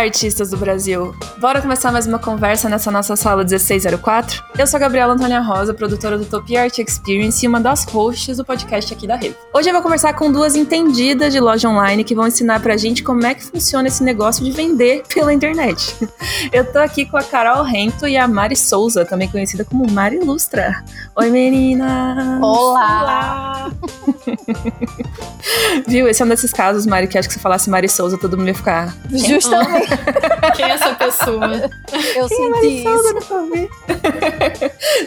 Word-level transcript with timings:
Artistas 0.00 0.48
do 0.48 0.56
Brasil! 0.56 1.14
Bora 1.40 1.62
começar 1.62 1.90
mais 1.90 2.06
uma 2.06 2.18
conversa 2.18 2.68
nessa 2.68 2.90
nossa 2.90 3.16
sala 3.16 3.42
1604? 3.44 4.44
Eu 4.58 4.66
sou 4.66 4.76
a 4.76 4.80
Gabriela 4.80 5.14
Antônia 5.14 5.40
Rosa, 5.40 5.72
produtora 5.72 6.18
do 6.18 6.24
Utopia 6.24 6.64
Art 6.64 6.78
Experience 6.78 7.42
e 7.42 7.48
uma 7.48 7.58
das 7.58 7.84
hosts 7.84 8.36
do 8.36 8.44
podcast 8.44 8.92
aqui 8.92 9.06
da 9.06 9.16
Revo. 9.16 9.36
Hoje 9.54 9.70
eu 9.70 9.72
vou 9.72 9.80
conversar 9.80 10.12
com 10.12 10.30
duas 10.30 10.54
entendidas 10.54 11.32
de 11.32 11.40
loja 11.40 11.66
online 11.66 12.04
que 12.04 12.14
vão 12.14 12.26
ensinar 12.26 12.60
pra 12.60 12.76
gente 12.76 13.02
como 13.02 13.24
é 13.24 13.34
que 13.34 13.42
funciona 13.42 13.88
esse 13.88 14.04
negócio 14.04 14.44
de 14.44 14.50
vender 14.50 15.02
pela 15.14 15.32
internet. 15.32 15.96
Eu 16.52 16.70
tô 16.70 16.78
aqui 16.78 17.06
com 17.06 17.16
a 17.16 17.22
Carol 17.22 17.62
Rento 17.64 18.06
e 18.06 18.18
a 18.18 18.28
Mari 18.28 18.54
Souza, 18.54 19.06
também 19.06 19.26
conhecida 19.26 19.64
como 19.64 19.90
Mari 19.90 20.16
Ilustra. 20.16 20.84
Oi, 21.16 21.30
meninas! 21.30 22.42
Olá! 22.42 23.00
Olá. 23.00 23.70
Viu? 25.88 26.06
Esse 26.06 26.20
é 26.20 26.24
um 26.24 26.28
desses 26.28 26.52
casos, 26.52 26.84
Mari, 26.84 27.08
que 27.08 27.16
acho 27.16 27.28
que 27.28 27.34
se 27.34 27.40
falasse 27.40 27.70
Mari 27.70 27.88
Souza, 27.88 28.18
todo 28.18 28.36
mundo 28.36 28.48
ia 28.48 28.54
ficar 28.54 28.94
Justamente. 29.10 29.88
Quem 30.54 30.66
é 30.66 30.74
essa 30.74 30.94
pessoa? 30.94 31.29
Eu 32.16 32.28
Quem 32.28 32.54
senti 32.54 32.86
é 32.86 32.94
isso. 32.94 33.70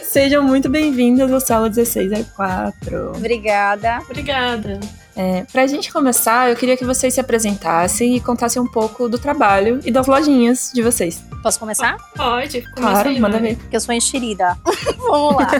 Sejam 0.04 0.42
muito 0.42 0.68
bem-vindas 0.70 1.30
ao 1.30 1.40
Sala 1.40 1.68
1604. 1.68 3.12
Obrigada. 3.16 4.00
Obrigada. 4.08 4.80
É, 5.16 5.44
pra 5.52 5.66
gente 5.66 5.92
começar, 5.92 6.50
eu 6.50 6.56
queria 6.56 6.76
que 6.76 6.84
vocês 6.84 7.14
se 7.14 7.20
apresentassem 7.20 8.16
e 8.16 8.20
contassem 8.20 8.60
um 8.60 8.66
pouco 8.66 9.08
do 9.08 9.16
trabalho 9.18 9.78
e 9.84 9.90
das 9.90 10.06
lojinhas 10.06 10.72
de 10.74 10.82
vocês. 10.82 11.22
Posso 11.42 11.58
começar? 11.60 11.96
Pode, 12.16 12.62
claro, 12.74 13.08
aí, 13.08 13.20
manda 13.20 13.38
ver. 13.38 13.56
Porque 13.56 13.76
eu 13.76 13.80
sou 13.80 13.94
enxerida. 13.94 14.58
Vamos 14.98 15.36
lá. 15.36 15.50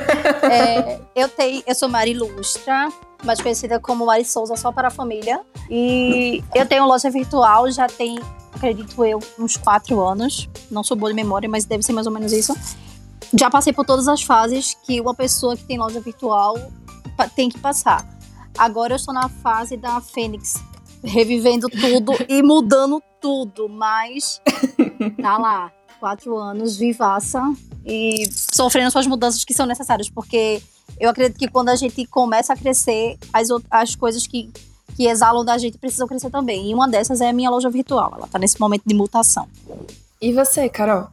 É, 0.50 0.98
eu, 1.14 1.28
tenho, 1.28 1.62
eu 1.66 1.74
sou 1.74 1.88
Mari 1.88 2.14
Lustra, 2.14 2.88
mais 3.24 3.40
conhecida 3.40 3.80
como 3.80 4.06
Mari 4.06 4.24
Souza 4.24 4.56
só 4.56 4.70
para 4.70 4.88
a 4.88 4.90
família. 4.90 5.40
E 5.70 6.42
eu 6.54 6.66
tenho 6.66 6.86
loja 6.86 7.10
virtual, 7.10 7.70
já 7.70 7.86
tem, 7.86 8.18
acredito 8.54 9.04
eu, 9.04 9.18
uns 9.38 9.56
quatro 9.56 10.00
anos. 10.00 10.48
Não 10.70 10.82
sou 10.84 10.96
boa 10.96 11.10
de 11.10 11.16
memória, 11.16 11.48
mas 11.48 11.64
deve 11.64 11.82
ser 11.82 11.92
mais 11.92 12.06
ou 12.06 12.12
menos 12.12 12.32
isso. 12.32 12.54
Já 13.36 13.50
passei 13.50 13.72
por 13.72 13.84
todas 13.84 14.06
as 14.06 14.22
fases 14.22 14.76
que 14.84 15.00
uma 15.00 15.14
pessoa 15.14 15.56
que 15.56 15.64
tem 15.64 15.78
loja 15.78 16.00
virtual 16.00 16.56
tem 17.34 17.48
que 17.48 17.58
passar. 17.58 18.06
Agora 18.56 18.92
eu 18.92 18.96
estou 18.96 19.12
na 19.12 19.28
fase 19.28 19.76
da 19.76 20.00
Fênix, 20.00 20.54
revivendo 21.02 21.68
tudo 21.68 22.12
e 22.28 22.42
mudando 22.42 23.02
tudo, 23.20 23.68
mas 23.68 24.40
tá 25.20 25.38
lá, 25.38 25.72
quatro 25.98 26.36
anos, 26.36 26.76
vivaça 26.76 27.42
e 27.84 28.28
sofrendo 28.30 28.90
suas 28.90 29.06
mudanças 29.06 29.44
que 29.44 29.52
são 29.52 29.66
necessárias, 29.66 30.08
porque 30.08 30.62
eu 30.98 31.10
acredito 31.10 31.38
que 31.38 31.48
quando 31.48 31.68
a 31.68 31.76
gente 31.76 32.06
começa 32.06 32.52
a 32.52 32.56
crescer, 32.56 33.16
as, 33.32 33.48
as 33.70 33.94
coisas 33.94 34.26
que, 34.26 34.50
que 34.96 35.06
exalam 35.06 35.44
da 35.44 35.58
gente 35.58 35.78
precisam 35.78 36.06
crescer 36.06 36.30
também. 36.30 36.70
E 36.70 36.74
uma 36.74 36.88
dessas 36.88 37.20
é 37.20 37.28
a 37.28 37.32
minha 37.32 37.50
loja 37.50 37.70
virtual. 37.70 38.12
Ela 38.16 38.26
está 38.26 38.38
nesse 38.38 38.60
momento 38.60 38.82
de 38.86 38.94
mutação. 38.94 39.48
E 40.20 40.32
você, 40.32 40.68
Carol? 40.68 41.08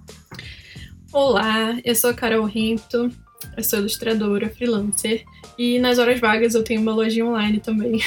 Olá, 1.11 1.77
eu 1.83 1.95
sou 1.95 2.11
a 2.11 2.13
Carol 2.13 2.45
Rinto, 2.45 3.11
eu 3.57 3.63
sou 3.63 3.79
ilustradora, 3.79 4.49
freelancer. 4.49 5.25
E 5.57 5.79
nas 5.79 5.99
horas 5.99 6.19
vagas 6.19 6.55
eu 6.55 6.63
tenho 6.63 6.81
uma 6.81 6.93
lojinha 6.93 7.25
online 7.25 7.59
também. 7.59 7.99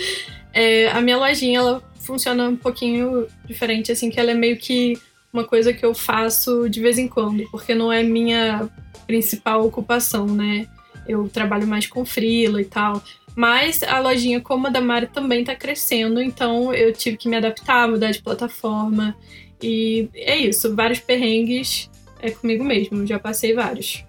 é, 0.52 0.88
a 0.90 1.00
minha 1.00 1.16
lojinha, 1.16 1.58
ela 1.58 1.82
funciona 2.00 2.48
um 2.48 2.56
pouquinho 2.56 3.26
diferente, 3.44 3.90
assim, 3.90 4.10
que 4.10 4.20
ela 4.20 4.30
é 4.30 4.34
meio 4.34 4.56
que 4.56 4.98
uma 5.32 5.44
coisa 5.44 5.72
que 5.72 5.84
eu 5.84 5.94
faço 5.94 6.68
de 6.68 6.80
vez 6.80 6.98
em 6.98 7.08
quando, 7.08 7.48
porque 7.50 7.74
não 7.74 7.92
é 7.92 8.02
minha 8.02 8.68
principal 9.06 9.66
ocupação, 9.66 10.26
né? 10.26 10.68
Eu 11.06 11.28
trabalho 11.28 11.66
mais 11.66 11.86
com 11.86 12.04
frila 12.04 12.60
e 12.60 12.64
tal. 12.64 13.02
Mas 13.34 13.82
a 13.82 13.98
lojinha 13.98 14.40
como 14.40 14.66
a 14.66 14.70
da 14.70 14.80
Mari 14.80 15.06
também 15.06 15.42
tá 15.42 15.54
crescendo, 15.54 16.20
então 16.20 16.72
eu 16.74 16.92
tive 16.92 17.16
que 17.16 17.28
me 17.28 17.36
adaptar, 17.36 17.88
mudar 17.88 18.10
de 18.10 18.22
plataforma. 18.22 19.16
E 19.62 20.08
é 20.14 20.36
isso, 20.36 20.74
vários 20.74 20.98
perrengues 21.00 21.90
é 22.20 22.30
comigo 22.30 22.62
mesmo, 22.62 23.06
já 23.06 23.18
passei 23.18 23.54
vários. 23.54 24.04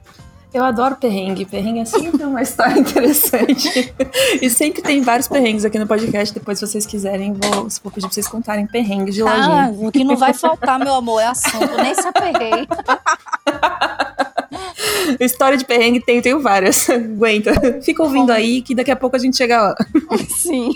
Eu 0.54 0.64
adoro 0.64 0.96
perrengue. 0.98 1.46
Perrengue 1.46 1.80
é 1.80 1.86
sempre 1.86 2.24
uma 2.24 2.40
história 2.44 2.80
interessante. 2.80 3.92
e 4.40 4.50
sempre 4.52 4.84
tem 4.84 5.02
vários 5.02 5.28
perrengues 5.28 5.66
aqui 5.66 5.80
no 5.80 5.88
podcast. 5.88 6.32
Depois, 6.32 6.60
se 6.60 6.68
vocês 6.68 6.86
quiserem, 6.86 7.34
vou, 7.34 7.68
vou 7.82 7.92
pedir 7.92 8.02
pra 8.02 8.12
vocês 8.12 8.28
contarem 8.28 8.68
perrengues 8.68 9.16
de 9.16 9.24
lojinha. 9.24 9.66
Ah, 9.66 9.72
o 9.76 9.92
que 9.92 10.04
não 10.04 10.16
vai 10.16 10.32
faltar, 10.32 10.78
meu 10.78 10.94
amor, 10.94 11.20
é 11.20 11.26
assunto. 11.26 11.76
Nem 11.82 11.96
se 11.96 12.08
aperrei. 12.08 12.68
História 15.20 15.58
de 15.58 15.66
perrengue 15.66 16.00
tem, 16.00 16.22
tenho 16.22 16.40
várias. 16.40 16.90
Aguenta. 16.92 17.82
Fica 17.82 18.04
ouvindo 18.04 18.32
aí 18.32 18.62
que 18.62 18.76
daqui 18.76 18.92
a 18.92 18.96
pouco 18.96 19.16
a 19.16 19.20
gente 19.20 19.38
chega 19.38 19.62
lá. 19.62 19.76
Sim. 20.30 20.72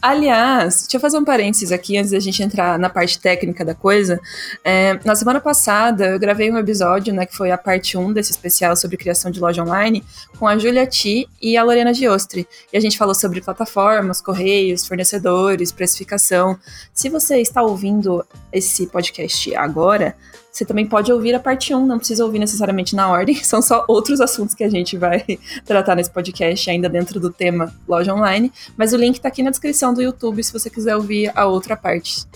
Aliás, 0.00 0.82
deixa 0.82 0.96
eu 0.96 1.00
fazer 1.00 1.18
um 1.18 1.24
parênteses 1.24 1.72
aqui 1.72 1.98
antes 1.98 2.12
da 2.12 2.20
gente 2.20 2.42
entrar 2.42 2.78
na 2.78 2.88
parte 2.88 3.18
técnica 3.18 3.64
da 3.64 3.74
coisa. 3.74 4.20
É, 4.64 4.98
na 5.04 5.14
semana 5.14 5.40
passada 5.40 6.10
eu 6.10 6.18
gravei 6.18 6.50
um 6.50 6.58
episódio, 6.58 7.12
né, 7.12 7.26
que 7.26 7.36
foi 7.36 7.50
a 7.50 7.58
parte 7.58 7.96
1 7.98 8.12
desse 8.12 8.30
especial 8.30 8.76
sobre 8.76 8.96
criação 8.96 9.30
de 9.30 9.40
loja 9.40 9.62
online, 9.62 10.04
com 10.38 10.46
a 10.46 10.56
Julia 10.56 10.86
Ti 10.86 11.28
e 11.42 11.56
a 11.56 11.64
Lorena 11.64 11.92
Giostri. 11.92 12.46
E 12.72 12.76
a 12.76 12.80
gente 12.80 12.96
falou 12.96 13.14
sobre 13.14 13.40
plataformas, 13.40 14.20
correios, 14.20 14.86
fornecedores, 14.86 15.72
precificação. 15.72 16.58
Se 16.94 17.08
você 17.08 17.40
está 17.40 17.62
ouvindo 17.62 18.24
esse 18.52 18.86
podcast 18.86 19.54
agora, 19.56 20.16
você 20.58 20.64
também 20.64 20.86
pode 20.86 21.12
ouvir 21.12 21.34
a 21.34 21.40
parte 21.40 21.72
1, 21.72 21.86
não 21.86 21.98
precisa 21.98 22.24
ouvir 22.24 22.40
necessariamente 22.40 22.96
na 22.96 23.08
ordem, 23.08 23.36
são 23.44 23.62
só 23.62 23.84
outros 23.86 24.20
assuntos 24.20 24.54
que 24.54 24.64
a 24.64 24.68
gente 24.68 24.96
vai 24.96 25.24
tratar 25.64 25.94
nesse 25.94 26.10
podcast, 26.10 26.68
ainda 26.68 26.88
dentro 26.88 27.20
do 27.20 27.32
tema 27.32 27.72
loja 27.86 28.12
online. 28.12 28.52
Mas 28.76 28.92
o 28.92 28.96
link 28.96 29.16
está 29.16 29.28
aqui 29.28 29.42
na 29.42 29.50
descrição 29.50 29.94
do 29.94 30.02
YouTube 30.02 30.42
se 30.42 30.52
você 30.52 30.68
quiser 30.68 30.96
ouvir 30.96 31.30
a 31.34 31.46
outra 31.46 31.76
parte. 31.76 32.26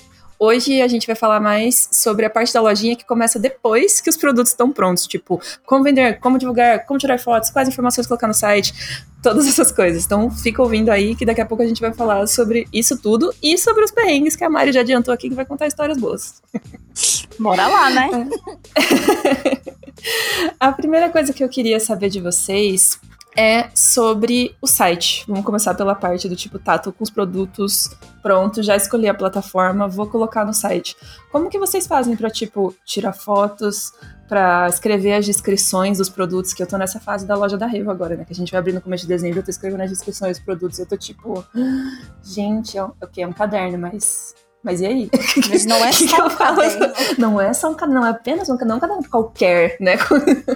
Hoje 0.44 0.82
a 0.82 0.88
gente 0.88 1.06
vai 1.06 1.14
falar 1.14 1.38
mais 1.38 1.88
sobre 1.92 2.26
a 2.26 2.30
parte 2.30 2.53
da 2.53 2.60
lojinha 2.60 2.97
que 2.97 3.04
começa 3.04 3.38
depois 3.38 4.00
que 4.00 4.10
os 4.10 4.16
produtos 4.16 4.50
estão 4.50 4.72
prontos, 4.72 5.06
tipo, 5.06 5.41
como 5.64 5.84
vender, 5.84 6.19
como 6.19 6.36
divulgar, 6.36 6.84
como 6.84 6.98
tirar 6.98 7.16
fotos, 7.20 7.48
quais 7.48 7.69
informações 7.69 8.08
colocar 8.08 8.26
no 8.26 8.34
site, 8.34 8.75
todas 9.22 9.47
essas 9.47 9.70
coisas. 9.70 10.04
Então 10.04 10.28
fica 10.32 10.60
ouvindo 10.60 10.91
aí 10.91 11.14
que 11.14 11.25
daqui 11.25 11.41
a 11.41 11.47
pouco 11.47 11.62
a 11.62 11.66
gente 11.66 11.81
vai 11.81 11.94
falar 11.94 12.26
sobre 12.26 12.66
isso 12.72 12.98
tudo 12.98 13.32
e 13.41 13.56
sobre 13.56 13.84
os 13.84 13.92
perrengues 13.92 14.34
que 14.34 14.42
a 14.42 14.50
Mari 14.50 14.72
já 14.72 14.81
adiantou 14.81 15.14
aqui 15.14 15.28
que 15.28 15.34
vai 15.36 15.47
contar 15.47 15.69
histórias 15.69 15.97
boas. 15.97 16.42
Bora 17.38 17.69
lá, 17.69 17.91
né? 17.91 18.28
a 20.58 20.72
primeira 20.72 21.08
coisa 21.08 21.32
que 21.32 21.44
eu 21.44 21.48
queria 21.48 21.78
saber 21.78 22.08
de 22.08 22.20
vocês 22.20 22.98
é 23.37 23.70
sobre 23.75 24.54
o 24.60 24.66
site. 24.66 25.25
Vamos 25.26 25.44
começar 25.44 25.75
pela 25.75 25.94
parte 25.94 26.28
do 26.28 26.37
tipo, 26.37 26.59
tá, 26.59 26.78
tô 26.78 26.93
com 26.93 27.03
os 27.03 27.10
produtos 27.10 27.91
prontos, 28.22 28.65
já 28.65 28.76
escolhi 28.76 29.09
a 29.09 29.15
plataforma, 29.15 29.88
vou 29.88 30.06
colocar 30.06 30.44
no 30.44 30.54
site. 30.54 30.97
Como 31.31 31.48
que 31.48 31.59
vocês 31.59 31.87
fazem 31.87 32.16
para 32.16 32.31
tipo 32.31 32.75
tirar 32.84 33.12
fotos, 33.12 33.93
para 34.28 34.69
escrever 34.69 35.15
as 35.15 35.26
descrições 35.26 35.98
dos 35.98 36.09
produtos, 36.09 36.54
que 36.54 36.62
eu 36.62 36.66
tô 36.66 36.78
nessa 36.78 37.00
fase 37.00 37.26
da 37.26 37.34
loja 37.34 37.59
da 37.59 37.66
Revo 37.66 37.91
agora, 37.91 38.16
né? 38.16 38.25
Que 38.25 38.32
a 38.32 38.37
gente 38.37 38.50
vai 38.50 38.60
abrir 38.60 38.72
no 38.72 38.81
começo 38.81 39.03
de 39.03 39.09
dezembro, 39.09 39.41
eu 39.41 39.44
tô 39.44 39.50
escrevendo 39.50 39.82
as 39.82 39.91
descrições 39.91 40.37
dos 40.37 40.44
produtos, 40.44 40.78
eu 40.78 40.87
tô 40.87 40.97
tipo, 40.97 41.44
gente, 42.22 42.78
é 42.78 42.84
okay, 42.84 43.25
é 43.25 43.26
um 43.26 43.32
caderno, 43.32 43.78
mas 43.78 44.34
mas 44.62 44.81
e 44.81 44.87
aí? 44.87 45.11
Mas 45.49 45.67
não 45.67 45.84
é 45.84 45.91
só 45.93 46.27
um 46.27 46.31
caderno. 46.31 46.87
Não 47.19 47.41
é 47.41 47.53
só 47.53 47.71
um 47.71 47.75
caderno, 47.75 48.00
não 48.00 48.06
é 48.06 48.11
apenas 48.11 48.49
um 48.49 48.56
caderno, 48.56 48.69
não 48.69 48.75
é 48.75 48.77
um 48.77 48.81
caderno 48.81 49.11
qualquer, 49.11 49.77
né? 49.81 49.97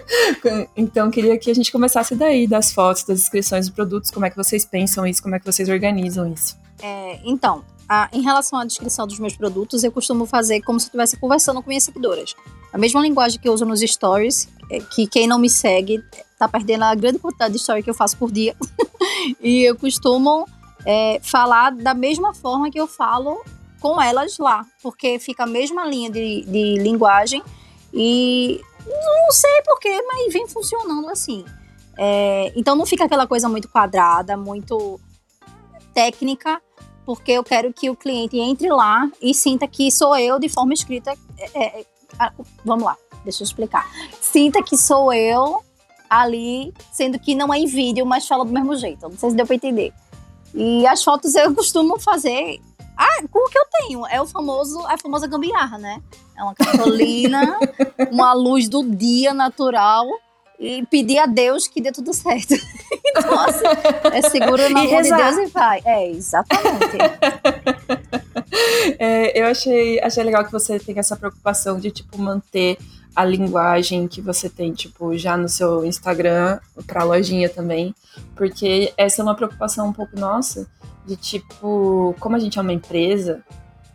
então, 0.77 1.11
queria 1.11 1.37
que 1.39 1.51
a 1.51 1.55
gente 1.55 1.73
começasse 1.73 2.15
daí, 2.15 2.47
das 2.47 2.73
fotos, 2.73 3.05
das 3.05 3.19
descrições 3.21 3.67
dos 3.67 3.75
produtos, 3.75 4.11
como 4.11 4.25
é 4.25 4.31
que 4.31 4.37
vocês 4.37 4.65
pensam 4.65 5.07
isso, 5.07 5.23
como 5.23 5.35
é 5.35 5.41
que 5.41 5.47
vocês 5.47 5.69
organizam 5.69 6.33
isso. 6.33 6.57
É, 6.83 7.19
então, 7.25 7.65
a, 7.89 8.09
em 8.13 8.23
relação 8.23 8.59
à 8.59 8.65
descrição 8.65 9.07
dos 9.07 9.19
meus 9.19 9.37
produtos, 9.37 9.83
eu 9.83 9.91
costumo 9.91 10.27
fazer 10.27 10.61
como 10.63 10.79
se 10.79 10.87
eu 10.87 10.89
estivesse 10.89 11.17
conversando 11.17 11.63
com 11.63 11.69
minhas 11.69 11.85
seguidoras. 11.85 12.35
A 12.73 12.79
mesma 12.79 13.01
linguagem 13.01 13.41
que 13.41 13.49
eu 13.49 13.53
uso 13.53 13.65
nos 13.65 13.81
stories, 13.81 14.49
é 14.71 14.81
que 14.81 15.07
quem 15.07 15.27
não 15.27 15.39
me 15.39 15.49
segue 15.49 16.03
tá 16.39 16.49
perdendo 16.49 16.85
a 16.85 16.95
grande 16.95 17.19
quantidade 17.19 17.55
de 17.55 17.59
stories 17.59 17.85
que 17.85 17.91
eu 17.91 17.95
faço 17.95 18.17
por 18.17 18.31
dia. 18.31 18.55
e 19.41 19.63
eu 19.63 19.77
costumo 19.77 20.47
é, 20.85 21.19
falar 21.23 21.71
da 21.71 21.95
mesma 21.95 22.35
forma 22.35 22.71
que 22.71 22.79
eu 22.79 22.87
falo 22.87 23.43
com 23.81 24.01
elas 24.01 24.39
lá, 24.39 24.65
porque 24.83 25.19
fica 25.19 25.45
a 25.45 25.47
mesma 25.47 25.87
linha 25.87 26.11
de, 26.11 26.43
de 26.43 26.77
linguagem 26.79 27.43
e 27.93 28.61
não 28.87 29.33
sei 29.33 29.63
porquê, 29.65 30.03
mas 30.03 30.33
vem 30.33 30.47
funcionando 30.47 31.09
assim. 31.09 31.45
É, 31.99 32.53
então 32.55 32.77
não 32.77 32.85
fica 32.85 33.05
aquela 33.05 33.27
coisa 33.27 33.49
muito 33.49 33.69
quadrada, 33.69 34.37
muito 34.37 35.01
técnica, 35.95 36.61
porque 37.05 37.33
eu 37.33 37.45
quero 37.45 37.73
que 37.73 37.89
o 37.89 37.97
cliente 37.97 38.39
entre 38.39 38.69
lá 38.69 39.11
e 39.21 39.33
sinta 39.33 39.67
que 39.67 39.91
sou 39.91 40.17
eu 40.17 40.39
de 40.39 40.49
forma 40.49 40.75
escrita. 40.75 41.15
É, 41.55 41.81
é, 41.81 41.87
vamos 42.65 42.85
lá, 42.85 42.97
deixa 43.25 43.43
eu 43.43 43.47
explicar. 43.47 43.89
Sinta 44.21 44.63
que 44.63 44.77
sou 44.77 45.13
eu 45.13 45.63
ali, 46.09 46.73
sendo 46.93 47.19
que 47.19 47.35
não 47.35 47.53
é 47.53 47.59
em 47.59 47.67
vídeo, 47.67 48.05
mas 48.05 48.27
fala 48.27 48.45
do 48.45 48.53
mesmo 48.53 48.77
jeito. 48.77 49.09
Não 49.09 49.17
sei 49.17 49.31
se 49.31 49.37
deu 49.37 49.47
para 49.47 49.57
entender. 49.57 49.93
E 50.55 50.87
as 50.87 51.03
fotos 51.03 51.35
eu 51.35 51.55
costumo 51.55 51.99
fazer 51.99 52.61
ah, 52.97 53.23
com 53.31 53.39
o 53.39 53.51
que 53.51 53.59
eu 53.59 53.67
tenho. 53.81 54.07
É 54.07 54.21
o 54.21 54.27
famoso, 54.27 54.85
a 54.87 54.97
famosa 54.97 55.27
gambiarra, 55.27 55.79
né? 55.79 56.03
É 56.37 56.43
uma 56.43 56.55
cartolina, 56.55 57.59
uma 58.11 58.33
luz 58.33 58.69
do 58.69 58.83
dia 58.83 59.35
natural 59.35 60.07
e 60.59 60.85
pedir 60.87 61.19
a 61.19 61.27
Deus 61.27 61.69
que 61.69 61.81
dê 61.81 61.93
tudo 61.93 62.15
certo. 62.15 62.55
então, 63.05 63.39
assim, 63.41 63.65
é 64.13 64.23
seguro 64.23 64.63
na 64.71 64.85
mão 64.85 65.03
de 65.03 65.11
Deus 65.11 65.37
e 65.37 65.47
vai. 65.47 65.83
É, 65.85 66.11
exatamente. 66.11 66.97
É, 68.99 69.39
eu 69.39 69.47
achei, 69.47 70.01
achei 70.01 70.23
legal 70.23 70.45
que 70.45 70.53
você 70.53 70.79
tem 70.79 70.99
essa 70.99 71.17
preocupação 71.17 71.79
de, 71.79 71.91
tipo, 71.91 72.19
manter 72.19 72.79
a 73.17 73.25
linguagem 73.25 74.07
que 74.07 74.21
você 74.21 74.47
tem, 74.47 74.75
tipo, 74.75 75.17
já 75.17 75.39
no 75.39 75.49
seu 75.49 75.87
Instagram, 75.87 76.59
pra 76.87 77.03
lojinha 77.03 77.49
também. 77.49 77.95
Porque 78.37 78.93
essa 78.97 79.23
é 79.23 79.25
uma 79.25 79.35
preocupação 79.35 79.89
um 79.89 79.93
pouco 79.93 80.21
nossa, 80.21 80.69
de 81.07 81.17
tipo, 81.17 82.15
como 82.21 82.37
a 82.37 82.39
gente 82.39 82.59
é 82.59 82.63
uma 82.63 82.75
empresa, 82.75 83.43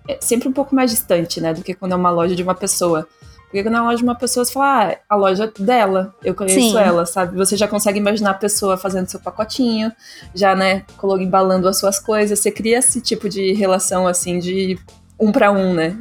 é 0.08 0.18
sempre 0.20 0.50
um 0.50 0.52
pouco 0.52 0.74
mais 0.74 0.90
distante, 0.90 1.40
né, 1.40 1.54
do 1.54 1.62
que 1.62 1.76
quando 1.76 1.92
é 1.92 1.96
uma 1.96 2.10
loja 2.10 2.36
de 2.36 2.42
uma 2.42 2.56
pessoa. 2.56 3.08
Porque 3.44 3.62
quando 3.62 3.76
é 3.76 3.82
uma 3.82 3.90
loja 3.90 3.98
de 3.98 4.04
uma 4.04 4.16
pessoa, 4.16 4.44
você 4.44 4.54
fala, 4.54 4.94
ah, 4.94 4.98
a 5.10 5.16
loja 5.16 5.54
dela, 5.60 6.16
eu 6.24 6.34
conheço 6.34 6.72
Sim. 6.72 6.78
ela, 6.78 7.06
sabe? 7.06 7.36
Você 7.36 7.56
já 7.58 7.68
consegue 7.68 8.00
imaginar 8.00 8.32
a 8.32 8.36
pessoa 8.36 8.78
fazendo 8.78 9.08
seu 9.08 9.20
pacotinho, 9.20 9.92
já, 10.34 10.56
né, 10.56 10.84
embalando 11.20 11.68
as 11.68 11.78
suas 11.78 12.00
coisas. 12.00 12.40
Você 12.40 12.50
cria 12.50 12.80
esse 12.80 13.02
tipo 13.02 13.30
de 13.30 13.52
relação, 13.54 14.08
assim, 14.08 14.40
de 14.40 14.80
um 15.22 15.32
para 15.32 15.52
um, 15.52 15.74
né? 15.74 15.98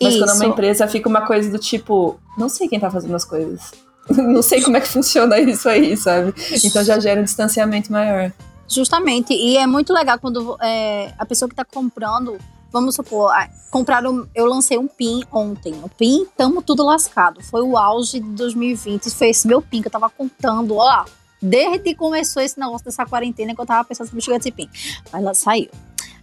Mas 0.00 0.14
Isso. 0.14 0.24
quando 0.24 0.30
é 0.30 0.34
uma 0.34 0.46
empresa, 0.46 0.88
fica 0.88 1.08
uma 1.08 1.26
coisa 1.26 1.50
do 1.50 1.58
tipo, 1.58 2.18
não 2.38 2.48
sei 2.48 2.68
quem 2.68 2.80
tá 2.80 2.90
fazendo 2.90 3.14
as 3.14 3.24
coisas. 3.24 3.72
não 4.10 4.42
sei 4.42 4.62
como 4.62 4.76
é 4.76 4.80
que 4.80 4.88
funciona 4.88 5.38
isso 5.38 5.68
aí, 5.68 5.96
sabe? 5.96 6.34
Então 6.64 6.82
já 6.82 6.98
gera 6.98 7.20
um 7.20 7.24
distanciamento 7.24 7.92
maior. 7.92 8.32
Justamente. 8.66 9.32
E 9.32 9.56
é 9.56 9.66
muito 9.66 9.92
legal 9.92 10.18
quando 10.18 10.56
é, 10.60 11.12
a 11.18 11.26
pessoa 11.26 11.48
que 11.48 11.54
tá 11.54 11.64
comprando 11.64 12.38
vamos 12.72 12.94
supor, 12.94 13.30
compraram, 13.70 14.26
eu 14.34 14.46
lancei 14.46 14.78
um 14.78 14.88
PIN 14.88 15.22
ontem. 15.30 15.74
O 15.82 15.88
PIN, 15.90 16.26
tamo 16.36 16.62
tudo 16.62 16.82
lascado. 16.82 17.42
Foi 17.42 17.60
o 17.60 17.76
auge 17.76 18.18
de 18.18 18.30
2020. 18.30 19.10
Foi 19.10 19.28
esse 19.28 19.46
meu 19.46 19.60
PIN 19.60 19.82
que 19.82 19.88
eu 19.88 19.92
tava 19.92 20.08
contando, 20.08 20.76
ó. 20.76 21.04
Desde 21.40 21.80
que 21.80 21.94
começou 21.94 22.42
esse 22.42 22.58
negócio 22.58 22.84
dessa 22.84 23.04
quarentena 23.04 23.54
que 23.54 23.60
eu 23.60 23.66
tava 23.66 23.84
pensando 23.84 24.06
sobre 24.06 24.22
chegar 24.22 24.38
desse 24.38 24.50
PIN. 24.50 24.70
Mas 25.12 25.22
lá 25.22 25.34
saiu. 25.34 25.68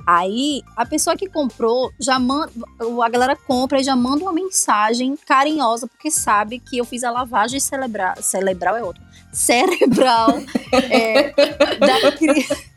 Aí, 0.05 0.63
a 0.75 0.85
pessoa 0.85 1.15
que 1.15 1.29
comprou 1.29 1.91
já 1.99 2.17
manda. 2.17 2.51
A 3.03 3.09
galera 3.09 3.35
compra 3.35 3.79
e 3.79 3.83
já 3.83 3.95
manda 3.95 4.23
uma 4.23 4.33
mensagem 4.33 5.15
carinhosa, 5.15 5.87
porque 5.87 6.09
sabe 6.09 6.59
que 6.59 6.77
eu 6.77 6.85
fiz 6.85 7.03
a 7.03 7.11
lavagem 7.11 7.59
cerebral. 7.59 8.15
Cerebral 8.21 8.75
é 8.77 8.83
outro. 8.83 9.01
Cerebral. 9.31 10.39
é, 10.89 11.31
da, 11.77 11.97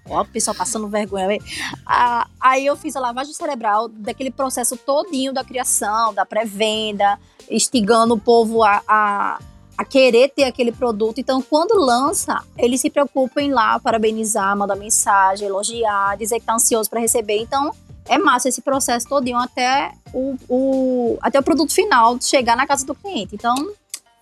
Ó, 0.08 0.20
o 0.20 0.24
pessoal 0.26 0.54
passando 0.54 0.88
vergonha. 0.88 1.38
Ah, 1.86 2.26
aí 2.40 2.66
eu 2.66 2.76
fiz 2.76 2.94
a 2.96 3.00
lavagem 3.00 3.32
cerebral 3.32 3.88
daquele 3.88 4.30
processo 4.30 4.76
todinho 4.76 5.32
da 5.32 5.42
criação, 5.42 6.12
da 6.12 6.26
pré-venda, 6.26 7.19
instigando 7.50 8.14
o 8.14 8.20
povo 8.20 8.62
a, 8.62 8.82
a, 8.86 9.38
a, 9.76 9.84
querer 9.84 10.28
ter 10.30 10.44
aquele 10.44 10.72
produto. 10.72 11.19
Então, 11.19 11.42
quando 11.42 11.78
lança, 11.78 12.42
eles 12.56 12.80
se 12.80 12.90
preocupam 12.90 13.42
em 13.42 13.52
lá 13.52 13.78
parabenizar, 13.78 14.56
mandar 14.56 14.76
mensagem, 14.76 15.46
elogiar, 15.46 16.16
dizer 16.16 16.40
que 16.40 16.46
tá 16.46 16.54
ansioso 16.54 16.88
para 16.88 17.00
receber. 17.00 17.38
Então, 17.38 17.74
é 18.08 18.19
massa 18.19 18.48
esse 18.48 18.62
processo 18.62 19.08
todinho 19.08 19.38
até 19.38 19.92
o, 20.12 20.36
o, 20.48 21.19
até 21.20 21.38
o 21.38 21.42
produto 21.42 21.72
final 21.72 22.19
chegar 22.20 22.56
na 22.56 22.66
casa 22.66 22.84
do 22.84 22.94
cliente. 22.94 23.34
Então, 23.34 23.54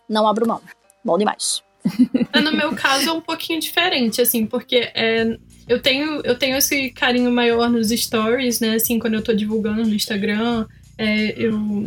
não 0.08 0.26
abro 0.26 0.46
mão. 0.46 0.60
Bom 1.04 1.16
demais. 1.18 1.62
No 2.42 2.52
meu 2.52 2.74
caso 2.74 3.08
é 3.08 3.12
um 3.12 3.20
pouquinho 3.20 3.60
diferente, 3.60 4.20
assim, 4.20 4.46
porque 4.46 4.90
é, 4.94 5.36
eu 5.68 5.80
tenho, 5.80 6.20
eu 6.24 6.38
tenho 6.38 6.56
esse 6.56 6.90
carinho 6.90 7.30
maior 7.30 7.68
nos 7.68 7.88
stories, 7.88 8.60
né? 8.60 8.74
Assim, 8.74 8.98
quando 8.98 9.14
eu 9.14 9.22
tô 9.22 9.32
divulgando 9.32 9.82
no 9.82 9.94
Instagram, 9.94 10.66
é, 10.98 11.32
eu, 11.36 11.84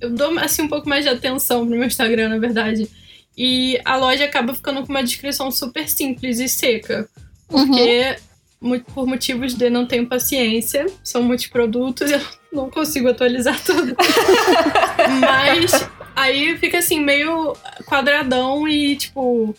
eu 0.00 0.10
dou 0.10 0.38
assim, 0.38 0.62
um 0.62 0.68
pouco 0.68 0.88
mais 0.88 1.04
de 1.04 1.10
atenção 1.10 1.66
pro 1.66 1.76
meu 1.76 1.86
Instagram, 1.86 2.30
na 2.30 2.38
verdade. 2.38 2.88
E 3.36 3.78
a 3.84 3.96
loja 3.96 4.24
acaba 4.24 4.54
ficando 4.54 4.82
com 4.82 4.88
uma 4.88 5.02
descrição 5.02 5.50
super 5.50 5.88
simples 5.88 6.38
e 6.38 6.48
seca. 6.48 7.08
Porque, 7.46 8.16
uhum. 8.60 8.80
por 8.80 9.06
motivos 9.06 9.54
de 9.54 9.68
não 9.68 9.86
tenho 9.86 10.06
paciência, 10.06 10.86
são 11.04 11.22
muitos 11.22 11.46
produtos, 11.46 12.10
eu 12.10 12.20
não 12.52 12.70
consigo 12.70 13.08
atualizar 13.08 13.62
tudo. 13.62 13.94
Mas 15.20 15.88
aí 16.14 16.56
fica 16.56 16.78
assim, 16.78 17.00
meio 17.00 17.54
quadradão 17.84 18.66
e, 18.66 18.96
tipo, 18.96 19.54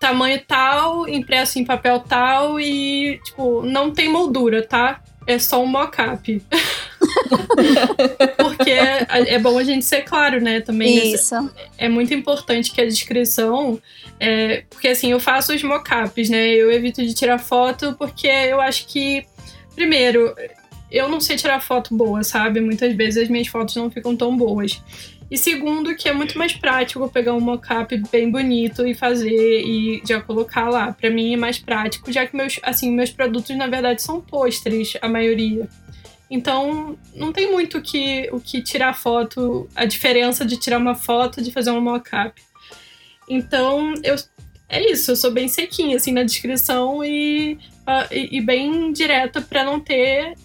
tamanho 0.00 0.42
tal, 0.48 1.06
impresso 1.06 1.58
em 1.58 1.64
papel 1.64 2.00
tal 2.00 2.58
e, 2.58 3.20
tipo, 3.22 3.62
não 3.62 3.90
tem 3.90 4.08
moldura, 4.08 4.66
tá? 4.66 5.02
É 5.26 5.38
só 5.38 5.62
um 5.62 5.66
mock-up. 5.66 6.42
Porque 8.36 8.70
é, 8.70 9.06
é, 9.08 9.38
bom 9.38 9.58
a 9.58 9.64
gente 9.64 9.84
ser 9.84 10.02
claro, 10.02 10.40
né? 10.40 10.60
Também 10.60 11.12
Isso. 11.12 11.34
É, 11.78 11.86
é 11.86 11.88
muito 11.88 12.12
importante 12.14 12.72
que 12.72 12.80
a 12.80 12.86
descrição. 12.86 13.80
É, 14.18 14.64
porque 14.68 14.88
assim, 14.88 15.12
eu 15.12 15.20
faço 15.20 15.54
os 15.54 15.62
mock-ups, 15.62 16.28
né? 16.28 16.48
Eu 16.48 16.70
evito 16.70 17.04
de 17.04 17.14
tirar 17.14 17.38
foto 17.38 17.94
porque 17.98 18.26
eu 18.26 18.60
acho 18.60 18.86
que, 18.86 19.24
primeiro, 19.74 20.34
eu 20.90 21.08
não 21.08 21.20
sei 21.20 21.36
tirar 21.36 21.60
foto 21.60 21.94
boa, 21.96 22.22
sabe? 22.22 22.60
Muitas 22.60 22.94
vezes 22.94 23.24
as 23.24 23.28
minhas 23.28 23.48
fotos 23.48 23.76
não 23.76 23.90
ficam 23.90 24.16
tão 24.16 24.36
boas. 24.36 24.82
E 25.30 25.38
segundo, 25.38 25.94
que 25.94 26.08
é 26.08 26.12
muito 26.12 26.36
mais 26.36 26.52
prático 26.52 27.08
pegar 27.08 27.34
um 27.34 27.40
mockup 27.40 27.96
bem 28.10 28.28
bonito 28.28 28.84
e 28.84 28.94
fazer 28.94 29.62
e 29.64 30.02
já 30.04 30.20
colocar 30.20 30.68
lá. 30.68 30.92
Para 30.92 31.08
mim 31.08 31.34
é 31.34 31.36
mais 31.36 31.56
prático, 31.56 32.12
já 32.12 32.26
que 32.26 32.36
meus, 32.36 32.58
assim, 32.64 32.90
meus 32.90 33.10
produtos 33.10 33.56
na 33.56 33.68
verdade 33.68 34.02
são 34.02 34.20
pôsteres, 34.20 34.94
a 35.00 35.08
maioria. 35.08 35.68
Então, 36.30 36.96
não 37.14 37.32
tem 37.32 37.50
muito 37.50 37.82
que, 37.82 38.28
o 38.32 38.40
que 38.40 38.62
tirar 38.62 38.94
foto, 38.94 39.68
a 39.74 39.84
diferença 39.84 40.44
de 40.44 40.56
tirar 40.56 40.78
uma 40.78 40.94
foto 40.94 41.42
de 41.42 41.50
fazer 41.50 41.72
um 41.72 41.80
mockup. 41.80 42.40
Então, 43.28 43.94
eu, 44.04 44.14
é 44.68 44.92
isso, 44.92 45.10
eu 45.10 45.16
sou 45.16 45.32
bem 45.32 45.48
sequinha 45.48 45.96
assim 45.96 46.12
na 46.12 46.22
descrição 46.22 47.04
e, 47.04 47.54
uh, 47.80 48.12
e, 48.12 48.38
e 48.38 48.40
bem 48.40 48.92
direta 48.92 49.42
para 49.42 49.64
não 49.64 49.80
ter 49.80 50.36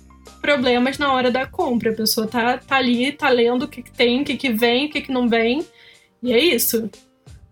problemas 0.41 0.97
na 0.97 1.13
hora 1.13 1.29
da 1.29 1.45
compra. 1.45 1.91
A 1.91 1.95
pessoa 1.95 2.27
tá, 2.27 2.57
tá 2.57 2.77
ali, 2.77 3.11
tá 3.11 3.29
lendo 3.29 3.63
o 3.63 3.67
que, 3.67 3.83
que 3.83 3.91
tem, 3.91 4.21
o 4.21 4.25
que, 4.25 4.35
que 4.37 4.49
vem, 4.49 4.87
o 4.87 4.89
que, 4.89 5.01
que 5.01 5.11
não 5.11 5.29
vem. 5.29 5.63
E 6.21 6.33
é 6.33 6.39
isso. 6.39 6.89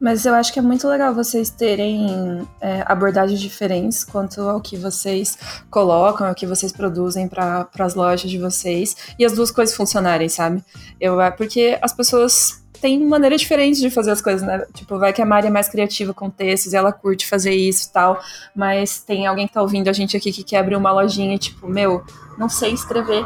Mas 0.03 0.25
eu 0.25 0.33
acho 0.35 0.51
que 0.51 0.59
é 0.59 0.61
muito 0.61 0.85
legal 0.85 1.15
vocês 1.15 1.49
terem 1.49 2.45
é, 2.59 2.83
abordagens 2.85 3.39
diferentes 3.39 4.03
quanto 4.03 4.41
ao 4.41 4.59
que 4.59 4.75
vocês 4.75 5.37
colocam, 5.69 6.27
ao 6.27 6.35
que 6.35 6.45
vocês 6.45 6.73
produzem 6.73 7.25
para 7.25 7.69
as 7.79 7.95
lojas 7.95 8.29
de 8.29 8.37
vocês 8.37 8.97
e 9.17 9.23
as 9.23 9.31
duas 9.31 9.49
coisas 9.49 9.73
funcionarem, 9.73 10.27
sabe? 10.27 10.61
Eu, 10.99 11.21
é 11.21 11.31
porque 11.31 11.79
as 11.81 11.93
pessoas 11.93 12.62
tem 12.83 12.99
maneira 12.99 13.37
diferente 13.37 13.79
de 13.79 13.89
fazer 13.89 14.11
as 14.11 14.21
coisas, 14.21 14.45
né? 14.45 14.61
Tipo, 14.73 14.99
vai 14.99 15.13
que 15.13 15.21
a 15.21 15.25
Mari 15.25 15.47
é 15.47 15.49
mais 15.49 15.69
criativa 15.69 16.13
com 16.13 16.29
textos 16.29 16.73
e 16.73 16.75
ela 16.75 16.91
curte 16.91 17.25
fazer 17.25 17.53
isso 17.53 17.87
e 17.87 17.93
tal, 17.93 18.21
mas 18.53 18.99
tem 18.99 19.25
alguém 19.25 19.47
que 19.47 19.53
tá 19.53 19.61
ouvindo 19.61 19.87
a 19.87 19.93
gente 19.93 20.17
aqui 20.17 20.33
que 20.33 20.43
quer 20.43 20.57
abrir 20.57 20.75
uma 20.75 20.91
lojinha 20.91 21.33
e, 21.33 21.39
tipo, 21.39 21.65
meu, 21.65 22.03
não 22.37 22.49
sei 22.49 22.73
escrever. 22.73 23.25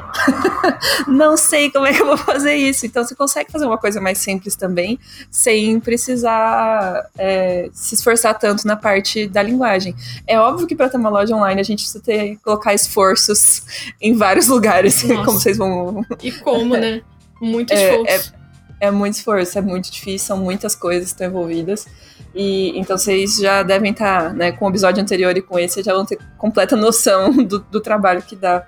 não 1.10 1.36
sei 1.36 1.72
como 1.72 1.88
é 1.88 1.92
que 1.92 2.00
eu 2.00 2.06
vou 2.06 2.18
fazer 2.18 2.54
isso. 2.54 2.86
Então 2.86 3.04
você 3.04 3.16
consegue 3.16 3.52
fazer 3.52 3.66
uma 3.66 3.80
coisa 3.80 4.00
mais 4.00 4.20
simples 4.20 4.56
também, 4.56 5.00
sem 5.32 5.80
precisar 5.80 7.10
é, 7.18 7.68
se 7.74 7.96
esforçar 7.96 8.38
tanto 8.38 8.68
na 8.68 8.76
parte 8.76 9.28
da 9.28 9.42
linguagem. 9.42 9.96
É 10.28 10.40
óbvio 10.40 10.68
que 10.68 10.76
para 10.76 10.88
ter 10.88 10.98
uma 10.98 11.10
loja 11.10 11.36
online 11.36 11.60
a 11.60 11.64
gente 11.64 11.80
precisa 11.80 12.04
ter, 12.04 12.38
colocar 12.44 12.76
esforços 12.76 13.64
em 14.00 14.14
vários 14.14 14.46
lugares, 14.54 15.02
Nossa. 15.02 15.26
como 15.26 15.40
vocês 15.40 15.58
vão. 15.58 16.06
E 16.22 16.32
como, 16.32 16.78
né? 16.78 17.02
Muito 17.42 17.74
é, 17.74 17.90
esforço. 17.90 18.12
É, 18.12 18.16
é 18.34 18.37
muito 18.91 19.15
esforço, 19.15 19.57
é 19.57 19.62
muito 19.62 19.91
difícil, 19.91 20.27
são 20.27 20.38
muitas 20.38 20.75
coisas 20.75 21.05
que 21.05 21.15
estão 21.15 21.27
envolvidas. 21.27 21.88
E 22.34 22.77
então 22.77 22.98
vocês 22.98 23.38
já 23.38 23.63
devem 23.63 23.91
estar, 23.91 24.29
tá, 24.29 24.34
né, 24.34 24.51
com 24.51 24.65
o 24.65 24.69
episódio 24.69 25.01
anterior 25.01 25.36
e 25.36 25.41
com 25.41 25.57
esse, 25.57 25.81
já 25.81 25.93
vão 25.93 26.05
ter 26.05 26.19
completa 26.38 26.75
noção 26.75 27.31
do, 27.46 27.60
do 27.60 27.81
trabalho 27.81 28.22
que 28.22 28.36
dá. 28.36 28.65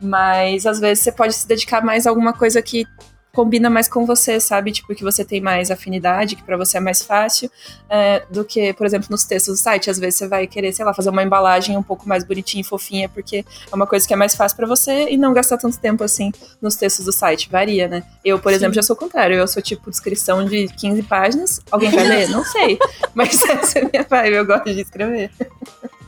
Mas 0.00 0.66
às 0.66 0.78
vezes 0.78 1.02
você 1.02 1.12
pode 1.12 1.34
se 1.34 1.46
dedicar 1.46 1.84
mais 1.84 2.06
a 2.06 2.10
alguma 2.10 2.32
coisa 2.32 2.62
que 2.62 2.86
combina 3.32 3.70
mais 3.70 3.88
com 3.88 4.04
você, 4.04 4.40
sabe? 4.40 4.72
Tipo, 4.72 4.94
que 4.94 5.02
você 5.02 5.24
tem 5.24 5.40
mais 5.40 5.70
afinidade, 5.70 6.36
que 6.36 6.42
para 6.42 6.56
você 6.56 6.78
é 6.78 6.80
mais 6.80 7.02
fácil, 7.02 7.50
é, 7.88 8.24
do 8.30 8.44
que, 8.44 8.72
por 8.72 8.86
exemplo, 8.86 9.08
nos 9.10 9.24
textos 9.24 9.58
do 9.58 9.62
site. 9.62 9.90
Às 9.90 9.98
vezes 9.98 10.18
você 10.18 10.28
vai 10.28 10.46
querer, 10.46 10.72
sei 10.72 10.84
lá, 10.84 10.92
fazer 10.94 11.10
uma 11.10 11.22
embalagem 11.22 11.76
um 11.76 11.82
pouco 11.82 12.08
mais 12.08 12.24
bonitinha 12.24 12.60
e 12.62 12.64
fofinha, 12.64 13.08
porque 13.08 13.44
é 13.70 13.74
uma 13.74 13.86
coisa 13.86 14.06
que 14.06 14.12
é 14.12 14.16
mais 14.16 14.34
fácil 14.34 14.56
para 14.56 14.66
você 14.66 15.08
e 15.10 15.16
não 15.16 15.32
gastar 15.32 15.58
tanto 15.58 15.78
tempo 15.78 16.02
assim 16.02 16.32
nos 16.60 16.76
textos 16.76 17.04
do 17.04 17.12
site. 17.12 17.48
Varia, 17.50 17.86
né? 17.86 18.02
Eu, 18.24 18.38
por 18.38 18.50
Sim. 18.50 18.56
exemplo, 18.56 18.74
já 18.74 18.82
sou 18.82 18.96
o 18.96 18.98
contrário. 18.98 19.36
Eu 19.36 19.46
sou 19.46 19.62
tipo 19.62 19.90
descrição 19.90 20.44
de 20.44 20.68
15 20.68 21.02
páginas. 21.04 21.60
Alguém 21.70 21.90
vai 21.90 22.06
ler? 22.06 22.28
Não 22.28 22.44
sei. 22.44 22.78
Mas 23.14 23.42
essa 23.48 23.78
é 23.78 23.82
a 23.82 23.88
minha 23.88 24.06
vibe, 24.08 24.34
eu 24.34 24.46
gosto 24.46 24.74
de 24.74 24.80
escrever. 24.80 25.30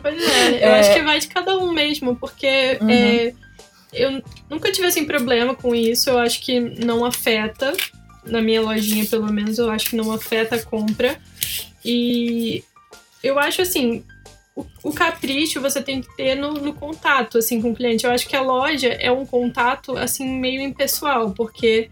Pois 0.03 0.23
é, 0.23 0.65
eu 0.65 0.71
é... 0.71 0.81
acho 0.81 0.95
que 0.95 1.03
vai 1.03 1.19
de 1.19 1.29
cada 1.29 1.57
um 1.59 1.73
mesmo, 1.73 2.17
porque. 2.17 2.79
Uhum. 2.81 2.91
É 2.91 3.50
eu 3.93 4.23
nunca 4.49 4.71
tive 4.71 4.87
assim 4.87 5.05
problema 5.05 5.55
com 5.55 5.75
isso. 5.75 6.11
Eu 6.11 6.19
acho 6.19 6.41
que 6.41 6.61
não 6.61 7.05
afeta. 7.05 7.73
Na 8.25 8.43
minha 8.43 8.61
lojinha, 8.61 9.07
pelo 9.07 9.33
menos, 9.33 9.59
eu 9.59 9.71
acho 9.71 9.91
que 9.91 9.97
não 9.97 10.13
afeta 10.13 10.57
a 10.57 10.63
compra. 10.63 11.19
E 11.85 12.63
eu 13.23 13.39
acho 13.39 13.63
assim, 13.63 14.05
o, 14.55 14.65
o 14.83 14.93
capricho 14.93 15.61
você 15.61 15.83
tem 15.83 16.01
que 16.01 16.17
ter 16.17 16.35
no, 16.35 16.55
no, 16.55 16.75
contato 16.75 17.39
assim 17.39 17.61
com 17.61 17.71
o 17.71 17.75
cliente. 17.75 18.05
Eu 18.05 18.13
acho 18.13 18.29
que 18.29 18.37
a 18.37 18.43
loja 18.43 18.89
é 18.89 19.11
um 19.11 19.25
contato 19.25 19.97
assim 19.97 20.29
meio 20.39 20.61
impessoal, 20.61 21.31
porque 21.31 21.89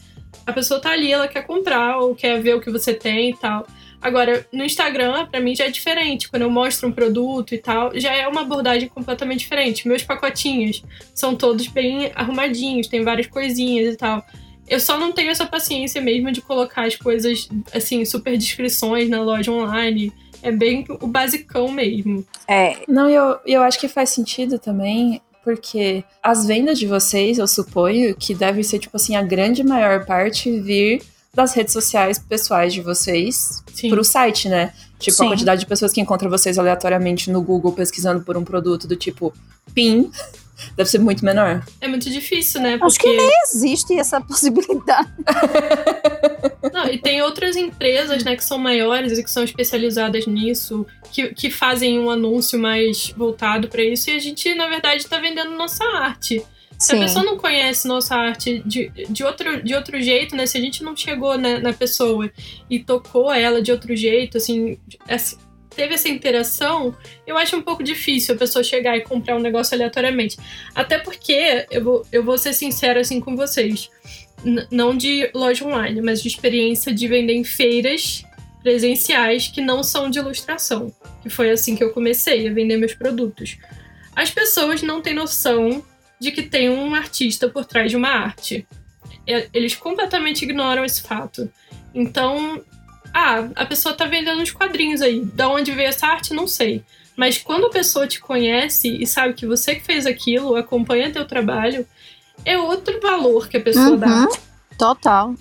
a 0.46 0.52
pessoa 0.52 0.80
tá 0.80 0.90
ali, 0.90 1.12
ela 1.12 1.28
quer 1.28 1.46
comprar 1.46 1.98
ou 1.98 2.14
quer 2.14 2.40
ver 2.40 2.54
o 2.54 2.60
que 2.60 2.70
você 2.70 2.94
tem 2.94 3.30
e 3.30 3.36
tal. 3.36 3.66
Agora, 4.00 4.46
no 4.52 4.64
Instagram, 4.64 5.26
para 5.26 5.40
mim 5.40 5.54
já 5.54 5.64
é 5.64 5.70
diferente. 5.70 6.28
Quando 6.28 6.42
eu 6.42 6.50
mostro 6.50 6.88
um 6.88 6.92
produto 6.92 7.54
e 7.54 7.58
tal, 7.58 7.90
já 7.98 8.14
é 8.14 8.26
uma 8.28 8.42
abordagem 8.42 8.88
completamente 8.88 9.40
diferente. 9.40 9.88
Meus 9.88 10.02
pacotinhos 10.02 10.82
são 11.14 11.34
todos 11.34 11.66
bem 11.66 12.12
arrumadinhos, 12.14 12.86
tem 12.86 13.02
várias 13.02 13.26
coisinhas 13.26 13.94
e 13.94 13.96
tal. 13.96 14.24
Eu 14.68 14.78
só 14.78 14.98
não 14.98 15.12
tenho 15.12 15.30
essa 15.30 15.46
paciência 15.46 16.00
mesmo 16.00 16.30
de 16.30 16.40
colocar 16.40 16.86
as 16.86 16.94
coisas, 16.94 17.48
assim, 17.74 18.04
super 18.04 18.36
descrições 18.36 19.08
na 19.08 19.22
loja 19.22 19.50
online. 19.50 20.12
É 20.42 20.52
bem 20.52 20.84
o 21.00 21.06
basicão 21.06 21.68
mesmo. 21.68 22.24
É. 22.46 22.76
Não, 22.86 23.08
eu, 23.08 23.38
eu 23.44 23.62
acho 23.62 23.80
que 23.80 23.88
faz 23.88 24.10
sentido 24.10 24.58
também 24.58 25.20
porque 25.42 26.04
as 26.22 26.46
vendas 26.46 26.78
de 26.78 26.86
vocês, 26.86 27.38
eu 27.38 27.48
suponho 27.48 28.14
que 28.14 28.34
deve 28.34 28.62
ser, 28.62 28.78
tipo 28.78 28.96
assim, 28.96 29.16
a 29.16 29.22
grande 29.22 29.64
maior 29.64 30.04
parte 30.04 30.60
vir 30.60 31.00
das 31.34 31.54
redes 31.54 31.72
sociais 31.72 32.18
pessoais 32.18 32.72
de 32.72 32.80
vocês 32.80 33.62
Sim. 33.72 33.90
pro 33.90 34.02
site, 34.02 34.48
né? 34.48 34.72
Tipo, 34.98 35.16
Sim. 35.16 35.26
a 35.26 35.28
quantidade 35.28 35.60
de 35.60 35.66
pessoas 35.66 35.92
que 35.92 36.00
encontram 36.00 36.30
vocês 36.30 36.58
aleatoriamente 36.58 37.30
no 37.30 37.40
Google 37.40 37.72
pesquisando 37.72 38.24
por 38.24 38.36
um 38.36 38.44
produto 38.44 38.88
do 38.88 38.96
tipo 38.96 39.32
PIN 39.72 40.10
deve 40.76 40.90
ser 40.90 40.98
muito 40.98 41.24
menor. 41.24 41.64
É 41.80 41.86
muito 41.86 42.10
difícil, 42.10 42.60
né? 42.60 42.78
Porque... 42.78 42.86
Acho 42.86 42.98
que 42.98 43.16
nem 43.16 43.30
existe 43.44 43.98
essa 43.98 44.20
possibilidade. 44.20 45.08
Não, 46.72 46.86
e 46.88 46.98
tem 46.98 47.22
outras 47.22 47.56
empresas, 47.56 48.24
né, 48.24 48.36
que 48.36 48.44
são 48.44 48.58
maiores 48.58 49.18
e 49.18 49.22
que 49.22 49.30
são 49.30 49.44
especializadas 49.44 50.26
nisso, 50.26 50.86
que, 51.12 51.28
que 51.34 51.50
fazem 51.50 51.98
um 51.98 52.10
anúncio 52.10 52.58
mais 52.58 53.12
voltado 53.16 53.68
para 53.68 53.82
isso, 53.82 54.10
e 54.10 54.16
a 54.16 54.18
gente, 54.18 54.54
na 54.54 54.68
verdade, 54.68 55.02
está 55.02 55.18
vendendo 55.18 55.50
nossa 55.56 55.84
arte. 55.84 56.44
Se 56.78 56.92
Sim. 56.92 56.96
a 56.96 57.00
pessoa 57.00 57.24
não 57.24 57.36
conhece 57.36 57.88
nossa 57.88 58.14
arte 58.14 58.62
de, 58.64 58.88
de, 59.10 59.24
outro, 59.24 59.62
de 59.62 59.74
outro 59.74 60.00
jeito, 60.00 60.36
né? 60.36 60.46
Se 60.46 60.56
a 60.56 60.60
gente 60.60 60.84
não 60.84 60.96
chegou 60.96 61.36
na, 61.36 61.58
na 61.58 61.72
pessoa 61.72 62.30
e 62.70 62.78
tocou 62.78 63.32
ela 63.32 63.60
de 63.60 63.72
outro 63.72 63.96
jeito, 63.96 64.36
assim, 64.36 64.78
teve 65.74 65.94
essa 65.94 66.08
interação, 66.08 66.96
eu 67.26 67.36
acho 67.36 67.56
um 67.56 67.62
pouco 67.62 67.82
difícil 67.82 68.36
a 68.36 68.38
pessoa 68.38 68.62
chegar 68.62 68.96
e 68.96 69.00
comprar 69.00 69.36
um 69.36 69.40
negócio 69.40 69.74
aleatoriamente. 69.74 70.36
Até 70.72 70.98
porque, 70.98 71.66
eu 71.68 71.82
vou, 71.82 72.06
eu 72.12 72.22
vou 72.22 72.38
ser 72.38 72.52
sincera 72.52 73.00
assim 73.00 73.20
com 73.20 73.34
vocês, 73.34 73.90
não 74.70 74.96
de 74.96 75.28
loja 75.34 75.64
online, 75.64 76.00
mas 76.00 76.22
de 76.22 76.28
experiência 76.28 76.94
de 76.94 77.08
vender 77.08 77.34
em 77.34 77.44
feiras 77.44 78.24
presenciais 78.62 79.48
que 79.48 79.60
não 79.60 79.82
são 79.82 80.08
de 80.08 80.18
ilustração. 80.18 80.92
Que 81.22 81.28
foi 81.28 81.50
assim 81.50 81.74
que 81.74 81.82
eu 81.82 81.92
comecei 81.92 82.48
a 82.48 82.52
vender 82.52 82.76
meus 82.76 82.94
produtos. 82.94 83.56
As 84.14 84.30
pessoas 84.30 84.82
não 84.82 85.00
têm 85.00 85.14
noção 85.14 85.84
de 86.20 86.32
que 86.32 86.42
tem 86.42 86.68
um 86.70 86.94
artista 86.94 87.48
por 87.48 87.64
trás 87.64 87.90
de 87.90 87.96
uma 87.96 88.08
arte. 88.08 88.66
Eles 89.52 89.76
completamente 89.76 90.42
ignoram 90.42 90.84
esse 90.84 91.02
fato. 91.02 91.50
Então, 91.94 92.62
ah, 93.12 93.48
a 93.54 93.66
pessoa 93.66 93.94
tá 93.94 94.06
vendendo 94.06 94.40
uns 94.40 94.50
quadrinhos 94.50 95.00
aí. 95.02 95.24
Da 95.24 95.48
onde 95.48 95.72
veio 95.72 95.88
essa 95.88 96.06
arte, 96.06 96.34
não 96.34 96.46
sei. 96.46 96.82
Mas 97.16 97.36
quando 97.38 97.66
a 97.66 97.70
pessoa 97.70 98.06
te 98.06 98.20
conhece 98.20 98.88
e 98.88 99.06
sabe 99.06 99.34
que 99.34 99.46
você 99.46 99.74
que 99.74 99.84
fez 99.84 100.06
aquilo, 100.06 100.54
acompanha 100.56 101.12
teu 101.12 101.26
trabalho, 101.26 101.86
é 102.44 102.56
outro 102.56 103.00
valor 103.00 103.48
que 103.48 103.56
a 103.56 103.60
pessoa 103.60 103.90
uhum. 103.90 103.98
dá. 103.98 104.28
Total. 104.78 105.34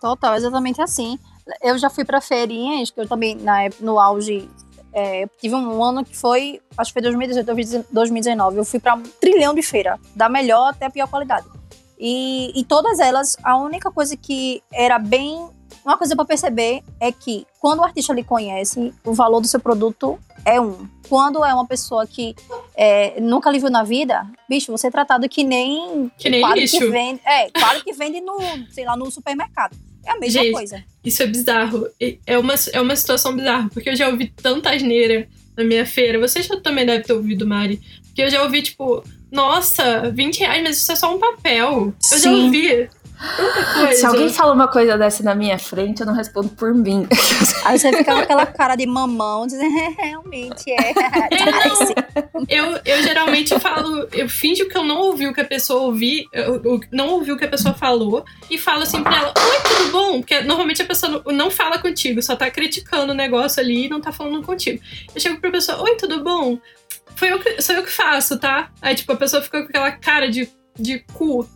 Total, 0.00 0.36
exatamente 0.36 0.80
assim. 0.80 1.18
Eu 1.62 1.76
já 1.76 1.90
fui 1.90 2.04
para 2.04 2.20
feirinhas, 2.20 2.90
que 2.90 3.00
eu 3.00 3.08
também, 3.08 3.34
na, 3.34 3.68
no 3.80 3.98
auge 3.98 4.48
é, 4.92 5.26
tive 5.40 5.54
um 5.54 5.82
ano 5.82 6.04
que 6.04 6.16
foi, 6.16 6.60
acho 6.76 6.90
que 6.90 6.94
foi 6.94 7.02
2018, 7.02 7.86
2019. 7.92 8.56
Eu 8.56 8.64
fui 8.64 8.80
para 8.80 8.94
um 8.94 9.02
trilhão 9.02 9.54
de 9.54 9.62
feira, 9.62 9.98
da 10.14 10.28
melhor 10.28 10.70
até 10.70 10.86
a 10.86 10.90
pior 10.90 11.08
qualidade. 11.08 11.46
E, 11.98 12.52
e 12.58 12.64
todas 12.64 13.00
elas, 13.00 13.36
a 13.42 13.56
única 13.56 13.90
coisa 13.90 14.16
que 14.16 14.62
era 14.72 14.98
bem. 14.98 15.48
Uma 15.84 15.96
coisa 15.96 16.14
para 16.14 16.24
perceber 16.24 16.82
é 17.00 17.10
que 17.10 17.46
quando 17.60 17.80
o 17.80 17.84
artista 17.84 18.12
lhe 18.12 18.22
conhece, 18.22 18.92
o 19.04 19.14
valor 19.14 19.40
do 19.40 19.46
seu 19.46 19.58
produto 19.58 20.18
é 20.44 20.60
um. 20.60 20.88
Quando 21.08 21.44
é 21.44 21.52
uma 21.52 21.66
pessoa 21.66 22.06
que 22.06 22.34
é, 22.76 23.18
nunca 23.20 23.50
lhe 23.50 23.58
viu 23.58 23.70
na 23.70 23.82
vida, 23.82 24.26
bicho, 24.48 24.70
você 24.70 24.88
é 24.88 24.90
tratado 24.90 25.28
que 25.28 25.42
nem. 25.44 26.10
Que 26.18 26.28
nem 26.28 26.44
lixo. 26.52 26.78
Que 26.78 26.86
vende, 26.88 27.20
é, 27.24 27.50
claro 27.50 27.82
que 27.82 27.92
vende 27.92 28.20
no, 28.20 28.38
sei 28.70 28.84
lá, 28.84 28.96
no 28.96 29.10
supermercado. 29.10 29.76
É 30.08 30.12
a 30.12 30.18
mesma 30.18 30.42
Gente, 30.42 30.52
coisa. 30.52 30.82
Isso 31.04 31.22
é 31.22 31.26
bizarro. 31.26 31.86
É 32.26 32.38
uma, 32.38 32.54
é 32.72 32.80
uma 32.80 32.96
situação 32.96 33.36
bizarra, 33.36 33.68
porque 33.68 33.90
eu 33.90 33.96
já 33.96 34.08
ouvi 34.08 34.32
tanta 34.34 34.70
asneira 34.70 35.28
na 35.54 35.62
minha 35.62 35.84
feira. 35.84 36.18
Você 36.18 36.42
já 36.42 36.58
também 36.58 36.86
deve 36.86 37.04
ter 37.04 37.12
ouvido, 37.12 37.46
Mari. 37.46 37.78
Porque 38.06 38.22
eu 38.22 38.30
já 38.30 38.42
ouvi, 38.42 38.62
tipo, 38.62 39.04
nossa, 39.30 40.10
20 40.10 40.38
reais, 40.38 40.62
mas 40.62 40.78
isso 40.78 40.90
é 40.90 40.96
só 40.96 41.14
um 41.14 41.18
papel. 41.18 41.92
Sim. 42.00 42.14
Eu 42.14 42.20
já 42.20 42.32
ouvi. 42.32 42.88
Se 43.94 44.06
alguém 44.06 44.28
fala 44.28 44.52
uma 44.52 44.68
coisa 44.68 44.96
dessa 44.96 45.22
na 45.22 45.34
minha 45.34 45.58
frente, 45.58 46.00
eu 46.00 46.06
não 46.06 46.14
respondo 46.14 46.48
por 46.50 46.72
mim. 46.72 47.06
Aí 47.64 47.78
você 47.78 47.92
fica 47.92 48.12
com 48.12 48.20
aquela 48.20 48.46
cara 48.46 48.76
de 48.76 48.86
mamão, 48.86 49.46
dizendo, 49.46 49.76
é, 49.76 49.94
realmente 49.98 50.70
é. 50.70 50.90
é 50.94 51.50
não. 51.50 52.46
Eu, 52.48 52.80
eu 52.84 53.02
geralmente 53.02 53.58
falo, 53.58 54.08
eu 54.12 54.28
finjo 54.28 54.68
que 54.68 54.76
eu 54.76 54.84
não 54.84 54.98
ouvi 54.98 55.26
o 55.26 55.34
que 55.34 55.40
a 55.40 55.44
pessoa 55.44 55.82
ouvi, 55.82 56.26
eu, 56.32 56.62
eu 56.62 56.80
não 56.92 57.08
ouvi 57.10 57.32
o 57.32 57.36
que 57.36 57.44
a 57.44 57.48
pessoa 57.48 57.74
falou, 57.74 58.24
e 58.50 58.56
falo 58.56 58.82
assim 58.82 59.02
pra 59.02 59.16
ela, 59.16 59.28
oi, 59.36 59.60
tudo 59.62 59.90
bom? 59.90 60.20
Porque 60.20 60.40
normalmente 60.40 60.82
a 60.82 60.86
pessoa 60.86 61.22
não, 61.24 61.32
não 61.32 61.50
fala 61.50 61.78
contigo, 61.78 62.22
só 62.22 62.36
tá 62.36 62.50
criticando 62.50 63.12
o 63.12 63.16
negócio 63.16 63.60
ali 63.60 63.86
e 63.86 63.88
não 63.88 64.00
tá 64.00 64.12
falando 64.12 64.42
contigo. 64.42 64.80
Eu 65.14 65.20
chego 65.20 65.40
pra 65.40 65.50
pessoa, 65.50 65.82
oi, 65.82 65.96
tudo 65.96 66.22
bom? 66.22 66.58
Foi 67.16 67.32
eu 67.32 67.40
que, 67.40 67.60
sou 67.60 67.74
eu 67.74 67.82
que 67.82 67.90
faço, 67.90 68.38
tá? 68.38 68.70
Aí, 68.80 68.94
tipo, 68.94 69.12
a 69.12 69.16
pessoa 69.16 69.42
fica 69.42 69.60
com 69.60 69.68
aquela 69.68 69.90
cara 69.90 70.30
de 70.30 70.48
de 70.78 71.00
cu. 71.12 71.46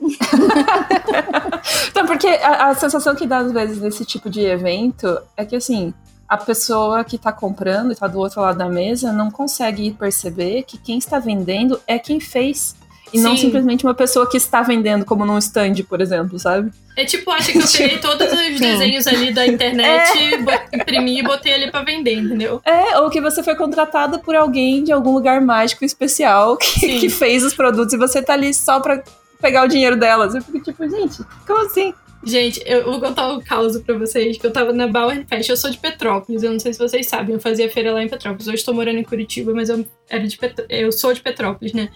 então, 1.88 2.06
porque 2.06 2.26
a, 2.26 2.68
a, 2.68 2.74
sensação 2.74 3.14
que 3.14 3.26
dá 3.26 3.38
às 3.38 3.50
vezes 3.52 3.80
nesse 3.80 4.04
tipo 4.04 4.28
de 4.28 4.42
evento 4.42 5.18
é 5.36 5.44
que 5.44 5.56
assim, 5.56 5.94
a 6.28 6.36
pessoa 6.36 7.02
que 7.04 7.16
está 7.16 7.32
comprando 7.32 7.90
e 7.90 7.92
está 7.92 8.06
do 8.06 8.18
outro 8.18 8.40
lado 8.40 8.58
da 8.58 8.68
mesa 8.68 9.12
não 9.12 9.30
consegue 9.30 9.90
perceber 9.92 10.64
que 10.64 10.76
quem 10.76 10.98
está 10.98 11.18
vendendo 11.18 11.80
é 11.86 11.98
quem 11.98 12.20
fez 12.20 12.76
e 13.12 13.18
Sim. 13.18 13.24
não 13.24 13.36
simplesmente 13.36 13.84
uma 13.84 13.94
pessoa 13.94 14.28
que 14.28 14.36
está 14.36 14.62
vendendo, 14.62 15.04
como 15.04 15.24
num 15.24 15.38
stand, 15.38 15.74
por 15.88 16.00
exemplo, 16.00 16.38
sabe? 16.38 16.70
É 16.96 17.04
tipo, 17.04 17.30
acha 17.30 17.52
que 17.52 17.58
eu 17.58 17.66
peguei 17.70 17.98
todos 17.98 18.26
os 18.32 18.60
desenhos 18.60 19.06
ali 19.06 19.32
da 19.32 19.46
internet, 19.46 20.18
é. 20.18 20.76
imprimi 20.76 21.20
e 21.20 21.22
botei 21.22 21.54
ali 21.54 21.70
pra 21.70 21.82
vender, 21.82 22.14
entendeu? 22.14 22.60
É, 22.64 22.98
ou 22.98 23.10
que 23.10 23.20
você 23.20 23.42
foi 23.42 23.54
contratada 23.54 24.18
por 24.18 24.34
alguém 24.34 24.82
de 24.82 24.92
algum 24.92 25.12
lugar 25.12 25.40
mágico 25.40 25.84
especial 25.84 26.56
que, 26.56 27.00
que 27.00 27.08
fez 27.08 27.44
os 27.44 27.54
produtos 27.54 27.92
e 27.92 27.96
você 27.96 28.22
tá 28.22 28.32
ali 28.32 28.52
só 28.52 28.80
pra 28.80 29.02
pegar 29.40 29.64
o 29.64 29.68
dinheiro 29.68 29.96
delas. 29.96 30.34
Eu 30.34 30.42
fico 30.42 30.60
tipo, 30.60 30.88
gente, 30.88 31.22
como 31.46 31.66
assim? 31.66 31.94
Gente, 32.26 32.60
eu 32.66 32.84
vou 32.84 32.98
contar 32.98 33.28
um 33.28 33.40
caso 33.40 33.84
pra 33.84 33.96
vocês, 33.96 34.36
que 34.36 34.44
eu 34.44 34.52
tava 34.52 34.72
na 34.72 34.88
Bauer 34.88 35.24
Fest. 35.28 35.48
Eu 35.48 35.56
sou 35.56 35.70
de 35.70 35.78
Petrópolis, 35.78 36.42
eu 36.42 36.50
não 36.50 36.58
sei 36.58 36.72
se 36.72 36.78
vocês 36.80 37.06
sabem, 37.06 37.36
eu 37.36 37.40
fazia 37.40 37.70
feira 37.70 37.92
lá 37.92 38.02
em 38.02 38.08
Petrópolis. 38.08 38.48
Hoje 38.48 38.56
estou 38.56 38.74
morando 38.74 38.98
em 38.98 39.04
Curitiba, 39.04 39.54
mas 39.54 39.68
eu, 39.68 39.86
era 40.08 40.26
de 40.26 40.36
Petro... 40.36 40.66
eu 40.68 40.90
sou 40.90 41.14
de 41.14 41.20
Petrópolis, 41.20 41.72
né? 41.72 41.88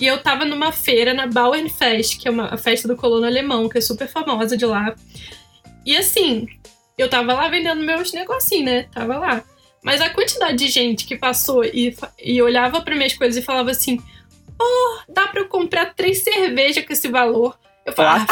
E 0.00 0.06
eu 0.06 0.22
tava 0.22 0.46
numa 0.46 0.72
feira 0.72 1.12
na 1.12 1.26
Bauer 1.26 1.68
Fest, 1.68 2.18
que 2.18 2.26
é 2.26 2.30
uma 2.30 2.46
a 2.46 2.56
festa 2.56 2.88
do 2.88 2.96
colono 2.96 3.26
alemão, 3.26 3.68
que 3.68 3.76
é 3.76 3.80
super 3.82 4.08
famosa 4.08 4.56
de 4.56 4.64
lá. 4.64 4.94
E 5.84 5.94
assim, 5.94 6.46
eu 6.96 7.10
tava 7.10 7.34
lá 7.34 7.46
vendendo 7.48 7.82
meus 7.82 8.10
negocinhos, 8.14 8.64
né? 8.64 8.82
Tava 8.84 9.18
lá. 9.18 9.44
Mas 9.82 10.00
a 10.00 10.08
quantidade 10.08 10.56
de 10.56 10.68
gente 10.68 11.04
que 11.04 11.14
passou 11.14 11.62
e, 11.62 11.94
e 12.18 12.40
olhava 12.40 12.80
para 12.80 12.96
minhas 12.96 13.12
coisas 13.12 13.36
e 13.36 13.44
falava 13.44 13.70
assim: 13.70 14.00
Oh, 14.58 15.12
dá 15.12 15.26
pra 15.26 15.42
eu 15.42 15.48
comprar 15.48 15.94
três 15.94 16.24
cervejas 16.24 16.86
com 16.86 16.92
esse 16.94 17.08
valor. 17.08 17.54
Eu 17.84 17.92
falo, 17.92 18.08
ah, 18.08 18.26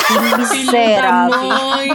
filho 0.48 0.72
da 0.72 1.28
mãe. 1.28 1.88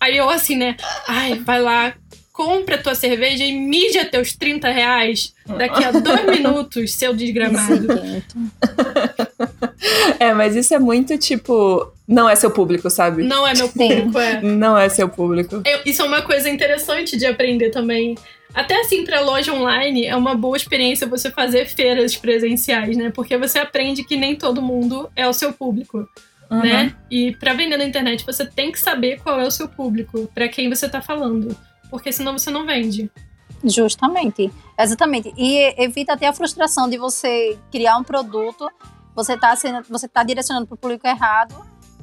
Aí 0.00 0.16
eu 0.16 0.30
assim, 0.30 0.56
né? 0.56 0.76
Ai, 1.08 1.34
vai 1.40 1.60
lá, 1.60 1.92
compra 2.38 2.76
a 2.76 2.78
tua 2.78 2.94
cerveja 2.94 3.44
e 3.44 3.50
mija 3.50 4.04
teus 4.04 4.32
30 4.32 4.70
reais 4.70 5.34
daqui 5.44 5.82
a 5.82 5.90
dois 5.90 6.24
minutos, 6.30 6.92
seu 6.92 7.12
desgramado. 7.12 7.88
É, 10.18 10.34
mas 10.34 10.56
isso 10.56 10.74
é 10.74 10.78
muito 10.78 11.16
tipo. 11.16 11.92
Não 12.06 12.28
é 12.28 12.34
seu 12.34 12.50
público, 12.50 12.90
sabe? 12.90 13.22
Não 13.22 13.46
é 13.46 13.54
meu 13.54 13.68
público, 13.68 14.18
é. 14.18 14.42
Não 14.42 14.76
é 14.76 14.88
seu 14.88 15.08
público. 15.08 15.62
Eu, 15.64 15.80
isso 15.86 16.02
é 16.02 16.04
uma 16.04 16.22
coisa 16.22 16.50
interessante 16.50 17.16
de 17.16 17.24
aprender 17.24 17.70
também. 17.70 18.16
Até 18.52 18.80
assim, 18.80 19.04
para 19.04 19.20
loja 19.20 19.52
online, 19.52 20.04
é 20.04 20.16
uma 20.16 20.34
boa 20.34 20.56
experiência 20.56 21.06
você 21.06 21.30
fazer 21.30 21.66
feiras 21.66 22.16
presenciais, 22.16 22.96
né? 22.96 23.12
Porque 23.14 23.38
você 23.38 23.60
aprende 23.60 24.02
que 24.02 24.16
nem 24.16 24.34
todo 24.34 24.60
mundo 24.60 25.08
é 25.14 25.28
o 25.28 25.32
seu 25.32 25.52
público. 25.52 26.08
Uhum. 26.50 26.62
Né? 26.62 26.94
E 27.08 27.36
para 27.36 27.54
vender 27.54 27.76
na 27.76 27.84
internet, 27.84 28.26
você 28.26 28.44
tem 28.44 28.72
que 28.72 28.80
saber 28.80 29.20
qual 29.20 29.40
é 29.40 29.46
o 29.46 29.50
seu 29.50 29.68
público, 29.68 30.28
para 30.34 30.48
quem 30.48 30.68
você 30.68 30.88
tá 30.88 31.00
falando. 31.00 31.56
Porque 31.90 32.12
senão 32.12 32.38
você 32.38 32.50
não 32.50 32.66
vende. 32.66 33.10
Justamente. 33.64 34.52
Exatamente. 34.78 35.32
E 35.36 35.74
evita 35.82 36.12
até 36.12 36.26
a 36.26 36.32
frustração 36.32 36.88
de 36.88 36.96
você 36.96 37.58
criar 37.70 37.96
um 37.96 38.04
produto, 38.04 38.70
você 39.14 39.36
tá, 39.36 39.54
sendo, 39.56 39.82
você 39.88 40.06
tá 40.06 40.22
direcionando 40.22 40.66
para 40.66 40.74
o 40.74 40.78
público 40.78 41.06
errado, 41.06 41.54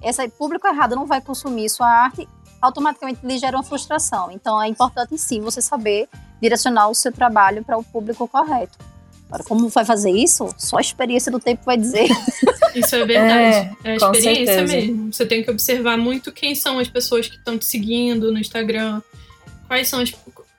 esse 0.01 0.27
público 0.29 0.67
errado 0.67 0.95
não 0.95 1.05
vai 1.05 1.21
consumir 1.21 1.69
sua 1.69 1.87
arte 1.87 2.27
automaticamente 2.61 3.25
lhe 3.25 3.37
gera 3.37 3.55
uma 3.57 3.63
frustração. 3.63 4.31
Então 4.31 4.61
é 4.61 4.67
importante 4.67 5.17
sim 5.17 5.41
você 5.41 5.61
saber 5.61 6.07
direcionar 6.41 6.89
o 6.89 6.95
seu 6.95 7.11
trabalho 7.11 7.63
para 7.63 7.77
o 7.77 7.83
público 7.83 8.27
correto. 8.27 8.77
Agora, 9.27 9.43
como 9.43 9.67
vai 9.69 9.83
fazer 9.83 10.11
isso? 10.11 10.53
Só 10.57 10.77
a 10.77 10.81
experiência 10.81 11.31
do 11.31 11.39
tempo 11.39 11.63
vai 11.65 11.77
dizer. 11.77 12.07
Isso 12.75 12.95
é 12.95 13.05
verdade. 13.05 13.75
É, 13.83 13.89
é 13.89 13.91
a 13.91 13.95
experiência 13.95 14.61
mesmo. 14.63 15.13
Você 15.13 15.25
tem 15.25 15.43
que 15.43 15.49
observar 15.49 15.97
muito 15.97 16.31
quem 16.31 16.53
são 16.53 16.77
as 16.79 16.87
pessoas 16.87 17.27
que 17.27 17.35
estão 17.35 17.57
te 17.57 17.65
seguindo 17.65 18.31
no 18.31 18.37
Instagram. 18.37 19.01
Quais 19.67 19.87
são 19.87 19.99
as. 19.99 20.13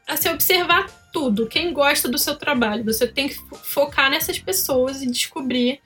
Assim, 0.06 0.28
observar 0.28 0.86
tudo. 1.12 1.46
Quem 1.46 1.72
gosta 1.72 2.08
do 2.08 2.18
seu 2.18 2.36
trabalho. 2.36 2.84
Você 2.84 3.06
tem 3.06 3.28
que 3.28 3.36
focar 3.64 4.10
nessas 4.10 4.38
pessoas 4.38 5.02
e 5.02 5.10
descobrir 5.10 5.80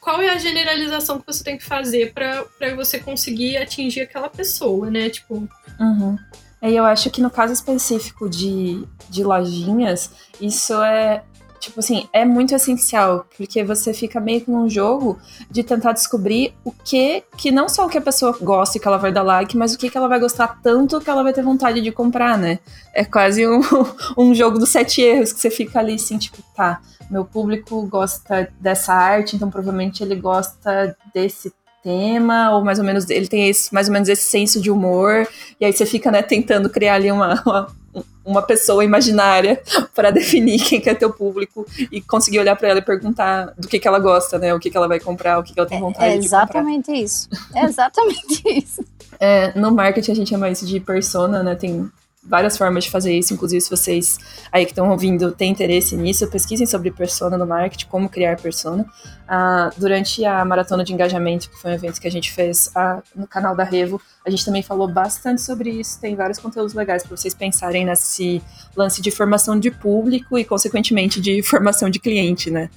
qual 0.00 0.20
é 0.20 0.30
a 0.30 0.38
generalização 0.38 1.20
que 1.20 1.26
você 1.26 1.44
tem 1.44 1.58
que 1.58 1.64
fazer 1.64 2.12
para 2.12 2.74
você 2.74 2.98
conseguir 2.98 3.56
atingir 3.56 4.00
aquela 4.00 4.28
pessoa, 4.28 4.90
né? 4.90 5.10
Tipo. 5.10 5.48
Uhum. 5.78 6.18
E 6.62 6.76
eu 6.76 6.84
acho 6.84 7.10
que 7.10 7.20
no 7.20 7.30
caso 7.30 7.52
específico 7.52 8.30
de, 8.30 8.86
de 9.10 9.24
lojinhas, 9.24 10.10
isso 10.40 10.80
é 10.82 11.24
tipo 11.62 11.78
assim, 11.78 12.08
é 12.12 12.24
muito 12.24 12.54
essencial, 12.54 13.24
porque 13.36 13.62
você 13.62 13.94
fica 13.94 14.18
meio 14.20 14.40
que 14.40 14.50
num 14.50 14.68
jogo 14.68 15.18
de 15.48 15.62
tentar 15.62 15.92
descobrir 15.92 16.52
o 16.64 16.72
que, 16.72 17.22
que 17.36 17.52
não 17.52 17.68
só 17.68 17.86
o 17.86 17.88
que 17.88 17.96
a 17.96 18.02
pessoa 18.02 18.36
gosta 18.40 18.76
e 18.76 18.80
que 18.80 18.88
ela 18.88 18.98
vai 18.98 19.12
dar 19.12 19.22
like, 19.22 19.56
mas 19.56 19.72
o 19.72 19.78
que, 19.78 19.88
que 19.88 19.96
ela 19.96 20.08
vai 20.08 20.18
gostar 20.18 20.60
tanto 20.60 21.00
que 21.00 21.08
ela 21.08 21.22
vai 21.22 21.32
ter 21.32 21.42
vontade 21.42 21.80
de 21.80 21.92
comprar, 21.92 22.36
né? 22.36 22.58
É 22.92 23.04
quase 23.04 23.46
um, 23.46 23.60
um 24.18 24.34
jogo 24.34 24.58
dos 24.58 24.70
sete 24.70 25.00
erros, 25.00 25.32
que 25.32 25.40
você 25.40 25.50
fica 25.50 25.78
ali 25.78 25.94
assim, 25.94 26.18
tipo, 26.18 26.42
tá, 26.54 26.80
meu 27.08 27.24
público 27.24 27.86
gosta 27.86 28.52
dessa 28.58 28.92
arte, 28.92 29.36
então 29.36 29.48
provavelmente 29.48 30.02
ele 30.02 30.16
gosta 30.16 30.96
desse 31.14 31.52
tema, 31.82 32.54
ou 32.54 32.64
mais 32.64 32.78
ou 32.78 32.84
menos 32.84 33.08
ele 33.10 33.26
tem 33.26 33.48
esse, 33.48 33.72
mais 33.72 33.88
ou 33.88 33.92
menos 33.92 34.08
esse 34.08 34.22
senso 34.22 34.60
de 34.60 34.70
humor, 34.70 35.26
e 35.60 35.64
aí 35.64 35.72
você 35.72 35.84
fica, 35.84 36.10
né, 36.10 36.22
tentando 36.22 36.70
criar 36.70 36.94
ali 36.94 37.10
uma, 37.10 37.42
uma 37.44 37.82
uma 38.24 38.42
pessoa 38.42 38.84
imaginária 38.84 39.60
para 39.94 40.10
definir 40.10 40.62
quem 40.62 40.80
que 40.80 40.88
é 40.88 40.94
teu 40.94 41.12
público 41.12 41.66
e 41.90 42.00
conseguir 42.00 42.38
olhar 42.38 42.56
para 42.56 42.68
ela 42.68 42.78
e 42.78 42.82
perguntar 42.82 43.52
do 43.58 43.68
que, 43.68 43.78
que 43.78 43.88
ela 43.88 43.98
gosta, 43.98 44.38
né? 44.38 44.54
O 44.54 44.60
que, 44.60 44.70
que 44.70 44.76
ela 44.76 44.88
vai 44.88 45.00
comprar, 45.00 45.38
o 45.38 45.42
que, 45.42 45.52
que 45.52 45.60
ela 45.60 45.68
tem 45.68 45.78
é, 45.78 45.80
vontade 45.80 46.04
é, 46.04 46.18
de 46.18 46.28
comprar. 46.28 46.38
Exatamente 46.38 46.92
isso. 46.92 47.28
É 47.54 47.64
exatamente 47.64 48.42
isso. 48.46 48.84
É, 49.18 49.58
no 49.58 49.70
marketing 49.72 50.12
a 50.12 50.14
gente 50.14 50.30
chama 50.30 50.50
isso 50.50 50.64
de 50.64 50.80
persona, 50.80 51.42
né? 51.42 51.54
Tem 51.54 51.90
várias 52.22 52.56
formas 52.56 52.84
de 52.84 52.90
fazer 52.90 53.12
isso, 53.12 53.34
inclusive 53.34 53.60
se 53.60 53.68
vocês 53.68 54.18
aí 54.50 54.64
que 54.64 54.70
estão 54.70 54.90
ouvindo 54.90 55.32
têm 55.32 55.50
interesse 55.50 55.96
nisso, 55.96 56.26
pesquisem 56.28 56.66
sobre 56.66 56.90
persona 56.90 57.36
no 57.36 57.46
marketing, 57.46 57.86
como 57.86 58.08
criar 58.08 58.36
persona. 58.36 58.86
Ah, 59.26 59.70
durante 59.76 60.24
a 60.24 60.44
maratona 60.44 60.84
de 60.84 60.92
engajamento, 60.92 61.50
que 61.50 61.56
foi 61.56 61.72
um 61.72 61.74
evento 61.74 62.00
que 62.00 62.06
a 62.06 62.10
gente 62.10 62.32
fez 62.32 62.70
ah, 62.74 63.02
no 63.14 63.26
canal 63.26 63.56
da 63.56 63.64
Revo, 63.64 64.00
a 64.24 64.30
gente 64.30 64.44
também 64.44 64.62
falou 64.62 64.86
bastante 64.86 65.40
sobre 65.40 65.70
isso, 65.70 66.00
tem 66.00 66.14
vários 66.14 66.38
conteúdos 66.38 66.74
legais 66.74 67.02
para 67.02 67.16
vocês 67.16 67.34
pensarem 67.34 67.84
nesse 67.84 68.40
lance 68.76 69.02
de 69.02 69.10
formação 69.10 69.58
de 69.58 69.70
público 69.70 70.38
e, 70.38 70.44
consequentemente, 70.44 71.20
de 71.20 71.42
formação 71.44 71.90
de 71.90 71.98
cliente, 71.98 72.50
né? 72.50 72.70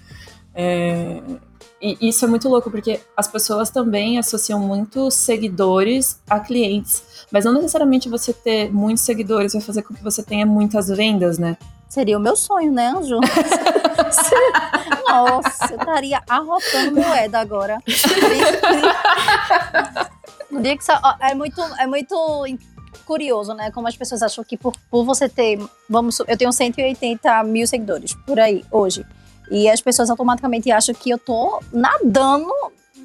É, 0.55 1.21
e 1.81 2.09
isso 2.09 2.23
é 2.25 2.27
muito 2.27 2.47
louco, 2.47 2.71
porque 2.71 3.01
as 3.15 3.27
pessoas 3.27 3.69
também 3.69 4.17
associam 4.17 4.59
muito 4.59 5.11
seguidores 5.11 6.19
a 6.29 6.39
clientes. 6.39 7.03
Mas 7.31 7.45
não 7.45 7.53
necessariamente 7.53 8.09
você 8.09 8.33
ter 8.33 8.71
muitos 8.73 9.03
seguidores 9.03 9.53
vai 9.53 9.61
fazer 9.61 9.83
com 9.83 9.93
que 9.93 10.03
você 10.03 10.23
tenha 10.23 10.45
muitas 10.45 10.87
vendas, 10.87 11.37
né? 11.37 11.57
Seria 11.89 12.17
o 12.17 12.21
meu 12.21 12.35
sonho, 12.35 12.71
né, 12.71 12.87
Anjo? 12.87 13.19
Nossa, 15.07 15.73
eu 15.73 15.79
estaria 15.79 16.21
arrotando 16.27 16.95
moeda 16.95 17.39
agora. 17.39 17.77
No 20.49 20.61
dia 20.61 20.77
que 20.77 20.83
é 21.21 21.35
muito, 21.35 21.61
é 21.61 21.87
muito 21.87 22.45
curioso, 23.05 23.53
né? 23.53 23.69
Como 23.71 23.87
as 23.87 23.95
pessoas 23.95 24.23
acham 24.23 24.43
que 24.43 24.57
por, 24.57 24.73
por 24.89 25.05
você 25.05 25.29
ter, 25.29 25.59
vamos, 25.89 26.19
eu 26.27 26.37
tenho 26.37 26.51
180 26.51 27.43
mil 27.43 27.67
seguidores 27.67 28.15
por 28.25 28.39
aí 28.39 28.65
hoje. 28.71 29.05
E 29.49 29.69
as 29.69 29.81
pessoas 29.81 30.09
automaticamente 30.09 30.71
acham 30.71 30.93
que 30.95 31.09
eu 31.09 31.17
tô 31.17 31.61
nadando 31.71 32.51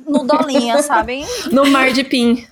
no 0.06 0.24
dolinha, 0.24 0.82
sabe? 0.82 1.24
No 1.52 1.70
mar 1.70 1.92
de 1.92 2.04
pin. 2.04 2.46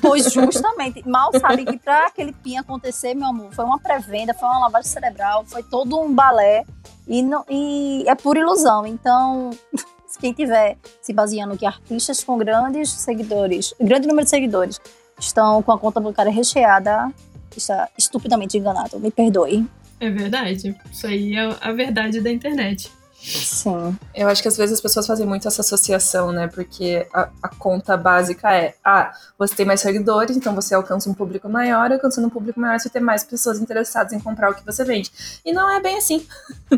Pois 0.00 0.32
justamente. 0.32 1.06
Mal 1.06 1.30
sabe 1.38 1.64
que 1.64 1.78
para 1.78 2.06
aquele 2.06 2.32
pin 2.32 2.58
acontecer, 2.58 3.14
meu 3.14 3.28
amor, 3.28 3.52
foi 3.52 3.64
uma 3.64 3.78
pré-venda, 3.78 4.34
foi 4.34 4.48
uma 4.48 4.60
lavagem 4.60 4.90
cerebral, 4.90 5.44
foi 5.46 5.62
todo 5.62 5.98
um 5.98 6.12
balé. 6.12 6.64
E, 7.06 7.22
não, 7.22 7.44
e 7.48 8.04
é 8.06 8.14
pura 8.14 8.40
ilusão. 8.40 8.86
Então, 8.86 9.50
quem 10.20 10.32
tiver 10.32 10.76
se 11.00 11.12
baseando 11.12 11.56
que 11.56 11.66
artistas 11.66 12.24
com 12.24 12.36
grandes 12.36 12.90
seguidores, 12.90 13.74
grande 13.80 14.08
número 14.08 14.24
de 14.24 14.30
seguidores, 14.30 14.80
estão 15.18 15.62
com 15.62 15.72
a 15.72 15.78
conta 15.78 16.00
bancária 16.00 16.32
recheada, 16.32 17.12
está 17.56 17.88
estupidamente 17.96 18.58
enganado. 18.58 18.98
Me 18.98 19.10
perdoe. 19.10 19.66
É 19.98 20.10
verdade. 20.10 20.76
Isso 20.92 21.06
aí 21.06 21.36
é 21.36 21.56
a 21.60 21.72
verdade 21.72 22.20
da 22.20 22.30
internet. 22.30 22.90
Sim. 23.22 23.96
Eu 24.14 24.28
acho 24.28 24.40
que 24.40 24.48
às 24.48 24.56
vezes 24.56 24.74
as 24.74 24.80
pessoas 24.80 25.06
fazem 25.06 25.26
muito 25.26 25.48
essa 25.48 25.60
associação, 25.60 26.30
né? 26.30 26.46
Porque 26.46 27.06
a, 27.12 27.28
a, 27.42 27.48
conta 27.48 27.96
básica 27.96 28.52
é: 28.52 28.74
ah, 28.84 29.12
você 29.38 29.54
tem 29.54 29.66
mais 29.66 29.80
seguidores, 29.80 30.36
então 30.36 30.54
você 30.54 30.74
alcança 30.74 31.10
um 31.10 31.14
público 31.14 31.48
maior, 31.48 31.90
alcançando 31.90 32.26
um 32.26 32.30
público 32.30 32.60
maior, 32.60 32.78
você 32.78 32.88
tem 32.88 33.02
mais 33.02 33.24
pessoas 33.24 33.58
interessadas 33.58 34.12
em 34.12 34.20
comprar 34.20 34.50
o 34.50 34.54
que 34.54 34.64
você 34.64 34.84
vende. 34.84 35.10
E 35.44 35.52
não 35.52 35.68
é 35.70 35.80
bem 35.80 35.98
assim. 35.98 36.26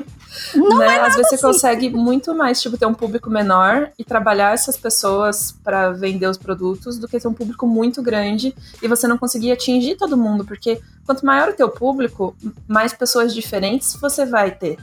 Não 0.55 0.79
né? 0.79 0.96
é 0.96 1.01
Às 1.01 1.16
vezes 1.16 1.33
assim. 1.33 1.37
você 1.37 1.46
consegue 1.46 1.88
muito 1.88 2.35
mais, 2.35 2.61
tipo, 2.61 2.77
ter 2.77 2.87
um 2.87 2.92
público 2.92 3.31
menor 3.31 3.90
e 3.98 4.05
trabalhar 4.05 4.53
essas 4.53 4.77
pessoas 4.77 5.53
para 5.64 5.90
vender 5.90 6.27
os 6.27 6.37
produtos 6.37 6.98
do 6.98 7.09
que 7.09 7.18
ter 7.18 7.27
um 7.27 7.33
público 7.33 7.66
muito 7.66 8.03
grande 8.03 8.55
e 8.83 8.87
você 8.87 9.09
não 9.09 9.16
conseguir 9.16 9.53
atingir 9.53 9.96
todo 9.96 10.18
mundo, 10.18 10.44
porque 10.44 10.81
quanto 11.09 11.25
maior 11.25 11.49
o 11.49 11.53
teu 11.55 11.71
público, 11.71 12.37
mais 12.66 12.92
pessoas 12.92 13.35
diferentes 13.35 13.97
você 13.99 14.27
vai 14.27 14.51
ter, 14.51 14.77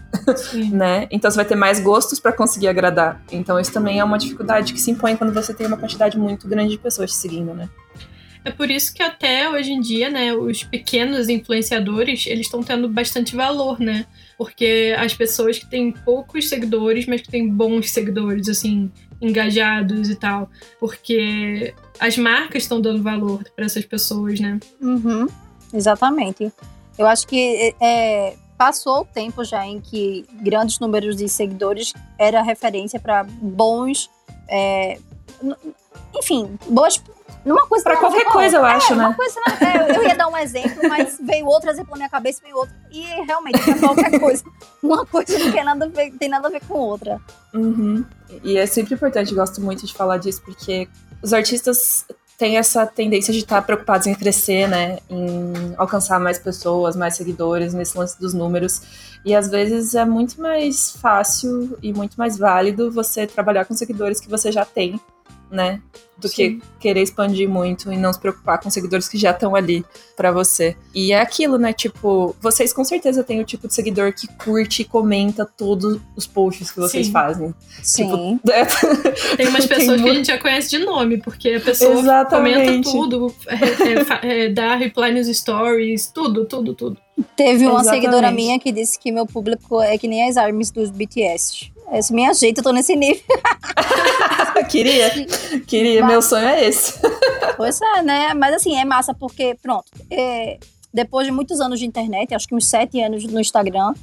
né? 0.74 1.08
Então 1.12 1.30
você 1.30 1.36
vai 1.36 1.46
ter 1.46 1.56
mais 1.56 1.80
gostos 1.80 2.20
para 2.20 2.32
conseguir 2.32 2.68
agradar. 2.68 3.24
Então 3.32 3.60
isso 3.60 3.72
também 3.72 4.00
é 4.00 4.04
uma 4.04 4.18
dificuldade 4.18 4.74
que 4.74 4.82
se 4.82 4.90
impõe 4.90 5.16
quando 5.16 5.32
você 5.32 5.54
tem 5.54 5.68
uma 5.68 5.78
quantidade 5.78 6.18
muito 6.18 6.48
grande 6.48 6.72
de 6.72 6.78
pessoas 6.80 7.12
te 7.12 7.18
seguindo, 7.18 7.54
né? 7.54 7.70
É 8.44 8.50
por 8.50 8.72
isso 8.72 8.92
que 8.92 9.04
até 9.04 9.48
hoje 9.48 9.72
em 9.72 9.80
dia, 9.80 10.10
né, 10.10 10.34
os 10.34 10.64
pequenos 10.64 11.30
influenciadores, 11.30 12.26
eles 12.26 12.48
estão 12.48 12.64
tendo 12.64 12.90
bastante 12.90 13.36
valor, 13.36 13.80
né? 13.80 14.08
Porque 14.36 14.96
as 14.98 15.14
pessoas 15.14 15.60
que 15.60 15.70
têm 15.70 15.92
poucos 15.92 16.50
seguidores, 16.50 17.06
mas 17.06 17.22
que 17.22 17.30
têm 17.30 17.48
bons 17.48 17.92
seguidores, 17.92 18.50
assim, 18.50 18.92
engajados 19.22 20.10
e 20.10 20.16
tal. 20.16 20.50
Porque 20.80 21.74
as 22.00 22.18
marcas 22.18 22.64
estão 22.64 22.82
dando 22.82 23.04
valor 23.04 23.44
para 23.56 23.66
essas 23.66 23.86
pessoas, 23.86 24.40
né? 24.40 24.60
Uhum, 24.82 25.28
exatamente. 25.76 26.52
Eu 26.98 27.06
acho 27.08 27.28
que 27.28 27.76
é, 27.80 28.36
passou 28.58 29.02
o 29.02 29.06
tempo 29.06 29.44
já 29.44 29.66
em 29.66 29.80
que 29.80 30.26
grandes 30.42 30.80
números 30.80 31.16
de 31.16 31.28
seguidores 31.28 31.94
era 32.18 32.42
referência 32.42 33.00
para 33.00 33.24
bons. 33.24 34.10
É, 34.48 34.98
enfim, 36.16 36.58
boas 36.68 37.02
numa 37.46 37.68
coisa 37.68 37.84
pra 37.84 37.98
qualquer 37.98 38.26
coisa, 38.26 38.58
eu 38.58 38.66
acho, 38.66 38.94
é, 38.94 38.96
né? 38.96 39.06
Uma 39.06 39.14
coisa, 39.14 39.40
é, 39.62 39.96
eu 39.96 40.04
ia 40.04 40.16
dar 40.16 40.28
um 40.28 40.36
exemplo, 40.36 40.90
mas 40.90 41.18
veio 41.22 41.46
outro 41.46 41.70
exemplo 41.70 41.92
na 41.92 41.98
minha 41.98 42.10
cabeça, 42.10 42.42
veio 42.44 42.58
outro. 42.58 42.74
E 42.92 43.04
realmente, 43.24 43.62
pra 43.64 43.78
qualquer 43.78 44.20
coisa. 44.20 44.44
Uma 44.82 45.06
coisa 45.06 45.38
não 45.38 45.52
tem 45.52 45.64
nada 45.64 45.86
a 45.86 45.88
ver, 45.88 46.12
tem 46.14 46.28
nada 46.28 46.48
a 46.48 46.52
ver 46.52 46.62
com 46.68 46.74
outra. 46.74 47.22
Uhum. 47.54 48.04
E 48.44 48.58
é 48.58 48.66
sempre 48.66 48.96
importante, 48.96 49.34
gosto 49.36 49.62
muito 49.62 49.86
de 49.86 49.94
falar 49.94 50.18
disso, 50.18 50.42
porque 50.44 50.90
os 51.22 51.34
artistas 51.34 52.06
têm 52.38 52.58
essa 52.58 52.86
tendência 52.86 53.34
de 53.34 53.40
estar 53.40 53.62
preocupados 53.62 54.08
em 54.08 54.14
crescer, 54.14 54.68
né? 54.68 55.00
Em 55.10 55.74
alcançar 55.78 56.20
mais 56.20 56.38
pessoas, 56.38 56.96
mais 56.96 57.16
seguidores, 57.16 57.74
nesse 57.74 57.98
lance 57.98 58.20
dos 58.20 58.34
números. 58.34 58.82
E 59.24 59.34
às 59.34 59.50
vezes 59.50 59.96
é 59.96 60.06
muito 60.06 60.40
mais 60.42 60.92
fácil 60.92 61.78
e 61.82 61.94
muito 61.94 62.16
mais 62.16 62.38
válido 62.38 62.92
você 62.92 63.26
trabalhar 63.26 63.66
com 63.66 63.74
seguidores 63.74 64.20
que 64.20 64.30
você 64.30 64.52
já 64.52 64.66
tem 64.66 65.00
né? 65.50 65.82
Do 66.18 66.28
Sim. 66.30 66.36
que 66.36 66.62
querer 66.80 67.02
expandir 67.02 67.48
muito 67.50 67.92
e 67.92 67.98
não 67.98 68.12
se 68.12 68.20
preocupar 68.20 68.60
com 68.60 68.70
seguidores 68.70 69.08
que 69.08 69.18
já 69.18 69.32
estão 69.32 69.56
ali 69.56 69.84
para 70.16 70.32
você. 70.32 70.76
E 70.94 71.12
é 71.12 71.20
aquilo, 71.20 71.58
né? 71.58 71.74
Tipo, 71.74 72.36
vocês 72.42 72.72
com 72.72 72.84
certeza 72.86 73.24
têm 73.24 73.42
o 73.42 73.44
tipo 73.44 73.68
de 73.68 73.74
seguidor 73.74 74.14
que 74.14 74.28
curte 74.36 74.84
e 74.84 74.86
comenta 74.86 75.46
todos 75.46 76.00
os 76.16 76.26
posts 76.26 76.72
que 76.72 76.80
vocês 76.80 77.08
Sim. 77.08 77.12
fazem. 77.12 77.56
Sim. 77.84 78.38
Tipo, 78.38 78.50
é... 78.52 78.66
Tem 79.36 79.48
umas 79.48 79.66
pessoas 79.68 80.02
que 80.02 80.10
a 80.10 80.14
gente 80.14 80.28
já 80.28 80.38
conhece 80.38 80.70
de 80.70 80.80
nome, 80.80 81.18
porque 81.18 81.50
a 81.50 81.60
pessoa 81.60 82.00
Exatamente. 82.00 82.56
comenta 82.56 82.92
tudo, 82.92 83.36
é, 83.48 84.28
é, 84.28 84.46
é, 84.46 84.50
dá 84.50 84.76
reply 84.76 85.12
nos 85.12 85.28
stories, 85.28 86.08
tudo, 86.08 86.46
tudo, 86.46 86.74
tudo. 86.74 87.05
Teve 87.36 87.66
uma 87.66 87.80
Exatamente. 87.80 88.02
seguidora 88.02 88.32
minha 88.32 88.60
que 88.60 88.72
disse 88.72 89.00
que 89.00 89.12
meu 89.12 89.26
público 89.26 89.82
é 89.82 89.98
que 89.98 90.08
nem 90.08 90.28
as 90.28 90.36
armas 90.38 90.70
dos 90.72 90.90
BTS. 90.90 91.72
Esse 91.94 92.14
minha 92.14 92.34
jeito, 92.34 92.60
eu 92.60 92.64
tô 92.64 92.72
nesse 92.72 92.96
nível. 92.96 93.24
queria, 94.70 95.10
queria, 95.68 96.02
Mas- 96.02 96.12
meu 96.12 96.22
sonho 96.22 96.48
é 96.48 96.66
esse. 96.66 97.00
Pois 97.58 97.80
é, 97.82 98.02
né? 98.02 98.34
Mas 98.34 98.54
assim, 98.56 98.76
é 98.78 98.84
massa 98.84 99.14
porque, 99.14 99.56
pronto, 99.62 99.86
é, 100.12 100.60
depois 100.94 101.26
de 101.26 101.32
muitos 101.32 101.62
anos 101.62 101.80
de 101.80 101.86
internet, 101.86 102.36
acho 102.36 102.46
que 102.46 102.54
uns 102.54 102.68
sete 102.68 103.02
anos 103.02 103.24
no 103.24 103.40
Instagram, 103.40 103.94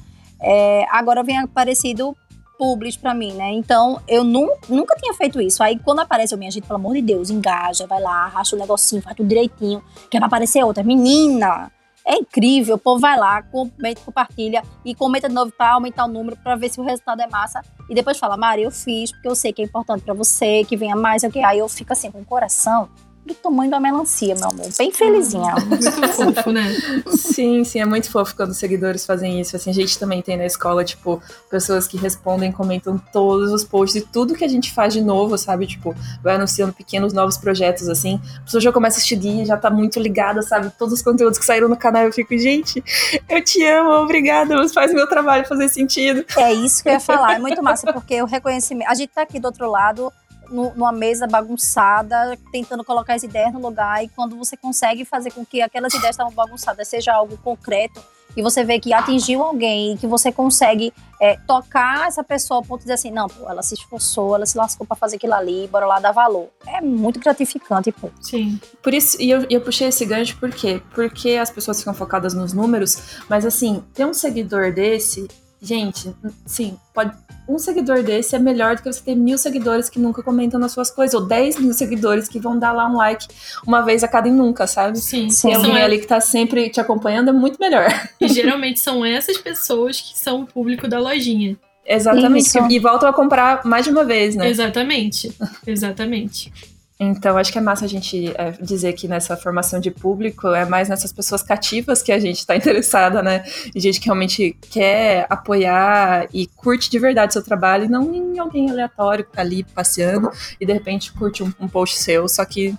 é, 0.41 0.87
agora 0.91 1.23
vem 1.23 1.37
aparecido 1.39 2.17
publis 2.57 2.97
pra 2.97 3.13
mim, 3.13 3.33
né? 3.35 3.51
Então, 3.53 4.01
eu 4.09 4.25
nu, 4.25 4.49
nunca 4.71 4.97
tinha 4.97 5.13
feito 5.13 5.39
isso. 5.39 5.63
Aí, 5.63 5.79
quando 5.79 5.99
aparece, 5.99 6.33
eu, 6.33 6.39
minha 6.39 6.51
gente, 6.51 6.67
pelo 6.67 6.77
amor 6.79 6.95
de 6.95 7.03
Deus, 7.03 7.29
engaja, 7.29 7.87
vai 7.87 8.01
lá, 8.01 8.25
arrasta 8.25 8.57
o 8.57 8.59
negocinho, 8.59 9.03
faz 9.03 9.15
tudo 9.17 9.29
direitinho, 9.29 9.83
que 10.11 10.17
é 10.17 10.21
pra 10.21 10.29
aparecer 10.29 10.65
outra. 10.65 10.83
Menina! 10.83 11.71
É 12.05 12.17
incrível, 12.17 12.75
o 12.75 12.79
povo 12.79 13.01
vai 13.01 13.17
lá, 13.17 13.43
comenta, 13.43 14.01
compartilha 14.05 14.63
e 14.85 14.95
comenta 14.95 15.29
de 15.29 15.35
novo 15.35 15.53
pra 15.53 15.73
aumentar 15.73 16.05
o 16.05 16.09
número, 16.09 16.37
pra 16.37 16.57
ver 16.57 16.69
se 16.69 16.81
o 16.81 16.85
resultado 16.85 17.21
é 17.21 17.29
massa. 17.29 17.63
E 17.89 17.95
depois 17.95 18.19
fala, 18.19 18.37
Mari, 18.37 18.63
eu 18.63 18.71
fiz 18.71 19.13
porque 19.13 19.29
eu 19.29 19.35
sei 19.35 19.53
que 19.53 19.63
é 19.63 19.65
importante 19.65 20.03
pra 20.03 20.15
você, 20.15 20.65
que 20.65 20.77
venha 20.77 20.97
mais, 20.97 21.23
o 21.23 21.31
que. 21.31 21.43
Aí 21.43 21.59
eu 21.59 21.69
fico 21.69 21.93
assim, 21.93 22.11
com 22.11 22.21
o 22.21 22.25
coração 22.25 22.89
do 23.25 23.35
tamanho 23.35 23.71
da 23.71 23.79
melancia, 23.79 24.35
meu 24.35 24.49
amor. 24.49 24.69
Bem 24.77 24.91
felizinha. 24.91 25.55
Muito 25.67 25.91
fofo, 26.13 26.51
né? 26.51 26.75
Sim, 27.07 27.63
sim, 27.63 27.81
é 27.81 27.85
muito 27.85 28.11
fofo 28.11 28.35
quando 28.35 28.51
os 28.51 28.57
seguidores 28.57 29.07
fazem 29.07 29.41
isso. 29.41 29.55
Assim, 29.55 29.71
a 29.71 29.75
gente 29.75 29.97
também 29.99 30.21
tem 30.21 30.37
na 30.37 30.45
escola, 30.45 30.85
tipo, 30.85 31.23
pessoas 31.49 31.87
que 31.87 31.97
respondem, 31.97 32.51
comentam 32.51 33.01
todos 33.13 33.53
os 33.53 33.63
posts 33.63 34.03
e 34.03 34.07
tudo 34.07 34.35
que 34.35 34.45
a 34.45 34.49
gente 34.49 34.73
faz 34.73 34.93
de 34.93 35.01
novo, 35.01 35.39
sabe? 35.39 35.67
Tipo, 35.67 35.95
vai 36.23 36.35
anunciando 36.35 36.73
pequenos 36.73 37.13
novos 37.13 37.37
projetos, 37.37 37.89
assim. 37.89 38.21
A 38.39 38.41
pessoa 38.41 38.61
já 38.61 38.73
começa 38.73 38.99
a 38.99 39.03
seguir, 39.03 39.47
já 39.47 39.57
tá 39.57 39.71
muito 39.71 40.01
ligada, 40.01 40.43
sabe? 40.43 40.73
Todos 40.77 40.95
os 40.95 41.03
conteúdos 41.03 41.39
que 41.39 41.45
saíram 41.45 41.69
no 41.69 41.77
canal, 41.77 42.03
eu 42.03 42.13
fico, 42.13 42.37
gente, 42.37 42.83
eu 43.29 43.43
te 43.43 43.65
amo, 43.65 43.91
obrigada, 44.03 44.57
mas 44.57 44.73
faz 44.73 44.93
meu 44.93 45.07
trabalho 45.07 45.47
fazer 45.47 45.69
sentido. 45.69 46.25
É 46.37 46.53
isso 46.53 46.83
que 46.83 46.89
eu 46.89 46.95
ia 46.95 47.01
falar, 47.01 47.35
é 47.35 47.39
muito 47.39 47.63
massa, 47.63 47.93
porque 47.93 48.21
o 48.21 48.27
reconhecimento. 48.27 48.89
A 48.89 48.95
gente 48.95 49.11
tá 49.11 49.23
aqui 49.23 49.39
do 49.39 49.47
outro 49.47 49.71
lado 49.71 50.13
numa 50.53 50.93
mesa 50.93 51.27
bagunçada, 51.27 52.39
tentando 52.53 52.85
colocar 52.85 53.15
as 53.15 53.23
ideias 53.23 53.53
no 53.53 53.61
lugar, 53.61 54.05
e 54.05 54.09
quando 54.09 54.37
você 54.37 54.57
consegue 54.57 55.05
fazer 55.05 55.31
com 55.33 55.45
que 55.45 55.61
aquelas 55.61 55.93
ideias 55.95 56.15
estavam 56.15 56.33
bagunçadas 56.33 56.87
seja 56.87 57.13
algo 57.13 57.37
concreto, 57.39 58.01
e 58.37 58.43
você 58.43 58.65
vê 58.65 58.81
que 58.81 58.93
atingiu 58.93 59.43
alguém, 59.43 59.93
e 59.93 59.99
que 59.99 60.07
você 60.07 60.33
consegue 60.33 60.93
é, 61.21 61.37
tocar 61.47 62.09
essa 62.09 62.25
pessoa 62.25 62.59
ao 62.59 62.63
ponto 62.63 62.79
de 62.79 62.85
dizer 62.85 62.95
assim, 62.95 63.11
não, 63.11 63.29
pô, 63.29 63.49
ela 63.49 63.63
se 63.63 63.75
esforçou, 63.75 64.35
ela 64.35 64.47
se 64.47 64.57
lascou 64.57 64.87
para 64.87 64.97
fazer 64.97 65.17
aquilo 65.17 65.35
ali, 65.35 65.69
bora 65.69 65.87
lá 65.87 66.01
dar 66.01 66.13
valor. 66.13 66.49
É 66.67 66.81
muito 66.81 67.21
gratificante, 67.21 67.93
pô. 67.93 68.11
Sim. 68.21 68.59
Por 68.83 68.95
isso, 68.95 69.21
e 69.21 69.31
eu, 69.31 69.47
eu 69.51 69.61
puxei 69.61 69.89
esse 69.89 70.05
gancho 70.05 70.37
por 70.39 70.51
quê? 70.51 70.83
Porque 70.95 71.37
as 71.37 71.51
pessoas 71.51 71.79
ficam 71.79 71.95
focadas 71.95 72.33
nos 72.35 72.53
números, 72.53 73.21
mas 73.29 73.45
assim, 73.45 73.85
ter 73.93 74.07
um 74.07 74.15
seguidor 74.15 74.73
desse, 74.73 75.29
gente, 75.61 76.15
sim, 76.47 76.79
pode, 76.95 77.15
um 77.49 77.59
seguidor 77.59 78.03
desse 78.03 78.37
é 78.37 78.39
melhor 78.39 78.77
do 78.77 78.83
que 78.83 78.93
você 78.93 79.03
ter 79.03 79.15
mil 79.15 79.37
seguidores 79.37 79.91
que 79.91 79.99
nunca 79.99 80.23
comentam 80.23 80.59
nas 80.61 80.73
suas 80.73 80.91
coisas, 80.91 81.15
ou 81.15 81.27
10 81.27 81.59
mil 81.59 81.73
seguidores 81.73 82.29
que 82.29 82.39
vão 82.39 82.59
dar 82.59 82.73
lá 82.73 82.89
um 82.89 82.97
like 82.97 83.27
uma 83.67 83.83
vez 83.83 84.03
a 84.05 84.09
cada 84.09 84.29
e 84.29 84.31
nunca, 84.33 84.67
sabe? 84.67 84.99
Sim. 84.99 85.29
Tem 85.29 85.55
alguém 85.55 85.73
São- 85.73 85.83
ali 85.85 85.99
que 85.99 86.07
tá 86.07 86.21
sempre 86.21 86.71
te 86.71 86.81
acompanhando, 86.81 87.29
é 87.31 87.33
muito 87.33 87.59
melhor. 87.61 87.87
E 88.21 88.29
geralmente 88.29 88.79
são 88.81 89.05
essas 89.05 89.37
pessoas 89.39 90.01
que 90.01 90.19
são 90.19 90.43
o 90.43 90.47
público 90.47 90.87
da 90.87 90.99
lojinha. 90.99 91.57
Exatamente. 91.85 92.47
Isso. 92.47 92.59
E 92.71 92.79
voltam 92.79 93.09
a 93.09 93.13
comprar 93.13 93.65
mais 93.65 93.85
de 93.85 93.91
uma 93.91 94.05
vez, 94.05 94.37
né? 94.37 94.49
Exatamente. 94.49 95.37
Exatamente. 95.67 96.53
Então, 96.99 97.37
acho 97.37 97.51
que 97.51 97.59
é 97.59 97.61
massa 97.61 97.85
a 97.85 97.89
gente 97.89 98.33
é, 98.37 98.53
dizer 98.61 98.93
que 98.93 99.09
nessa 99.09 99.37
formação 99.37 99.81
de 99.81 99.91
público 99.91 100.49
é 100.49 100.65
mais 100.65 100.89
nessas 100.89 101.13
pessoas 101.13 101.43
cativas 101.43 102.03
que 102.03 102.13
a 102.13 102.19
gente 102.19 102.39
está 102.39 102.55
interessada, 102.57 103.23
né? 103.23 103.45
E 103.75 103.81
gente 103.81 103.99
que 103.99 104.07
realmente 104.07 104.57
quer 104.71 105.27
apoiar 105.29 106.29
e 106.33 106.47
curte 106.47 106.91
de 106.91 106.99
verdade 106.99 107.33
seu 107.33 107.43
trabalho, 107.43 107.85
e 107.85 107.89
não 107.89 108.15
em 108.15 108.39
alguém 108.39 108.71
aleatório 108.71 109.25
que 109.25 109.33
tá 109.33 109.43
ali 109.43 109.65
passeando 109.65 110.31
e 110.61 110.67
de 110.67 110.73
repente 110.73 111.13
curte 111.13 111.43
um, 111.43 111.53
um 111.59 111.69
post 111.69 111.99
seu, 111.99 112.29
só 112.29 112.45
que 112.45 112.75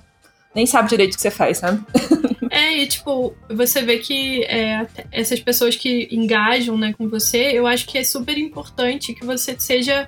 nem 0.55 0.65
sabe 0.65 0.89
direito 0.89 1.13
o 1.13 1.15
que 1.15 1.21
você 1.21 1.31
faz, 1.31 1.57
sabe? 1.57 1.83
É, 2.53 2.77
e 2.77 2.85
tipo, 2.85 3.33
você 3.49 3.81
vê 3.81 3.97
que 3.97 4.43
é, 4.43 4.85
essas 5.11 5.39
pessoas 5.39 5.75
que 5.75 6.07
engajam 6.11 6.77
né, 6.77 6.93
com 6.95 7.09
você, 7.09 7.51
eu 7.51 7.65
acho 7.65 7.87
que 7.87 7.97
é 7.97 8.03
super 8.03 8.37
importante 8.37 9.11
que 9.15 9.25
você 9.25 9.55
seja. 9.57 10.07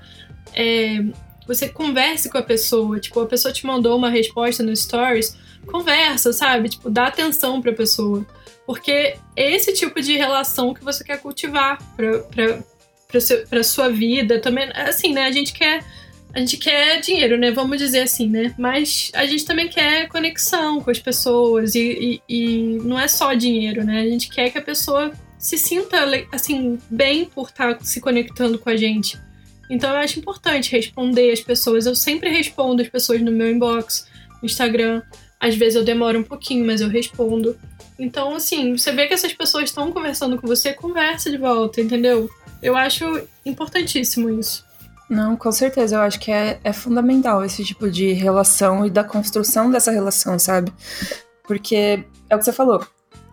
é, 0.54 1.04
você 1.47 1.69
converse 1.69 2.29
com 2.29 2.38
a 2.38 2.43
pessoa. 2.43 2.99
Tipo, 2.99 3.21
a 3.21 3.25
pessoa 3.25 3.53
te 3.53 3.65
mandou 3.65 3.97
uma 3.97 4.10
resposta 4.10 4.63
no 4.63 4.75
Stories, 4.75 5.36
conversa, 5.65 6.34
sabe? 6.34 6.69
Tipo, 6.69 6.89
dá 6.89 7.08
atenção 7.08 7.62
pra 7.62 7.73
pessoa. 7.73 8.25
Porque 8.65 9.15
é 9.36 9.55
esse 9.55 9.73
tipo 9.73 10.01
de 10.01 10.17
relação 10.17 10.73
que 10.73 10.84
você 10.84 11.03
quer 11.03 11.19
cultivar 11.21 11.77
pra, 11.95 12.19
pra, 12.19 12.60
pra, 13.08 13.21
seu, 13.21 13.45
pra 13.47 13.63
sua 13.63 13.89
vida. 13.89 14.39
Também, 14.39 14.69
assim, 14.73 15.13
né? 15.13 15.25
A 15.25 15.31
gente 15.31 15.53
quer. 15.53 15.84
A 16.34 16.39
gente 16.39 16.58
quer 16.58 16.99
dinheiro, 16.99 17.38
né? 17.38 17.49
Vamos 17.49 17.77
dizer 17.77 18.01
assim, 18.01 18.27
né? 18.27 18.53
Mas 18.58 19.10
a 19.13 19.25
gente 19.25 19.45
também 19.45 19.69
quer 19.69 20.10
conexão 20.10 20.81
com 20.81 20.91
as 20.91 20.99
pessoas 20.99 21.75
e, 21.75 22.21
e, 22.27 22.38
e 22.38 22.77
não 22.84 22.99
é 22.99 23.08
só 23.08 23.34
dinheiro, 23.34 23.86
né? 23.86 24.01
A 24.01 24.05
gente 24.05 24.27
quer 24.29 24.49
que 24.49 24.58
a 24.58 24.62
pessoa 24.62 25.13
se 25.38 25.58
sinta, 25.58 25.97
assim, 26.34 26.77
bem 26.89 27.23
por 27.23 27.47
estar 27.47 27.77
se 27.81 28.01
conectando 28.01 28.60
com 28.60 28.69
a 28.69 28.75
gente. 28.75 29.17
Então 29.69 29.89
eu 29.89 29.97
acho 29.97 30.19
importante 30.19 30.71
responder 30.71 31.32
as 31.32 31.41
pessoas. 31.41 31.86
Eu 31.86 31.95
sempre 31.95 32.30
respondo 32.30 32.82
as 32.82 32.89
pessoas 32.89 33.21
no 33.21 33.32
meu 33.32 33.49
inbox, 33.51 34.08
no 34.41 34.45
Instagram. 34.45 35.01
Às 35.39 35.56
vezes 35.56 35.75
eu 35.75 35.84
demoro 35.84 36.19
um 36.19 36.23
pouquinho, 36.23 36.65
mas 36.65 36.82
eu 36.82 36.88
respondo. 36.88 37.58
Então, 37.97 38.36
assim, 38.36 38.78
você 38.78 38.91
vê 38.91 39.08
que 39.08 39.13
essas 39.13 39.34
pessoas 39.34 39.65
estão 39.65 39.91
conversando 39.91 40.38
com 40.38 40.47
você, 40.47 40.73
conversa 40.73 41.32
de 41.32 41.38
volta, 41.38 41.82
entendeu? 41.82 42.30
Eu 42.62 42.75
acho 42.75 43.28
importantíssimo 43.45 44.30
isso. 44.39 44.65
Não, 45.10 45.36
com 45.36 45.51
certeza, 45.51 45.95
eu 45.95 46.01
acho 46.01 46.19
que 46.19 46.32
é, 46.32 46.60
é 46.63 46.73
fundamental 46.73 47.45
esse 47.45 47.63
tipo 47.63 47.89
de 47.89 48.12
relação 48.12 48.86
e 48.86 48.89
da 48.89 49.04
construção 49.04 49.69
dessa 49.69 49.91
relação, 49.91 50.38
sabe? 50.39 50.73
Porque 51.43 52.04
é 52.30 52.36
o 52.36 52.39
que 52.39 52.45
você 52.45 52.51
falou. 52.51 52.86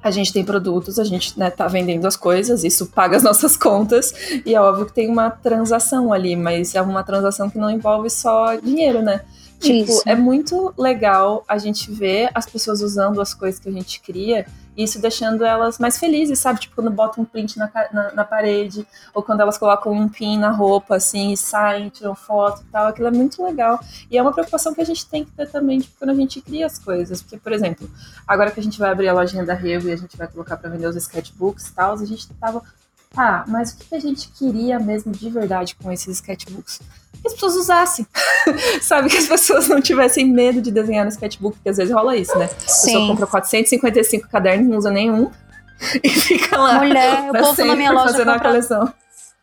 A 0.02 0.10
gente 0.10 0.32
tem 0.32 0.44
produtos, 0.44 0.98
a 0.98 1.04
gente 1.04 1.38
né, 1.38 1.50
tá 1.50 1.68
vendendo 1.68 2.06
as 2.06 2.16
coisas, 2.16 2.64
isso 2.64 2.86
paga 2.86 3.16
as 3.16 3.22
nossas 3.24 3.56
contas, 3.56 4.12
e 4.44 4.54
é 4.54 4.60
óbvio 4.60 4.86
que 4.86 4.92
tem 4.92 5.08
uma 5.08 5.30
transação 5.30 6.12
ali, 6.12 6.36
mas 6.36 6.74
é 6.74 6.82
uma 6.82 7.02
transação 7.02 7.48
que 7.48 7.58
não 7.58 7.70
envolve 7.70 8.10
só 8.10 8.56
dinheiro, 8.56 9.02
né? 9.02 9.22
Tipo, 9.62 9.92
Isso. 9.92 10.02
é 10.04 10.16
muito 10.16 10.74
legal 10.76 11.44
a 11.46 11.56
gente 11.56 11.88
ver 11.88 12.30
as 12.34 12.46
pessoas 12.46 12.82
usando 12.82 13.20
as 13.20 13.32
coisas 13.32 13.60
que 13.60 13.68
a 13.68 13.72
gente 13.72 14.00
cria 14.00 14.44
isso 14.76 15.00
deixando 15.00 15.44
elas 15.44 15.78
mais 15.78 15.98
felizes, 15.98 16.38
sabe? 16.38 16.60
Tipo, 16.60 16.76
quando 16.76 16.90
botam 16.90 17.22
um 17.22 17.26
print 17.26 17.58
na, 17.58 17.70
na, 17.92 18.12
na 18.12 18.24
parede, 18.24 18.86
ou 19.14 19.22
quando 19.22 19.40
elas 19.40 19.58
colocam 19.58 19.92
um 19.92 20.08
pin 20.08 20.38
na 20.38 20.50
roupa, 20.50 20.96
assim, 20.96 21.32
e 21.32 21.36
saem, 21.36 21.88
tiram 21.88 22.14
foto 22.14 22.62
e 22.62 22.72
tal. 22.72 22.86
Aquilo 22.88 23.08
é 23.08 23.10
muito 23.10 23.42
legal. 23.42 23.78
E 24.10 24.16
é 24.16 24.22
uma 24.22 24.32
preocupação 24.32 24.74
que 24.74 24.80
a 24.80 24.84
gente 24.84 25.06
tem 25.06 25.24
que 25.24 25.30
ter 25.32 25.48
também, 25.48 25.80
tipo, 25.80 25.98
quando 25.98 26.10
a 26.10 26.14
gente 26.14 26.40
cria 26.40 26.66
as 26.66 26.78
coisas. 26.78 27.20
Porque, 27.22 27.36
por 27.36 27.52
exemplo, 27.52 27.88
agora 28.26 28.50
que 28.50 28.60
a 28.60 28.62
gente 28.62 28.78
vai 28.78 28.90
abrir 28.90 29.08
a 29.08 29.12
lojinha 29.12 29.44
da 29.44 29.54
Revo 29.54 29.88
e 29.88 29.92
a 29.92 29.96
gente 29.96 30.16
vai 30.16 30.26
colocar 30.28 30.56
pra 30.56 30.70
vender 30.70 30.86
os 30.86 30.96
sketchbooks 30.96 31.68
e 31.68 31.74
tal, 31.74 31.92
a 31.92 32.04
gente 32.04 32.28
tava. 32.34 32.62
Tá, 33.12 33.44
mas 33.46 33.72
o 33.72 33.76
que 33.76 33.94
a 33.94 34.00
gente 34.00 34.28
queria 34.30 34.78
mesmo 34.78 35.12
de 35.12 35.28
verdade 35.28 35.76
com 35.76 35.92
esses 35.92 36.16
sketchbooks? 36.16 36.80
Que 37.20 37.28
as 37.28 37.34
pessoas 37.34 37.56
usassem. 37.56 38.06
Sabe? 38.80 39.10
Que 39.10 39.18
as 39.18 39.26
pessoas 39.26 39.68
não 39.68 39.80
tivessem 39.80 40.26
medo 40.26 40.62
de 40.62 40.70
desenhar 40.70 41.04
no 41.04 41.10
sketchbook, 41.10 41.56
porque 41.56 41.68
às 41.68 41.76
vezes 41.76 41.92
rola 41.92 42.16
isso, 42.16 42.36
né? 42.38 42.46
A 42.46 42.48
pessoa 42.48 43.00
Sim. 43.00 43.06
compra 43.08 43.26
455 43.26 44.28
cadernos, 44.28 44.66
não 44.66 44.78
usa 44.78 44.90
nenhum 44.90 45.30
e 46.02 46.08
fica 46.08 46.56
lá. 46.56 46.78
Mulher, 46.78 47.28
o 47.28 47.32
pra 47.32 47.42
povo 47.42 47.64
na 47.64 47.76
minha 47.76 47.92
loja 47.92 48.12
fazendo 48.12 48.30
a 48.30 48.34
compra 48.34 48.48
coleção. 48.48 48.92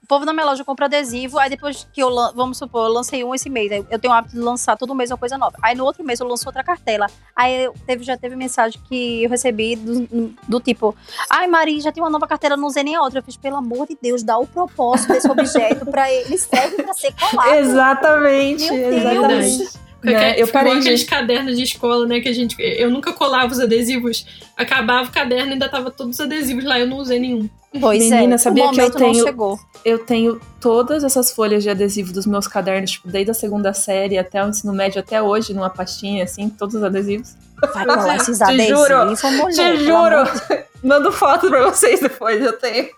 Povo 0.10 0.26
na 0.26 0.34
minha 0.34 0.44
loja 0.44 0.66
compra 0.66 0.88
adesivo, 0.88 1.38
aí 1.38 1.52
depois 1.52 1.88
que 1.94 2.02
eu, 2.02 2.10
vamos 2.34 2.58
supor, 2.58 2.88
eu 2.88 2.94
lancei 2.94 3.24
um 3.24 3.36
esse 3.36 3.48
mês, 3.48 3.72
aí 3.72 3.86
eu 3.92 4.00
tenho 4.00 4.12
o 4.12 4.18
hábito 4.18 4.34
de 4.34 4.42
lançar 4.42 4.76
todo 4.76 4.96
mês 4.96 5.12
uma 5.12 5.18
coisa 5.20 5.38
nova. 5.38 5.56
Aí 5.62 5.76
no 5.76 5.86
outro 5.86 6.04
mês 6.04 6.20
eu 6.20 6.28
lanço 6.28 6.50
outra 6.50 6.64
cartela. 6.64 7.06
Aí 7.36 7.66
eu, 7.66 7.76
teve, 7.86 8.04
já 8.04 8.18
teve 8.18 8.36
mensagem 8.36 8.82
que 8.90 9.24
eu 9.24 9.30
recebi 9.30 9.76
do, 9.76 10.34
do 10.48 10.60
tipo, 10.60 10.96
ai 11.30 11.46
Maria, 11.48 11.80
já 11.80 11.92
tem 11.92 12.02
uma 12.02 12.10
nova 12.10 12.26
cartela, 12.26 12.58
não 12.58 12.66
usei 12.68 12.84
nem 12.84 12.96
a 12.96 13.04
outra. 13.04 13.20
Eu 13.20 13.24
fiz, 13.24 13.38
pelo 13.38 13.58
amor 13.58 13.86
de 13.86 13.96
Deus, 14.02 14.24
dá 14.24 14.36
o 14.36 14.48
propósito 14.48 15.14
desse 15.14 15.30
objeto 15.30 15.86
pra 15.86 16.12
ele, 16.12 16.36
serve 16.40 16.82
pra 16.82 16.94
ser 16.96 17.14
colado. 17.14 17.54
Exatamente, 17.60 18.72
Meu 18.72 18.90
Deus. 18.90 19.46
exatamente. 19.46 19.89
Porque 20.02 20.14
Né? 20.16 20.40
Eu 20.40 20.48
parei 20.48 20.74
aqueles 20.80 21.02
de. 21.02 21.06
cadernos 21.06 21.58
de 21.58 21.64
escola, 21.64 22.06
né? 22.08 22.20
Que 22.22 22.30
a 22.30 22.34
gente. 22.34 22.56
Eu 22.60 22.90
nunca 22.90 23.12
colava 23.12 23.52
os 23.52 23.60
adesivos. 23.60 24.26
Acabava 24.56 25.10
o 25.10 25.12
caderno 25.12 25.50
e 25.50 25.54
ainda 25.54 25.68
tava 25.70 25.92
todos 25.92 26.16
os 26.16 26.22
adesivos 26.26 26.64
lá. 26.64 26.80
Eu 26.80 26.88
não 26.88 26.98
usei 26.98 27.20
nenhum. 27.20 27.50
Pois 27.80 28.00
Menina, 28.02 28.36
é, 28.36 28.38
sabia 28.38 28.66
o 28.66 28.72
que 28.72 28.82
eu 28.82 28.90
tenho- 28.90 29.24
chegou. 29.24 29.60
Eu 29.86 30.00
tenho 30.00 30.42
todas 30.60 31.04
essas 31.04 31.32
folhas 31.32 31.62
de 31.64 31.70
adesivo 31.70 32.12
dos 32.12 32.26
meus 32.26 32.48
cadernos, 32.48 32.92
tipo, 32.92 33.08
desde 33.08 33.32
a 33.32 33.34
segunda 33.34 33.74
série 33.74 34.18
até 34.18 34.44
o 34.44 34.50
ensino 34.50 34.74
médio, 34.74 35.00
até 35.00 35.22
hoje, 35.22 35.54
numa 35.54 35.70
pastinha, 35.70 36.24
assim, 36.24 36.50
todos 36.50 36.76
os 36.76 36.84
adesivos. 36.84 37.36
Vai 37.62 37.86
colar 37.86 38.16
esses 38.18 38.38
Te 38.38 38.44
adesivos, 38.44 38.88
juro, 38.88 39.38
mulher. 39.38 39.78
Te 39.78 39.84
juro! 39.84 40.66
Mando 40.84 41.12
foto 41.12 41.48
pra 41.50 41.70
vocês 41.70 42.00
depois, 42.00 42.42
eu 42.44 42.54
tenho. 42.54 42.90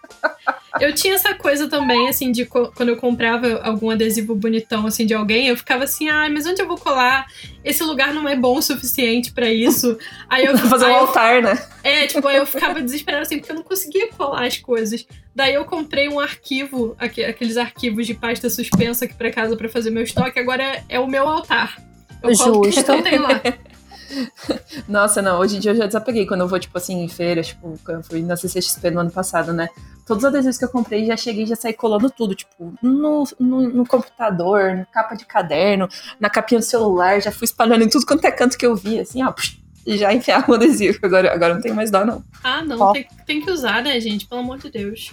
Eu 0.82 0.94
tinha 0.96 1.14
essa 1.14 1.34
coisa 1.36 1.70
também, 1.70 2.10
assim, 2.10 2.32
de 2.32 2.46
quando 2.46 2.90
eu 2.90 2.98
comprava 2.98 3.62
algum 3.64 3.90
adesivo 3.90 4.34
bonitão, 4.36 4.86
assim, 4.88 5.06
de 5.06 5.14
alguém, 5.14 5.48
eu 5.48 5.56
ficava 5.56 5.84
assim, 5.84 6.10
ai, 6.10 6.30
mas 6.30 6.46
onde 6.48 6.62
eu 6.62 6.68
vou 6.68 6.78
colar? 6.78 7.28
Esse 7.64 7.84
lugar 7.84 8.14
não 8.14 8.28
é 8.28 8.36
bom 8.36 8.58
o 8.58 8.62
suficiente 8.62 9.32
pra 9.32 9.52
isso. 9.52 9.98
Aí 10.30 10.46
eu 10.46 10.58
Vou 10.58 10.70
fazer 10.70 10.86
um 10.86 10.88
aí 10.88 10.94
eu- 10.94 11.00
altar, 11.02 11.42
né? 11.42 11.66
É, 11.84 12.08
tipo, 12.08 12.28
aí 12.28 12.38
eu 12.38 12.46
ficava 12.46 12.82
desesperada 12.82 13.24
assim, 13.24 13.38
porque 13.38 13.52
eu 13.52 13.56
não 13.56 13.64
conseguia 13.64 14.10
colar 14.10 14.46
as 14.48 14.58
coisas. 14.58 15.06
Daí 15.36 15.54
eu 15.54 15.64
comprei 15.66 16.10
um 16.10 16.20
arquivo, 16.20 16.96
aque- 17.00 17.24
aqueles 17.24 17.58
arquivos 17.58 18.08
de 18.08 18.14
pasta 18.14 18.50
suspensa 18.50 19.06
aqui 19.06 19.14
pra 19.14 19.32
casa 19.32 19.56
pra 19.56 19.70
fazer 19.70 19.92
meu 19.92 20.04
estoque, 20.04 20.40
agora 20.40 20.64
é, 20.64 20.84
é 20.90 21.00
o 21.00 21.08
meu 21.08 21.28
altar. 21.28 21.78
Eu 22.24 22.36
colo 22.38 22.64
Justo. 22.66 22.84
tudo 22.84 23.04
que 23.04 23.10
tenho 23.10 23.22
lá. 23.22 23.42
Nossa, 24.88 25.22
não, 25.22 25.40
hoje 25.40 25.58
em 25.58 25.60
dia 25.60 25.72
eu 25.72 25.76
já 25.76 25.86
desapeguei 25.86 26.26
quando 26.26 26.42
eu 26.42 26.48
vou, 26.48 26.60
tipo 26.60 26.78
assim, 26.78 27.04
em 27.04 27.08
feira, 27.08 27.42
tipo, 27.42 27.80
quando 27.84 27.98
eu 27.98 28.04
fui 28.04 28.22
na 28.22 28.36
CCXP 28.36 28.92
no 28.92 29.02
ano 29.02 29.12
passado, 29.12 29.54
né? 29.54 29.70
Todos 30.06 30.24
os 30.24 30.30
adesivos 30.30 30.58
que 30.58 30.66
eu 30.66 30.70
comprei, 30.70 31.06
já 31.06 31.16
cheguei 31.16 31.44
e 31.44 31.48
já 31.48 31.56
saí 31.56 31.74
colando 31.74 32.10
tudo, 32.10 32.36
tipo, 32.36 32.74
no, 32.82 33.24
no, 33.40 33.62
no 33.70 33.86
computador, 33.86 34.76
na 34.76 34.86
capa 34.86 35.16
de 35.16 35.26
caderno, 35.26 35.88
na 36.20 36.30
capinha 36.30 36.60
do 36.60 36.66
celular, 36.66 37.22
já 37.22 37.32
fui 37.32 37.46
espalhando 37.46 37.84
em 37.84 37.90
tudo 37.90 38.06
quanto 38.06 38.26
é 38.26 38.32
canto 38.32 38.58
que 38.58 38.66
eu 38.66 38.76
vi, 38.76 39.00
assim, 39.00 39.24
ó, 39.24 39.32
psh, 39.32 39.62
e 39.86 39.98
já 39.98 40.14
enfiava 40.14 40.52
o 40.52 40.56
adesivo. 40.56 41.00
Agora, 41.04 41.34
agora 41.34 41.54
não 41.54 41.62
tem 41.62 41.74
mais 41.74 41.90
dó, 41.90 42.06
não. 42.06 42.24
Ah, 42.44 42.64
não, 42.64 42.94
tem, 42.94 43.08
tem 43.26 43.42
que 43.42 43.52
usar, 43.52 43.82
né, 43.82 44.00
gente? 44.00 44.28
Pelo 44.28 44.42
amor 44.42 44.58
de 44.58 44.70
Deus. 44.70 45.12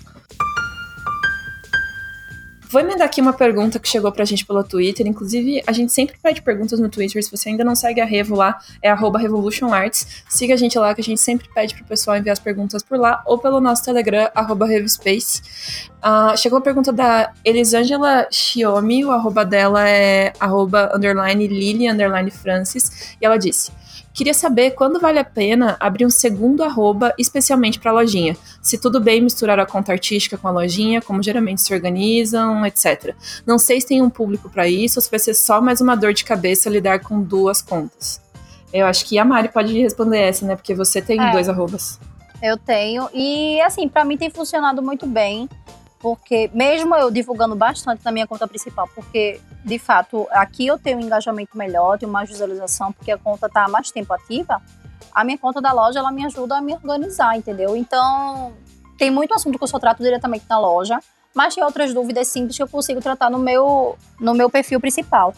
Vou 2.71 2.83
emendar 2.83 3.07
aqui 3.07 3.21
uma 3.21 3.33
pergunta 3.33 3.79
que 3.79 3.89
chegou 3.89 4.13
pra 4.13 4.27
gente 4.27 4.45
pelo 4.45 4.63
Twitter. 4.63 5.07
Inclusive, 5.07 5.63
a 5.67 5.73
gente 5.73 5.91
sempre 5.91 6.17
pede 6.23 6.43
perguntas 6.43 6.79
no 6.79 6.89
Twitter. 6.91 7.23
Se 7.23 7.31
você 7.31 7.49
ainda 7.49 7.65
não 7.65 7.75
segue 7.75 8.01
a 8.01 8.05
Revo 8.05 8.35
lá, 8.35 8.59
é 8.83 8.93
RevolutionArts. 8.93 10.23
Siga 10.29 10.53
a 10.53 10.57
gente 10.57 10.79
lá, 10.79 10.95
que 10.95 11.01
a 11.01 11.05
gente 11.05 11.21
sempre 11.21 11.49
pede 11.55 11.75
pro 11.75 11.85
pessoal 11.85 12.19
enviar 12.19 12.35
as 12.35 12.39
perguntas 12.39 12.83
por 12.83 12.99
lá, 12.99 13.23
ou 13.25 13.39
pelo 13.39 13.59
nosso 13.61 13.85
Telegram, 13.85 14.29
RevoSpace. 14.67 15.41
Uh, 15.99 16.37
chegou 16.37 16.59
a 16.59 16.63
pergunta 16.63 16.93
da 16.93 17.33
Elisângela 17.45 18.29
Xiomi, 18.31 19.05
o 19.05 19.11
arroba 19.13 19.45
dela 19.45 19.89
é 19.89 20.33
arroba 20.39 20.93
underline 20.95 21.47
Lily 21.47 21.89
underline 21.89 22.31
Francis, 22.31 23.17
e 23.21 23.25
ela 23.25 23.39
disse... 23.39 23.73
Queria 24.13 24.35
saber 24.35 24.73
quando 24.73 24.99
vale 24.99 25.19
a 25.19 25.25
pena 25.25 25.77
abrir 25.79 26.05
um 26.05 26.11
segundo 26.11 26.65
arroba 26.65 27.15
especialmente 27.19 27.79
para 27.79 27.91
a 27.91 27.95
lojinha. 27.95 28.37
Se 28.61 28.77
tudo 28.77 29.01
bem 29.01 29.21
misturar 29.21 29.61
a 29.61 29.67
conta 29.67 29.93
artística 29.93 30.37
com 30.37 30.49
a 30.49 30.51
lojinha, 30.51 31.01
como 31.01 31.23
geralmente 31.23 31.63
se 31.63 31.73
organizam, 31.73 32.67
etc. 32.67 33.15
Não 33.47 33.59
sei 33.59 33.81
se 33.81 33.87
tem 33.87 34.03
um 34.03 34.11
público 34.11 34.51
para 34.51 34.69
isso 34.69 34.99
ou 34.99 35.03
se 35.03 35.11
vai 35.11 35.21
ser 35.21 35.35
só 35.35 35.61
mais 35.61 35.81
uma 35.81 35.97
dor 35.97 36.13
de 36.13 36.25
cabeça 36.25 36.69
lidar 36.69 37.01
com 37.01 37.23
duas 37.23 37.63
contas. 37.63 38.21
Eu 38.73 38.87
acho 38.87 39.05
que 39.05 39.19
a 39.19 39.25
Mari 39.25 39.49
pode 39.49 39.73
responder 39.81 40.19
essa, 40.19 40.45
né? 40.45 40.57
Porque 40.57 40.75
você 40.75 41.01
tem 41.01 41.21
é, 41.21 41.33
dois 41.33 41.49
arrobas. 41.49 41.99
Eu 42.43 42.57
tenho. 42.57 43.09
E 43.15 43.61
assim, 43.63 43.89
para 43.89 44.05
mim 44.05 44.17
tem 44.17 44.31
funcionado 44.31 44.83
muito 44.83 45.07
bem 45.07 45.49
porque 46.01 46.51
mesmo 46.55 46.95
eu 46.95 47.11
divulgando 47.11 47.55
bastante 47.57 48.05
na 48.05 48.13
minha 48.13 48.27
conta 48.27 48.47
principal, 48.47 48.89
porque 48.95 49.41
de 49.65 49.79
fato 49.79 50.27
aqui 50.31 50.67
eu 50.67 50.79
tenho 50.79 50.99
um 50.99 51.01
engajamento 51.01 51.57
melhor, 51.57 51.99
tenho 51.99 52.11
mais 52.11 52.29
visualização, 52.29 52.93
porque 52.93 53.11
a 53.11 53.19
conta 53.19 53.47
está 53.47 53.69
mais 53.69 53.91
tempo 53.91 54.13
ativa, 54.13 54.63
a 55.13 55.25
minha 55.25 55.39
conta 55.39 55.61
da 55.61 55.73
loja 55.73 55.99
ela 55.99 56.13
me 56.13 56.25
ajuda 56.25 56.59
a 56.59 56.61
me 56.61 56.75
organizar, 56.75 57.37
entendeu? 57.37 57.77
Então 57.77 58.53
tem 58.97 59.11
muito 59.11 59.35
assunto 59.35 59.59
que 59.59 59.65
eu 59.65 59.69
só 59.69 59.79
trato 59.79 60.03
diretamente 60.03 60.45
na 60.49 60.59
loja, 60.59 61.01
mas 61.35 61.55
tem 61.55 61.65
outras 61.65 61.93
dúvidas 61.93 62.29
simples 62.29 62.57
que 62.57 62.63
eu 62.63 62.69
consigo 62.69 63.01
tratar 63.01 63.31
no 63.31 63.39
meu, 63.39 63.97
no 64.21 64.35
meu 64.35 64.49
perfil 64.49 64.81
principal. 64.81 65.35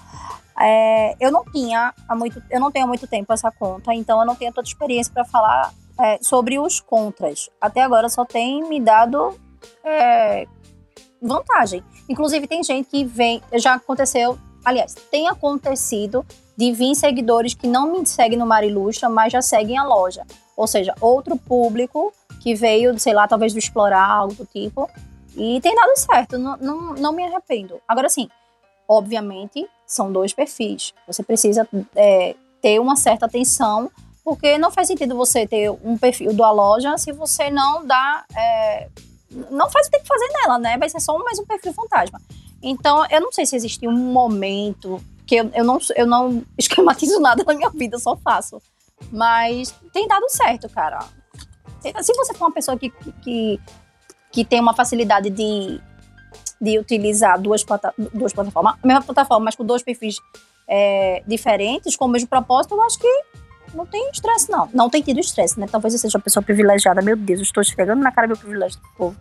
É, 0.59 1.17
eu 1.19 1.33
não 1.33 1.45
tinha 1.45 1.95
há 2.07 2.15
muito, 2.15 2.43
eu 2.51 2.61
não 2.61 2.71
tenho 2.71 2.85
há 2.85 2.89
muito 2.89 3.07
tempo 3.07 3.33
essa 3.33 3.51
conta, 3.51 3.95
então 3.95 4.21
eu 4.21 4.27
não 4.27 4.35
tenho 4.35 4.53
toda 4.53 4.67
a 4.67 4.69
experiência 4.69 5.13
para 5.13 5.25
falar 5.25 5.73
é, 5.99 6.19
sobre 6.23 6.59
os 6.59 6.81
contras. 6.81 7.49
Até 7.61 7.83
agora 7.83 8.09
só 8.09 8.25
tem 8.25 8.63
me 8.69 8.81
dado 8.81 9.39
é, 9.85 10.47
vantagem. 11.21 11.83
Inclusive, 12.09 12.47
tem 12.47 12.63
gente 12.63 12.89
que 12.89 13.05
vem. 13.05 13.43
Já 13.55 13.75
aconteceu. 13.75 14.39
Aliás, 14.65 14.95
tem 15.11 15.29
acontecido 15.29 16.25
de 16.57 16.73
vir 16.73 16.95
seguidores 16.95 17.55
que 17.55 17.67
não 17.67 17.93
me 17.93 18.07
seguem 18.07 18.39
no 18.39 18.47
Marilustra, 18.47 19.09
mas 19.09 19.33
já 19.33 19.41
seguem 19.41 19.79
a 19.79 19.85
loja. 19.85 20.27
Ou 20.57 20.67
seja, 20.67 20.95
outro 21.01 21.37
público 21.37 22.13
que 22.43 22.55
veio, 22.55 22.99
sei 22.99 23.15
lá, 23.15 23.27
talvez 23.27 23.53
do 23.53 23.59
explorar, 23.59 24.07
algo 24.07 24.35
do 24.35 24.45
tipo. 24.45 24.89
E 25.37 25.61
tem 25.61 25.75
dado 25.75 25.97
certo, 25.97 26.37
não, 26.37 26.57
não, 26.59 26.95
não 26.95 27.13
me 27.13 27.25
arrependo. 27.25 27.81
Agora 27.89 28.09
sim, 28.09 28.29
obviamente, 28.89 29.67
são 29.87 30.13
dois 30.13 30.33
perfis. 30.33 30.93
Você 31.07 31.23
precisa 31.23 31.67
é, 31.95 32.35
ter 32.61 32.79
uma 32.79 32.97
certa 32.97 33.27
atenção, 33.27 33.91
porque 34.25 34.59
não 34.59 34.71
faz 34.71 34.89
sentido 34.89 35.17
você 35.17 35.47
ter 35.47 35.71
um 35.71 35.97
perfil 35.97 36.35
da 36.35 36.51
loja 36.51 36.99
se 36.99 37.13
você 37.13 37.51
não 37.51 37.87
dá 37.87 38.25
é, 38.37 38.89
não 39.51 39.71
faz 39.71 39.87
o 39.87 39.91
que 39.91 39.97
tem 39.97 40.03
que 40.03 40.09
fazer 40.09 40.29
nela, 40.43 40.59
né? 40.59 40.77
Vai 40.79 40.89
ser 40.89 41.01
só 41.01 41.17
mais 41.19 41.39
um 41.39 41.45
perfil 41.45 41.73
fantasma. 41.73 42.21
Então, 42.63 43.07
eu 43.11 43.21
não 43.21 43.33
sei 43.33 43.47
se 43.47 43.57
existe 43.57 43.87
um 43.87 43.97
momento 43.97 45.01
que 45.27 45.37
eu, 45.37 45.51
eu, 45.55 45.65
não, 45.65 45.79
eu 45.97 46.07
não 46.07 46.43
esquematizo 46.59 47.21
nada 47.21 47.45
na 47.45 47.55
minha 47.55 47.71
vida, 47.71 47.99
só 47.99 48.17
faço. 48.17 48.61
Mas 49.11 49.75
tem 49.93 50.07
dado 50.07 50.29
certo, 50.29 50.69
cara. 50.69 50.99
Se 52.03 52.13
você 52.15 52.35
for 52.35 52.47
uma 52.47 52.53
pessoa 52.53 52.79
que, 52.79 52.91
que, 53.23 53.61
que 54.31 54.45
tem 54.45 54.61
uma 54.61 54.75
facilidade 54.75 55.31
de, 55.31 55.81
de 56.61 56.79
utilizar 56.79 57.41
duas, 57.41 57.65
plata, 57.65 57.95
duas 57.97 58.33
plataformas, 58.33 58.75
a 58.83 58.87
mesma 58.87 59.03
plataforma, 59.03 59.47
mas 59.47 59.57
com 59.57 59.65
dois 59.65 59.83
perfis 59.83 60.17
é, 60.69 61.23
diferentes, 61.27 61.97
com 61.97 62.05
o 62.05 62.09
mesmo 62.09 62.29
propósito, 62.29 62.75
eu 62.75 62.83
acho 62.83 62.99
que 62.99 63.23
não 63.75 63.87
tem 63.87 64.11
estresse, 64.11 64.51
não. 64.51 64.69
Não 64.73 64.91
tem 64.91 65.03
tido 65.03 65.21
estresse, 65.21 65.59
né? 65.59 65.67
Talvez 65.71 65.95
eu 65.95 66.01
seja 66.01 66.19
uma 66.19 66.23
pessoa 66.23 66.43
privilegiada. 66.43 67.01
Meu 67.03 67.17
Deus, 67.17 67.41
eu 67.41 67.45
estou 67.45 67.63
esfregando 67.63 68.03
na 68.03 68.11
cara 68.13 68.27
meu 68.27 68.37
privilégio 68.37 68.79
do 68.81 68.89
povo. 68.97 69.17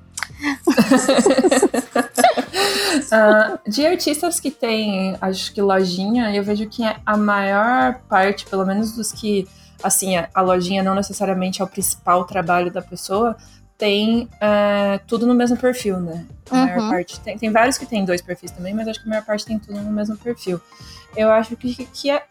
uh, 3.12 3.60
de 3.70 3.86
artistas 3.86 4.40
que 4.40 4.52
tem, 4.52 5.18
acho 5.22 5.54
que 5.54 5.62
lojinha, 5.62 6.34
eu 6.34 6.44
vejo 6.44 6.68
que 6.68 6.84
a 6.84 7.18
maior 7.18 8.00
parte, 8.10 8.46
pelo 8.46 8.66
menos 8.66 8.94
dos 8.94 9.12
que, 9.12 9.48
assim, 9.84 10.18
a, 10.18 10.30
a 10.34 10.42
lojinha 10.42 10.84
não 10.84 10.96
necessariamente 10.96 11.62
é 11.62 11.66
o 11.66 11.68
principal 11.68 12.26
trabalho 12.26 12.72
da 12.72 12.82
pessoa, 12.82 13.36
tem 13.78 14.24
uh, 14.24 15.00
tudo 15.08 15.26
no 15.26 15.34
mesmo 15.34 15.56
perfil, 15.56 16.00
né? 16.02 16.26
A 16.52 16.56
uhum. 16.56 16.66
maior 16.66 16.90
parte 16.90 17.20
tem, 17.22 17.38
tem 17.38 17.50
vários 17.50 17.78
que 17.78 17.86
tem 17.86 18.04
dois 18.04 18.22
perfis 18.22 18.52
também, 18.52 18.74
mas 18.74 18.88
acho 18.88 19.00
que 19.02 19.08
a 19.08 19.10
maior 19.10 19.26
parte 19.26 19.46
tem 19.46 19.58
tudo 19.58 19.80
no 19.80 19.92
mesmo 19.92 20.18
perfil. 20.18 20.60
Eu 21.16 21.32
acho 21.32 21.56
que, 21.56 21.86
que 21.86 22.10
é 22.10 22.24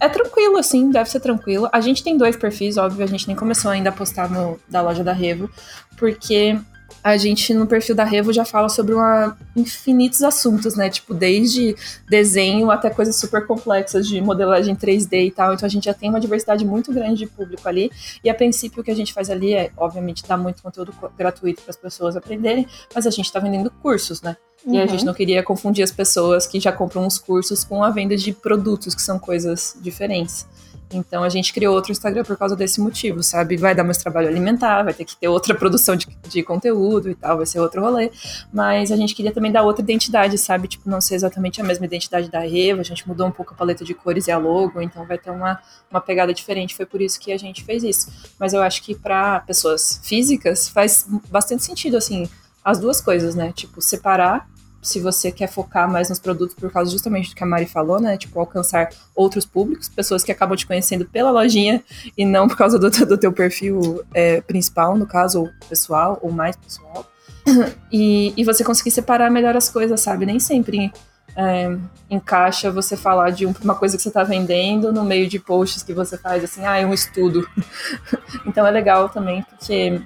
é 0.00 0.08
tranquilo, 0.08 0.56
assim, 0.56 0.90
deve 0.90 1.10
ser 1.10 1.20
tranquilo. 1.20 1.68
A 1.72 1.80
gente 1.80 2.02
tem 2.02 2.16
dois 2.16 2.36
perfis, 2.36 2.76
óbvio, 2.76 3.04
a 3.04 3.06
gente 3.06 3.26
nem 3.28 3.36
começou 3.36 3.70
ainda 3.70 3.90
a 3.90 3.92
postar 3.92 4.30
no 4.30 4.58
da 4.68 4.80
loja 4.80 5.04
da 5.04 5.12
Revo, 5.12 5.50
porque 5.96 6.58
a 7.02 7.16
gente 7.16 7.54
no 7.54 7.66
perfil 7.66 7.94
da 7.94 8.04
Revo 8.04 8.32
já 8.32 8.44
fala 8.44 8.68
sobre 8.68 8.94
uma, 8.94 9.36
infinitos 9.56 10.22
assuntos, 10.22 10.76
né? 10.76 10.90
Tipo, 10.90 11.14
desde 11.14 11.74
desenho 12.08 12.70
até 12.70 12.90
coisas 12.90 13.16
super 13.16 13.46
complexas 13.46 14.06
de 14.06 14.20
modelagem 14.20 14.76
3D 14.76 15.26
e 15.26 15.30
tal. 15.30 15.54
Então 15.54 15.66
a 15.66 15.70
gente 15.70 15.84
já 15.84 15.94
tem 15.94 16.10
uma 16.10 16.20
diversidade 16.20 16.64
muito 16.64 16.92
grande 16.92 17.20
de 17.20 17.26
público 17.26 17.66
ali. 17.68 17.90
E 18.22 18.28
a 18.28 18.34
princípio 18.34 18.80
o 18.80 18.84
que 18.84 18.90
a 18.90 18.96
gente 18.96 19.12
faz 19.12 19.30
ali 19.30 19.54
é, 19.54 19.70
obviamente, 19.76 20.26
dar 20.26 20.36
muito 20.36 20.62
conteúdo 20.62 20.94
gratuito 21.16 21.62
para 21.62 21.70
as 21.70 21.76
pessoas 21.76 22.16
aprenderem, 22.16 22.66
mas 22.94 23.06
a 23.06 23.10
gente 23.10 23.26
está 23.26 23.40
vendendo 23.40 23.70
cursos, 23.70 24.20
né? 24.20 24.36
Uhum. 24.64 24.74
E 24.74 24.80
a 24.80 24.86
gente 24.86 25.00
uhum. 25.00 25.06
não 25.06 25.14
queria 25.14 25.42
confundir 25.42 25.82
as 25.82 25.90
pessoas 25.90 26.46
que 26.46 26.60
já 26.60 26.70
compram 26.70 27.06
os 27.06 27.18
cursos 27.18 27.64
com 27.64 27.82
a 27.82 27.90
venda 27.90 28.16
de 28.16 28.32
produtos, 28.32 28.94
que 28.94 29.02
são 29.02 29.18
coisas 29.18 29.76
diferentes. 29.80 30.46
Então 30.92 31.22
a 31.22 31.28
gente 31.28 31.52
criou 31.52 31.74
outro 31.74 31.92
Instagram 31.92 32.24
por 32.24 32.36
causa 32.36 32.56
desse 32.56 32.80
motivo, 32.80 33.22
sabe? 33.22 33.56
Vai 33.56 33.74
dar 33.74 33.84
mais 33.84 33.98
trabalho 33.98 34.28
alimentar, 34.28 34.82
vai 34.82 34.92
ter 34.92 35.04
que 35.04 35.16
ter 35.16 35.28
outra 35.28 35.54
produção 35.56 35.94
de, 35.94 36.06
de 36.28 36.42
conteúdo 36.42 37.10
e 37.10 37.14
tal, 37.14 37.36
vai 37.36 37.46
ser 37.46 37.60
outro 37.60 37.80
rolê. 37.80 38.10
Mas 38.52 38.90
a 38.90 38.96
gente 38.96 39.14
queria 39.14 39.32
também 39.32 39.52
dar 39.52 39.62
outra 39.62 39.82
identidade, 39.82 40.36
sabe? 40.36 40.66
Tipo, 40.66 40.90
não 40.90 41.00
ser 41.00 41.14
exatamente 41.14 41.60
a 41.60 41.64
mesma 41.64 41.86
identidade 41.86 42.30
da 42.30 42.46
Eva, 42.46 42.80
a 42.80 42.84
gente 42.84 43.06
mudou 43.06 43.26
um 43.26 43.30
pouco 43.30 43.54
a 43.54 43.56
paleta 43.56 43.84
de 43.84 43.94
cores 43.94 44.26
e 44.26 44.32
a 44.32 44.38
logo, 44.38 44.80
então 44.82 45.06
vai 45.06 45.18
ter 45.18 45.30
uma, 45.30 45.60
uma 45.90 46.00
pegada 46.00 46.34
diferente. 46.34 46.74
Foi 46.74 46.86
por 46.86 47.00
isso 47.00 47.20
que 47.20 47.32
a 47.32 47.38
gente 47.38 47.62
fez 47.64 47.84
isso. 47.84 48.10
Mas 48.38 48.52
eu 48.52 48.62
acho 48.62 48.82
que 48.82 48.94
para 48.94 49.40
pessoas 49.40 50.00
físicas 50.02 50.68
faz 50.68 51.06
bastante 51.30 51.62
sentido, 51.62 51.96
assim, 51.96 52.28
as 52.64 52.78
duas 52.80 53.00
coisas, 53.00 53.34
né? 53.34 53.52
Tipo, 53.52 53.80
separar 53.80 54.49
se 54.82 54.98
você 54.98 55.30
quer 55.30 55.46
focar 55.46 55.90
mais 55.90 56.08
nos 56.08 56.18
produtos 56.18 56.54
por 56.54 56.72
causa 56.72 56.90
justamente 56.90 57.30
do 57.30 57.34
que 57.36 57.42
a 57.42 57.46
Mari 57.46 57.66
falou, 57.66 58.00
né? 58.00 58.16
Tipo, 58.16 58.40
alcançar 58.40 58.88
outros 59.14 59.44
públicos, 59.44 59.88
pessoas 59.88 60.24
que 60.24 60.32
acabam 60.32 60.56
te 60.56 60.66
conhecendo 60.66 61.04
pela 61.04 61.30
lojinha 61.30 61.82
e 62.16 62.24
não 62.24 62.48
por 62.48 62.56
causa 62.56 62.78
do, 62.78 62.88
do 63.06 63.18
teu 63.18 63.32
perfil 63.32 64.02
é, 64.14 64.40
principal, 64.40 64.96
no 64.96 65.06
caso, 65.06 65.42
ou 65.42 65.50
pessoal, 65.68 66.18
ou 66.22 66.32
mais 66.32 66.56
pessoal. 66.56 67.06
E, 67.92 68.32
e 68.36 68.44
você 68.44 68.62
conseguir 68.62 68.92
separar 68.92 69.28
melhor 69.30 69.56
as 69.56 69.68
coisas, 69.68 70.00
sabe? 70.00 70.24
Nem 70.24 70.38
sempre 70.38 70.92
é, 71.34 71.76
encaixa 72.08 72.70
você 72.70 72.96
falar 72.96 73.30
de 73.30 73.46
uma 73.46 73.74
coisa 73.74 73.96
que 73.96 74.02
você 74.02 74.08
está 74.08 74.22
vendendo 74.22 74.92
no 74.92 75.04
meio 75.04 75.28
de 75.28 75.40
posts 75.40 75.82
que 75.82 75.92
você 75.92 76.16
faz, 76.16 76.44
assim, 76.44 76.64
ah, 76.64 76.78
é 76.78 76.86
um 76.86 76.94
estudo. 76.94 77.48
então 78.46 78.64
é 78.64 78.70
legal 78.70 79.08
também, 79.08 79.42
porque 79.42 80.00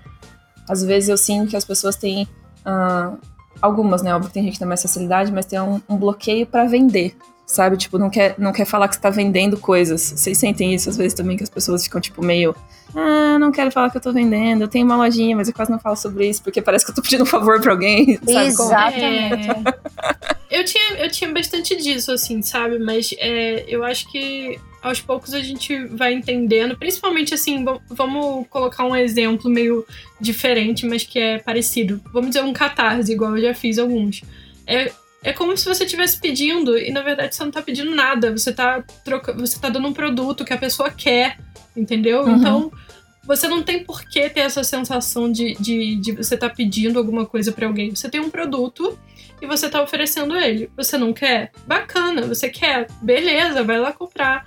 às 0.69 0.83
vezes 0.83 1.09
eu 1.09 1.19
sinto 1.19 1.51
que 1.51 1.57
as 1.57 1.65
pessoas 1.65 1.97
têm. 1.97 2.27
Uh, 2.65 3.19
algumas, 3.61 4.03
né? 4.03 4.15
Óbvio 4.15 4.29
que 4.29 4.35
tem 4.35 4.43
gente 4.43 4.55
que 4.55 4.59
tem 4.59 4.69
mais 4.69 4.83
facilidade, 4.83 5.33
mas 5.33 5.47
tem 5.47 5.61
um, 5.61 5.81
um 5.89 5.97
bloqueio 5.97 6.47
para 6.47 6.65
vender, 6.65 7.17
sabe? 7.47 7.77
Tipo, 7.77 7.99
não 7.99 8.11
quer, 8.11 8.35
não 8.39 8.53
quer 8.53 8.65
falar 8.65 8.89
que 8.89 8.95
você 8.95 9.01
tá 9.01 9.11
vendendo 9.11 9.57
coisas. 9.59 10.01
Vocês 10.01 10.39
sentem 10.39 10.75
isso 10.75 10.89
às 10.89 10.97
vezes 10.97 11.15
também, 11.15 11.37
que 11.37 11.43
as 11.43 11.51
pessoas 11.51 11.85
ficam, 11.85 12.01
tipo, 12.01 12.25
meio. 12.25 12.55
Ah, 12.95 13.39
não 13.39 13.51
quero 13.51 13.73
falar 13.73 13.91
que 13.91 13.97
eu 13.97 14.01
tô 14.01 14.13
vendendo, 14.13 14.63
eu 14.63 14.69
tenho 14.69 14.87
uma 14.87 14.97
lojinha, 14.97 15.35
mas 15.35 15.49
eu 15.49 15.55
quase 15.55 15.71
não 15.71 15.81
falo 15.81 15.97
sobre 15.97 16.29
isso, 16.29 16.43
porque 16.43 16.63
parece 16.63 16.85
que 16.85 16.93
eu 16.93 16.95
tô 16.95 17.03
pedindo 17.03 17.25
um 17.25 17.27
favor 17.27 17.61
pra 17.61 17.73
alguém, 17.73 18.19
sabe? 18.25 18.47
Exatamente. 18.47 19.51
É. 19.51 20.61
eu, 20.61 20.65
tinha, 20.65 20.93
eu 20.99 21.11
tinha 21.11 21.33
bastante 21.33 21.77
disso, 21.77 22.13
assim, 22.13 22.41
sabe? 22.41 22.79
Mas 22.79 23.13
é, 23.19 23.65
eu 23.67 23.83
acho 23.85 24.09
que 24.11 24.61
aos 24.85 25.01
poucos 25.01 25.33
a 25.33 25.41
gente 25.41 25.87
vai 25.87 26.13
entendendo, 26.13 26.77
principalmente 26.77 27.33
assim, 27.33 27.65
vamos 27.89 28.47
colocar 28.49 28.85
um 28.85 28.95
exemplo 28.95 29.51
meio 29.51 29.85
diferente, 30.21 30.87
mas 30.87 31.05
que 31.05 31.19
é 31.19 31.39
parecido. 31.39 32.03
Vamos 32.13 32.29
dizer 32.29 32.43
um 32.43 32.53
catarse, 32.53 33.11
igual 33.11 33.35
eu 33.35 33.43
já 33.43 33.55
fiz 33.55 33.79
alguns. 33.79 34.21
É, 34.67 34.93
é 35.23 35.33
como 35.33 35.57
se 35.57 35.65
você 35.65 35.85
estivesse 35.85 36.21
pedindo 36.21 36.77
e 36.77 36.93
na 36.93 37.01
verdade 37.01 37.35
você 37.35 37.43
não 37.43 37.51
tá 37.51 37.63
pedindo 37.63 37.95
nada, 37.95 38.31
você 38.31 38.53
tá, 38.53 38.85
troca, 39.03 39.33
você 39.33 39.59
tá 39.59 39.71
dando 39.71 39.89
um 39.89 39.95
produto 39.95 40.45
que 40.45 40.53
a 40.53 40.59
pessoa 40.59 40.91
quer, 40.91 41.39
entendeu? 41.75 42.23
Uhum. 42.23 42.37
Então 42.37 42.73
você 43.27 43.49
não 43.49 43.63
tem 43.63 43.83
por 43.83 44.05
que 44.05 44.29
ter 44.29 44.41
essa 44.41 44.63
sensação 44.63 45.33
de, 45.33 45.55
de, 45.55 45.97
de 45.97 46.13
você 46.13 46.37
tá 46.37 46.51
pedindo 46.51 46.99
alguma 46.99 47.25
coisa 47.25 47.53
para 47.53 47.67
alguém. 47.67 47.95
Você 47.95 48.11
tem 48.11 48.21
um 48.21 48.29
produto 48.29 48.99
e 49.41 49.47
você 49.47 49.71
tá 49.71 49.83
oferecendo 49.83 50.37
ele. 50.37 50.71
Você 50.77 50.99
não 50.99 51.15
quer? 51.15 51.53
Bacana, 51.67 52.27
você 52.27 52.51
quer? 52.51 52.87
Beleza, 53.01 53.65
vai 53.65 53.79
lá 53.79 53.91
comprar 53.93 54.47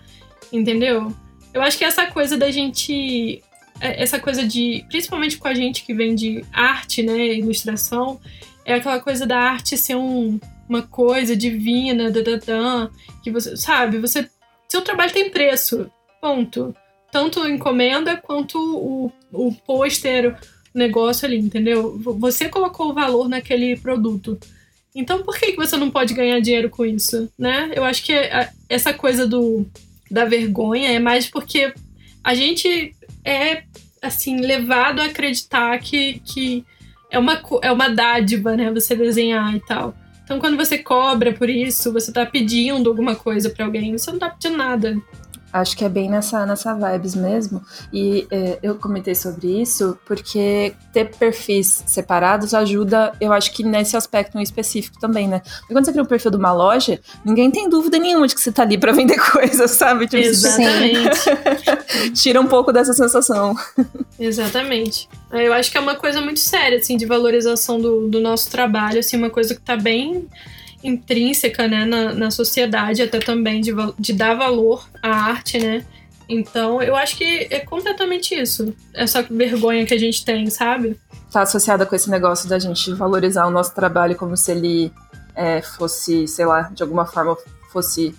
entendeu? 0.51 1.13
Eu 1.53 1.61
acho 1.61 1.77
que 1.77 1.85
essa 1.85 2.05
coisa 2.07 2.37
da 2.37 2.51
gente. 2.51 3.41
É, 3.79 4.01
essa 4.01 4.19
coisa 4.19 4.45
de. 4.45 4.85
Principalmente 4.89 5.37
com 5.37 5.47
a 5.47 5.53
gente 5.53 5.83
que 5.83 5.93
vem 5.93 6.15
de 6.15 6.43
arte, 6.53 7.03
né? 7.03 7.33
Ilustração, 7.35 8.19
é 8.65 8.75
aquela 8.75 8.99
coisa 8.99 9.25
da 9.25 9.39
arte 9.39 9.77
ser 9.77 9.95
um, 9.95 10.39
uma 10.67 10.81
coisa 10.81 11.35
divina, 11.35 12.11
dadadã, 12.11 12.89
que 13.23 13.31
você, 13.31 13.55
sabe, 13.55 13.97
você. 13.97 14.29
Seu 14.67 14.81
trabalho 14.81 15.13
tem 15.13 15.29
preço. 15.29 15.89
Ponto. 16.21 16.75
Tanto 17.11 17.47
encomenda 17.47 18.17
quanto 18.17 18.57
o, 18.59 19.11
o 19.31 19.53
pôster, 19.65 20.37
negócio 20.73 21.25
ali, 21.25 21.37
entendeu? 21.37 21.97
Você 22.19 22.49
colocou 22.49 22.89
o 22.89 22.93
valor 22.93 23.29
naquele 23.29 23.77
produto. 23.77 24.37
Então 24.93 25.23
por 25.23 25.37
que, 25.37 25.51
que 25.51 25.57
você 25.57 25.77
não 25.77 25.89
pode 25.89 26.13
ganhar 26.13 26.39
dinheiro 26.39 26.69
com 26.69 26.85
isso, 26.85 27.31
né? 27.37 27.71
Eu 27.73 27.83
acho 27.83 28.03
que 28.03 28.13
essa 28.67 28.93
coisa 28.93 29.27
do, 29.27 29.65
da 30.09 30.25
vergonha 30.25 30.91
é 30.91 30.99
mais 30.99 31.27
porque 31.27 31.73
a 32.23 32.33
gente 32.33 32.95
é, 33.23 33.63
assim, 34.01 34.39
levado 34.39 35.01
a 35.01 35.05
acreditar 35.05 35.77
que, 35.79 36.21
que 36.25 36.65
é, 37.09 37.19
uma, 37.19 37.41
é 37.61 37.71
uma 37.71 37.89
dádiva, 37.89 38.55
né? 38.55 38.71
Você 38.71 38.95
desenhar 38.95 39.55
e 39.55 39.59
tal. 39.59 39.95
Então, 40.23 40.39
quando 40.39 40.57
você 40.57 40.77
cobra 40.77 41.31
por 41.31 41.49
isso, 41.49 41.93
você 41.93 42.11
tá 42.11 42.25
pedindo 42.25 42.89
alguma 42.89 43.15
coisa 43.15 43.49
para 43.49 43.65
alguém, 43.65 43.97
você 43.97 44.11
não 44.11 44.19
tá 44.19 44.29
pedindo 44.29 44.57
nada. 44.57 44.97
Acho 45.59 45.75
que 45.75 45.83
é 45.83 45.89
bem 45.89 46.09
nessa, 46.09 46.45
nessa 46.45 46.73
vibes 46.73 47.15
mesmo. 47.15 47.61
E 47.91 48.27
é, 48.31 48.59
eu 48.61 48.75
comentei 48.75 49.15
sobre 49.15 49.61
isso 49.61 49.97
porque 50.05 50.73
ter 50.93 51.05
perfis 51.15 51.83
separados 51.85 52.53
ajuda, 52.53 53.13
eu 53.19 53.33
acho 53.33 53.51
que 53.53 53.63
nesse 53.63 53.95
aspecto 53.97 54.37
em 54.37 54.41
específico 54.41 54.99
também, 54.99 55.27
né? 55.27 55.41
Porque 55.59 55.73
quando 55.73 55.85
você 55.85 55.91
cria 55.91 56.03
um 56.03 56.07
perfil 56.07 56.31
de 56.31 56.37
uma 56.37 56.53
loja, 56.53 56.99
ninguém 57.23 57.51
tem 57.51 57.69
dúvida 57.69 57.97
nenhuma 57.97 58.27
de 58.27 58.35
que 58.35 58.41
você 58.41 58.51
tá 58.51 58.63
ali 58.63 58.77
para 58.77 58.91
vender 58.93 59.19
coisas, 59.31 59.71
sabe? 59.71 60.07
Tipo, 60.07 60.23
Exatamente. 60.23 61.19
Tira 62.13 62.39
um 62.41 62.47
pouco 62.47 62.71
dessa 62.71 62.93
sensação. 62.93 63.55
Exatamente. 64.19 65.09
Eu 65.31 65.53
acho 65.53 65.71
que 65.71 65.77
é 65.77 65.81
uma 65.81 65.95
coisa 65.95 66.21
muito 66.21 66.39
séria, 66.39 66.77
assim, 66.77 66.97
de 66.97 67.05
valorização 67.05 67.79
do, 67.79 68.07
do 68.07 68.19
nosso 68.19 68.49
trabalho, 68.49 68.99
assim, 68.99 69.17
uma 69.17 69.29
coisa 69.29 69.53
que 69.53 69.61
tá 69.61 69.75
bem 69.75 70.27
intrínseca 70.83 71.67
né, 71.67 71.85
na, 71.85 72.13
na 72.13 72.31
sociedade, 72.31 73.01
até 73.01 73.19
também 73.19 73.61
de, 73.61 73.71
de 73.97 74.13
dar 74.13 74.35
valor 74.35 74.87
à 75.01 75.09
arte, 75.09 75.57
né? 75.57 75.85
Então, 76.29 76.81
eu 76.81 76.95
acho 76.95 77.17
que 77.17 77.47
é 77.49 77.59
completamente 77.59 78.35
isso. 78.35 78.73
Essa 78.93 79.21
vergonha 79.23 79.85
que 79.85 79.93
a 79.93 79.97
gente 79.97 80.25
tem, 80.25 80.49
sabe? 80.49 80.99
Tá 81.31 81.41
associada 81.41 81.85
com 81.85 81.95
esse 81.95 82.09
negócio 82.09 82.49
da 82.49 82.59
gente 82.59 82.93
valorizar 82.93 83.45
o 83.47 83.51
nosso 83.51 83.73
trabalho 83.73 84.15
como 84.15 84.35
se 84.35 84.51
ele 84.51 84.91
é, 85.35 85.61
fosse, 85.61 86.27
sei 86.27 86.45
lá, 86.45 86.63
de 86.73 86.83
alguma 86.83 87.05
forma 87.05 87.37
fosse 87.71 88.13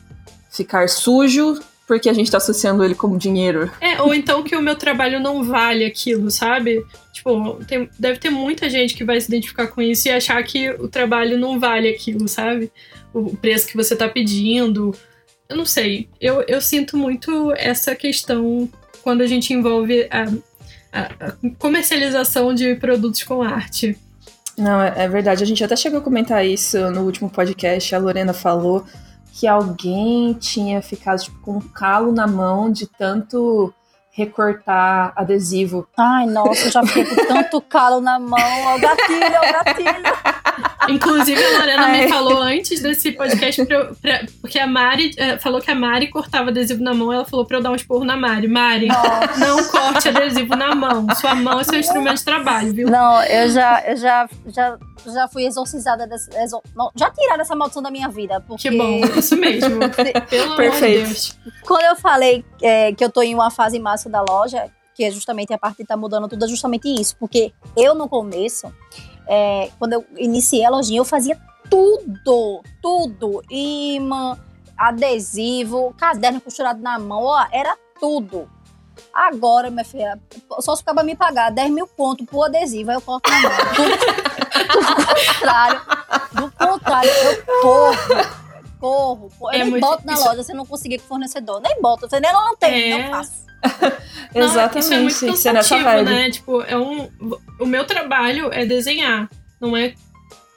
ficar 0.51 0.89
sujo 0.89 1.61
porque 1.89 2.11
a 2.11 2.13
gente 2.13 2.31
tá 2.31 2.37
associando 2.37 2.85
ele 2.85 2.95
como 2.95 3.17
dinheiro. 3.17 3.73
É, 3.81 4.01
ou 4.03 4.15
então 4.15 4.43
que 4.43 4.55
o 4.55 4.61
meu 4.61 4.77
trabalho 4.77 5.19
não 5.19 5.43
vale 5.43 5.87
aquilo, 5.87 6.31
sabe? 6.31 6.85
Tipo, 7.15 7.65
tem, 7.65 7.89
deve 7.99 8.19
ter 8.19 8.29
muita 8.29 8.69
gente 8.69 8.95
que 8.95 9.03
vai 9.03 9.19
se 9.19 9.27
identificar 9.29 9.69
com 9.69 9.81
isso 9.81 10.07
e 10.07 10.11
achar 10.11 10.41
que 10.45 10.71
o 10.73 10.87
trabalho 10.87 11.39
não 11.39 11.59
vale 11.59 11.89
aquilo, 11.89 12.29
sabe? 12.29 12.71
O 13.13 13.35
preço 13.35 13.67
que 13.67 13.77
você 13.77 13.97
tá 13.97 14.07
pedindo. 14.07 14.95
Eu 15.49 15.57
não 15.57 15.65
sei. 15.65 16.11
Eu, 16.21 16.45
eu 16.47 16.61
sinto 16.61 16.95
muito 16.95 17.55
essa 17.57 17.97
questão 17.97 18.69
quando 19.03 19.23
a 19.23 19.27
gente 19.27 19.55
envolve 19.55 20.07
a, 20.11 20.25
a, 20.93 21.29
a 21.29 21.33
comercialização 21.59 22.53
de 22.53 22.75
produtos 22.75 23.23
com 23.23 23.41
arte. 23.41 23.97
Não, 24.59 24.83
é, 24.83 24.93
é 24.95 25.09
verdade. 25.09 25.43
A 25.43 25.47
gente 25.47 25.65
até 25.65 25.75
chegou 25.75 26.01
a 26.01 26.03
comentar 26.03 26.45
isso 26.45 26.79
no 26.91 27.05
último 27.05 27.31
podcast. 27.31 27.95
A 27.95 27.99
Lorena 27.99 28.35
falou 28.35 28.85
que 29.39 29.47
alguém 29.47 30.33
tinha 30.35 30.83
ficado 30.83 31.23
tipo, 31.23 31.39
com 31.41 31.53
um 31.59 31.61
calo 31.61 32.11
na 32.11 32.27
mão 32.27 32.73
de 32.73 32.89
tanto 32.89 33.73
recortar 34.11 35.13
adesivo. 35.15 35.87
Ai, 35.97 36.27
nossa, 36.27 36.67
eu 36.67 36.73
já 36.73 36.85
fiquei 36.85 37.05
com 37.05 37.25
tanto 37.25 37.61
calo 37.61 38.01
na 38.01 38.19
mão. 38.19 38.37
Ó, 38.67 38.77
o 38.77 38.81
gatilho, 38.81 39.37
ó, 39.37 39.49
o 39.49 39.65
gatilho. 39.65 40.35
Inclusive, 40.89 41.43
a 41.43 41.59
Lorena 41.59 41.87
Ai. 41.87 42.03
me 42.03 42.09
falou 42.09 42.41
antes 42.41 42.81
desse 42.81 43.13
podcast, 43.13 43.65
pra, 43.67 43.85
pra, 44.01 44.21
porque 44.41 44.59
a 44.59 44.67
Mari 44.67 45.13
é, 45.17 45.39
falou 45.39 45.61
que 45.61 45.71
a 45.71 45.75
Mari 45.75 46.09
cortava 46.09 46.51
adesivo 46.51 46.83
na 46.83 46.95
mão, 46.95 47.13
ela 47.13 47.25
falou 47.25 47.45
pra 47.45 47.59
eu 47.59 47.63
dar 47.63 47.71
um 47.71 47.75
esporro 47.75 48.05
na 48.05 48.17
Mari. 48.17 48.49
Mari, 48.49 48.87
Nossa. 48.87 49.37
não 49.39 49.65
corte 49.69 50.09
adesivo 50.09 50.57
na 50.57 50.75
mão. 50.75 51.07
Sua 51.17 51.35
mão 51.35 51.61
é 51.61 51.65
seu 51.65 51.79
instrumento 51.79 52.19
de 52.19 52.25
trabalho, 52.25 52.73
viu? 52.73 52.89
Não, 52.89 53.23
eu 53.25 53.51
já, 53.51 53.83
eu 53.87 53.97
já, 53.97 54.29
já, 54.47 54.79
já 55.07 55.29
fui 55.29 55.45
exorcizada 55.45 56.07
dessa. 56.07 56.31
Exor, 56.43 56.63
não, 56.75 56.91
já 56.97 57.11
tiraram 57.11 57.43
essa 57.43 57.55
maldição 57.55 57.83
da 57.83 57.91
minha 57.91 58.09
vida. 58.09 58.41
Porque... 58.41 58.71
Que 58.71 58.77
bom, 58.77 59.01
isso 59.17 59.37
mesmo. 59.37 59.79
Pelo 60.29 60.57
Perfeito. 60.57 60.57
amor 60.57 60.73
de 60.73 60.81
Deus. 60.81 61.39
Quando 61.67 61.85
eu 61.85 61.97
falei 61.97 62.45
é, 62.63 62.93
que 62.93 63.05
eu 63.05 63.11
tô 63.11 63.23
em 63.23 63.35
uma 63.35 63.51
fase 63.51 63.79
máxima 63.79 64.13
da 64.13 64.33
loja, 64.33 64.71
que 64.95 65.05
é 65.05 65.11
justamente 65.11 65.53
a 65.53 65.59
parte 65.59 65.83
estar 65.83 65.95
tá 65.95 66.01
mudando 66.01 66.29
tudo, 66.29 66.45
é 66.45 66.49
justamente 66.49 66.89
isso. 66.89 67.17
Porque 67.19 67.53
eu, 67.77 67.95
no 67.95 68.09
começo, 68.09 68.73
é, 69.29 69.71
quando 69.79 69.93
eu 69.93 70.05
iniciei 70.17 70.65
a 70.65 70.71
lojinha, 70.71 70.99
eu 70.99 71.05
fazia 71.05 71.39
tudo, 71.71 72.63
tudo. 72.81 73.43
Imã, 73.51 74.39
adesivo, 74.77 75.95
caderno 75.99 76.41
costurado 76.41 76.81
na 76.81 76.99
mão, 76.99 77.25
ó, 77.25 77.47
era 77.53 77.77
tudo. 78.01 78.49
Agora, 79.13 79.71
minha 79.71 79.85
filha, 79.85 80.19
só 80.61 80.75
se 80.75 80.83
acaba 80.83 81.03
me 81.03 81.15
pagar 81.15 81.51
10 81.51 81.71
mil 81.71 81.87
pontos 81.87 82.27
pro 82.27 82.45
adesivo, 82.45 82.91
aí 82.91 82.97
eu 82.97 83.01
coloco 83.01 83.29
na 83.31 83.41
mão. 83.41 83.51
Do, 83.77 83.89
do 84.73 85.07
contrário, 85.07 85.81
do 86.33 86.53
contrário, 86.53 87.11
eu 87.11 87.63
corro, 87.63 88.48
corro. 88.79 89.31
corro. 89.39 89.53
Eu 89.53 89.61
é 89.61 89.65
nem 89.65 89.81
boto 89.81 90.07
na 90.07 90.15
isso... 90.15 90.25
loja 90.25 90.43
se 90.43 90.53
eu 90.53 90.57
não 90.57 90.67
conseguir 90.67 90.99
com 90.99 91.05
o 91.05 91.09
fornecedor. 91.09 91.61
Nem 91.61 91.81
boto, 91.81 92.09
você 92.09 92.21
nem 92.21 92.33
não 92.33 92.57
tem, 92.57 92.93
é... 92.93 93.03
não 93.05 93.11
faço. 93.11 93.49
Exatamente. 94.35 95.09
Isso 95.09 95.25
é 95.25 95.31
muito 95.33 95.43
cansativo, 95.43 96.03
né? 96.03 96.31
Tipo, 96.31 96.63
é 96.63 96.77
um, 96.77 97.09
o 97.59 97.67
meu 97.67 97.85
trabalho 97.85 98.53
é 98.53 98.65
desenhar, 98.65 99.29
não 99.61 99.77
é 99.77 99.95